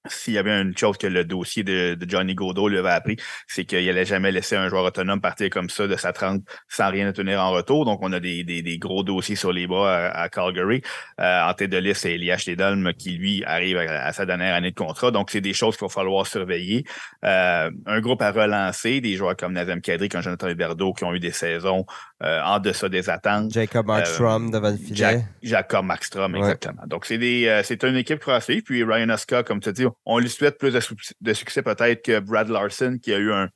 s'il 0.09 0.35
y 0.35 0.39
avait 0.39 0.61
une 0.61 0.77
chose 0.77 0.99
que 0.99 1.07
le 1.07 1.25
dossier 1.25 1.63
de, 1.63 1.97
Johnny 2.09 2.35
Godot 2.35 2.69
lui 2.69 2.79
avait 2.79 2.91
appris, 2.91 3.17
c'est 3.47 3.65
qu'il 3.65 3.87
n'allait 3.87 4.05
jamais 4.05 4.33
laisser 4.33 4.57
un 4.57 4.69
joueur 4.69 4.85
autonome 4.85 5.21
partir 5.21 5.49
comme 5.51 5.71
ça 5.71 5.87
de 5.87 5.97
sa 5.97 6.13
30 6.13 6.43
sans 6.69 6.91
rien 6.91 7.13
tenir 7.13 7.41
en 7.41 7.53
retour. 7.53 7.85
Donc, 7.85 8.01
on 8.03 8.13
a 8.13 8.21
des, 8.21 8.79
gros 8.79 9.05
dossiers 9.05 9.37
sur 9.37 9.53
les 9.53 9.67
bras 9.67 10.09
à, 10.09 10.29
Calgary. 10.29 10.83
Euh, 11.21 11.49
en 11.49 11.55
tête 11.55 11.71
de 11.71 11.79
liste, 11.79 12.03
c'est 12.03 12.15
Elias 12.15 12.43
Tedolm 12.45 12.93
qui, 12.95 13.13
lui, 13.13 13.45
arrive 13.45 13.79
à, 13.79 14.13
sa 14.13 14.27
dernière 14.27 14.55
année 14.55 14.71
de 14.71 14.77
contrat. 14.77 15.11
Donc, 15.11 15.31
c'est 15.31 15.41
des 15.41 15.53
choses 15.53 15.77
qu'il 15.77 15.87
va 15.87 15.93
falloir 15.93 16.27
surveiller. 16.27 16.85
Euh, 17.25 17.71
un 17.87 18.01
groupe 18.01 18.23
à 18.23 18.33
relancer, 18.33 19.01
des 19.01 19.15
joueurs 19.15 19.37
comme 19.37 19.53
Nazem 19.53 19.81
Kadri, 19.81 20.09
comme 20.09 20.23
Jonathan 20.23 20.49
Huberdeau, 20.49 20.93
qui 20.93 21.05
ont 21.05 21.15
eu 21.15 21.21
des 21.21 21.33
saisons 21.33 21.87
euh, 22.23 22.41
en 22.43 22.61
deçà 22.61 22.89
des 22.89 23.11
attentes. 23.11 23.53
Jacob 23.53 23.87
Markstrom 23.87 24.51
devant 24.51 24.71
le 24.71 24.77
filet. 24.77 25.25
Jacob 25.43 25.85
Markstrom, 25.85 26.37
exactement. 26.37 26.83
Donc, 26.87 27.05
c'est 27.07 27.19
des 27.19 27.63
c'est 27.65 27.83
une 27.85 27.97
équipe 27.97 28.21
croisée. 28.21 28.63
Puis 28.63 28.85
Ryan 28.85 29.09
Oscar, 29.11 29.45
comme 29.45 29.61
tu 29.61 29.73
dis, 29.73 29.87
on 30.05 30.19
lui 30.19 30.29
souhaite 30.29 30.59
plus 30.59 30.73
de, 30.73 31.33
succès 31.33 31.63
peut-être 31.63 32.05
que 32.05 32.21
Brad 32.21 32.49
Larson, 32.49 32.99
qui 33.03 33.13
a 33.13 33.19
eu 33.19 33.33
un, 33.33 33.49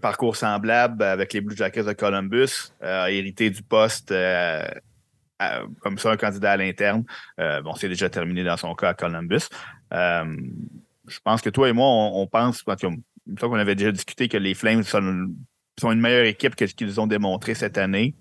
parcours 0.00 0.36
semblable 0.36 1.02
avec 1.02 1.32
les 1.32 1.40
Blue 1.40 1.56
Jackets 1.56 1.84
de 1.84 1.92
Columbus, 1.92 2.72
euh, 2.82 3.04
a 3.04 3.10
hérité 3.10 3.50
du 3.50 3.62
poste 3.62 4.12
euh, 4.12 5.66
comme 5.80 5.98
ça, 5.98 6.10
un 6.10 6.16
candidat 6.16 6.52
à 6.52 6.56
l'interne. 6.56 7.04
Euh, 7.38 7.62
bon, 7.62 7.74
c'est 7.74 7.88
déjà 7.88 8.10
terminé 8.10 8.44
dans 8.44 8.56
son 8.56 8.74
cas 8.74 8.90
à 8.90 8.94
Columbus. 8.94 9.48
je 9.90 11.18
pense 11.24 11.40
que 11.40 11.50
toi 11.50 11.68
et 11.68 11.72
moi, 11.72 11.86
on, 11.88 12.26
pense, 12.26 12.62
qu'on 12.62 13.54
avait 13.54 13.74
déjà 13.74 13.92
discuté 13.92 14.28
que 14.28 14.36
les 14.36 14.54
Flames 14.54 14.82
sont, 14.82 15.28
sont 15.80 15.92
une 15.92 16.00
meilleure 16.00 16.26
équipe 16.26 16.54
que 16.54 16.66
ce 16.66 16.74
qu'ils 16.74 17.00
ont 17.00 17.06
démontré 17.06 17.54
cette 17.54 17.78
année. 17.78 18.14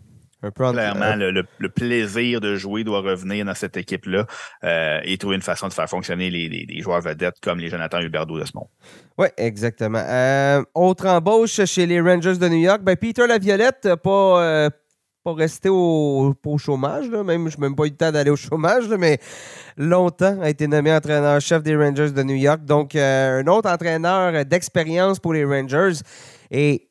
Clairement, 0.55 1.15
le, 1.17 1.69
plaisir 1.69 2.39
de 2.39 2.55
jouer 2.55 2.85
doit 2.85 3.01
revenir 3.01 3.43
dans 3.43 3.55
cette 3.55 3.75
équipe-là 3.75 4.25
euh, 4.63 4.99
et 5.03 5.17
trouver 5.17 5.35
une 5.35 5.41
façon 5.41 5.67
de 5.67 5.73
faire 5.73 5.89
fonctionner 5.89 6.29
les, 6.29 6.81
joueurs 6.81 7.01
vedettes 7.01 7.35
comme 7.41 7.59
les 7.59 7.69
Jonathan 7.69 7.99
Huberdeau 7.99 8.39
de 8.39 8.45
ce 8.45 8.51
monde. 8.55 8.67
Oui, 9.17 9.27
exactement. 9.35 9.99
Euh, 9.99 10.63
autre 10.73 11.07
embauche 11.07 11.65
chez 11.65 11.85
les 11.85 11.99
Rangers 11.99 12.37
de 12.37 12.47
New 12.47 12.59
York, 12.59 12.81
ben 12.81 12.95
Peter 12.95 13.27
Laviolette 13.27 13.83
n'a 13.83 13.97
pas, 13.97 14.41
euh, 14.41 14.69
pas 15.25 15.33
resté 15.33 15.67
au, 15.67 16.33
chômage. 16.57 17.09
Même, 17.09 17.49
je 17.49 17.57
n'ai 17.57 17.61
même 17.61 17.75
pas 17.75 17.83
eu 17.83 17.89
le 17.89 17.97
temps 17.97 18.13
d'aller 18.13 18.31
au 18.31 18.37
chômage, 18.37 18.87
mais 18.87 19.19
longtemps 19.75 20.39
a 20.41 20.49
été 20.49 20.67
nommé 20.67 20.93
entraîneur-chef 20.93 21.63
des 21.63 21.75
Rangers 21.75 22.11
de 22.11 22.23
New 22.23 22.35
York. 22.35 22.63
Donc, 22.63 22.95
un 22.95 23.45
autre 23.47 23.69
entraîneur 23.69 24.45
d'expérience 24.45 25.19
pour 25.19 25.33
les 25.33 25.43
Rangers. 25.43 25.99
Et 26.49 26.88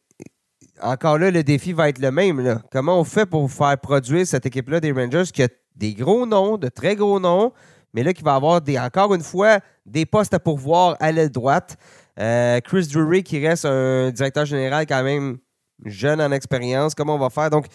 encore 0.82 1.18
là, 1.18 1.30
le 1.30 1.42
défi 1.42 1.72
va 1.72 1.88
être 1.88 1.98
le 1.98 2.10
même. 2.10 2.60
Comment 2.72 3.00
on 3.00 3.04
fait 3.04 3.26
pour 3.26 3.50
faire 3.50 3.78
produire 3.78 4.26
cette 4.26 4.46
équipe-là 4.46 4.80
des 4.80 4.92
Rangers 4.92 5.30
qui 5.32 5.42
a 5.42 5.48
des 5.76 5.94
gros 5.94 6.26
noms, 6.26 6.56
de 6.56 6.68
très 6.68 6.96
gros 6.96 7.20
noms, 7.20 7.52
mais 7.94 8.02
là, 8.02 8.12
qui 8.12 8.22
va 8.22 8.34
avoir 8.34 8.60
des, 8.60 8.78
encore 8.78 9.14
une 9.14 9.22
fois 9.22 9.60
des 9.86 10.06
postes 10.06 10.34
à 10.34 10.38
pourvoir 10.38 10.96
à 11.00 11.12
l'aile 11.12 11.30
droite. 11.30 11.76
Euh, 12.18 12.60
Chris 12.60 12.88
Drury 12.92 13.22
qui 13.22 13.46
reste 13.46 13.64
un 13.64 14.10
directeur 14.10 14.44
général 14.44 14.86
quand 14.86 15.02
même 15.02 15.38
jeune 15.84 16.20
en 16.20 16.32
expérience. 16.32 16.94
Comment 16.94 17.14
on 17.14 17.18
va 17.18 17.30
faire? 17.30 17.50
Donc, 17.50 17.66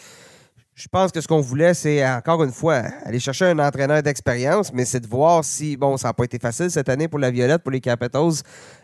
je 0.75 0.87
pense 0.87 1.11
que 1.11 1.21
ce 1.21 1.27
qu'on 1.27 1.39
voulait, 1.39 1.75
c'est 1.75 2.07
encore 2.09 2.43
une 2.43 2.51
fois 2.51 2.81
aller 3.05 3.19
chercher 3.19 3.45
un 3.45 3.59
entraîneur 3.59 4.01
d'expérience, 4.01 4.73
mais 4.73 4.85
c'est 4.85 4.99
de 4.99 5.07
voir 5.07 5.43
si, 5.43 5.77
bon, 5.77 5.97
ça 5.97 6.09
n'a 6.09 6.13
pas 6.13 6.23
été 6.23 6.39
facile 6.39 6.71
cette 6.71 6.89
année 6.89 7.07
pour 7.07 7.19
la 7.19 7.29
Violette, 7.29 7.61
pour 7.61 7.71
les 7.71 7.79
Capitals. 7.79 8.41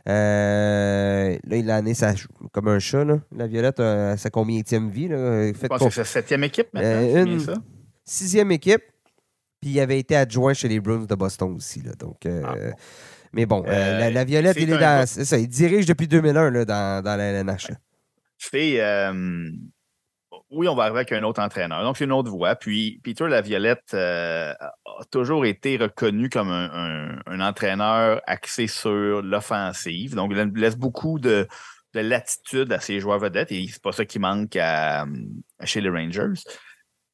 Euh, 0.08 1.38
là, 1.44 1.56
il 1.56 1.70
a 1.72 1.78
amené 1.78 1.96
ça 1.96 2.14
comme 2.52 2.68
un 2.68 2.78
chat. 2.78 3.04
Là. 3.04 3.20
La 3.36 3.48
Violette, 3.48 3.80
a 3.80 4.16
sa 4.18 4.30
combien 4.30 4.62
vie? 4.62 5.08
Là? 5.08 5.52
Je 5.52 5.68
pense 5.68 5.84
que 5.84 5.90
c'est 5.90 6.04
septième 6.04 6.44
équipe 6.44 6.68
maintenant. 6.74 6.90
Euh, 6.90 7.26
une 7.26 7.40
ça? 7.40 7.56
sixième 8.06 8.52
équipe. 8.52 8.84
Puis 9.60 9.72
il 9.72 9.80
avait 9.80 10.00
été 10.00 10.16
adjoint 10.16 10.54
chez 10.54 10.68
les 10.68 10.80
Bruins 10.80 11.06
de 11.06 11.16
Boston 11.16 11.56
aussi. 11.56 11.82
Là, 11.82 11.92
donc, 12.00 12.26
euh, 12.26 12.44
ah, 12.46 12.56
Mais 13.34 13.46
bon, 13.46 13.64
la, 13.64 14.24
Violette, 14.24 14.58
il 14.60 14.72
est 14.72 14.78
dans. 14.78 15.06
ça, 15.08 15.38
il 15.38 15.48
dirige 15.48 15.86
depuis 15.88 16.08
2001 16.08 16.52
là, 16.52 16.66
dans, 16.66 17.04
dans 17.04 17.16
la 17.18 17.24
LNH. 17.32 17.68
C'est 18.38 18.80
oui, 20.52 20.68
on 20.68 20.76
va 20.76 20.84
arriver 20.84 21.00
avec 21.00 21.12
un 21.12 21.24
autre 21.24 21.42
entraîneur. 21.42 21.84
Donc, 21.84 21.98
c'est 21.98 22.06
une 22.06 22.12
autre 22.12 22.32
voie. 22.32 22.56
Puis, 22.56 23.00
Peter 23.04 23.28
Laviolette 23.28 23.94
euh, 23.94 24.54
a 24.54 25.06
toujours 25.12 25.46
été 25.46 25.78
reconnu 25.78 26.30
comme 26.30 26.50
un, 26.50 27.40
entraîneur 27.40 28.22
axé 28.26 28.68
sur 28.68 29.22
l'offensive. 29.22 30.16
Donc, 30.16 30.32
il 30.34 30.52
laisse 30.60 30.76
beaucoup 30.76 31.20
de, 31.20 31.48
latitude 31.94 32.72
à 32.72 32.80
ses 32.80 33.00
joueurs 33.00 33.20
vedettes 33.20 33.52
et 33.52 33.68
c'est 33.68 33.82
pas 33.82 33.92
ça 33.92 34.06
qui 34.06 34.20
manque 34.20 34.58
chez 35.64 35.82
les 35.82 35.90
Rangers. 35.90 36.42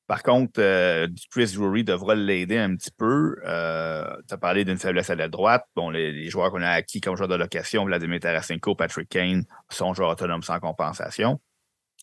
Par 0.07 0.21
contre, 0.21 0.59
euh, 0.59 1.07
Chris 1.31 1.53
Drury 1.55 1.83
devra 1.83 2.13
l'aider 2.13 2.57
un 2.59 2.75
petit 2.75 2.91
peu. 2.91 3.35
Euh, 3.45 4.05
tu 4.27 4.33
as 4.33 4.37
parlé 4.37 4.63
d'une 4.63 4.77
faiblesse 4.77 5.09
à 5.09 5.15
la 5.15 5.27
droite. 5.27 5.65
Bon, 5.75 5.89
les, 5.89 6.29
joueurs 6.29 6.51
qu'on 6.51 6.61
a 6.61 6.69
acquis 6.69 7.01
comme 7.01 7.15
joueurs 7.15 7.27
de 7.27 7.35
location, 7.35 7.85
Vladimir 7.85 8.19
Tarasenko, 8.19 8.75
Patrick 8.75 9.09
Kane, 9.09 9.45
sont 9.69 9.93
joueurs 9.93 10.11
autonomes 10.11 10.43
sans 10.43 10.59
compensation 10.59 11.39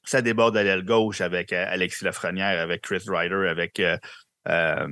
ça 0.05 0.23
déborde 0.23 0.57
à 0.57 0.63
l'aile 0.63 0.85
gauche 0.85 1.21
avec 1.21 1.53
euh, 1.53 1.65
Alexis 1.69 2.05
Lafrenière, 2.05 2.61
avec 2.61 2.83
Chris 2.83 3.05
Ryder, 3.07 3.49
avec, 3.49 3.81
euh, 3.81 3.97
euh, 4.49 4.89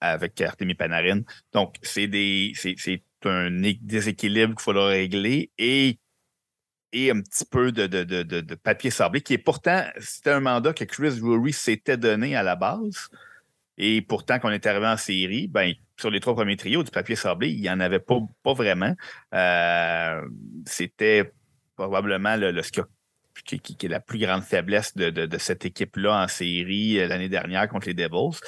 avec 0.00 0.40
Artemi 0.40 0.74
Panarin. 0.74 1.20
Donc, 1.52 1.76
c'est 1.82 2.06
des 2.06 2.52
c'est 2.54 3.00
un 3.24 3.50
déséquilibre 3.80 4.54
qu'il 4.54 4.62
faudra 4.62 4.88
régler 4.88 5.50
et, 5.58 5.98
et 6.92 7.10
un 7.10 7.20
petit 7.20 7.44
peu 7.44 7.72
de, 7.72 7.86
de, 7.86 8.04
de, 8.04 8.22
de 8.22 8.54
papier 8.54 8.90
sablé, 8.90 9.20
qui 9.20 9.34
est 9.34 9.38
pourtant, 9.38 9.84
c'était 9.98 10.30
un 10.30 10.40
mandat 10.40 10.72
que 10.72 10.84
Chris 10.84 11.18
Drury 11.20 11.52
s'était 11.52 11.96
donné 11.96 12.36
à 12.36 12.42
la 12.42 12.56
base. 12.56 13.08
Et 13.76 14.02
pourtant, 14.02 14.38
quand 14.38 14.48
on 14.48 14.52
est 14.52 14.66
arrivé 14.66 14.86
en 14.86 14.96
série, 14.96 15.46
ben, 15.46 15.72
sur 15.96 16.10
les 16.10 16.20
trois 16.20 16.34
premiers 16.34 16.56
trios 16.56 16.82
du 16.82 16.90
papier 16.90 17.14
sablé, 17.16 17.50
il 17.50 17.60
n'y 17.60 17.70
en 17.70 17.78
avait 17.78 18.00
pas, 18.00 18.18
pas 18.42 18.52
vraiment. 18.52 18.94
C'était 20.66 21.32
probablement 21.76 22.36
le, 22.36 22.50
le, 22.50 22.62
qui, 23.42 23.76
est 23.86 23.88
la 23.88 24.00
plus 24.00 24.18
grande 24.18 24.42
faiblesse 24.42 24.96
de, 24.96 25.38
cette 25.38 25.64
équipe-là 25.64 26.24
en 26.24 26.28
série 26.28 26.98
euh, 26.98 27.08
l'année 27.08 27.28
dernière 27.28 27.68
contre 27.68 27.86
les 27.86 27.94
Devils. 27.94 28.38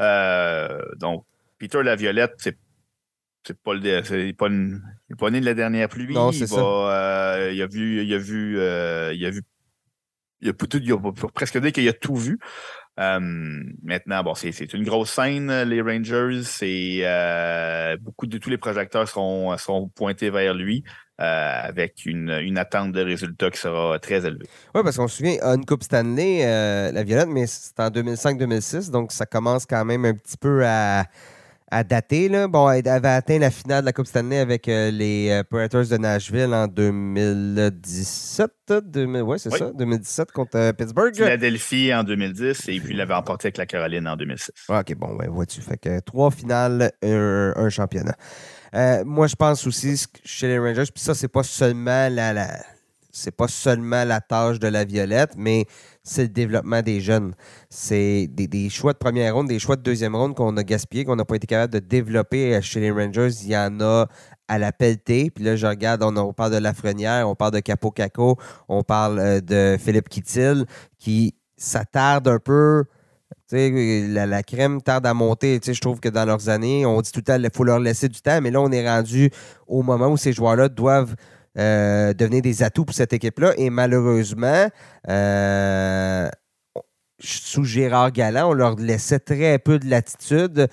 Euh, 0.00 0.80
donc, 0.96 1.24
Peter 1.58 1.82
Laviolette, 1.82 2.34
c'est 2.38 2.58
c'est 3.44 3.56
pas 3.62 3.74
le 3.74 4.02
c'est 4.02 4.32
pas, 4.32 4.48
pas 5.18 5.30
né 5.30 5.40
de 5.40 5.44
la 5.44 5.54
dernière 5.54 5.88
pluie. 5.88 6.14
Non, 6.14 6.32
ça. 6.32 6.56
Euh, 6.56 7.52
il 7.52 7.62
a 7.62 7.66
vu 7.68 8.02
il 8.02 8.12
a 8.12 8.18
vu 8.18 8.54
il 9.14 9.24
a 9.24 9.30
vu 9.30 9.42
il 10.40 10.48
a, 10.48 10.52
tout, 10.52 10.76
il 10.76 10.92
a 10.92 10.98
presque 11.32 11.58
dit 11.58 11.72
qu'il 11.72 11.88
a 11.88 11.92
tout 11.92 12.16
vu. 12.16 12.38
Maintenant, 12.96 14.22
bon, 14.22 14.34
c'est 14.34 14.72
une 14.72 14.84
grosse 14.84 15.10
scène, 15.10 15.62
les 15.62 15.80
Rangers. 15.80 16.42
C'est 16.44 17.02
beaucoup 18.00 18.26
de 18.26 18.38
tous 18.38 18.50
les 18.50 18.58
projecteurs 18.58 19.08
seront, 19.08 19.88
pointés 19.94 20.30
vers 20.30 20.54
lui. 20.54 20.84
Euh, 21.18 21.60
avec 21.62 22.04
une, 22.04 22.58
attente 22.58 22.92
de 22.92 23.00
résultats 23.00 23.50
qui 23.50 23.58
sera 23.58 23.98
très 23.98 24.26
élevée. 24.26 24.44
Oui, 24.74 24.82
parce 24.84 24.98
qu'on 24.98 25.08
se 25.08 25.16
souvient, 25.16 25.38
une 25.42 25.64
Coupe 25.64 25.82
Stanley, 25.82 26.44
euh, 26.44 26.92
la 26.92 27.04
Violette, 27.04 27.30
mais 27.30 27.46
c'est 27.46 27.80
en 27.80 27.88
2005-2006, 27.88 28.90
donc 28.90 29.12
ça 29.12 29.24
commence 29.24 29.64
quand 29.64 29.82
même 29.86 30.04
un 30.04 30.12
petit 30.12 30.36
peu 30.36 30.66
à, 30.66 31.06
dater. 31.84 32.28
Là. 32.28 32.48
Bon, 32.48 32.70
elle 32.70 32.86
avait 32.88 33.08
atteint 33.08 33.38
la 33.38 33.50
finale 33.50 33.82
de 33.82 33.86
la 33.86 33.92
Coupe 33.92 34.06
Stanley 34.06 34.38
avec 34.38 34.68
euh, 34.68 34.90
les 34.90 35.42
Predators 35.50 35.86
de 35.86 35.96
Nashville 35.96 36.52
en 36.52 36.66
2017. 36.66 38.50
Oui, 39.24 39.38
c'est 39.38 39.50
ça, 39.50 39.70
2017 39.72 40.32
contre 40.32 40.72
Pittsburgh. 40.72 41.14
Philadelphie 41.14 41.94
en 41.94 42.04
2010 42.04 42.68
et 42.68 42.80
puis 42.80 42.90
il 42.90 42.96
l'avait 42.96 43.14
emporté 43.14 43.46
avec 43.46 43.58
la 43.58 43.66
Caroline 43.66 44.06
en 44.08 44.16
2006. 44.16 44.50
OK, 44.68 44.94
bon, 44.96 45.16
ouais, 45.16 45.28
vois-tu. 45.28 45.60
Fait 45.60 45.76
que 45.76 46.00
trois 46.00 46.30
finales, 46.30 46.92
un 47.02 47.68
championnat. 47.68 48.16
Euh, 48.74 49.04
moi, 49.04 49.26
je 49.26 49.36
pense 49.36 49.66
aussi 49.66 50.04
chez 50.24 50.48
les 50.48 50.58
Rangers, 50.58 50.90
puis 50.92 51.02
ça, 51.02 51.14
c'est 51.14 51.28
pas 51.28 51.42
seulement 51.42 52.08
la, 52.08 52.48
c'est 53.16 53.34
pas 53.34 53.48
seulement 53.48 54.04
la 54.04 54.20
tâche 54.20 54.58
de 54.58 54.68
la 54.68 54.84
Violette, 54.84 55.32
mais 55.36 55.64
c'est 56.02 56.22
le 56.22 56.28
développement 56.28 56.82
des 56.82 57.00
jeunes. 57.00 57.34
C'est 57.70 58.28
des, 58.30 58.68
choix 58.68 58.92
de 58.92 58.98
première 58.98 59.34
ronde, 59.34 59.48
des 59.48 59.58
choix 59.58 59.76
de 59.76 59.82
deuxième 59.82 60.14
ronde 60.14 60.34
qu'on 60.34 60.56
a 60.56 60.62
gaspillés, 60.62 61.04
qu'on 61.04 61.16
n'a 61.16 61.24
pas 61.24 61.36
été 61.36 61.46
capable 61.46 61.72
de 61.72 61.78
développer 61.78 62.60
chez 62.60 62.80
les 62.80 62.90
Rangers. 62.90 63.30
Il 63.42 63.48
y 63.48 63.56
en 63.56 63.80
a 63.80 64.06
à 64.48 64.58
la 64.58 64.70
pelletée. 64.70 65.30
Puis 65.30 65.44
là, 65.44 65.56
je 65.56 65.66
regarde, 65.66 66.02
on, 66.02 66.32
parle 66.32 66.52
de 66.52 66.58
Lafrenière, 66.58 67.28
on 67.28 67.34
parle 67.34 67.52
de 67.52 67.60
Capo 67.60 67.90
Caco, 67.90 68.36
on 68.68 68.82
parle 68.82 69.18
euh, 69.18 69.40
de 69.40 69.76
Philippe 69.78 70.08
Kittil, 70.08 70.66
qui 70.98 71.34
s'attarde 71.56 72.28
un 72.28 72.38
peu 72.38 72.84
la, 73.50 74.26
la, 74.26 74.42
crème 74.42 74.82
tarde 74.82 75.06
à 75.06 75.14
monter. 75.14 75.58
Je 75.64 75.80
trouve 75.80 76.00
que 76.00 76.08
dans 76.08 76.24
leurs 76.26 76.48
années, 76.48 76.84
on 76.84 77.00
dit 77.00 77.12
tout 77.12 77.20
le 77.20 77.24
temps 77.24 77.40
qu'il 77.40 77.50
faut 77.54 77.64
leur 77.64 77.78
laisser 77.78 78.08
du 78.08 78.20
temps, 78.20 78.40
mais 78.42 78.50
là, 78.50 78.60
on 78.60 78.70
est 78.70 78.86
rendu 78.86 79.30
au 79.66 79.82
moment 79.82 80.08
où 80.08 80.16
ces 80.16 80.32
joueurs-là 80.32 80.68
doivent 80.68 81.14
euh, 81.58 82.12
devenir 82.12 82.42
des 82.42 82.62
atouts 82.62 82.84
pour 82.84 82.94
cette 82.94 83.12
équipe-là. 83.12 83.52
Et 83.56 83.70
malheureusement, 83.70 84.68
euh, 85.08 86.28
sous 87.18 87.64
Gérard 87.64 88.12
Galland, 88.12 88.50
on 88.50 88.52
leur 88.52 88.76
laissait 88.76 89.18
très 89.18 89.58
peu 89.58 89.78
de 89.78 89.88
latitude. 89.88 90.68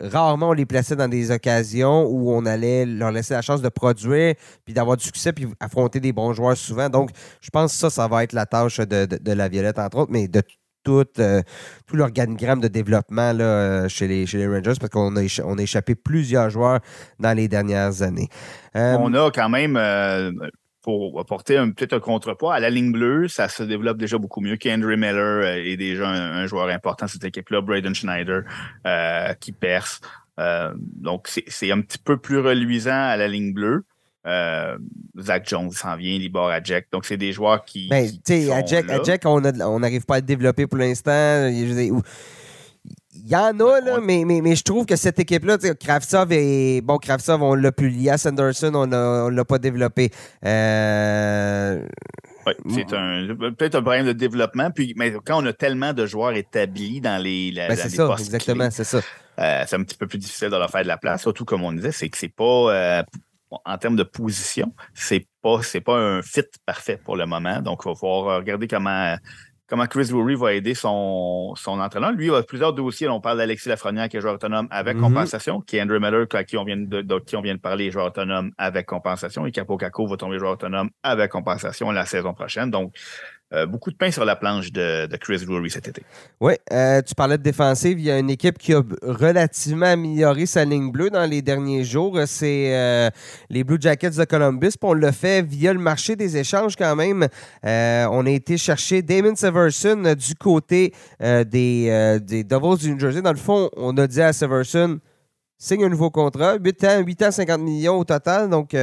Rarement, 0.00 0.50
on 0.50 0.52
les 0.52 0.66
plaçait 0.66 0.96
dans 0.96 1.08
des 1.08 1.30
occasions 1.30 2.06
où 2.06 2.32
on 2.32 2.46
allait 2.46 2.84
leur 2.84 3.12
laisser 3.12 3.34
la 3.34 3.42
chance 3.42 3.62
de 3.62 3.68
produire, 3.68 4.34
puis 4.64 4.74
d'avoir 4.74 4.96
du 4.96 5.04
succès, 5.04 5.32
puis 5.32 5.46
affronter 5.60 6.00
des 6.00 6.12
bons 6.12 6.32
joueurs 6.32 6.56
souvent. 6.56 6.88
Donc, 6.88 7.10
je 7.40 7.50
pense 7.50 7.72
que 7.72 7.78
ça, 7.78 7.90
ça 7.90 8.08
va 8.08 8.24
être 8.24 8.32
la 8.32 8.46
tâche 8.46 8.78
de, 8.78 9.06
de 9.06 9.32
la 9.32 9.48
Violette, 9.48 9.78
entre 9.78 9.98
autres. 9.98 10.12
Mais 10.12 10.26
de 10.26 10.42
tout, 10.84 11.04
tout 11.86 11.96
l'organigramme 11.96 12.60
de 12.60 12.68
développement 12.68 13.32
là, 13.32 13.88
chez, 13.88 14.06
les, 14.06 14.26
chez 14.26 14.38
les 14.38 14.46
Rangers 14.46 14.74
parce 14.78 14.90
qu'on 14.90 15.16
a, 15.16 15.62
échappé 15.62 15.94
plusieurs 15.94 16.50
joueurs 16.50 16.80
dans 17.18 17.36
les 17.36 17.48
dernières 17.48 18.02
années. 18.02 18.28
on 18.74 19.12
a 19.14 19.30
quand 19.30 19.48
même 19.48 19.78
pour 20.82 21.18
apporter 21.18 21.56
peut-être 21.74 21.94
un 21.94 22.00
contrepoids. 22.00 22.54
À 22.54 22.60
la 22.60 22.68
ligne 22.68 22.92
bleue, 22.92 23.26
ça 23.26 23.48
se 23.48 23.62
développe 23.62 23.96
déjà 23.96 24.18
beaucoup 24.18 24.42
mieux. 24.42 24.56
qu'Andrew 24.56 24.96
Miller 24.96 25.44
est 25.44 25.78
déjà 25.78 26.10
un, 26.10 26.46
joueur 26.46 26.68
important 26.68 27.06
de 27.06 27.10
cette 27.10 27.24
équipe-là. 27.24 27.62
Braden 27.62 27.94
Schneider 27.94 28.42
qui 29.40 29.52
perce. 29.52 30.00
donc, 30.76 31.28
c'est 31.28 31.72
un 31.72 31.80
petit 31.80 31.98
peu 31.98 32.18
plus 32.18 32.38
reluisant 32.38 32.90
à 32.90 33.16
la 33.16 33.28
ligne 33.28 33.52
bleue. 33.54 33.84
Euh, 34.26 34.78
Zach 35.20 35.48
Jones 35.48 35.70
s'en 35.70 35.96
vient, 35.96 36.18
Libor 36.18 36.48
Adjek. 36.48 36.86
Donc, 36.92 37.04
c'est 37.04 37.16
des 37.16 37.32
joueurs 37.32 37.64
qui. 37.64 37.88
Ben, 37.88 38.08
tu 38.24 38.46
sais, 38.46 38.52
Adjek, 38.52 39.24
on 39.26 39.40
n'arrive 39.78 40.04
pas 40.04 40.16
à 40.16 40.18
le 40.18 40.26
développer 40.26 40.66
pour 40.66 40.78
l'instant. 40.78 41.46
Il 41.48 43.30
y 43.30 43.36
en 43.36 43.58
a, 43.60 43.80
là, 43.80 44.00
mais, 44.02 44.24
mais, 44.26 44.40
mais, 44.40 44.56
je 44.56 44.62
trouve 44.62 44.86
que 44.86 44.96
cette 44.96 45.18
équipe-là, 45.18 45.56
Kravtsov 45.78 46.32
et. 46.32 46.80
Bon, 46.80 46.98
Kravtsov, 46.98 47.42
on 47.42 47.54
l'a 47.54 47.72
pu 47.72 47.88
lier 47.88 48.10
à 48.10 48.18
Sanderson, 48.18 48.72
on 48.74 48.86
ne 48.86 49.30
l'a 49.30 49.44
pas 49.44 49.58
développé. 49.58 50.10
Euh... 50.44 51.86
Oui, 52.46 52.52
c'est 52.74 52.94
un, 52.94 53.26
peut-être 53.56 53.76
un 53.76 53.82
problème 53.82 54.06
de 54.06 54.12
développement. 54.12 54.70
Puis, 54.70 54.94
mais 54.96 55.14
quand 55.24 55.42
on 55.42 55.46
a 55.46 55.52
tellement 55.52 55.92
de 55.92 56.06
joueurs 56.06 56.32
établis 56.32 57.00
dans 57.00 57.22
les. 57.22 57.52
Ben, 57.56 57.76
c'est 57.76 57.88
ça, 57.88 58.14
exactement, 58.18 58.70
c'est 58.70 58.84
ça. 58.84 59.00
Euh, 59.38 59.64
c'est 59.66 59.76
un 59.76 59.82
petit 59.82 59.96
peu 59.96 60.06
plus 60.06 60.18
difficile 60.18 60.50
de 60.50 60.56
leur 60.56 60.70
faire 60.70 60.82
de 60.82 60.88
la 60.88 60.96
place. 60.96 61.22
Surtout, 61.22 61.44
comme 61.44 61.64
on 61.64 61.72
disait, 61.72 61.92
c'est 61.92 62.08
que 62.08 62.18
c'est 62.18 62.28
pas. 62.28 62.44
Euh, 62.44 63.02
en 63.64 63.78
termes 63.78 63.96
de 63.96 64.02
position, 64.02 64.74
c'est 64.92 65.26
pas, 65.42 65.60
pas 65.84 65.96
un 65.96 66.22
fit 66.22 66.42
parfait 66.66 66.98
pour 67.02 67.16
le 67.16 67.26
moment. 67.26 67.60
Donc, 67.60 67.82
il 67.84 67.88
va 67.88 67.94
falloir 67.94 68.36
regarder 68.38 68.68
comment, 68.68 69.16
comment 69.66 69.86
Chris 69.86 70.08
Lurie 70.10 70.34
va 70.34 70.52
aider 70.52 70.74
son, 70.74 71.54
son 71.56 71.80
entraîneur. 71.80 72.12
Lui, 72.12 72.26
il 72.26 72.34
a 72.34 72.42
plusieurs 72.42 72.72
dossiers. 72.72 73.08
On 73.08 73.20
parle 73.20 73.38
d'Alexis 73.38 73.68
Lafrenière, 73.68 74.08
qui 74.08 74.16
est 74.16 74.20
joueur 74.20 74.34
autonome 74.34 74.68
avec 74.70 74.96
mm-hmm. 74.96 75.00
compensation, 75.00 75.60
qui 75.60 75.76
est 75.76 75.82
Andrew 75.82 75.98
Miller, 75.98 76.26
à 76.32 76.44
qui 76.44 76.56
on 76.56 76.64
vient 76.64 76.76
de, 76.76 77.18
qui 77.20 77.36
on 77.36 77.40
vient 77.40 77.54
de 77.54 77.60
parler, 77.60 77.90
joueur 77.90 78.06
autonome 78.06 78.52
avec 78.58 78.86
compensation. 78.86 79.46
Et 79.46 79.52
Capo 79.52 79.76
Caco 79.76 80.06
va 80.06 80.16
tomber 80.16 80.38
joueur 80.38 80.52
autonome 80.52 80.90
avec 81.02 81.30
compensation 81.30 81.90
la 81.90 82.06
saison 82.06 82.34
prochaine. 82.34 82.70
Donc, 82.70 82.94
euh, 83.54 83.66
beaucoup 83.66 83.90
de 83.90 83.96
pain 83.96 84.10
sur 84.10 84.24
la 84.24 84.34
planche 84.36 84.72
de, 84.72 85.08
Chris 85.16 85.44
Drury 85.46 85.70
cet 85.70 85.88
été. 85.88 86.02
Oui, 86.40 86.54
euh, 86.72 87.00
tu 87.02 87.14
parlais 87.14 87.38
de 87.38 87.42
défensive. 87.42 87.98
Il 87.98 88.04
y 88.04 88.10
a 88.10 88.18
une 88.18 88.30
équipe 88.30 88.58
qui 88.58 88.74
a 88.74 88.82
relativement 89.02 89.86
amélioré 89.86 90.46
sa 90.46 90.64
ligne 90.64 90.90
bleue 90.90 91.10
dans 91.10 91.24
les 91.24 91.40
derniers 91.40 91.84
jours. 91.84 92.18
C'est 92.26 92.74
euh, 92.74 93.10
les 93.50 93.62
Blue 93.62 93.78
Jackets 93.80 94.10
de 94.10 94.24
Columbus. 94.24 94.72
on 94.82 94.94
l'a 94.94 95.12
fait 95.12 95.42
via 95.42 95.72
le 95.72 95.78
marché 95.78 96.16
des 96.16 96.36
échanges 96.36 96.74
quand 96.76 96.96
même. 96.96 97.28
on 97.62 98.26
a 98.26 98.30
été 98.30 98.56
chercher 98.58 99.02
Damon 99.02 99.36
Severson 99.36 100.14
du 100.16 100.34
côté 100.34 100.92
des, 101.20 102.18
des 102.22 102.44
Devils 102.44 102.78
du 102.78 102.92
New 102.92 102.98
Jersey. 102.98 103.22
Dans 103.22 103.32
le 103.32 103.38
fond, 103.38 103.70
on 103.76 103.96
a 103.98 104.06
dit 104.06 104.20
à 104.20 104.32
Severson 104.32 104.98
signe 105.56 105.84
un 105.84 105.88
nouveau 105.88 106.10
contrat. 106.10 106.56
8 106.56 106.84
ans, 106.84 107.00
8 107.00 107.22
ans, 107.22 107.30
50 107.30 107.60
millions 107.60 107.98
au 107.98 108.04
total. 108.04 108.50
Donc, 108.50 108.74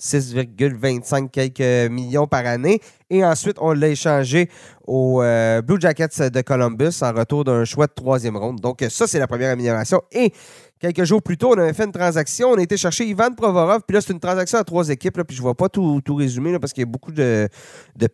6,25 0.00 1.30
quelques 1.30 1.90
millions 1.90 2.26
par 2.26 2.46
année. 2.46 2.80
Et 3.10 3.24
ensuite, 3.24 3.56
on 3.60 3.72
l'a 3.72 3.88
échangé 3.88 4.48
aux 4.86 5.22
euh, 5.22 5.62
Blue 5.62 5.80
Jackets 5.80 6.30
de 6.30 6.40
Columbus 6.40 7.02
en 7.02 7.12
retour 7.12 7.44
d'un 7.44 7.64
choix 7.64 7.86
de 7.86 7.92
troisième 7.92 8.36
ronde. 8.36 8.60
Donc, 8.60 8.84
ça, 8.88 9.06
c'est 9.06 9.18
la 9.18 9.26
première 9.26 9.50
amélioration. 9.50 10.00
Et 10.12 10.32
quelques 10.80 11.04
jours 11.04 11.22
plus 11.22 11.36
tôt, 11.36 11.52
on 11.54 11.58
avait 11.58 11.72
fait 11.72 11.84
une 11.84 11.92
transaction. 11.92 12.48
On 12.50 12.58
a 12.58 12.62
été 12.62 12.76
chercher 12.76 13.04
Ivan 13.04 13.32
Provorov. 13.32 13.82
Puis 13.86 13.94
là, 13.94 14.00
c'est 14.00 14.12
une 14.12 14.20
transaction 14.20 14.58
à 14.58 14.64
trois 14.64 14.88
équipes. 14.88 15.22
puis 15.22 15.36
je 15.36 15.42
ne 15.42 15.48
vais 15.48 15.54
pas 15.54 15.68
tout, 15.68 16.00
tout 16.04 16.14
résumer 16.14 16.58
parce 16.58 16.72
qu'il 16.72 16.82
y 16.82 16.88
a 16.88 16.90
beaucoup 16.90 17.12
de, 17.12 17.48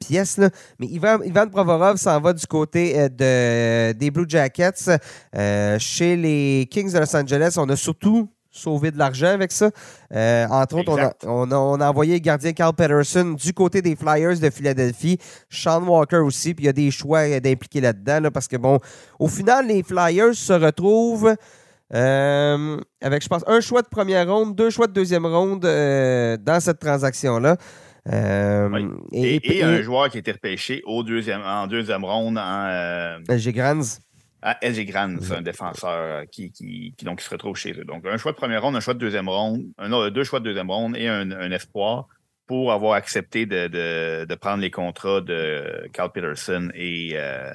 pièces. 0.01 0.39
Mais 0.79 0.87
Ivan, 0.87 1.19
Ivan 1.25 1.49
Provorov 1.49 1.97
s'en 1.97 2.21
va 2.21 2.33
du 2.33 2.47
côté 2.47 2.99
euh, 2.99 3.09
de, 3.09 3.97
des 3.99 4.11
Blue 4.11 4.27
Jackets. 4.29 4.91
Euh, 5.37 5.79
chez 5.79 6.17
les 6.17 6.69
Kings 6.71 6.93
de 6.93 6.99
Los 6.99 7.17
Angeles, 7.17 7.55
on 7.57 7.69
a 7.69 7.77
surtout 7.77 8.29
sauver 8.57 8.91
de 8.91 8.99
l'argent 8.99 9.29
avec 9.29 9.53
ça. 9.53 9.71
Euh, 10.13 10.47
entre 10.49 10.77
autres, 10.79 10.93
on 11.25 11.51
a, 11.51 11.57
on, 11.57 11.81
a, 11.81 11.89
envoyé 11.89 12.21
gardien 12.21 12.53
Carl 12.53 12.75
Peterson 12.75 13.37
du 13.39 13.53
côté 13.53 13.83
des 13.83 13.97
Flyers 13.97 14.39
de 14.39 14.51
Philadelphie, 14.51 15.19
Sean 15.49 15.83
Walker 15.83 16.19
aussi, 16.19 16.55
puis 16.55 16.65
il 16.65 16.67
y 16.67 16.71
a 16.71 16.73
des 16.73 16.91
choix 16.91 17.41
d'impliquer 17.41 17.81
là-dedans, 17.81 18.31
parce 18.33 18.49
que 18.49 18.57
bon, 18.57 18.79
au 19.19 19.29
final, 19.29 19.67
les 19.67 19.83
Flyers 19.83 20.35
se 20.35 20.53
retrouvent 20.53 21.35
euh, 21.95 22.81
avec, 23.01 23.23
je 23.23 23.29
pense, 23.29 23.45
un 23.47 23.61
choix 23.61 23.83
de 23.83 23.89
première 23.89 24.29
ronde, 24.29 24.57
deux 24.57 24.71
choix 24.71 24.87
de 24.87 24.93
deuxième 24.93 25.27
ronde 25.27 25.65
euh, 25.65 26.37
dans 26.37 26.61
cette 26.61 26.81
transaction-là. 26.81 27.57
et, 29.13 29.63
un 29.63 29.83
joueur 29.83 30.11
qui 30.11 30.19
a 30.19 30.21
été 30.21 30.33
repêché 30.33 30.83
au 30.85 31.03
deuxième, 31.03 31.43
en 31.43 31.67
deuxième 31.67 32.05
ronde 32.05 32.39
en. 32.39 33.37
G. 33.37 33.53
Grands. 33.53 33.99
Ah, 34.43 34.59
LG 34.63 34.87
Grand, 34.87 35.17
c'est 35.21 35.35
un 35.35 35.43
défenseur 35.43 35.91
euh, 35.91 36.25
qui, 36.27 36.51
qui, 36.51 36.95
donc, 37.03 37.21
se 37.21 37.31
retrouve 37.31 37.57
chez 37.57 37.73
eux. 37.73 37.85
Donc, 37.85 38.07
un 38.07 38.17
choix 38.17 38.33
de 38.33 38.37
première 38.37 38.63
ronde, 38.63 38.77
un 38.77 38.81
choix 38.81 38.95
de 38.95 38.99
deuxième 38.99 39.29
ronde, 39.29 39.65
un, 39.79 40.11
deux 40.11 40.25
choix 40.25 40.41
de 40.41 40.45
deuxième 40.45 40.71
ronde 40.71 40.97
et 40.97 41.09
un, 41.09 41.51
espoir 41.51 42.07
pour 42.47 42.73
avoir 42.73 42.93
accepté 42.93 43.47
de, 43.47 44.35
prendre 44.37 44.63
les 44.63 44.71
contrats 44.71 45.21
de 45.21 45.89
Carl 45.93 46.13
Peterson 46.13 46.71
et, 46.75 47.13
euh, 47.15 47.53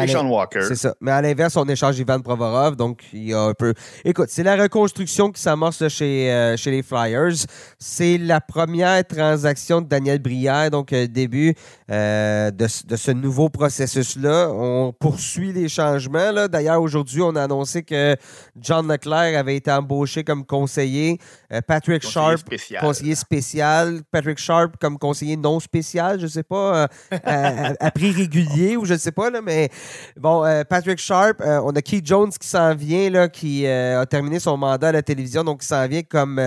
mais 0.00 0.08
Sean 0.08 0.26
Walker. 0.26 0.62
C'est 0.66 0.76
ça. 0.76 0.94
Mais 1.00 1.10
à 1.10 1.22
l'inverse, 1.22 1.56
on 1.56 1.64
échange 1.68 1.98
Ivan 1.98 2.20
Provorov. 2.20 2.76
Donc, 2.76 3.02
il 3.12 3.28
y 3.28 3.34
a 3.34 3.40
un 3.40 3.54
peu. 3.54 3.74
Écoute, 4.04 4.28
c'est 4.30 4.42
la 4.42 4.56
reconstruction 4.56 5.30
qui 5.30 5.40
s'amorce 5.40 5.88
chez, 5.88 6.30
euh, 6.30 6.56
chez 6.56 6.70
les 6.70 6.82
Flyers. 6.82 7.46
C'est 7.78 8.18
la 8.18 8.40
première 8.40 9.06
transaction 9.06 9.80
de 9.80 9.86
Daniel 9.86 10.18
Brière, 10.18 10.70
donc 10.70 10.92
euh, 10.92 11.06
début 11.06 11.54
euh, 11.90 12.50
de, 12.50 12.66
ce 12.66 13.10
nouveau 13.10 13.48
processus-là. 13.48 14.48
On 14.50 14.92
poursuit 14.92 15.52
les 15.52 15.68
changements. 15.68 16.48
D'ailleurs, 16.48 16.80
aujourd'hui, 16.80 17.22
on 17.22 17.34
a 17.36 17.42
annoncé 17.42 17.82
que 17.82 18.16
John 18.60 18.88
Leclerc 18.88 19.38
avait 19.38 19.56
été 19.56 19.70
embauché 19.70 20.24
comme 20.24 20.44
conseiller. 20.44 21.18
Patrick 21.66 22.06
Sharp, 22.06 22.48
conseiller 22.80 23.14
spécial. 23.14 24.00
Patrick 24.10 24.38
Sharp 24.38 24.76
comme 24.80 24.98
conseiller 24.98 25.36
non 25.36 25.60
spécial, 25.60 26.18
je 26.18 26.24
ne 26.24 26.30
sais 26.30 26.42
pas, 26.42 26.88
à, 27.10 27.90
prix 27.90 28.10
régulier 28.10 28.76
ou 28.76 28.84
je 28.84 28.94
ne 28.94 28.98
sais 28.98 29.12
pas, 29.12 29.30
là, 29.30 29.40
mais 29.42 29.68
Bon, 30.16 30.44
euh, 30.44 30.64
Patrick 30.64 30.98
Sharp, 30.98 31.40
euh, 31.40 31.60
on 31.64 31.70
a 31.70 31.82
Keith 31.82 32.06
Jones 32.06 32.30
qui 32.30 32.46
s'en 32.46 32.74
vient, 32.74 33.10
là, 33.10 33.28
qui 33.28 33.66
euh, 33.66 34.00
a 34.00 34.06
terminé 34.06 34.38
son 34.38 34.56
mandat 34.56 34.88
à 34.88 34.92
la 34.92 35.02
télévision, 35.02 35.44
donc 35.44 35.60
qui 35.60 35.66
s'en 35.66 35.86
vient 35.86 36.02
comme 36.02 36.40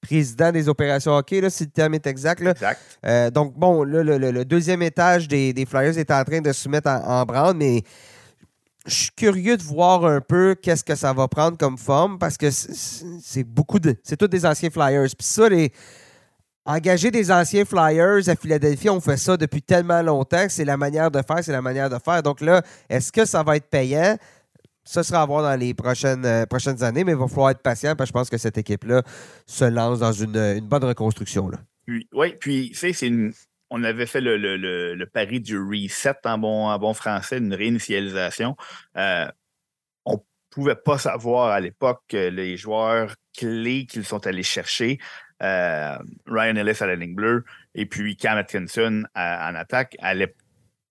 président 0.00 0.50
des 0.50 0.68
opérations 0.68 1.12
hockey, 1.12 1.40
là, 1.40 1.50
si 1.50 1.64
le 1.64 1.70
terme 1.70 1.94
est 1.94 2.06
exact. 2.06 2.40
Exact. 2.40 3.34
donc, 3.34 3.54
bon, 3.54 3.84
le, 3.84 4.44
deuxième 4.44 4.82
étage 4.82 5.28
des, 5.28 5.66
Flyers 5.68 5.98
est 5.98 6.10
en 6.10 6.24
train 6.24 6.40
de 6.40 6.52
se 6.52 6.68
mettre 6.68 6.88
en, 6.88 7.24
branle, 7.24 7.56
mais 7.56 7.82
je 8.86 8.94
suis 8.94 9.10
curieux 9.14 9.56
de 9.56 9.62
voir 9.62 10.06
un 10.06 10.20
peu 10.20 10.54
qu'est-ce 10.54 10.84
que 10.84 10.94
ça 10.94 11.12
va 11.12 11.28
prendre 11.28 11.58
comme 11.58 11.76
forme 11.76 12.18
parce 12.18 12.38
que 12.38 12.50
c'est 12.50 13.44
beaucoup 13.44 13.78
de. 13.78 13.94
C'est 14.02 14.16
tous 14.16 14.26
des 14.26 14.46
anciens 14.46 14.70
Flyers. 14.70 15.10
Puis 15.16 15.26
ça, 15.26 15.48
les 15.50 15.70
Engager 16.66 17.10
des 17.10 17.30
anciens 17.30 17.64
Flyers 17.64 18.28
à 18.28 18.36
Philadelphie, 18.36 18.90
on 18.90 19.00
fait 19.00 19.16
ça 19.16 19.36
depuis 19.38 19.62
tellement 19.62 20.02
longtemps 20.02 20.46
c'est 20.50 20.66
la 20.66 20.76
manière 20.76 21.10
de 21.10 21.22
faire, 21.22 21.42
c'est 21.42 21.52
la 21.52 21.62
manière 21.62 21.88
de 21.88 21.98
faire. 21.98 22.22
Donc 22.22 22.42
là, 22.42 22.62
est-ce 22.88 23.10
que 23.10 23.24
ça 23.24 23.42
va 23.42 23.56
être 23.56 23.68
payant? 23.70 24.18
Ça 24.84 25.02
sera 25.02 25.22
à 25.22 25.26
voir 25.26 25.42
dans 25.42 25.58
les 25.58 25.72
prochaines, 25.72 26.24
euh, 26.24 26.44
prochaines 26.46 26.82
années, 26.82 27.02
mais 27.04 27.12
il 27.12 27.18
va 27.18 27.28
falloir 27.28 27.50
être 27.50 27.62
patient 27.62 27.96
parce 27.96 28.10
que 28.10 28.12
je 28.14 28.20
pense 28.20 28.30
que 28.30 28.38
cette 28.38 28.58
équipe-là 28.58 29.02
se 29.46 29.64
lance 29.64 30.00
dans 30.00 30.12
une, 30.12 30.60
bonne 30.60 30.84
reconstruction. 30.84 31.50
Oui, 32.12 32.34
puis, 32.38 32.72
tu 32.74 32.92
sais, 32.92 33.10
on 33.70 33.82
avait 33.82 34.06
fait 34.06 34.20
le, 34.20 35.04
pari 35.06 35.40
du 35.40 35.58
reset 35.58 36.16
en 36.24 36.38
bon, 36.38 36.78
bon 36.78 36.92
français, 36.92 37.38
une 37.38 37.54
réinitialisation. 37.54 38.56
Euh, 38.96 39.26
on 40.04 40.14
ne 40.14 40.18
pouvait 40.50 40.76
pas 40.76 40.98
savoir 40.98 41.52
à 41.52 41.60
l'époque 41.60 42.02
que 42.08 42.28
les 42.28 42.56
joueurs 42.56 43.14
clés 43.36 43.86
qu'ils 43.86 44.04
sont 44.04 44.26
allés 44.26 44.42
chercher 44.42 44.98
euh, 45.42 45.98
Ryan 46.26 46.56
Ellis 46.56 46.76
à 46.80 46.86
la 46.86 46.96
ligne 46.96 47.14
bleue 47.14 47.44
et 47.74 47.86
puis 47.86 48.16
Cam 48.16 48.36
Atkinson 48.36 49.04
en 49.14 49.54
attaque 49.54 49.96
allaient 50.00 50.34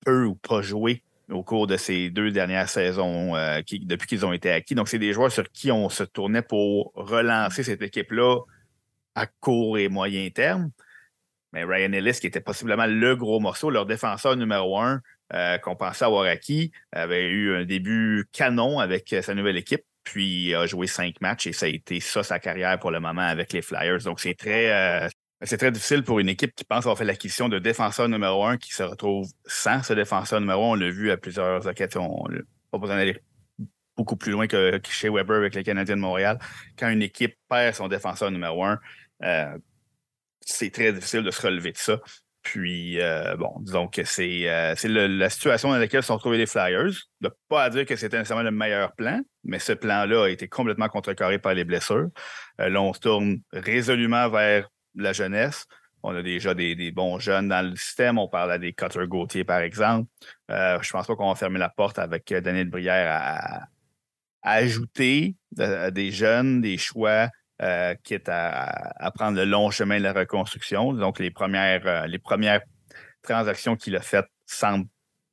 peu 0.05 0.26
ou 0.26 0.35
pas 0.35 0.61
jouer 0.61 1.03
au 1.31 1.43
cours 1.43 1.67
de 1.67 1.77
ces 1.77 2.09
deux 2.09 2.31
dernières 2.31 2.69
saisons 2.69 3.35
euh, 3.35 3.61
depuis 3.81 4.07
qu'ils 4.07 4.26
ont 4.26 4.34
été 4.34 4.51
acquis. 4.51 4.76
Donc, 4.76 4.89
c'est 4.89 4.99
des 4.99 5.13
joueurs 5.13 5.31
sur 5.31 5.49
qui 5.51 5.71
on 5.71 5.89
se 5.89 6.03
tournait 6.03 6.41
pour 6.41 6.91
relancer 6.95 7.63
cette 7.63 7.81
équipe-là 7.81 8.39
à 9.15 9.27
court 9.27 9.77
et 9.77 9.89
moyen 9.89 10.30
terme. 10.30 10.71
Mais 11.53 11.63
Ryan 11.63 11.91
Ellis, 11.93 12.17
qui 12.19 12.27
était 12.27 12.41
possiblement 12.41 12.85
le 12.85 13.15
gros 13.15 13.39
morceau, 13.39 13.69
leur 13.69 13.85
défenseur 13.85 14.35
numéro 14.35 14.80
un, 14.80 15.01
euh, 15.34 15.57
qu'on 15.57 15.76
pensait 15.76 16.05
avoir 16.05 16.26
acquis, 16.26 16.71
avait 16.91 17.27
eu 17.27 17.55
un 17.55 17.65
début 17.65 18.27
canon 18.31 18.80
avec 18.80 19.15
sa 19.21 19.34
nouvelle 19.34 19.57
équipe 19.57 19.84
puis 20.10 20.56
a 20.56 20.65
joué 20.65 20.88
cinq 20.88 21.22
matchs 21.22 21.45
et 21.45 21.53
ça 21.53 21.68
a 21.68 21.69
été 21.69 21.99
ça 21.99 22.23
sa 22.23 22.40
carrière 22.40 22.80
pour 22.80 22.90
le 22.90 22.99
moment 22.99 23.22
avec 23.22 23.53
les 23.53 23.61
Flyers. 23.61 23.99
Donc 24.03 24.19
c'est 24.19 24.34
très 24.34 24.72
euh, 24.72 25.07
c'est 25.44 25.57
très 25.57 25.72
difficile 25.72 26.03
pour 26.03 26.19
une 26.19 26.30
équipe 26.30 26.53
qui 26.56 26.65
pense 26.65 26.80
avoir 26.80 26.98
fait 26.98 27.06
l'acquisition 27.06 27.48
de 27.48 27.60
défenseur 27.60 28.10
numéro 28.10 28.44
un 28.44 28.57
qui 28.57 28.73
se 28.73 28.81
retrouve 28.81 29.27
sans 29.45 29.84
ce 29.84 29.94
défenseur 29.94 30.41
numéro 30.41 30.65
un. 30.65 30.69
On 30.72 30.76
l'a 30.76 30.90
vu 30.90 31.11
à 31.11 31.18
plusieurs 31.18 31.65
occasions. 31.68 32.23
On 32.23 32.27
n'a 32.27 32.40
pas 32.72 32.80
besoin 32.80 32.98
d'aller 32.98 33.19
beaucoup 33.95 34.15
plus 34.15 34.31
loin 34.31 34.48
que, 34.48 34.81
chez 34.90 35.10
Weber 35.10 35.38
avec 35.38 35.53
les 35.53 35.64
Canadiens 35.64 35.95
de 35.95 36.02
Montréal. 36.02 36.40
Quand 36.77 36.90
une 36.90 37.03
équipe 37.03 37.36
perd 37.48 37.76
son 37.76 37.88
défenseur 37.88 38.31
numéro 38.31 38.64
un, 38.64 38.80
euh, 39.23 39.57
c'est 40.41 40.72
très 40.72 40.91
difficile 40.91 41.23
de 41.23 41.31
se 41.31 41.41
relever 41.41 41.72
de 41.72 41.77
ça. 41.77 41.99
Puis, 42.41 43.01
euh, 43.01 43.35
bon, 43.35 43.53
disons 43.59 43.87
que 43.87 44.03
c'est 44.03 44.75
la 44.83 45.29
situation 45.29 45.69
dans 45.69 45.77
laquelle 45.77 46.03
sont 46.03 46.17
trouvés 46.17 46.37
les 46.37 46.45
Flyers. 46.45 46.91
De 47.21 47.29
pas 47.49 47.63
à 47.63 47.69
dire 47.69 47.85
que 47.85 47.95
c'était 47.95 48.17
nécessairement 48.17 48.43
le 48.43 48.51
meilleur 48.51 48.93
plan, 48.93 49.21
mais 49.43 49.59
ce 49.59 49.73
plan-là 49.73 50.23
a 50.23 50.29
été 50.29 50.47
complètement 50.47 50.87
contrecarré 50.87 51.37
par 51.37 51.53
les 51.53 51.65
blessures. 51.65 52.09
là, 52.57 52.81
on 52.81 52.93
se 52.93 52.99
tourne 52.99 53.39
résolument 53.51 54.29
vers 54.29 54.69
la 54.95 55.13
jeunesse. 55.13 55.65
On 56.01 56.15
a 56.15 56.21
déjà 56.21 56.53
des, 56.53 56.91
bons 56.91 57.19
jeunes 57.19 57.49
dans 57.49 57.67
le 57.67 57.75
système. 57.75 58.17
On 58.17 58.29
parle 58.29 58.53
à 58.53 58.57
des 58.57 58.73
Cutter 58.73 59.05
Gauthier, 59.05 59.43
par 59.43 59.59
exemple. 59.59 60.09
Euh, 60.49 60.79
je 60.81 60.89
pense 60.91 61.07
pas 61.07 61.15
qu'on 61.15 61.27
va 61.27 61.35
fermer 61.35 61.59
la 61.59 61.69
porte 61.69 61.99
avec 61.99 62.33
Daniel 62.33 62.69
Brière 62.69 63.21
à, 63.21 63.67
ajouter 64.41 65.35
des 65.51 66.11
jeunes, 66.11 66.61
des 66.61 66.77
choix 66.77 67.27
euh, 67.61 67.94
quitte 68.03 68.30
à, 68.30 69.11
prendre 69.15 69.38
le 69.38 69.45
long 69.45 69.69
chemin 69.69 69.98
de 69.98 70.03
la 70.03 70.14
reconstruction. 70.14 70.94
Donc, 70.94 71.19
les 71.19 71.31
premières, 71.31 71.86
euh, 71.86 72.07
les 72.07 72.19
premières 72.19 72.61
transactions 73.22 73.76
qu'il 73.76 73.95
a 73.98 74.02
faites 74.02 74.27
semblent 74.45 74.88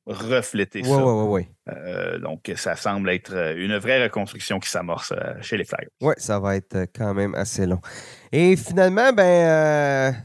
refléter 0.05 0.83
ça. 0.83 0.89
Euh, 0.89 2.17
donc, 2.19 2.51
ça 2.55 2.75
semble 2.75 3.09
être 3.09 3.55
une 3.57 3.77
vraie 3.77 4.03
reconstruction 4.03 4.59
qui 4.59 4.69
s'amorce 4.69 5.13
chez 5.41 5.57
les 5.57 5.65
Flyers. 5.65 5.89
Oui, 6.01 6.13
ça 6.17 6.39
va 6.39 6.55
être 6.55 6.87
quand 6.95 7.13
même 7.13 7.35
assez 7.35 7.65
long. 7.65 7.81
Et 8.31 8.55
finalement, 8.55 9.11
ben, 9.13 10.15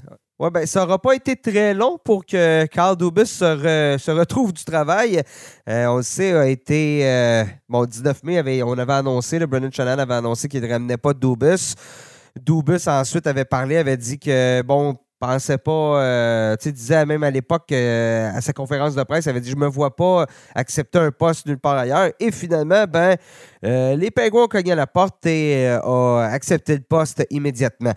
Ouais, 0.42 0.50
ben, 0.50 0.66
ça 0.66 0.80
n'aura 0.80 0.98
pas 0.98 1.14
été 1.14 1.36
très 1.36 1.72
long 1.72 2.00
pour 2.02 2.26
que 2.26 2.66
Carl 2.66 2.96
Dubus 2.96 3.26
se, 3.26 4.10
retrouve 4.10 4.52
du 4.52 4.64
travail. 4.64 5.22
on 5.68 5.98
le 5.98 6.02
sait, 6.02 6.32
a 6.32 6.48
été. 6.48 7.46
bon, 7.68 7.84
19 7.84 8.24
mai, 8.24 8.38
avait, 8.38 8.60
on 8.64 8.76
avait 8.76 8.92
annoncé, 8.92 9.38
le 9.38 9.46
Brennan 9.46 9.70
Shannon 9.72 10.00
avait 10.00 10.14
annoncé 10.14 10.48
qu'il 10.48 10.60
ne 10.60 10.68
ramenait 10.68 10.96
pas 10.96 11.14
Dubus. 11.14 11.76
Dubus, 12.34 12.88
ensuite, 12.88 13.28
avait 13.28 13.44
parlé, 13.44 13.76
avait 13.76 13.96
dit 13.96 14.18
que, 14.18 14.62
bon, 14.62 14.96
pensait 15.20 15.58
pas, 15.58 16.56
tu 16.56 16.64
sais, 16.64 16.72
disait 16.72 17.06
même 17.06 17.22
à 17.22 17.30
l'époque, 17.30 17.70
à 17.70 18.40
sa 18.40 18.52
conférence 18.52 18.96
de 18.96 19.02
presse, 19.04 19.26
il 19.26 19.28
avait 19.28 19.40
dit 19.40 19.50
Je 19.50 19.56
me 19.56 19.68
vois 19.68 19.94
pas 19.94 20.26
accepter 20.56 20.98
un 20.98 21.12
poste 21.12 21.46
nulle 21.46 21.60
part 21.60 21.78
ailleurs. 21.78 22.10
Et 22.18 22.32
finalement, 22.32 22.84
ben, 22.88 23.14
les 23.62 24.10
Pingouins 24.10 24.42
ont 24.42 24.48
cogné 24.48 24.72
à 24.72 24.74
la 24.74 24.88
porte 24.88 25.24
et 25.24 25.78
ont 25.84 26.16
accepté 26.16 26.74
le 26.74 26.82
poste 26.82 27.24
immédiatement. 27.30 27.92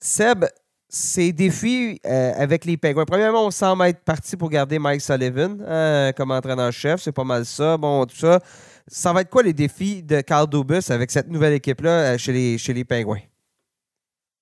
Seb, 0.00 0.46
ces 0.94 1.32
défis 1.32 1.98
euh, 2.04 2.32
avec 2.36 2.66
les 2.66 2.76
Penguins. 2.76 3.06
Premièrement, 3.06 3.46
on 3.46 3.50
semble 3.50 3.86
être 3.86 4.04
parti 4.04 4.36
pour 4.36 4.50
garder 4.50 4.78
Mike 4.78 5.00
Sullivan 5.00 5.58
euh, 5.62 6.12
comme 6.12 6.30
entraîneur-chef. 6.30 7.00
C'est 7.00 7.12
pas 7.12 7.24
mal 7.24 7.46
ça. 7.46 7.78
Bon, 7.78 8.04
tout 8.04 8.14
ça. 8.14 8.40
Ça 8.86 9.12
va 9.14 9.22
être 9.22 9.30
quoi 9.30 9.42
les 9.42 9.54
défis 9.54 10.02
de 10.02 10.20
Carl 10.20 10.46
Dubus 10.50 10.90
avec 10.90 11.10
cette 11.10 11.28
nouvelle 11.28 11.54
équipe-là 11.54 12.12
euh, 12.12 12.18
chez 12.18 12.32
les, 12.32 12.58
chez 12.58 12.74
les 12.74 12.84
Penguins? 12.84 13.22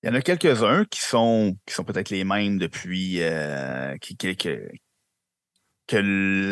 Il 0.03 0.09
y 0.09 0.09
en 0.09 0.15
a 0.15 0.21
quelques-uns 0.21 0.83
qui 0.83 0.99
sont, 0.99 1.55
qui 1.65 1.73
sont 1.73 1.85
peut-être 1.85 2.09
les 2.09 2.25
mêmes 2.25 2.57
depuis 2.57 3.21
qui, 4.01 4.17
que, 4.17 4.67
que 5.87 5.97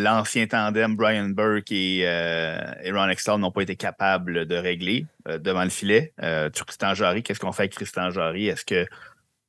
l'ancien 0.04 0.46
tandem 0.46 0.96
Brian 0.96 1.30
Burke 1.30 1.72
et, 1.72 2.06
Ron 2.86 3.10
Extall 3.10 3.40
n'ont 3.40 3.52
pas 3.52 3.64
été 3.64 3.76
capables 3.76 4.46
de 4.46 4.56
régler 4.56 5.08
devant 5.40 5.64
le 5.64 5.72
filet. 5.72 6.14
Tristan 6.54 6.94
Jarry, 6.94 7.24
qu'est-ce 7.24 7.40
qu'on 7.40 7.52
fait 7.52 7.64
avec 7.64 7.74
Tristan 7.74 8.12
Jarry? 8.12 8.50
Est-ce 8.50 8.64
que 8.64 8.86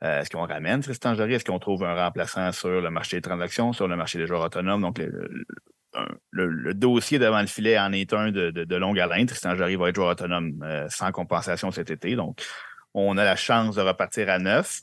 euh, 0.02 0.20
est-ce 0.20 0.30
qu'on 0.30 0.46
ramène 0.46 0.80
Tristan 0.80 1.14
Jarry? 1.14 1.34
Est-ce 1.34 1.44
qu'on 1.44 1.58
trouve 1.58 1.84
un 1.84 1.94
remplaçant 1.94 2.52
sur 2.52 2.80
le 2.80 2.90
marché 2.90 3.18
des 3.18 3.22
transactions, 3.22 3.72
sur 3.72 3.86
le 3.86 3.96
marché 3.96 4.18
des 4.18 4.26
joueurs 4.26 4.42
autonomes? 4.42 4.80
Donc, 4.80 4.98
le, 6.30 6.74
dossier 6.74 7.18
devant 7.18 7.40
le 7.40 7.46
filet 7.46 7.78
en 7.78 7.92
est 7.92 8.12
un 8.12 8.30
de, 8.30 8.76
longue 8.76 8.98
haleine. 8.98 9.26
Tristan 9.26 9.56
Jarry 9.56 9.76
va 9.76 9.88
être 9.88 9.96
joueur 9.96 10.08
autonome 10.08 10.62
euh, 10.62 10.88
sans 10.88 11.12
compensation 11.12 11.70
cet 11.70 11.90
été. 11.90 12.16
Donc, 12.16 12.42
on 12.94 13.18
a 13.18 13.24
la 13.24 13.36
chance 13.36 13.76
de 13.76 13.82
repartir 13.82 14.30
à 14.30 14.38
neuf. 14.38 14.80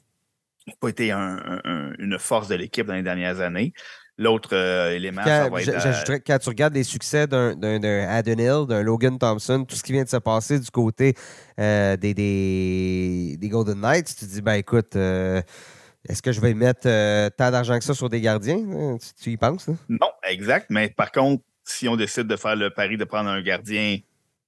Il 0.67 0.71
n'a 0.71 0.75
pas 0.79 0.89
été 0.89 1.11
une 1.11 2.17
force 2.19 2.49
de 2.49 2.55
l'équipe 2.55 2.85
dans 2.85 2.93
les 2.93 3.03
dernières 3.03 3.39
années. 3.39 3.73
L'autre 4.19 4.49
euh, 4.53 4.95
élément, 4.95 5.23
ça 5.23 5.47
va 5.47 5.61
être. 5.61 6.11
quand 6.25 6.39
tu 6.39 6.49
regardes 6.49 6.73
les 6.73 6.83
succès 6.83 7.27
d'un 7.27 7.51
Adon 8.09 8.37
Hill, 8.37 8.67
d'un 8.67 8.81
Logan 8.81 9.19
Thompson, 9.19 9.63
tout 9.63 9.75
ce 9.75 9.83
qui 9.83 9.91
vient 9.91 10.03
de 10.03 10.09
se 10.09 10.17
passer 10.17 10.59
du 10.59 10.71
côté 10.71 11.13
euh, 11.59 11.95
des, 11.97 12.15
des, 12.15 13.49
Golden 13.49 13.79
Knights, 13.79 14.07
tu 14.07 14.25
te 14.25 14.31
dis, 14.31 14.41
ben 14.41 14.55
écoute, 14.55 14.95
euh, 14.95 15.39
est-ce 16.09 16.23
que 16.23 16.31
je 16.31 16.41
vais 16.41 16.55
mettre 16.55 16.89
tant 17.35 17.51
d'argent 17.51 17.77
que 17.77 17.83
ça 17.83 17.93
sur 17.93 18.09
des 18.09 18.19
gardiens? 18.19 18.97
Tu, 19.21 19.31
y 19.31 19.37
penses? 19.37 19.69
Non, 19.87 20.09
exact. 20.27 20.67
Mais 20.71 20.89
par 20.89 21.11
contre, 21.11 21.43
si 21.63 21.87
on 21.87 21.95
décide 21.95 22.25
de 22.25 22.37
faire 22.37 22.55
le 22.55 22.71
pari 22.71 22.97
de 22.97 23.03
prendre 23.03 23.29
un 23.29 23.41
gardien 23.43 23.99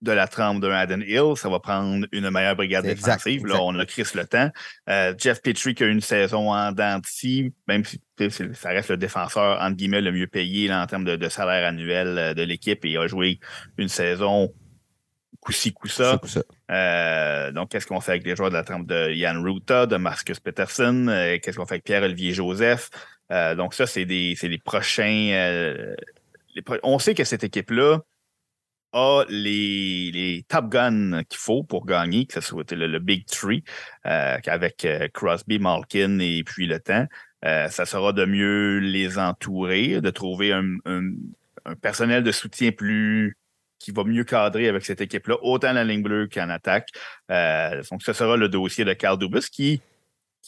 de 0.02 0.12
la 0.12 0.28
trempe 0.28 0.62
d'un 0.62 0.72
Adam 0.72 1.02
Hill, 1.02 1.36
ça 1.36 1.50
va 1.50 1.60
prendre 1.60 2.06
une 2.12 2.30
meilleure 2.30 2.56
brigade 2.56 2.86
défensive. 2.86 3.46
Là, 3.46 3.62
on 3.62 3.78
a 3.78 3.86
Chris 3.86 4.08
le 4.16 4.26
temps. 4.26 4.50
Euh, 4.90 5.14
Jeff 5.18 5.42
Petrie 5.42 5.76
qui 5.76 5.84
a 5.84 5.88
une 5.88 6.02
saison 6.02 6.54
en 6.54 6.72
denti, 6.72 7.54
même 7.68 7.84
si 7.84 8.02
ça 8.54 8.70
reste 8.70 8.90
le 8.90 8.98
défenseur, 8.98 9.60
entre 9.62 9.76
guillemets, 9.76 10.02
le 10.02 10.12
mieux 10.12 10.28
payé 10.28 10.72
en 10.74 10.86
termes 10.88 11.04
de, 11.04 11.30
salaire 11.30 11.68
annuel 11.68 12.18
euh, 12.18 12.34
de 12.34 12.44
l'équipe 12.44 12.84
et 12.86 12.98
a 12.98 13.08
joué 13.08 13.40
une 13.78 13.90
saison 13.90 14.54
coup-ci, 15.42 15.74
coup-ça. 15.74 16.20
Euh, 16.72 17.52
donc, 17.52 17.72
qu'est-ce 17.72 17.88
qu'on 17.88 18.02
fait 18.02 18.12
avec 18.12 18.26
les 18.26 18.36
joueurs 18.36 18.50
de 18.50 18.56
la 18.56 18.64
trempe 18.64 18.88
de 18.88 19.14
Jan 19.14 19.42
Ruta, 19.42 19.86
de 19.86 19.98
Marcus 19.98 20.40
Peterson? 20.40 21.06
qu'est-ce 21.42 21.58
qu'on 21.58 21.66
fait 21.66 21.76
avec 21.76 21.86
Pierre-Olivier 21.86 22.34
Joseph? 22.34 22.90
donc, 23.58 23.74
ça, 23.74 23.86
c'est 23.86 24.06
des, 24.06 24.36
les 24.42 24.58
prochains. 24.58 25.56
on 26.84 27.00
sait 27.00 27.16
que 27.16 27.24
cette 27.24 27.44
équipe-là, 27.44 28.02
a 28.94 29.24
les, 29.30 30.12
les 30.12 30.46
top 30.48 30.70
guns 30.70 31.24
qu'il 31.24 31.40
faut 31.40 31.64
pour 31.64 31.86
gagner, 31.86 32.26
que 32.26 32.34
ce 32.34 32.42
soit 32.42 32.72
le, 32.72 33.00
Big 33.00 33.26
Three, 33.26 33.64
euh, 34.06 34.38
avec 34.46 34.86
euh, 34.86 35.08
Crosby, 35.14 35.60
Malkin 35.60 36.20
et 36.20 36.44
puis 36.44 36.66
le 36.66 36.80
temps. 36.80 37.06
Euh, 37.46 37.70
ça 37.70 37.86
sera 37.86 38.14
de 38.14 38.26
mieux 38.26 38.80
les 38.80 39.18
entourer, 39.18 40.02
de 40.02 40.10
trouver 40.10 40.52
un, 40.52 40.78
personnel 41.82 42.24
de 42.24 42.32
soutien 42.32 42.72
plus 42.72 43.38
qui 43.78 43.92
va 43.92 44.04
mieux 44.04 44.26
cadrer 44.26 44.68
avec 44.68 44.84
cette 44.84 45.00
équipe-là, 45.00 45.38
autant 45.42 45.72
la 45.72 45.84
ligne 45.86 46.04
bleue 46.04 46.28
qu'en 46.28 46.50
attaque. 46.50 46.90
donc, 47.30 48.04
ce 48.04 48.12
sera 48.12 48.36
le 48.36 48.50
dossier 48.50 48.84
de 48.84 48.94
Carl 48.94 49.18
Dubus 49.18 49.50
qui, 49.50 49.82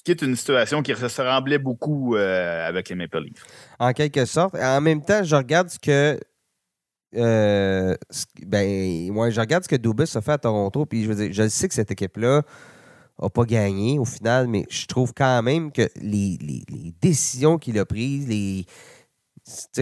qui 0.03 0.11
est 0.11 0.21
une 0.21 0.35
situation 0.35 0.81
qui 0.81 0.93
se 0.95 1.03
ressemblait 1.03 1.59
beaucoup 1.59 2.15
avec 2.15 2.89
les 2.89 2.95
Maple 2.95 3.23
Leafs. 3.23 3.45
En 3.79 3.93
quelque 3.93 4.25
sorte. 4.25 4.55
En 4.55 4.81
même 4.81 5.01
temps, 5.03 5.23
je 5.23 5.35
regarde 5.35 5.69
ce 5.69 5.79
que 5.79 6.19
euh, 7.15 7.95
ben, 8.45 9.11
moi, 9.11 9.29
je 9.29 9.39
regarde 9.39 9.63
ce 9.63 9.69
que 9.69 9.75
Dubus 9.75 10.15
a 10.15 10.21
fait 10.21 10.31
à 10.31 10.37
Toronto, 10.37 10.85
puis 10.85 11.03
je, 11.03 11.31
je 11.31 11.47
sais 11.47 11.67
que 11.67 11.73
cette 11.73 11.91
équipe-là 11.91 12.43
n'a 13.21 13.29
pas 13.29 13.43
gagné 13.43 13.99
au 13.99 14.05
final, 14.05 14.47
mais 14.47 14.65
je 14.69 14.85
trouve 14.85 15.13
quand 15.13 15.41
même 15.43 15.71
que 15.71 15.89
les, 16.01 16.37
décisions 17.01 17.57
qu'il 17.57 17.77
a 17.79 17.85
prises, 17.85 18.27
les, 18.27 18.65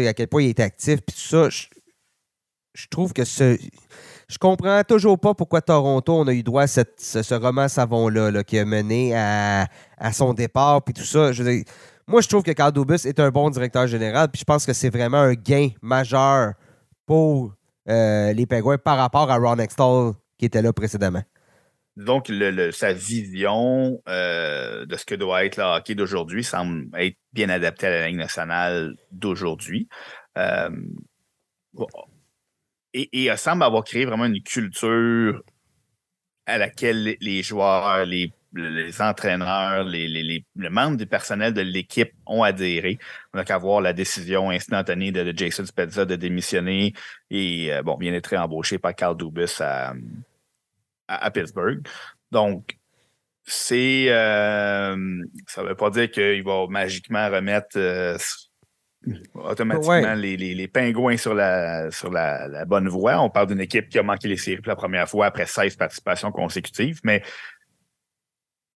à 0.07 0.13
quel 0.13 0.27
point 0.27 0.43
il 0.43 0.49
est 0.49 0.59
actif, 0.59 1.01
puis 1.01 1.15
tout 1.15 1.21
ça, 1.21 1.49
je, 1.49 2.87
trouve 2.89 3.13
que 3.13 3.25
ce. 3.25 3.57
Je 4.27 4.37
comprends 4.37 4.83
toujours 4.83 5.19
pas 5.19 5.33
pourquoi 5.33 5.61
Toronto, 5.61 6.13
on 6.13 6.27
a 6.27 6.33
eu 6.33 6.43
droit 6.43 6.63
à 6.63 6.67
cette, 6.67 6.99
ce, 6.99 7.33
roman 7.33 7.67
savon-là 7.67 8.29
là, 8.29 8.43
qui 8.43 8.59
a 8.59 8.65
mené 8.65 9.15
à, 9.15 9.67
son 10.13 10.33
départ, 10.33 10.83
puis 10.83 10.93
tout 10.93 11.03
ça. 11.03 11.31
Je 11.31 11.63
moi, 12.07 12.21
je 12.21 12.27
trouve 12.27 12.41
que 12.41 12.51
Carl 12.51 12.71
Dubus 12.71 13.05
est 13.05 13.19
un 13.19 13.29
bon 13.29 13.51
directeur 13.51 13.85
général, 13.85 14.29
puis 14.29 14.39
je 14.39 14.43
pense 14.43 14.65
que 14.65 14.73
c'est 14.73 14.89
vraiment 14.89 15.19
un 15.19 15.33
gain 15.33 15.69
majeur 15.83 16.53
pour 17.09 17.55
euh, 17.89 18.33
les 18.33 18.45
Penguins 18.45 18.77
par 18.77 18.97
rapport 18.99 19.31
à 19.31 19.37
Ron 19.37 19.57
Extall 19.57 20.13
qui 20.37 20.45
était 20.45 20.61
là 20.61 20.71
précédemment. 20.71 21.23
Donc, 21.97 22.31
sa 22.71 22.93
vision 22.93 23.99
euh, 24.07 24.85
de 24.85 24.95
ce 24.95 25.05
que 25.05 25.15
doit 25.15 25.43
être 25.43 25.57
le 25.57 25.63
hockey 25.63 25.95
d'aujourd'hui 25.95 26.43
semble 26.43 26.87
être 26.99 27.17
bien 27.33 27.49
adaptée 27.49 27.87
à 27.87 27.89
la 27.89 28.07
Ligue 28.07 28.17
nationale 28.17 28.95
d'aujourd'hui. 29.11 29.89
Euh, 30.37 30.69
et, 32.93 33.09
il 33.11 33.37
semble 33.39 33.63
avoir 33.63 33.83
créé 33.83 34.05
vraiment 34.05 34.25
une 34.25 34.43
culture 34.43 35.41
à 36.45 36.59
laquelle 36.59 37.17
les 37.19 37.41
joueurs, 37.41 38.05
les 38.05 38.31
les 38.53 39.01
entraîneurs, 39.01 39.83
les, 39.83 40.07
les, 40.07 40.69
membres 40.69 40.97
du 40.97 41.05
personnel 41.05 41.53
de 41.53 41.61
l'équipe 41.61 42.11
ont 42.25 42.43
adhéré. 42.43 42.97
On 43.33 43.37
n'a 43.37 43.45
qu'à 43.45 43.57
voir 43.57 43.81
la 43.81 43.93
décision 43.93 44.49
instantanée 44.49 45.11
de, 45.11 45.33
Jason 45.35 45.65
Spezza 45.65 46.05
de 46.05 46.15
démissionner 46.15 46.93
et 47.29 47.71
euh, 47.71 47.83
bon, 47.83 47.95
bien 47.97 48.13
être 48.13 48.35
embauché 48.35 48.79
par 48.79 48.95
Carl 48.95 49.15
Dubus 49.15 49.61
à, 49.61 49.93
à, 51.07 51.31
Pittsburgh. 51.31 51.85
Donc, 52.31 52.77
c'est 53.43 54.05
euh, 54.09 54.95
ça 55.47 55.63
ne 55.63 55.69
veut 55.69 55.75
pas 55.75 55.89
dire 55.89 56.09
qu'il 56.09 56.43
va 56.43 56.65
magiquement 56.67 57.29
remettre 57.29 57.77
euh, 57.77 58.17
automatiquement 59.33 60.13
les, 60.15 60.37
les, 60.37 60.67
pingouins 60.67 61.17
sur, 61.17 61.33
la, 61.33 61.89
sur 61.91 62.11
la, 62.11 62.47
la 62.47 62.65
bonne 62.65 62.89
voie. 62.89 63.21
On 63.21 63.29
parle 63.29 63.47
d'une 63.47 63.61
équipe 63.61 63.89
qui 63.89 63.99
a 63.99 64.03
manqué 64.03 64.27
les 64.27 64.37
séries 64.37 64.61
pour 64.61 64.69
la 64.69 64.75
première 64.75 65.07
fois 65.07 65.27
après 65.27 65.45
16 65.45 65.75
participations 65.75 66.31
consécutives, 66.31 66.99
mais 67.03 67.23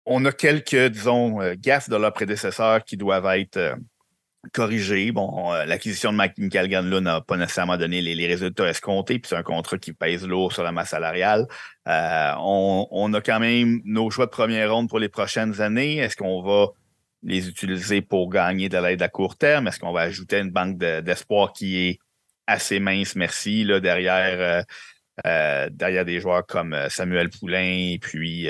on 0.05 0.25
a 0.25 0.31
quelques, 0.31 0.89
disons, 0.89 1.41
euh, 1.41 1.55
gaffes 1.57 1.89
de 1.89 1.95
leurs 1.95 2.13
prédécesseurs 2.13 2.83
qui 2.83 2.97
doivent 2.97 3.25
être 3.37 3.57
euh, 3.57 3.75
corrigées. 4.53 5.11
Bon, 5.11 5.53
euh, 5.53 5.65
l'acquisition 5.65 6.11
de 6.11 6.17
Michael 6.17 6.67
Ganlund 6.67 7.03
n'a 7.03 7.21
pas 7.21 7.37
nécessairement 7.37 7.77
donné 7.77 8.01
les, 8.01 8.27
résultats 8.27 8.67
escomptés, 8.67 9.19
puis 9.19 9.29
c'est 9.29 9.35
un 9.35 9.43
contrat 9.43 9.77
qui 9.77 9.93
pèse 9.93 10.27
lourd 10.27 10.53
sur 10.53 10.63
la 10.63 10.71
masse 10.71 10.89
salariale. 10.89 11.45
on, 11.85 13.13
a 13.13 13.21
quand 13.21 13.39
même 13.39 13.81
nos 13.85 14.09
choix 14.09 14.25
de 14.25 14.31
première 14.31 14.73
ronde 14.73 14.89
pour 14.89 14.99
les 14.99 15.09
prochaines 15.09 15.61
années. 15.61 15.97
Est-ce 15.97 16.15
qu'on 16.15 16.41
va 16.41 16.67
les 17.23 17.47
utiliser 17.47 18.01
pour 18.01 18.29
gagner 18.31 18.67
de 18.67 18.77
l'aide 18.77 19.03
à 19.03 19.09
court 19.09 19.37
terme? 19.37 19.67
Est-ce 19.67 19.79
qu'on 19.79 19.93
va 19.93 20.01
ajouter 20.01 20.39
une 20.39 20.49
banque 20.49 20.77
d'espoir 20.77 21.53
qui 21.53 21.77
est 21.77 21.99
assez 22.47 22.79
mince, 22.79 23.15
merci, 23.15 23.63
là, 23.63 23.79
derrière, 23.79 24.65
derrière 25.23 26.05
des 26.05 26.19
joueurs 26.19 26.47
comme 26.47 26.75
Samuel 26.89 27.29
Poulain 27.29 27.91
et 27.91 27.99
puis 28.01 28.49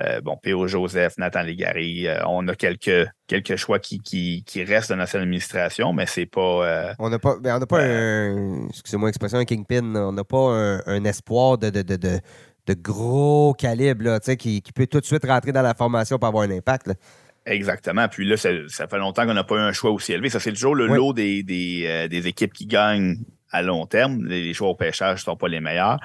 euh, 0.00 0.20
bon, 0.20 0.36
P.O. 0.36 0.68
Joseph, 0.68 1.18
Nathan 1.18 1.42
Légaré, 1.42 2.04
euh, 2.04 2.20
on 2.28 2.46
a 2.46 2.54
quelques, 2.54 3.08
quelques 3.26 3.56
choix 3.56 3.80
qui, 3.80 3.98
qui, 3.98 4.44
qui 4.46 4.62
restent 4.62 4.90
dans 4.90 4.96
notre 4.96 5.16
administration, 5.16 5.92
mais 5.92 6.06
c'est 6.06 6.26
pas. 6.26 6.40
Euh, 6.40 6.92
on 7.00 7.10
n'a 7.10 7.18
pas, 7.18 7.36
ben, 7.40 7.56
on 7.56 7.58
n'a 7.58 7.66
pas 7.66 7.82
un. 7.82 8.68
Excusez-moi 8.68 9.08
l'expression, 9.08 9.38
un 9.38 9.44
kingpin. 9.44 9.96
On 9.96 10.12
n'a 10.12 10.22
pas 10.22 10.82
un, 10.86 11.04
espoir 11.04 11.58
de, 11.58 11.70
de, 11.70 11.82
de, 11.82 11.96
de, 11.96 12.74
gros 12.74 13.54
calibre 13.54 14.04
là, 14.04 14.20
qui, 14.20 14.62
qui 14.62 14.72
peut 14.72 14.86
tout 14.86 15.00
de 15.00 15.04
suite 15.04 15.26
rentrer 15.26 15.50
dans 15.50 15.62
la 15.62 15.74
formation 15.74 16.16
pour 16.16 16.28
avoir 16.28 16.44
un 16.44 16.50
impact. 16.52 16.92
Exactement. 17.44 18.06
Puis 18.08 18.24
là, 18.24 18.36
ça, 18.36 18.86
fait 18.86 18.98
longtemps 18.98 19.26
qu'on 19.26 19.34
n'a 19.34 19.42
pas 19.42 19.56
eu 19.56 19.60
un 19.60 19.72
choix 19.72 19.90
aussi 19.90 20.12
élevé. 20.12 20.28
Ça, 20.28 20.38
c'est 20.38 20.52
toujours 20.52 20.76
le 20.76 20.86
lot 20.86 21.12
des, 21.12 21.42
des, 21.42 22.06
des, 22.08 22.26
équipes 22.28 22.52
qui 22.52 22.66
gagnent 22.66 23.16
à 23.50 23.62
long 23.62 23.86
terme. 23.86 24.26
Les, 24.26 24.52
choix 24.54 24.68
au 24.68 24.74
pêchage 24.76 25.20
ne 25.20 25.24
sont 25.24 25.36
pas 25.36 25.48
les 25.48 25.60
meilleurs. 25.60 25.98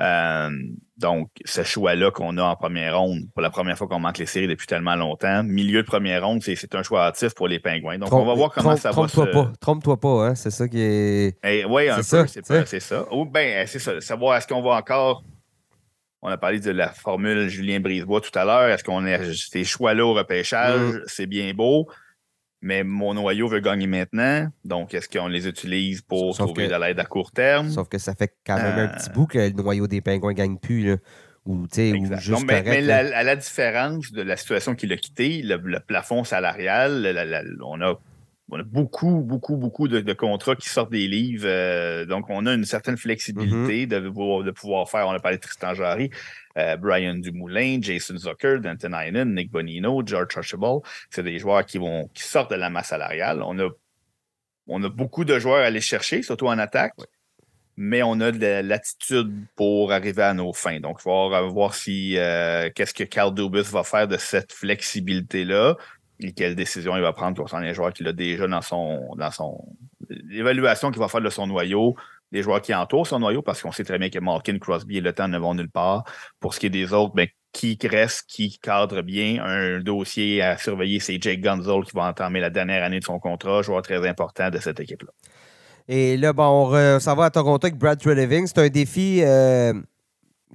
Euh, 0.00 0.50
donc, 0.96 1.30
ce 1.44 1.62
choix-là 1.62 2.10
qu'on 2.10 2.36
a 2.38 2.42
en 2.42 2.56
première 2.56 2.98
ronde, 2.98 3.22
pour 3.32 3.42
la 3.42 3.50
première 3.50 3.76
fois 3.76 3.88
qu'on 3.88 4.00
manque 4.00 4.18
les 4.18 4.26
séries 4.26 4.48
depuis 4.48 4.66
tellement 4.66 4.96
longtemps, 4.96 5.42
milieu 5.42 5.82
de 5.82 5.86
première 5.86 6.24
ronde, 6.24 6.42
c'est 6.42 6.74
un 6.74 6.82
choix 6.82 7.06
actif 7.06 7.34
pour 7.34 7.48
les 7.48 7.58
Pingouins. 7.58 7.98
Donc, 7.98 8.12
on 8.12 8.24
va 8.24 8.34
voir 8.34 8.52
comment 8.52 8.76
ça 8.76 8.90
va 8.90 9.08
se... 9.08 9.20
Pas. 9.20 9.52
Trompe-toi 9.60 9.98
pas, 9.98 10.28
hein? 10.28 10.34
c'est 10.34 10.50
ça 10.50 10.68
qui 10.68 10.80
est... 10.80 11.36
Eh, 11.44 11.64
oui, 11.64 11.88
un 11.88 11.96
peu, 11.96 12.26
c'est 12.26 12.80
ça. 12.80 13.12
Ou 13.12 13.24
bien, 13.26 13.64
c'est 13.66 13.78
ça. 13.78 14.00
Savoir 14.00 14.36
est-ce 14.36 14.46
qu'on 14.46 14.62
va 14.62 14.70
encore... 14.70 15.22
On 16.20 16.28
a 16.28 16.36
parlé 16.36 16.58
de 16.58 16.72
la 16.72 16.88
formule 16.88 17.48
Julien 17.48 17.78
Brisebois 17.78 18.20
tout 18.20 18.36
à 18.36 18.44
l'heure. 18.44 18.68
Est-ce 18.70 18.82
qu'on 18.82 19.06
a 19.06 19.18
ces 19.34 19.62
choix-là 19.62 20.04
au 20.04 20.14
repêchage? 20.14 20.80
Mm. 20.80 21.02
C'est 21.06 21.26
bien 21.26 21.54
beau 21.54 21.88
mais 22.60 22.84
mon 22.84 23.14
noyau 23.14 23.48
veut 23.48 23.60
gagner 23.60 23.86
maintenant. 23.86 24.48
Donc, 24.64 24.94
est-ce 24.94 25.08
qu'on 25.08 25.28
les 25.28 25.46
utilise 25.46 26.02
pour 26.02 26.36
trouver 26.36 26.68
de 26.68 26.74
l'aide 26.74 26.98
à 26.98 27.04
court 27.04 27.30
terme? 27.30 27.70
Sauf 27.70 27.88
que 27.88 27.98
ça 27.98 28.14
fait 28.14 28.34
quand 28.46 28.56
même 28.56 28.78
un 28.78 28.88
petit 28.88 29.10
euh. 29.10 29.12
bout 29.12 29.26
que 29.26 29.38
le 29.38 29.50
noyau 29.50 29.86
des 29.86 30.00
pingouins 30.00 30.32
ne 30.32 30.36
gagne 30.36 30.58
plus. 30.58 30.84
Là. 30.84 30.96
Ou, 31.46 31.66
juste 31.72 32.44
mais, 32.44 32.62
mais 32.62 32.90
à 32.90 33.22
la 33.22 33.36
différence 33.36 34.12
de 34.12 34.20
la 34.20 34.36
situation 34.36 34.74
qu'il 34.74 34.92
a 34.92 34.98
quittée, 34.98 35.40
le, 35.42 35.78
plafond 35.80 36.22
salarial, 36.22 37.58
on 37.64 37.80
a 37.80 37.98
on 38.50 38.58
a 38.58 38.62
beaucoup, 38.62 39.20
beaucoup, 39.20 39.56
beaucoup 39.56 39.88
de, 39.88 40.12
contrats 40.14 40.56
qui 40.56 40.68
sortent 40.68 40.90
des 40.90 41.06
livres. 41.06 41.44
Euh, 41.46 42.06
donc, 42.06 42.30
on 42.30 42.46
a 42.46 42.54
une 42.54 42.64
certaine 42.64 42.96
flexibilité 42.96 43.86
mm-hmm. 43.86 43.88
de, 43.88 44.42
de, 44.42 44.50
pouvoir 44.50 44.88
faire. 44.88 45.06
On 45.06 45.12
a 45.12 45.20
parlé 45.20 45.36
de 45.36 45.42
Tristan 45.42 45.74
Jarry, 45.74 46.10
euh, 46.58 46.76
Brian 46.76 47.14
Dumoulin, 47.14 47.78
Jason 47.80 48.16
Zucker, 48.16 48.58
Danton 48.60 48.92
Heinen, 48.92 49.34
Nick 49.34 49.50
Bonino, 49.50 50.02
George 50.04 50.36
Archibald. 50.36 50.80
C'est 51.10 51.22
des 51.22 51.38
joueurs 51.38 51.64
qui, 51.64 51.78
vont, 51.78 52.08
qui 52.14 52.22
sortent 52.22 52.50
de 52.50 52.56
la 52.56 52.70
masse 52.70 52.88
salariale. 52.88 53.42
On 53.42 53.58
a, 53.58 53.68
on 54.66 54.82
a 54.82 54.88
beaucoup 54.88 55.24
de 55.24 55.38
joueurs 55.38 55.62
à 55.62 55.66
aller 55.66 55.80
chercher, 55.80 56.22
surtout 56.22 56.46
en 56.46 56.58
attaque. 56.58 56.94
Mais 57.76 58.02
on 58.02 58.20
a 58.20 58.32
de 58.32 58.60
l'attitude 58.66 59.32
pour 59.54 59.92
arriver 59.92 60.24
à 60.24 60.34
nos 60.34 60.52
fins. 60.52 60.80
Donc, 60.80 60.98
il 61.06 61.30
va 61.30 61.42
voir 61.42 61.74
si 61.74 62.18
euh, 62.18 62.70
qu'est-ce 62.74 62.92
que 62.92 63.04
Carl 63.04 63.32
Dubus 63.32 63.70
va 63.70 63.84
faire 63.84 64.08
de 64.08 64.16
cette 64.16 64.52
flexibilité-là 64.52 65.76
et 66.20 66.32
quelle 66.32 66.56
décision 66.56 66.96
il 66.96 67.02
va 67.02 67.12
prendre 67.12 67.36
pour 67.36 67.58
les 67.60 67.74
joueurs 67.74 67.92
qu'il 67.92 68.08
a 68.08 68.12
déjà 68.12 68.48
dans 68.48 68.62
son 68.62 69.14
dans 69.16 69.30
son 69.30 69.76
l'évaluation 70.08 70.90
qu'il 70.90 71.00
va 71.00 71.08
faire 71.08 71.20
de 71.20 71.30
son 71.30 71.46
noyau, 71.46 71.96
des 72.32 72.42
joueurs 72.42 72.60
qui 72.60 72.74
entourent 72.74 73.06
son 73.06 73.18
noyau, 73.18 73.42
parce 73.42 73.62
qu'on 73.62 73.72
sait 73.72 73.84
très 73.84 73.98
bien 73.98 74.10
que 74.10 74.18
Malkin, 74.18 74.58
Crosby 74.58 74.98
et 74.98 75.00
Le 75.00 75.12
Temps 75.12 75.28
ne 75.28 75.38
vont 75.38 75.54
nulle 75.54 75.70
part. 75.70 76.04
Pour 76.40 76.54
ce 76.54 76.60
qui 76.60 76.66
est 76.66 76.70
des 76.70 76.92
autres, 76.92 77.14
ben, 77.14 77.26
qui 77.52 77.78
reste, 77.84 78.24
qui 78.28 78.58
cadre 78.58 79.02
bien. 79.02 79.42
Un 79.42 79.80
dossier 79.80 80.42
à 80.42 80.56
surveiller, 80.56 81.00
c'est 81.00 81.20
Jake 81.20 81.40
Gunzel 81.40 81.84
qui 81.84 81.92
va 81.94 82.04
entamer 82.04 82.40
la 82.40 82.50
dernière 82.50 82.84
année 82.84 83.00
de 83.00 83.04
son 83.04 83.18
contrat, 83.18 83.62
joueur 83.62 83.82
très 83.82 84.06
important 84.06 84.50
de 84.50 84.58
cette 84.58 84.80
équipe-là. 84.80 85.10
Et 85.88 86.16
là, 86.18 86.32
bon, 86.32 86.70
on 86.74 87.00
s'en 87.00 87.14
va 87.14 87.26
à 87.26 87.30
Toronto 87.30 87.66
avec 87.66 87.78
Brad 87.78 87.98
Treleving. 87.98 88.46
C'est 88.46 88.58
un 88.58 88.68
défi 88.68 89.22
euh, 89.22 89.72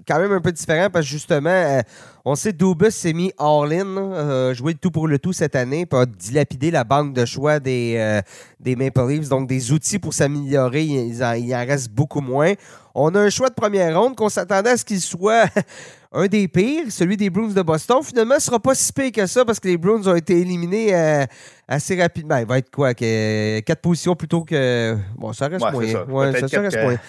quand 0.07 0.19
même 0.19 0.31
un 0.31 0.41
peu 0.41 0.51
différent 0.51 0.89
parce 0.91 1.05
que 1.05 1.11
justement, 1.11 1.49
euh, 1.49 1.81
on 2.25 2.35
sait 2.35 2.53
que 2.53 2.57
Dubus 2.57 2.91
s'est 2.91 3.11
mis 3.11 3.33
all-in, 3.37 3.97
euh, 3.97 4.53
joué 4.53 4.75
tout 4.75 4.91
pour 4.91 5.07
le 5.07 5.19
tout 5.19 5.33
cette 5.33 5.55
année, 5.55 5.85
pour 5.85 6.07
dilapider 6.07 6.71
la 6.71 6.85
banque 6.85 7.13
de 7.13 7.25
choix 7.25 7.59
des, 7.59 7.95
euh, 7.97 8.21
des 8.61 8.77
Maple 8.77 9.09
Leafs. 9.09 9.27
Donc, 9.27 9.47
des 9.47 9.73
outils 9.73 9.99
pour 9.99 10.13
s'améliorer, 10.13 10.83
il, 10.83 11.13
il, 11.13 11.55
en 11.55 11.65
reste 11.65 11.91
beaucoup 11.91 12.21
moins. 12.21 12.53
On 12.95 13.13
a 13.15 13.19
un 13.19 13.29
choix 13.29 13.49
de 13.49 13.55
première 13.55 13.99
ronde 13.99 14.15
qu'on 14.15 14.29
s'attendait 14.29 14.69
à 14.69 14.77
ce 14.77 14.85
qu'il 14.85 15.01
soit 15.01 15.49
un 16.13 16.27
des 16.27 16.47
pires, 16.47 16.91
celui 16.91 17.17
des 17.17 17.29
Bruins 17.29 17.53
de 17.53 17.61
Boston. 17.61 17.97
Finalement, 18.03 18.35
ce 18.35 18.37
ne 18.37 18.45
sera 18.45 18.59
pas 18.59 18.75
si 18.75 18.93
pire 18.93 19.11
que 19.11 19.25
ça 19.25 19.43
parce 19.43 19.59
que 19.59 19.67
les 19.67 19.77
Bruins 19.77 20.05
ont 20.05 20.15
été 20.15 20.39
éliminés 20.39 20.93
euh, 20.93 21.25
assez 21.67 21.99
rapidement. 21.99 22.37
Il 22.37 22.45
va 22.45 22.59
être 22.59 22.69
quoi? 22.69 22.93
quatre 22.93 23.81
positions 23.81 24.15
plutôt 24.15 24.43
que. 24.43 24.95
Bon, 25.17 25.33
ça 25.33 25.47
reste 25.47 25.71
moyen. 25.71 26.05
Ouais, 26.05 26.31
ça, 26.47 26.61
reste 26.61 26.81
moyen. 26.81 26.99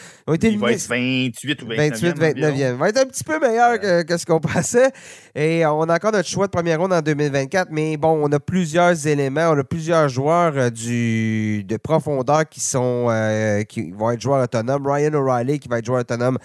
il 0.43 0.59
va 0.59 0.73
être 0.73 0.89
28 0.89 1.63
ou 1.63 1.67
29. 1.67 1.91
28, 1.91 2.19
29 2.19 2.55
Il 2.57 2.73
va 2.77 2.89
être 2.89 2.99
un 2.99 3.07
petit 3.07 3.25
peu 3.25 3.39
meilleur 3.39 3.79
que, 4.07 4.17
ce 4.17 4.25
qu'on 4.25 4.41
pensait. 4.41 4.91
Et 5.35 5.67
on 5.67 5.83
a 5.83 5.95
encore 5.95 6.13
notre 6.13 6.29
choix 6.29 6.47
de 6.47 6.51
première 6.51 6.81
ronde 6.81 6.93
en 6.93 7.01
2024. 7.01 7.69
Mais 7.71 7.97
bon, 7.97 8.21
on 8.23 8.31
a 8.33 8.41
plusieurs 8.41 9.07
éléments. 9.07 9.51
On 9.51 9.59
a 9.59 9.65
plusieurs 9.65 10.09
joueurs 10.09 10.57
euh, 10.57 10.71
du, 10.71 11.65
de 11.65 11.77
profondeur 11.77 12.49
qui 12.49 12.61
sont 12.61 13.07
euh, 13.11 13.63
qui 13.63 13.91
vont 13.91 14.11
être 14.11 14.21
joueurs 14.21 14.45
autonomes. 14.45 14.87
Ryan 14.87 15.15
O'Reilly 15.15 15.59
qui 15.59 15.69
va 15.69 15.79
être 15.79 15.87
joueur 15.87 16.01
autonome 16.01 16.39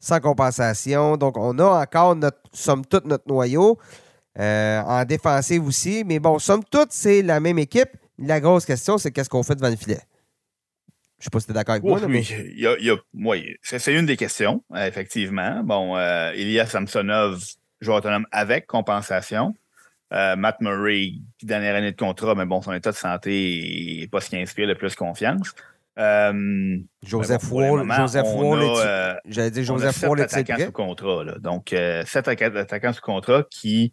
sans 0.00 0.20
compensation. 0.20 1.16
Donc, 1.16 1.36
on 1.36 1.58
a 1.58 1.82
encore, 1.82 2.16
notre, 2.16 2.38
somme 2.52 2.84
toute, 2.84 3.04
notre 3.06 3.24
noyau. 3.28 3.78
Euh, 4.38 4.80
en 4.80 5.04
défensive 5.04 5.66
aussi. 5.66 6.04
Mais 6.06 6.18
bon, 6.18 6.38
somme 6.38 6.62
toute, 6.70 6.90
c'est 6.90 7.22
la 7.22 7.38
même 7.40 7.58
équipe. 7.58 7.90
La 8.18 8.40
grosse 8.40 8.64
question, 8.64 8.96
c'est 8.98 9.10
qu'est-ce 9.10 9.28
qu'on 9.28 9.42
fait 9.42 9.54
devant 9.54 9.68
le 9.68 9.76
filet? 9.76 10.00
Je 11.18 11.20
ne 11.20 11.24
sais 11.24 11.30
pas 11.30 11.40
si 11.40 11.46
tu 11.46 11.52
es 11.52 11.54
d'accord 11.54 11.74
avec 11.74 11.84
moi. 11.84 12.00
Oui, 12.02 13.44
il 13.46 13.56
c'est 13.62 13.94
une 13.94 14.06
des 14.06 14.16
questions, 14.16 14.64
euh, 14.74 14.86
effectivement. 14.86 15.62
Bon, 15.62 15.96
euh, 15.96 16.32
Ilya 16.34 16.66
Samsonov, 16.66 17.44
joueur 17.82 17.98
autonome 17.98 18.26
avec 18.32 18.66
compensation. 18.66 19.54
Matt 20.10 20.60
Murray, 20.60 21.12
dernière 21.42 21.74
année 21.74 21.92
de 21.92 21.96
contrat, 21.96 22.34
mais 22.34 22.44
bon, 22.44 22.60
son 22.60 22.74
état 22.74 22.90
de 22.90 22.96
santé 22.96 23.98
n'est 24.00 24.08
pas 24.08 24.20
ce 24.20 24.28
qui 24.28 24.36
inspire 24.36 24.66
le 24.66 24.74
plus 24.74 24.94
confiance. 24.94 25.54
Euh, 25.98 26.78
Joseph 27.02 27.50
Wall, 27.50 27.86
Joseph 27.96 28.26
Wall, 28.34 28.60
euh, 28.62 29.14
j'allais 29.26 29.50
dire 29.50 29.64
Joseph 29.64 30.02
Wall 30.02 30.20
est 30.20 30.64
sous 30.64 30.72
contrat. 30.72 31.24
Là. 31.24 31.34
Donc, 31.38 31.72
euh, 31.72 32.02
sept 32.06 32.28
attaquants 32.28 32.92
sous 32.92 33.02
contrat 33.02 33.44
qui 33.50 33.92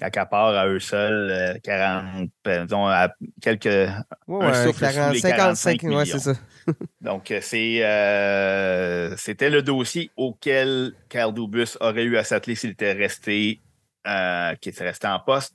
accaparent 0.00 0.54
à 0.54 0.66
eux 0.66 0.80
seuls 0.80 1.58
40, 1.62 2.30
disons, 2.44 2.86
à 2.86 3.14
quelques. 3.40 3.90
Ouais, 4.26 4.46
un 4.46 4.72
40, 4.72 5.16
55, 5.16 5.82
millions. 5.82 5.98
Ouais, 5.98 6.06
c'est 6.06 6.18
ça. 6.18 6.34
Donc, 7.00 7.32
c'est, 7.40 9.14
c'était 9.16 9.50
le 9.50 9.62
dossier 9.62 10.10
auquel 10.16 10.92
Carl 11.08 11.32
Dubus 11.32 11.76
aurait 11.80 12.04
eu 12.04 12.16
à 12.16 12.24
s'atteler 12.24 12.54
s'il 12.54 12.70
était 12.70 12.92
resté, 12.92 13.60
qui 14.60 14.68
était 14.68 14.84
resté 14.84 15.06
en 15.06 15.20
poste. 15.20 15.54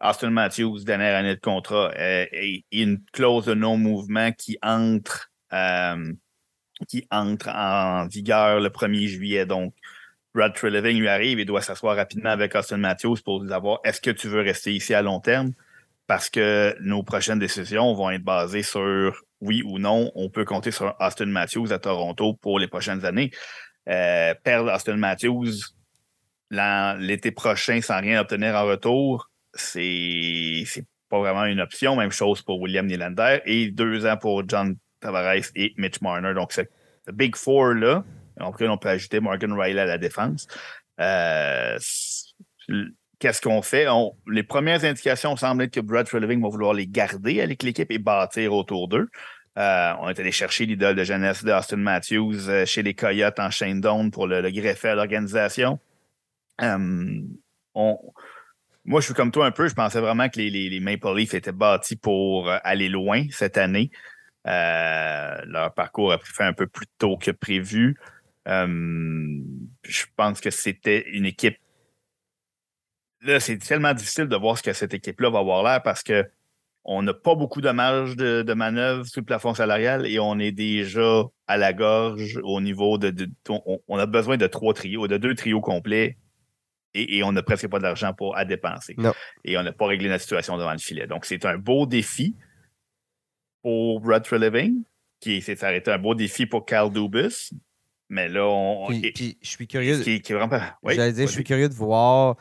Austin 0.00 0.30
Matthews, 0.30 0.84
dernière 0.84 1.16
année 1.16 1.34
de 1.34 1.40
contrat, 1.40 1.90
euh, 1.96 2.26
et, 2.32 2.64
une 2.70 3.02
clause 3.12 3.46
de 3.46 3.54
non-mouvement 3.54 4.32
qui 4.32 4.56
entre, 4.62 5.30
euh, 5.52 6.12
qui 6.86 7.06
entre 7.10 7.48
en 7.48 8.06
vigueur 8.06 8.60
le 8.60 8.70
1er 8.70 9.08
juillet. 9.08 9.46
Donc, 9.46 9.74
Brad 10.38 10.54
Treleving 10.54 11.00
lui 11.00 11.08
arrive 11.08 11.40
et 11.40 11.44
doit 11.44 11.62
s'asseoir 11.62 11.96
rapidement 11.96 12.30
avec 12.30 12.54
Austin 12.54 12.76
Matthews 12.76 13.16
pour 13.24 13.44
savoir 13.48 13.80
est-ce 13.82 14.00
que 14.00 14.12
tu 14.12 14.28
veux 14.28 14.40
rester 14.40 14.72
ici 14.72 14.94
à 14.94 15.02
long 15.02 15.18
terme? 15.18 15.52
Parce 16.06 16.30
que 16.30 16.76
nos 16.80 17.02
prochaines 17.02 17.40
décisions 17.40 17.92
vont 17.94 18.10
être 18.10 18.22
basées 18.22 18.62
sur 18.62 19.20
oui 19.40 19.64
ou 19.64 19.80
non, 19.80 20.12
on 20.14 20.30
peut 20.30 20.44
compter 20.44 20.70
sur 20.70 20.94
Austin 21.00 21.26
Matthews 21.26 21.72
à 21.72 21.80
Toronto 21.80 22.34
pour 22.34 22.60
les 22.60 22.68
prochaines 22.68 23.04
années. 23.04 23.32
Euh, 23.88 24.32
perdre 24.44 24.72
Austin 24.72 24.96
Matthews 24.96 25.54
l'été 26.52 27.32
prochain 27.32 27.80
sans 27.80 28.00
rien 28.00 28.20
obtenir 28.20 28.54
en 28.54 28.64
retour, 28.64 29.32
c'est 29.54 30.64
pas 31.08 31.18
vraiment 31.18 31.46
une 31.46 31.60
option. 31.60 31.96
Même 31.96 32.12
chose 32.12 32.42
pour 32.42 32.60
William 32.60 32.86
Nylander. 32.86 33.40
Et 33.44 33.72
deux 33.72 34.06
ans 34.06 34.16
pour 34.16 34.48
John 34.48 34.76
Tavares 35.00 35.50
et 35.56 35.74
Mitch 35.78 36.00
Marner. 36.00 36.32
Donc, 36.32 36.52
c'est 36.52 36.70
le 37.08 37.12
Big 37.12 37.34
Four 38.38 38.54
là. 38.60 38.72
On 38.72 38.78
peut 38.78 38.88
ajouter 38.88 39.20
Morgan 39.20 39.52
Riley 39.52 39.80
à 39.80 39.86
la 39.86 39.98
défense. 39.98 40.46
Euh, 41.00 41.78
qu'est-ce 43.18 43.40
qu'on 43.40 43.62
fait? 43.62 43.86
les 44.26 44.42
premières 44.42 44.84
indications 44.84 45.36
semblent 45.36 45.62
être 45.62 45.74
que 45.74 45.80
Brad 45.80 46.06
Treleving 46.06 46.42
va 46.42 46.48
vouloir 46.48 46.74
les 46.74 46.86
garder 46.86 47.40
avec 47.40 47.62
l'équipe 47.62 47.90
et 47.90 47.98
bâtir 47.98 48.52
autour 48.52 48.88
d'eux. 48.88 49.08
Euh, 49.56 49.92
on 50.00 50.08
est 50.08 50.18
allé 50.20 50.30
chercher 50.30 50.66
l'idole 50.66 50.94
de 50.94 51.02
jeunesse 51.02 51.44
d'Austin 51.44 51.76
Matthews 51.76 52.48
euh, 52.48 52.64
chez 52.64 52.82
les 52.82 52.94
Coyotes 52.94 53.40
en 53.40 53.50
Shane 53.50 53.80
Down 53.80 54.10
pour 54.12 54.28
le, 54.28 54.48
greffer 54.50 54.90
à 54.90 54.94
l'organisation. 54.94 55.80
on, 56.60 57.98
moi, 58.84 59.00
je 59.00 59.06
suis 59.06 59.14
comme 59.14 59.32
toi 59.32 59.46
un 59.46 59.50
peu. 59.50 59.68
Je 59.68 59.74
pensais 59.74 60.00
vraiment 60.00 60.28
que 60.28 60.38
les, 60.38 60.80
Maple 60.80 61.14
Leafs 61.14 61.34
étaient 61.34 61.52
bâtis 61.52 61.96
pour 61.96 62.50
aller 62.64 62.88
loin 62.88 63.26
cette 63.30 63.58
année. 63.58 63.90
Leur 64.44 65.74
parcours 65.74 66.12
a 66.12 66.18
pris 66.18 66.32
fait 66.32 66.44
un 66.44 66.54
peu 66.54 66.66
plus 66.66 66.86
tôt 66.98 67.18
que 67.18 67.30
prévu. 67.30 67.96
Euh, 68.48 68.66
je 69.82 70.04
pense 70.16 70.40
que 70.40 70.50
c'était 70.50 71.08
une 71.10 71.26
équipe 71.26 71.56
là, 73.22 73.40
c'est 73.40 73.58
tellement 73.58 73.94
difficile 73.94 74.26
de 74.26 74.36
voir 74.36 74.58
ce 74.58 74.62
que 74.62 74.72
cette 74.72 74.94
équipe-là 74.94 75.30
va 75.30 75.40
avoir 75.40 75.62
l'air 75.62 75.82
parce 75.82 76.02
que 76.02 76.24
on 76.84 77.02
n'a 77.02 77.12
pas 77.12 77.34
beaucoup 77.34 77.60
de 77.60 77.70
marge 77.70 78.16
de, 78.16 78.54
manœuvre 78.54 79.04
sous 79.04 79.20
le 79.20 79.26
plafond 79.26 79.52
salarial 79.52 80.06
et 80.06 80.18
on 80.18 80.38
est 80.38 80.52
déjà 80.52 81.24
à 81.46 81.58
la 81.58 81.74
gorge 81.74 82.40
au 82.42 82.62
niveau 82.62 82.96
de. 82.96 83.28
on, 83.50 83.98
a 83.98 84.06
besoin 84.06 84.38
de 84.38 84.46
trois 84.46 84.72
trios, 84.72 85.06
de 85.06 85.18
deux 85.18 85.34
trios 85.34 85.60
complets 85.60 86.16
et, 86.94 87.22
on 87.22 87.32
n'a 87.32 87.42
presque 87.42 87.68
pas 87.68 87.78
d'argent 87.78 88.14
pour 88.14 88.36
à 88.36 88.46
dépenser. 88.46 88.96
Et 89.44 89.58
on 89.58 89.62
n'a 89.62 89.72
pas 89.72 89.86
réglé 89.86 90.08
notre 90.08 90.22
situation 90.22 90.56
devant 90.56 90.72
le 90.72 90.78
filet. 90.78 91.06
Donc, 91.06 91.26
c'est 91.26 91.44
un 91.44 91.58
beau 91.58 91.84
défi 91.84 92.34
pour 93.62 94.02
Rod 94.02 94.26
Living, 94.32 94.82
qui 95.20 95.42
s'est 95.42 95.62
arrêté 95.64 95.92
un 95.92 95.98
beau 95.98 96.14
défi 96.14 96.46
pour 96.46 96.64
Carl 96.64 96.90
Dubus. 96.90 97.52
Mais 98.08 98.28
là, 98.28 98.46
on. 98.46 98.88
Puis, 98.88 99.38
je 99.42 99.48
suis 99.48 99.66
curieux. 99.66 100.00
Qui, 100.00 100.20
qui 100.20 100.32
vraiment... 100.32 100.60
J'allais 100.86 101.12
dire, 101.12 101.26
je 101.26 101.32
suis 101.32 101.44
curieux 101.44 101.68
de 101.68 101.74
voir 101.74 102.36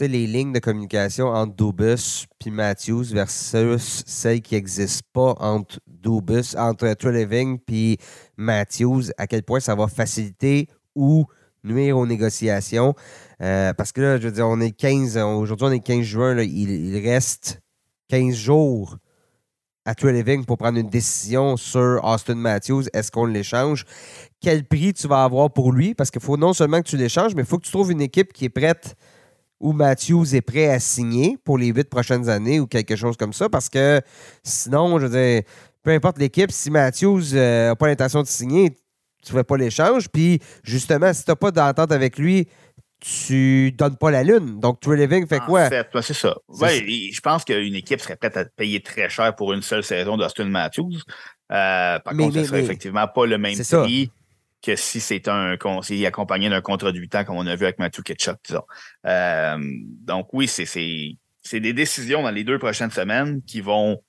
les 0.00 0.26
lignes 0.26 0.52
de 0.52 0.58
communication 0.58 1.28
entre 1.28 1.54
Dubus 1.54 2.26
et 2.44 2.50
Matthews 2.50 3.04
versus 3.12 4.02
celles 4.06 4.42
qui 4.42 4.54
n'existent 4.54 5.06
pas 5.12 5.34
entre 5.38 5.78
Dubus, 5.86 6.56
entre 6.56 6.92
True 6.94 7.16
et 7.16 7.98
Matthews, 8.36 9.04
à 9.16 9.26
quel 9.26 9.42
point 9.42 9.60
ça 9.60 9.74
va 9.74 9.86
faciliter 9.86 10.68
ou 10.94 11.26
nuire 11.62 11.96
aux 11.96 12.06
négociations. 12.06 12.94
Euh, 13.40 13.72
parce 13.72 13.92
que 13.92 14.00
là, 14.00 14.18
je 14.18 14.24
veux 14.24 14.32
dire, 14.32 14.48
on 14.48 14.60
est 14.60 14.72
15, 14.72 15.16
aujourd'hui 15.16 15.66
on 15.66 15.72
est 15.72 15.80
15 15.80 16.02
juin, 16.02 16.38
il, 16.38 16.98
reste 16.98 17.60
15 18.08 18.34
jours 18.34 18.98
à 19.84 19.94
True 19.94 20.12
Living 20.12 20.44
pour 20.44 20.58
prendre 20.58 20.78
une 20.78 20.88
décision 20.88 21.56
sur 21.56 22.00
Austin 22.02 22.36
Matthews. 22.36 22.84
Est-ce 22.92 23.10
qu'on 23.10 23.26
l'échange? 23.26 23.84
Quel 24.40 24.64
prix 24.64 24.94
tu 24.94 25.06
vas 25.06 25.24
avoir 25.24 25.52
pour 25.52 25.72
lui? 25.72 25.94
Parce 25.94 26.10
qu'il 26.10 26.22
faut 26.22 26.36
non 26.36 26.52
seulement 26.52 26.80
que 26.80 26.88
tu 26.88 26.96
l'échanges, 26.96 27.34
mais 27.34 27.42
il 27.42 27.46
faut 27.46 27.58
que 27.58 27.64
tu 27.64 27.72
trouves 27.72 27.92
une 27.92 28.00
équipe 28.00 28.32
qui 28.32 28.46
est 28.46 28.50
prête 28.50 28.96
où 29.60 29.72
Matthews 29.72 30.34
est 30.34 30.42
prêt 30.42 30.68
à 30.68 30.78
signer 30.80 31.38
pour 31.44 31.58
les 31.58 31.68
huit 31.68 31.88
prochaines 31.88 32.28
années 32.28 32.60
ou 32.60 32.66
quelque 32.66 32.96
chose 32.96 33.16
comme 33.16 33.32
ça. 33.32 33.48
Parce 33.48 33.68
que 33.68 34.00
sinon, 34.42 34.98
je 34.98 35.06
veux 35.06 35.18
dire, 35.18 35.42
peu 35.82 35.90
importe 35.90 36.18
l'équipe, 36.18 36.50
si 36.50 36.70
Matthews 36.70 37.34
n'a 37.34 37.40
euh, 37.40 37.74
pas 37.74 37.86
l'intention 37.86 38.22
de 38.22 38.26
signer, 38.26 38.76
tu 39.24 39.32
ne 39.32 39.38
fais 39.38 39.44
pas 39.44 39.56
l'échange. 39.56 40.08
Puis 40.08 40.40
justement, 40.62 41.12
si 41.12 41.24
tu 41.24 41.30
n'as 41.30 41.36
pas 41.36 41.50
d'entente 41.50 41.92
avec 41.92 42.18
lui, 42.18 42.48
tu 43.04 43.70
donnes 43.72 43.96
pas 43.96 44.10
la 44.10 44.22
lune. 44.22 44.60
Donc, 44.60 44.80
True 44.80 44.96
Living 44.96 45.26
fait 45.26 45.40
quoi? 45.40 45.66
En 45.66 45.68
fait, 45.68 45.88
c'est 46.00 46.14
ça. 46.14 46.36
je 46.50 47.20
pense 47.20 47.44
qu'une 47.44 47.74
équipe 47.74 48.00
serait 48.00 48.16
prête 48.16 48.36
à 48.36 48.46
payer 48.46 48.80
très 48.80 49.10
cher 49.10 49.34
pour 49.36 49.52
une 49.52 49.60
seule 49.60 49.84
saison 49.84 50.16
d'Austin 50.16 50.46
Matthews. 50.46 51.02
Euh, 51.52 51.98
par 51.98 52.16
contre, 52.16 52.34
ce 52.34 52.38
ne 52.38 52.44
serait 52.44 52.62
effectivement 52.62 53.06
pas 53.06 53.26
le 53.26 53.36
même 53.36 53.58
prix 53.58 54.10
que 54.62 54.74
si 54.76 55.00
c'est 55.00 55.28
un 55.28 55.58
conseiller 55.58 56.06
accompagné 56.06 56.48
d'un 56.48 56.62
contrat 56.62 56.92
de 56.92 56.98
8 56.98 57.14
ans, 57.16 57.24
comme 57.24 57.36
on 57.36 57.46
a 57.46 57.54
vu 57.54 57.64
avec 57.64 57.78
Matthew 57.78 58.02
Ketchup, 58.02 58.38
euh, 59.06 59.58
donc 60.00 60.28
oui, 60.32 60.48
c'est 60.48 61.60
des 61.60 61.72
décisions 61.74 62.22
dans 62.22 62.30
les 62.30 62.44
deux 62.44 62.58
prochaines 62.58 62.90
semaines 62.90 63.42
qui 63.42 63.60
vont 63.60 64.00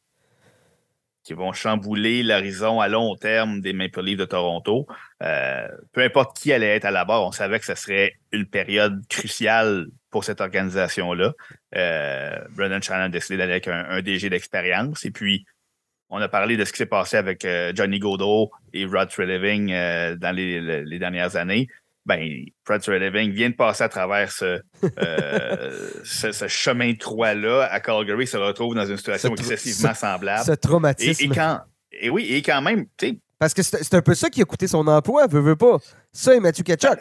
qui 1.26 1.34
vont 1.34 1.52
chambouler 1.54 2.22
l'horizon 2.22 2.80
à 2.80 2.88
long 2.88 3.16
terme 3.16 3.60
des 3.60 3.74
Maple 3.74 4.04
Leafs 4.04 4.18
de 4.20 4.26
Toronto. 4.26 4.86
Euh, 5.24 5.68
peu 5.92 6.02
importe 6.04 6.38
qui 6.38 6.54
allait 6.54 6.76
être 6.76 6.86
à 6.86 6.92
la 6.92 7.04
barre, 7.04 7.26
on 7.26 7.32
savait 7.32 7.60
que 7.60 7.66
ce 7.66 7.74
serait 7.74 8.14
une 8.32 8.46
période 8.46 9.02
cruciale 9.10 9.88
pour 10.12 10.24
cette 10.24 10.40
organisation-là. 10.40 11.34
Euh, 11.76 12.38
Brendan 12.52 12.82
Shannon 12.82 13.06
a 13.06 13.10
décidé 13.10 13.38
d'aller 13.38 13.54
avec 13.54 13.68
un, 13.68 14.02
DG 14.04 14.30
d'expérience. 14.30 15.04
Et 15.04 15.12
puis, 15.12 15.46
on 16.10 16.22
a 16.22 16.28
parlé 16.28 16.58
de 16.58 16.64
ce 16.64 16.72
qui 16.72 16.78
s'est 16.78 16.86
passé 16.86 17.18
avec 17.18 17.44
euh, 17.44 17.74
Johnny 17.76 17.98
Godot 17.98 18.52
et 18.72 18.86
Rod 18.86 19.10
Treliving 19.10 19.70
dans 20.18 20.36
les, 20.36 21.00
dernières 21.00 21.38
années. 21.38 21.68
Ben, 22.06 22.46
Rod 22.68 22.82
Treliving 22.82 23.32
vient 23.32 23.50
de 23.50 23.56
passer 23.56 23.84
à 23.84 23.90
travers 23.90 24.32
ce, 24.32 24.62
euh, 25.00 25.90
chemin 26.48 26.94
de 26.94 26.98
croix-là 26.98 27.64
à 27.64 27.80
Calgary, 27.80 28.28
se 28.28 28.38
retrouve 28.38 28.76
dans 28.76 28.86
une 28.86 28.98
situation 28.98 29.34
excessivement 29.34 29.94
semblable. 29.94 30.46
Ce 30.46 30.52
traumatisme. 30.52 31.24
Et, 31.24 31.30
quand, 31.30 31.62
et 31.92 32.10
oui, 32.10 32.28
et 32.32 32.42
quand 32.42 32.62
même, 32.62 32.86
tu 32.98 33.08
sais. 33.08 33.20
Parce 33.40 33.54
que 33.54 33.64
c'est 33.64 33.94
un 33.94 34.02
peu 34.02 34.14
ça 34.14 34.30
qui 34.30 34.42
a 34.42 34.46
coûté 34.46 34.68
son 34.68 34.88
emploi, 34.88 35.28
veut, 35.28 35.42
veut 35.42 35.56
pas. 35.56 35.78
Ça 36.14 36.36
et 36.36 36.40
Mathieu 36.40 36.64
Kachuk. 36.64 37.00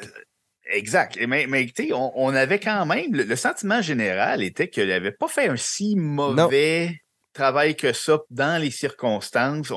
Exact. 0.72 1.18
Mais, 1.28 1.47
mais 1.47 1.70
on, 1.93 2.12
on, 2.16 2.35
avait 2.35 2.59
quand 2.59 2.86
même. 2.86 3.12
Le, 3.12 3.36
sentiment 3.36 3.82
général 3.82 4.43
était 4.43 4.68
qu'il 4.68 4.89
n'avait 4.89 5.12
pas 5.12 5.28
fait 5.28 5.48
un 5.48 5.56
si 5.56 5.94
mauvais 5.97 6.98
travail 7.35 7.77
que 7.77 7.93
ça 7.93 8.19
dans 8.31 8.61
les 8.61 8.70
circonstances. 8.70 9.70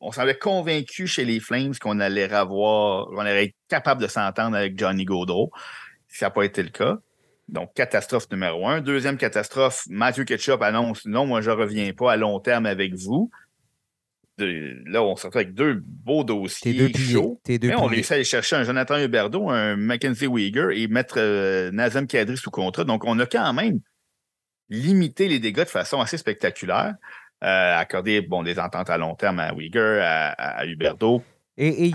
On, 0.00 0.12
semblait 0.12 0.38
convaincu 0.38 1.06
chez 1.06 1.24
les 1.24 1.40
Flames 1.40 1.74
qu'on 1.78 2.00
allait 2.00 2.32
avoir, 2.32 3.08
on 3.10 3.18
allait 3.18 3.46
être 3.46 3.56
capable 3.68 4.00
de 4.00 4.06
s'entendre 4.06 4.56
avec 4.56 4.78
Johnny 4.78 5.04
Gaudreau. 5.04 5.50
Ça 6.08 6.26
n'a 6.26 6.30
pas 6.30 6.44
été 6.44 6.62
le 6.62 6.70
cas. 6.70 6.96
Donc, 7.48 7.74
catastrophe 7.74 8.30
numéro 8.30 8.66
un. 8.66 8.80
Deuxième 8.80 9.16
catastrophe, 9.16 9.82
Matthew 9.88 10.24
Ketchup 10.24 10.62
annonce 10.62 11.04
non, 11.04 11.26
moi, 11.26 11.40
je 11.40 11.50
ne 11.50 11.56
reviens 11.56 11.92
pas 11.92 12.12
à 12.12 12.16
long 12.16 12.38
terme 12.38 12.64
avec 12.64 12.94
vous. 12.94 13.30
là, 14.38 15.02
on 15.02 15.16
se 15.16 15.26
retrouve 15.26 15.42
avec 15.42 15.54
deux 15.54 15.82
beaux 15.84 16.22
dossiers 16.22 16.72
deux 16.72 16.98
chauds. 16.98 17.40
mais 17.48 17.74
on 17.74 17.90
essaie 17.90 18.14
d'aller 18.14 18.24
chercher 18.24 18.56
un 18.56 18.62
Jonathan 18.62 18.98
Huberdeau, 18.98 19.50
un 19.50 19.76
Mackenzie 19.76 20.28
Weger 20.28 20.70
et 20.70 20.86
mettre 20.86 21.16
euh, 21.18 21.72
Nazem 21.72 22.06
Kadri 22.06 22.36
sous 22.36 22.50
contrat. 22.50 22.84
Donc, 22.84 23.04
on 23.04 23.18
a 23.18 23.26
quand 23.26 23.52
même 23.52 23.80
limiter 24.70 25.28
les 25.28 25.38
dégâts 25.38 25.64
de 25.64 25.68
façon 25.68 26.00
assez 26.00 26.16
spectaculaire, 26.16 26.94
euh, 27.44 27.78
accorder 27.78 28.22
bon, 28.22 28.42
des 28.42 28.58
ententes 28.58 28.88
à 28.90 28.96
long 28.96 29.14
terme 29.14 29.40
à 29.40 29.52
Uyghur, 29.52 30.00
à, 30.02 30.64
Huberto. 30.64 31.22
Et, 31.56 31.88
et, 31.88 31.92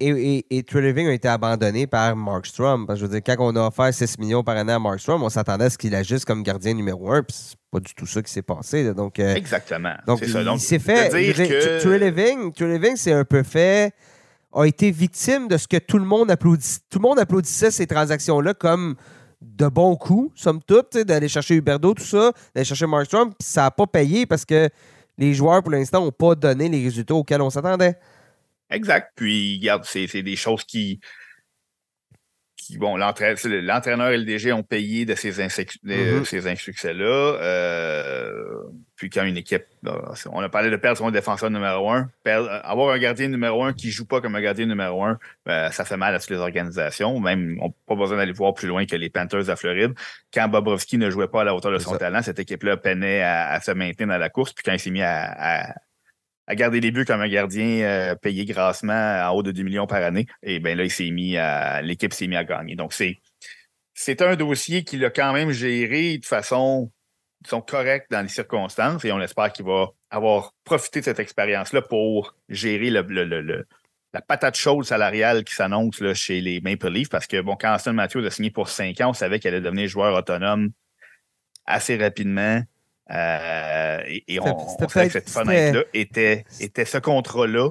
et, 0.00 0.46
et, 0.50 0.64
a 1.08 1.12
été 1.12 1.28
abandonné 1.28 1.86
par 1.86 2.14
Markstrom. 2.14 2.86
Parce 2.86 2.98
que 2.98 3.06
je 3.06 3.10
veux 3.10 3.20
dire, 3.20 3.34
quand 3.34 3.36
on 3.40 3.56
a 3.56 3.68
offert 3.68 3.94
6 3.94 4.18
millions 4.18 4.42
par 4.42 4.56
année 4.56 4.72
à 4.72 4.78
Markstrom, 4.78 5.22
on 5.22 5.30
s'attendait 5.30 5.64
à 5.64 5.70
ce 5.70 5.78
qu'il 5.78 5.94
agisse 5.94 6.26
comme 6.26 6.42
gardien 6.42 6.74
numéro 6.74 7.10
1. 7.10 7.22
Puis 7.22 7.36
c'est 7.38 7.56
pas 7.70 7.80
du 7.80 7.94
tout 7.94 8.04
ça 8.04 8.20
qui 8.20 8.30
s'est 8.30 8.42
passé. 8.42 8.92
Donc, 8.92 9.18
euh, 9.18 9.34
Exactement. 9.34 9.94
Donc, 10.06 10.20
il, 10.20 10.60
s'est 10.60 10.78
fait. 10.78 11.08
Que... 11.08 12.96
C'est 12.96 13.12
un 13.12 13.24
peu 13.24 13.42
fait 13.42 13.94
a 14.56 14.66
été 14.66 14.90
victime 14.90 15.48
de 15.48 15.56
ce 15.56 15.68
que 15.68 15.76
tout 15.76 15.98
le 15.98 16.04
monde 16.04 16.30
applaudissait. 16.30 16.80
Tout 16.90 16.98
le 16.98 17.02
monde 17.02 17.18
applaudissait 17.18 17.70
ces 17.70 17.86
transactions-là 17.86 18.54
comme 18.54 18.96
de 19.40 19.66
bons 19.68 19.96
coups, 19.96 20.40
somme 20.40 20.62
toute, 20.62 20.96
d'aller 20.96 21.28
chercher 21.28 21.54
Huberdo, 21.54 21.94
tout 21.94 22.02
ça, 22.02 22.32
d'aller 22.54 22.64
chercher 22.64 22.86
Markstrom, 22.86 23.30
puis 23.30 23.46
ça 23.46 23.62
n'a 23.62 23.70
pas 23.70 23.86
payé 23.86 24.26
parce 24.26 24.44
que 24.44 24.68
les 25.18 25.34
joueurs, 25.34 25.62
pour 25.62 25.72
l'instant, 25.72 26.04
n'ont 26.04 26.12
pas 26.12 26.34
donné 26.34 26.68
les 26.68 26.82
résultats 26.82 27.14
auxquels 27.14 27.40
on 27.42 27.50
s'attendait. 27.50 27.98
Exact. 28.70 29.12
Puis, 29.16 29.58
regarde, 29.58 29.84
c'est 29.84 30.22
des 30.22 30.36
choses 30.36 30.64
qui, 30.64 31.00
bon, 32.78 32.96
l'entraîneur 32.96 34.10
et 34.10 34.18
le 34.18 34.24
DG 34.24 34.52
ont 34.52 34.62
payé 34.62 35.04
de 35.04 35.14
ces, 35.14 35.40
mm-hmm. 35.40 36.48
insuccès-là. 36.48 37.04
Euh, 37.04 38.62
puis 38.96 39.10
quand 39.10 39.24
une 39.24 39.36
équipe, 39.36 39.64
on 40.30 40.40
a 40.40 40.48
parlé 40.48 40.70
de 40.70 40.76
perdre 40.76 40.98
son 40.98 41.10
défenseur 41.10 41.50
numéro 41.50 41.90
un, 41.90 42.08
avoir 42.24 42.94
un 42.94 42.98
gardien 42.98 43.28
numéro 43.28 43.62
un 43.62 43.72
qui 43.72 43.88
ne 43.88 43.92
joue 43.92 44.06
pas 44.06 44.20
comme 44.20 44.34
un 44.34 44.40
gardien 44.40 44.66
numéro 44.66 45.04
un, 45.04 45.18
ben, 45.44 45.70
ça 45.70 45.84
fait 45.84 45.96
mal 45.96 46.14
à 46.14 46.18
toutes 46.18 46.30
les 46.30 46.38
organisations. 46.38 47.20
Même, 47.20 47.58
on 47.60 47.66
n'a 47.66 47.74
pas 47.86 47.94
besoin 47.94 48.16
d'aller 48.16 48.32
voir 48.32 48.54
plus 48.54 48.68
loin 48.68 48.86
que 48.86 48.96
les 48.96 49.10
Panthers 49.10 49.44
de 49.44 49.54
Floride. 49.54 49.92
Quand 50.32 50.48
Bobrovski 50.48 50.98
ne 50.98 51.10
jouait 51.10 51.28
pas 51.28 51.42
à 51.42 51.44
la 51.44 51.54
hauteur 51.54 51.72
de 51.72 51.78
son 51.78 51.96
talent, 51.96 52.22
cette 52.22 52.38
équipe-là 52.38 52.76
peinait 52.76 53.22
à, 53.22 53.60
se 53.60 53.70
maintenir 53.70 54.08
dans 54.08 54.18
la 54.18 54.30
course. 54.30 54.52
Puis 54.52 54.64
quand 54.64 54.72
il 54.72 54.80
s'est 54.80 54.90
mis 54.90 55.02
à 55.02 55.26
à 55.38 55.74
garder 56.54 56.80
les 56.80 56.90
buts 56.90 57.04
comme 57.04 57.20
un 57.20 57.28
gardien 57.28 57.80
euh, 57.82 58.14
payé 58.14 58.44
grassement 58.44 59.22
en 59.24 59.30
haut 59.34 59.42
de 59.42 59.50
2 59.50 59.62
millions 59.62 59.86
par 59.86 60.02
année. 60.02 60.26
Et 60.42 60.60
bien 60.60 60.74
là, 60.74 60.84
il 60.84 60.90
s'est 60.90 61.10
mis 61.10 61.36
à. 61.36 61.82
L'équipe 61.82 62.12
s'est 62.12 62.26
mis 62.26 62.36
à 62.36 62.44
gagner. 62.44 62.76
Donc, 62.76 62.92
c'est. 62.92 63.18
C'est 63.98 64.20
un 64.20 64.36
dossier 64.36 64.84
qu'il 64.84 65.02
a 65.06 65.10
quand 65.10 65.32
même 65.32 65.52
géré 65.52 66.18
de 66.18 66.26
façon, 66.26 66.92
disons, 67.40 67.62
correcte 67.62 68.10
dans 68.10 68.20
les 68.20 68.28
circonstances 68.28 69.02
et 69.06 69.10
on 69.10 69.20
espère 69.22 69.50
qu'il 69.54 69.64
va 69.64 69.86
avoir 70.10 70.52
profité 70.64 71.00
de 71.00 71.06
cette 71.06 71.18
expérience-là 71.18 71.80
pour 71.80 72.34
gérer 72.50 72.90
le, 72.90 73.64
la 74.12 74.20
patate 74.20 74.56
chaude 74.56 74.84
salariale 74.84 75.44
qui 75.44 75.54
s'annonce 75.54 76.02
chez 76.12 76.42
les 76.42 76.60
Maple 76.60 76.90
Leafs 76.90 77.08
parce 77.08 77.26
que, 77.26 77.40
bon, 77.40 77.56
quand 77.58 77.74
Austin 77.74 77.94
Matthews 77.94 78.24
a 78.26 78.30
signé 78.30 78.50
pour 78.50 78.68
5 78.68 79.00
ans, 79.00 79.10
on 79.10 79.14
savait 79.14 79.40
qu'il 79.40 79.48
allait 79.48 79.62
devenir 79.62 79.88
joueur 79.88 80.14
autonome 80.14 80.72
assez 81.66 81.96
rapidement. 81.96 82.62
Euh, 83.10 84.00
et, 84.06 84.40
on, 84.40 84.88
savait 84.88 85.06
que 85.06 85.12
cette 85.12 85.30
fenêtre-là 85.30 85.84
était, 85.94 86.44
était 86.60 86.84
ce 86.84 86.98
contrat-là. 86.98 87.70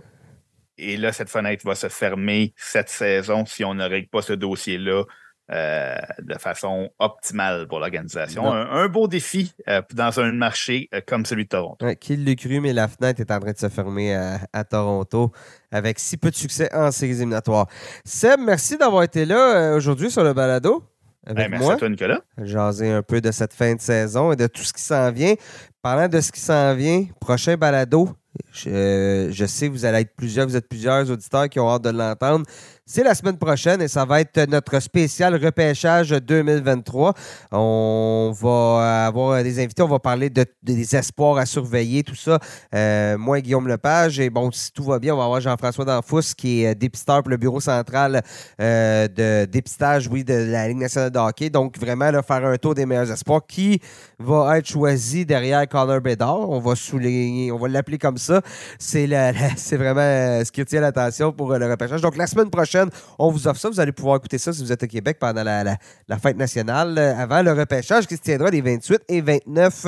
Et 0.77 0.97
là, 0.97 1.11
cette 1.13 1.29
fenêtre 1.29 1.65
va 1.65 1.75
se 1.75 1.89
fermer 1.89 2.53
cette 2.57 2.89
saison 2.89 3.45
si 3.45 3.63
on 3.63 3.73
ne 3.73 3.85
règle 3.85 4.09
pas 4.09 4.21
ce 4.21 4.33
dossier-là 4.33 5.03
euh, 5.51 5.95
de 6.21 6.37
façon 6.37 6.89
optimale 6.99 7.67
pour 7.67 7.79
l'organisation. 7.79 8.51
Un, 8.51 8.87
beau 8.87 9.07
défi 9.07 9.53
euh, 9.69 9.81
dans 9.93 10.19
un 10.19 10.31
marché 10.31 10.89
comme 11.07 11.25
celui 11.25 11.43
de 11.43 11.49
Toronto. 11.49 11.85
qui 11.99 12.17
l'a 12.17 12.35
cru, 12.35 12.59
mais 12.59 12.73
la 12.73 12.87
fenêtre 12.87 13.21
est 13.21 13.31
en 13.31 13.39
train 13.39 13.51
de 13.51 13.57
se 13.57 13.69
fermer 13.69 14.15
à, 14.15 14.63
Toronto 14.63 15.31
avec 15.71 15.99
si 15.99 16.17
peu 16.17 16.31
de 16.31 16.35
succès 16.35 16.73
en 16.73 16.91
séries 16.91 17.17
éliminatoires. 17.17 17.67
Seb, 18.03 18.39
merci 18.39 18.77
d'avoir 18.77 19.03
été 19.03 19.25
là 19.25 19.75
aujourd'hui 19.75 20.09
sur 20.09 20.23
le 20.23 20.33
balado 20.33 20.83
avec 21.25 21.49
merci 21.49 21.71
à 21.71 21.75
toi, 21.75 21.89
Nicolas. 21.89 22.21
Jaser 22.41 22.91
un 22.91 23.01
peu 23.01 23.21
de 23.21 23.31
cette 23.31 23.53
fin 23.53 23.73
de 23.75 23.81
saison 23.81 24.31
et 24.31 24.35
de 24.35 24.47
tout 24.47 24.63
ce 24.63 24.73
qui 24.73 24.81
s'en 24.81 25.11
vient. 25.11 25.33
Parlant 25.81 26.07
de 26.07 26.21
ce 26.21 26.31
qui 26.31 26.39
s'en 26.39 26.75
vient, 26.75 27.05
prochain 27.19 27.57
balado, 27.57 28.09
je, 28.51 29.31
sais 29.31 29.47
sais 29.47 29.67
vous 29.67 29.85
allez 29.85 29.99
être 29.99 30.15
plusieurs, 30.15 30.47
vous 30.47 30.55
êtes 30.55 30.67
plusieurs 30.67 31.09
auditeurs 31.09 31.49
qui 31.49 31.59
ont 31.59 31.69
hâte 31.69 31.83
de 31.83 31.89
l'entendre. 31.89 32.45
C'est 32.87 33.03
la 33.03 33.15
semaine 33.15 33.37
prochaine 33.37 33.81
et 33.81 33.87
ça 33.87 34.05
va 34.05 34.21
être 34.21 34.47
notre 34.47 34.79
spécial 34.79 35.35
repêchage 35.43 36.11
2023. 36.11 37.13
On 37.51 38.31
va 38.39 39.07
avoir 39.07 39.43
des 39.43 39.59
invités, 39.63 39.81
on 39.81 39.87
va 39.87 39.97
parler 39.97 40.29
de, 40.29 40.45
des 40.61 40.95
espoirs 40.95 41.37
à 41.37 41.47
surveiller, 41.47 42.03
tout 42.03 42.13
ça. 42.13 42.37
Euh, 42.75 43.17
moi, 43.17 43.41
Guillaume 43.41 43.67
Lepage, 43.67 44.19
et 44.19 44.29
bon, 44.29 44.51
si 44.51 44.71
tout 44.71 44.83
va 44.83 44.99
bien, 44.99 45.15
on 45.15 45.17
va 45.17 45.23
avoir 45.23 45.41
Jean-François 45.41 45.83
Danfous 45.83 46.35
qui 46.37 46.63
est 46.63 46.75
dépisteur 46.75 47.23
pour 47.23 47.31
le 47.31 47.37
bureau 47.37 47.59
central 47.59 48.21
euh, 48.61 49.07
de 49.07 49.45
dépistage, 49.45 50.07
oui, 50.07 50.23
de 50.23 50.33
la 50.33 50.67
Ligue 50.67 50.77
nationale 50.77 51.09
de 51.09 51.17
hockey. 51.17 51.49
Donc, 51.49 51.79
vraiment, 51.79 52.11
là, 52.11 52.21
faire 52.21 52.45
un 52.45 52.57
tour 52.57 52.75
des 52.75 52.85
meilleurs 52.85 53.11
espoirs 53.11 53.41
qui 53.47 53.79
va 54.19 54.59
être 54.59 54.67
choisi 54.67 55.25
derrière 55.25 55.67
Connor 55.67 56.01
Bedard? 56.01 56.47
On 56.49 56.59
va 56.59 56.75
souligner, 56.75 57.51
on 57.51 57.57
va 57.57 57.67
l'appeler 57.67 57.97
comme 57.97 58.17
ça. 58.17 58.41
C'est 58.77 59.07
vraiment 59.75 60.01
euh, 60.01 60.43
ce 60.45 60.51
qui 60.51 60.61
retient 60.61 60.81
l'attention 60.81 61.31
pour 61.31 61.51
euh, 61.51 61.57
le 61.57 61.67
repêchage. 61.67 62.01
Donc, 62.01 62.15
la 62.15 62.27
semaine 62.27 62.51
prochaine, 62.51 62.74
on 63.19 63.31
vous 63.31 63.47
offre 63.47 63.59
ça. 63.59 63.69
Vous 63.69 63.79
allez 63.79 63.91
pouvoir 63.91 64.17
écouter 64.17 64.37
ça 64.37 64.53
si 64.53 64.63
vous 64.63 64.71
êtes 64.71 64.83
au 64.83 64.87
Québec 64.87 65.17
pendant 65.19 65.43
la, 65.43 65.77
fête 66.19 66.37
nationale 66.37 66.97
euh, 66.97 67.15
avant 67.17 67.41
le 67.41 67.51
repêchage 67.51 68.07
qui 68.07 68.15
se 68.15 68.21
tiendra 68.21 68.49
les 68.49 68.61
28 68.61 69.01
et 69.07 69.21
29 69.21 69.87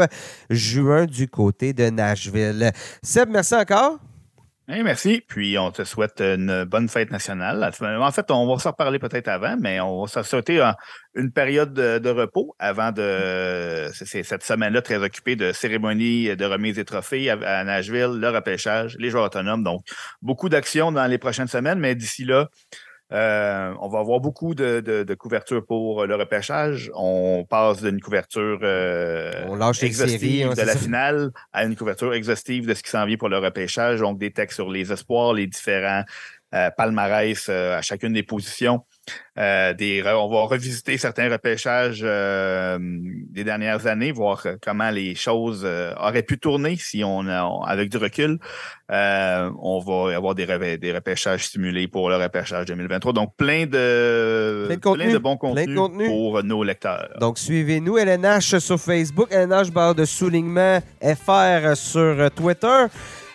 juin 0.49 1.05
du 1.05 1.27
côté 1.27 1.73
de 1.73 1.89
Nashville. 1.89 2.72
Seb, 3.01 3.30
merci 3.30 3.55
encore 3.55 3.99
merci. 4.68 5.23
Puis 5.27 5.57
on 5.57 5.72
te 5.72 5.84
souhaite 5.84 6.19
une 6.19 6.65
bonne 6.65 6.89
fête 6.89 7.11
nationale. 7.11 7.64
En 7.64 8.11
fait, 8.11 8.31
on 8.31 8.48
va 8.48 8.60
s'en 8.60 8.72
reparler 8.72 8.99
peut-être 8.99 9.27
avant, 9.27 9.56
mais 9.60 9.80
on 9.80 10.02
va 10.02 10.07
s'en 10.07 10.23
souhaiter 10.23 10.61
une 11.15 11.31
période 11.31 11.73
de, 11.73 12.10
repos 12.10 12.56
avant 12.60 12.91
de 12.91 13.89
cette 13.94 14.44
semaine-là 14.44 14.81
très 14.81 14.98
occupée 14.98 15.35
de 15.35 15.52
cérémonies 15.52 16.35
de 16.35 16.45
remise 16.45 16.76
des 16.76 16.85
trophées 16.85 17.30
à, 17.30 17.64
Nashville, 17.64 18.19
le 18.19 18.30
repêchage, 18.30 18.95
les 18.99 19.10
joueurs 19.10 19.26
autonomes. 19.26 19.64
Donc, 19.64 19.81
beaucoup 20.22 20.49
d'actions 20.49 20.91
dans 20.91 21.07
les 21.07 21.18
prochaines 21.18 21.48
semaines, 21.48 21.80
mais 21.80 21.95
d'ici 21.95 22.26
là, 22.26 22.49
euh, 23.13 23.73
on 23.79 23.88
va 23.88 23.99
avoir 23.99 24.19
beaucoup 24.19 24.53
de, 24.53 24.81
de, 24.81 25.13
couverture 25.13 25.65
pour 25.65 26.05
le 26.05 26.15
repêchage. 26.15 26.91
On 26.93 27.45
passe 27.49 27.81
d'une 27.81 28.01
couverture 28.01 28.59
euh, 28.63 29.31
exhaustive 29.81 30.53
de 30.53 30.61
la 30.61 30.75
finale 30.75 31.31
à 31.53 31.63
une 31.63 31.75
couverture 31.75 32.13
exhaustive 32.13 32.67
de 32.67 32.73
ce 32.73 32.84
qui 32.84 32.89
s'en 32.89 33.05
vient 33.05 33.17
pour 33.17 33.29
le 33.29 33.38
repêchage. 33.38 34.01
Donc, 34.01 34.19
des 34.19 34.31
textes 34.31 34.55
sur 34.55 34.69
les 34.69 34.91
espoirs, 34.91 35.34
les 35.34 35.47
différents 35.47 36.03
euh, 36.53 36.69
palmarès 36.75 37.47
à 37.49 37.81
chacune 37.81 38.13
des 38.13 38.23
positions. 38.23 38.85
Euh, 39.38 39.73
des, 39.73 40.03
on 40.03 40.27
va 40.27 40.41
revisiter 40.45 40.97
certains 40.97 41.29
repêchages 41.29 42.01
euh, 42.03 42.79
des 42.79 43.43
dernières 43.43 43.85
années, 43.85 44.11
voir 44.11 44.41
euh, 44.45 44.55
comment 44.61 44.89
les 44.89 45.13
choses 45.13 45.67
auraient 45.99 46.23
pu 46.23 46.39
tourner 46.39 46.75
si 46.77 47.03
on, 47.03 47.27
avec 47.63 47.89
du 47.89 47.97
recul. 47.97 48.39
on 48.89 49.84
va 49.85 50.15
avoir 50.15 50.34
des, 50.34 50.77
des 50.77 50.91
repêchages 50.91 51.49
simulés 51.49 51.88
pour 51.88 52.09
le 52.09 52.15
repêchage 52.15 52.65
2023. 52.65 53.13
Donc, 53.13 53.35
plein 53.38 53.65
de, 53.65 54.67
plein 54.81 55.11
de, 55.11 55.17
bons 55.17 55.38
contenus 55.38 55.79
pour 56.07 56.43
nos 56.43 56.63
lecteurs. 56.63 57.09
Donc, 57.19 57.38
suivez-nous, 57.38 57.97
LNH 57.97 58.57
sur 58.57 58.79
Facebook, 58.79 59.27
LNH 59.31 59.71
barre 59.71 59.93
de 59.93 60.05
soulignement 60.05 60.79
FR 61.01 61.75
sur 61.75 62.31
Twitter. 62.31 62.85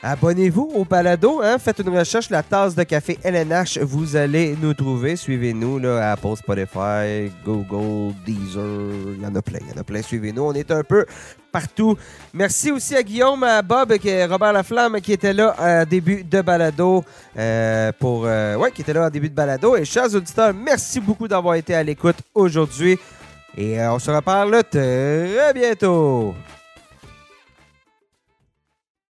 Abonnez-vous 0.05 0.73
au 0.75 0.85
balado, 0.85 1.41
hein? 1.45 1.59
faites 1.61 1.79
une 1.79 1.97
recherche, 1.97 2.29
la 2.29 2.43
tasse 2.43 2.75
de 2.75 2.83
café 2.83 3.21
LNH, 3.23 3.79
vous 3.79 4.17
allez 4.17 4.57
nous 4.61 4.75
trouver. 4.75 5.15
Suivez-nous 5.15 5.79
là, 5.79 6.11
Apple, 6.11 6.35
Spotify, 6.35 7.31
Google, 7.45 8.13
Deezer, 8.27 9.15
il 9.15 9.23
y 9.23 9.27
en 9.27 9.33
a 9.37 9.41
plein, 9.41 9.61
il 9.61 9.73
y 9.73 9.79
en 9.79 9.81
a 9.81 9.85
plein. 9.85 10.03
Suivez-nous, 10.03 10.43
on 10.43 10.55
est 10.55 10.73
un 10.73 10.83
peu 10.83 11.07
partout. 11.53 11.97
Merci 12.35 12.73
aussi 12.73 12.97
à 12.97 13.03
Guillaume, 13.05 13.45
à 13.45 13.63
Bob, 13.63 13.93
et 13.93 14.25
Robert 14.25 14.53
Laflamme 14.53 15.01
qui 15.01 15.13
était 15.13 15.33
là 15.33 15.83
au 15.83 15.85
début 15.85 16.25
de 16.25 16.41
balado 16.41 17.05
euh, 17.39 17.93
pour 18.01 18.25
euh, 18.27 18.57
ouais, 18.57 18.73
qui 18.73 18.81
était 18.83 18.95
là 18.95 19.07
au 19.07 19.11
début 19.11 19.31
de 19.31 19.37
balado. 19.37 19.77
Et 19.77 19.85
chers 19.85 20.13
auditeurs, 20.13 20.53
merci 20.53 20.99
beaucoup 21.01 21.29
d'avoir 21.29 21.55
été 21.55 21.77
à 21.77 21.83
l'écoute 21.85 22.17
aujourd'hui. 22.35 22.99
Et 23.57 23.79
euh, 23.81 23.93
on 23.93 24.01
se 24.01 24.11
reparle 24.11 24.65
très 24.69 25.53
bientôt. 25.55 26.35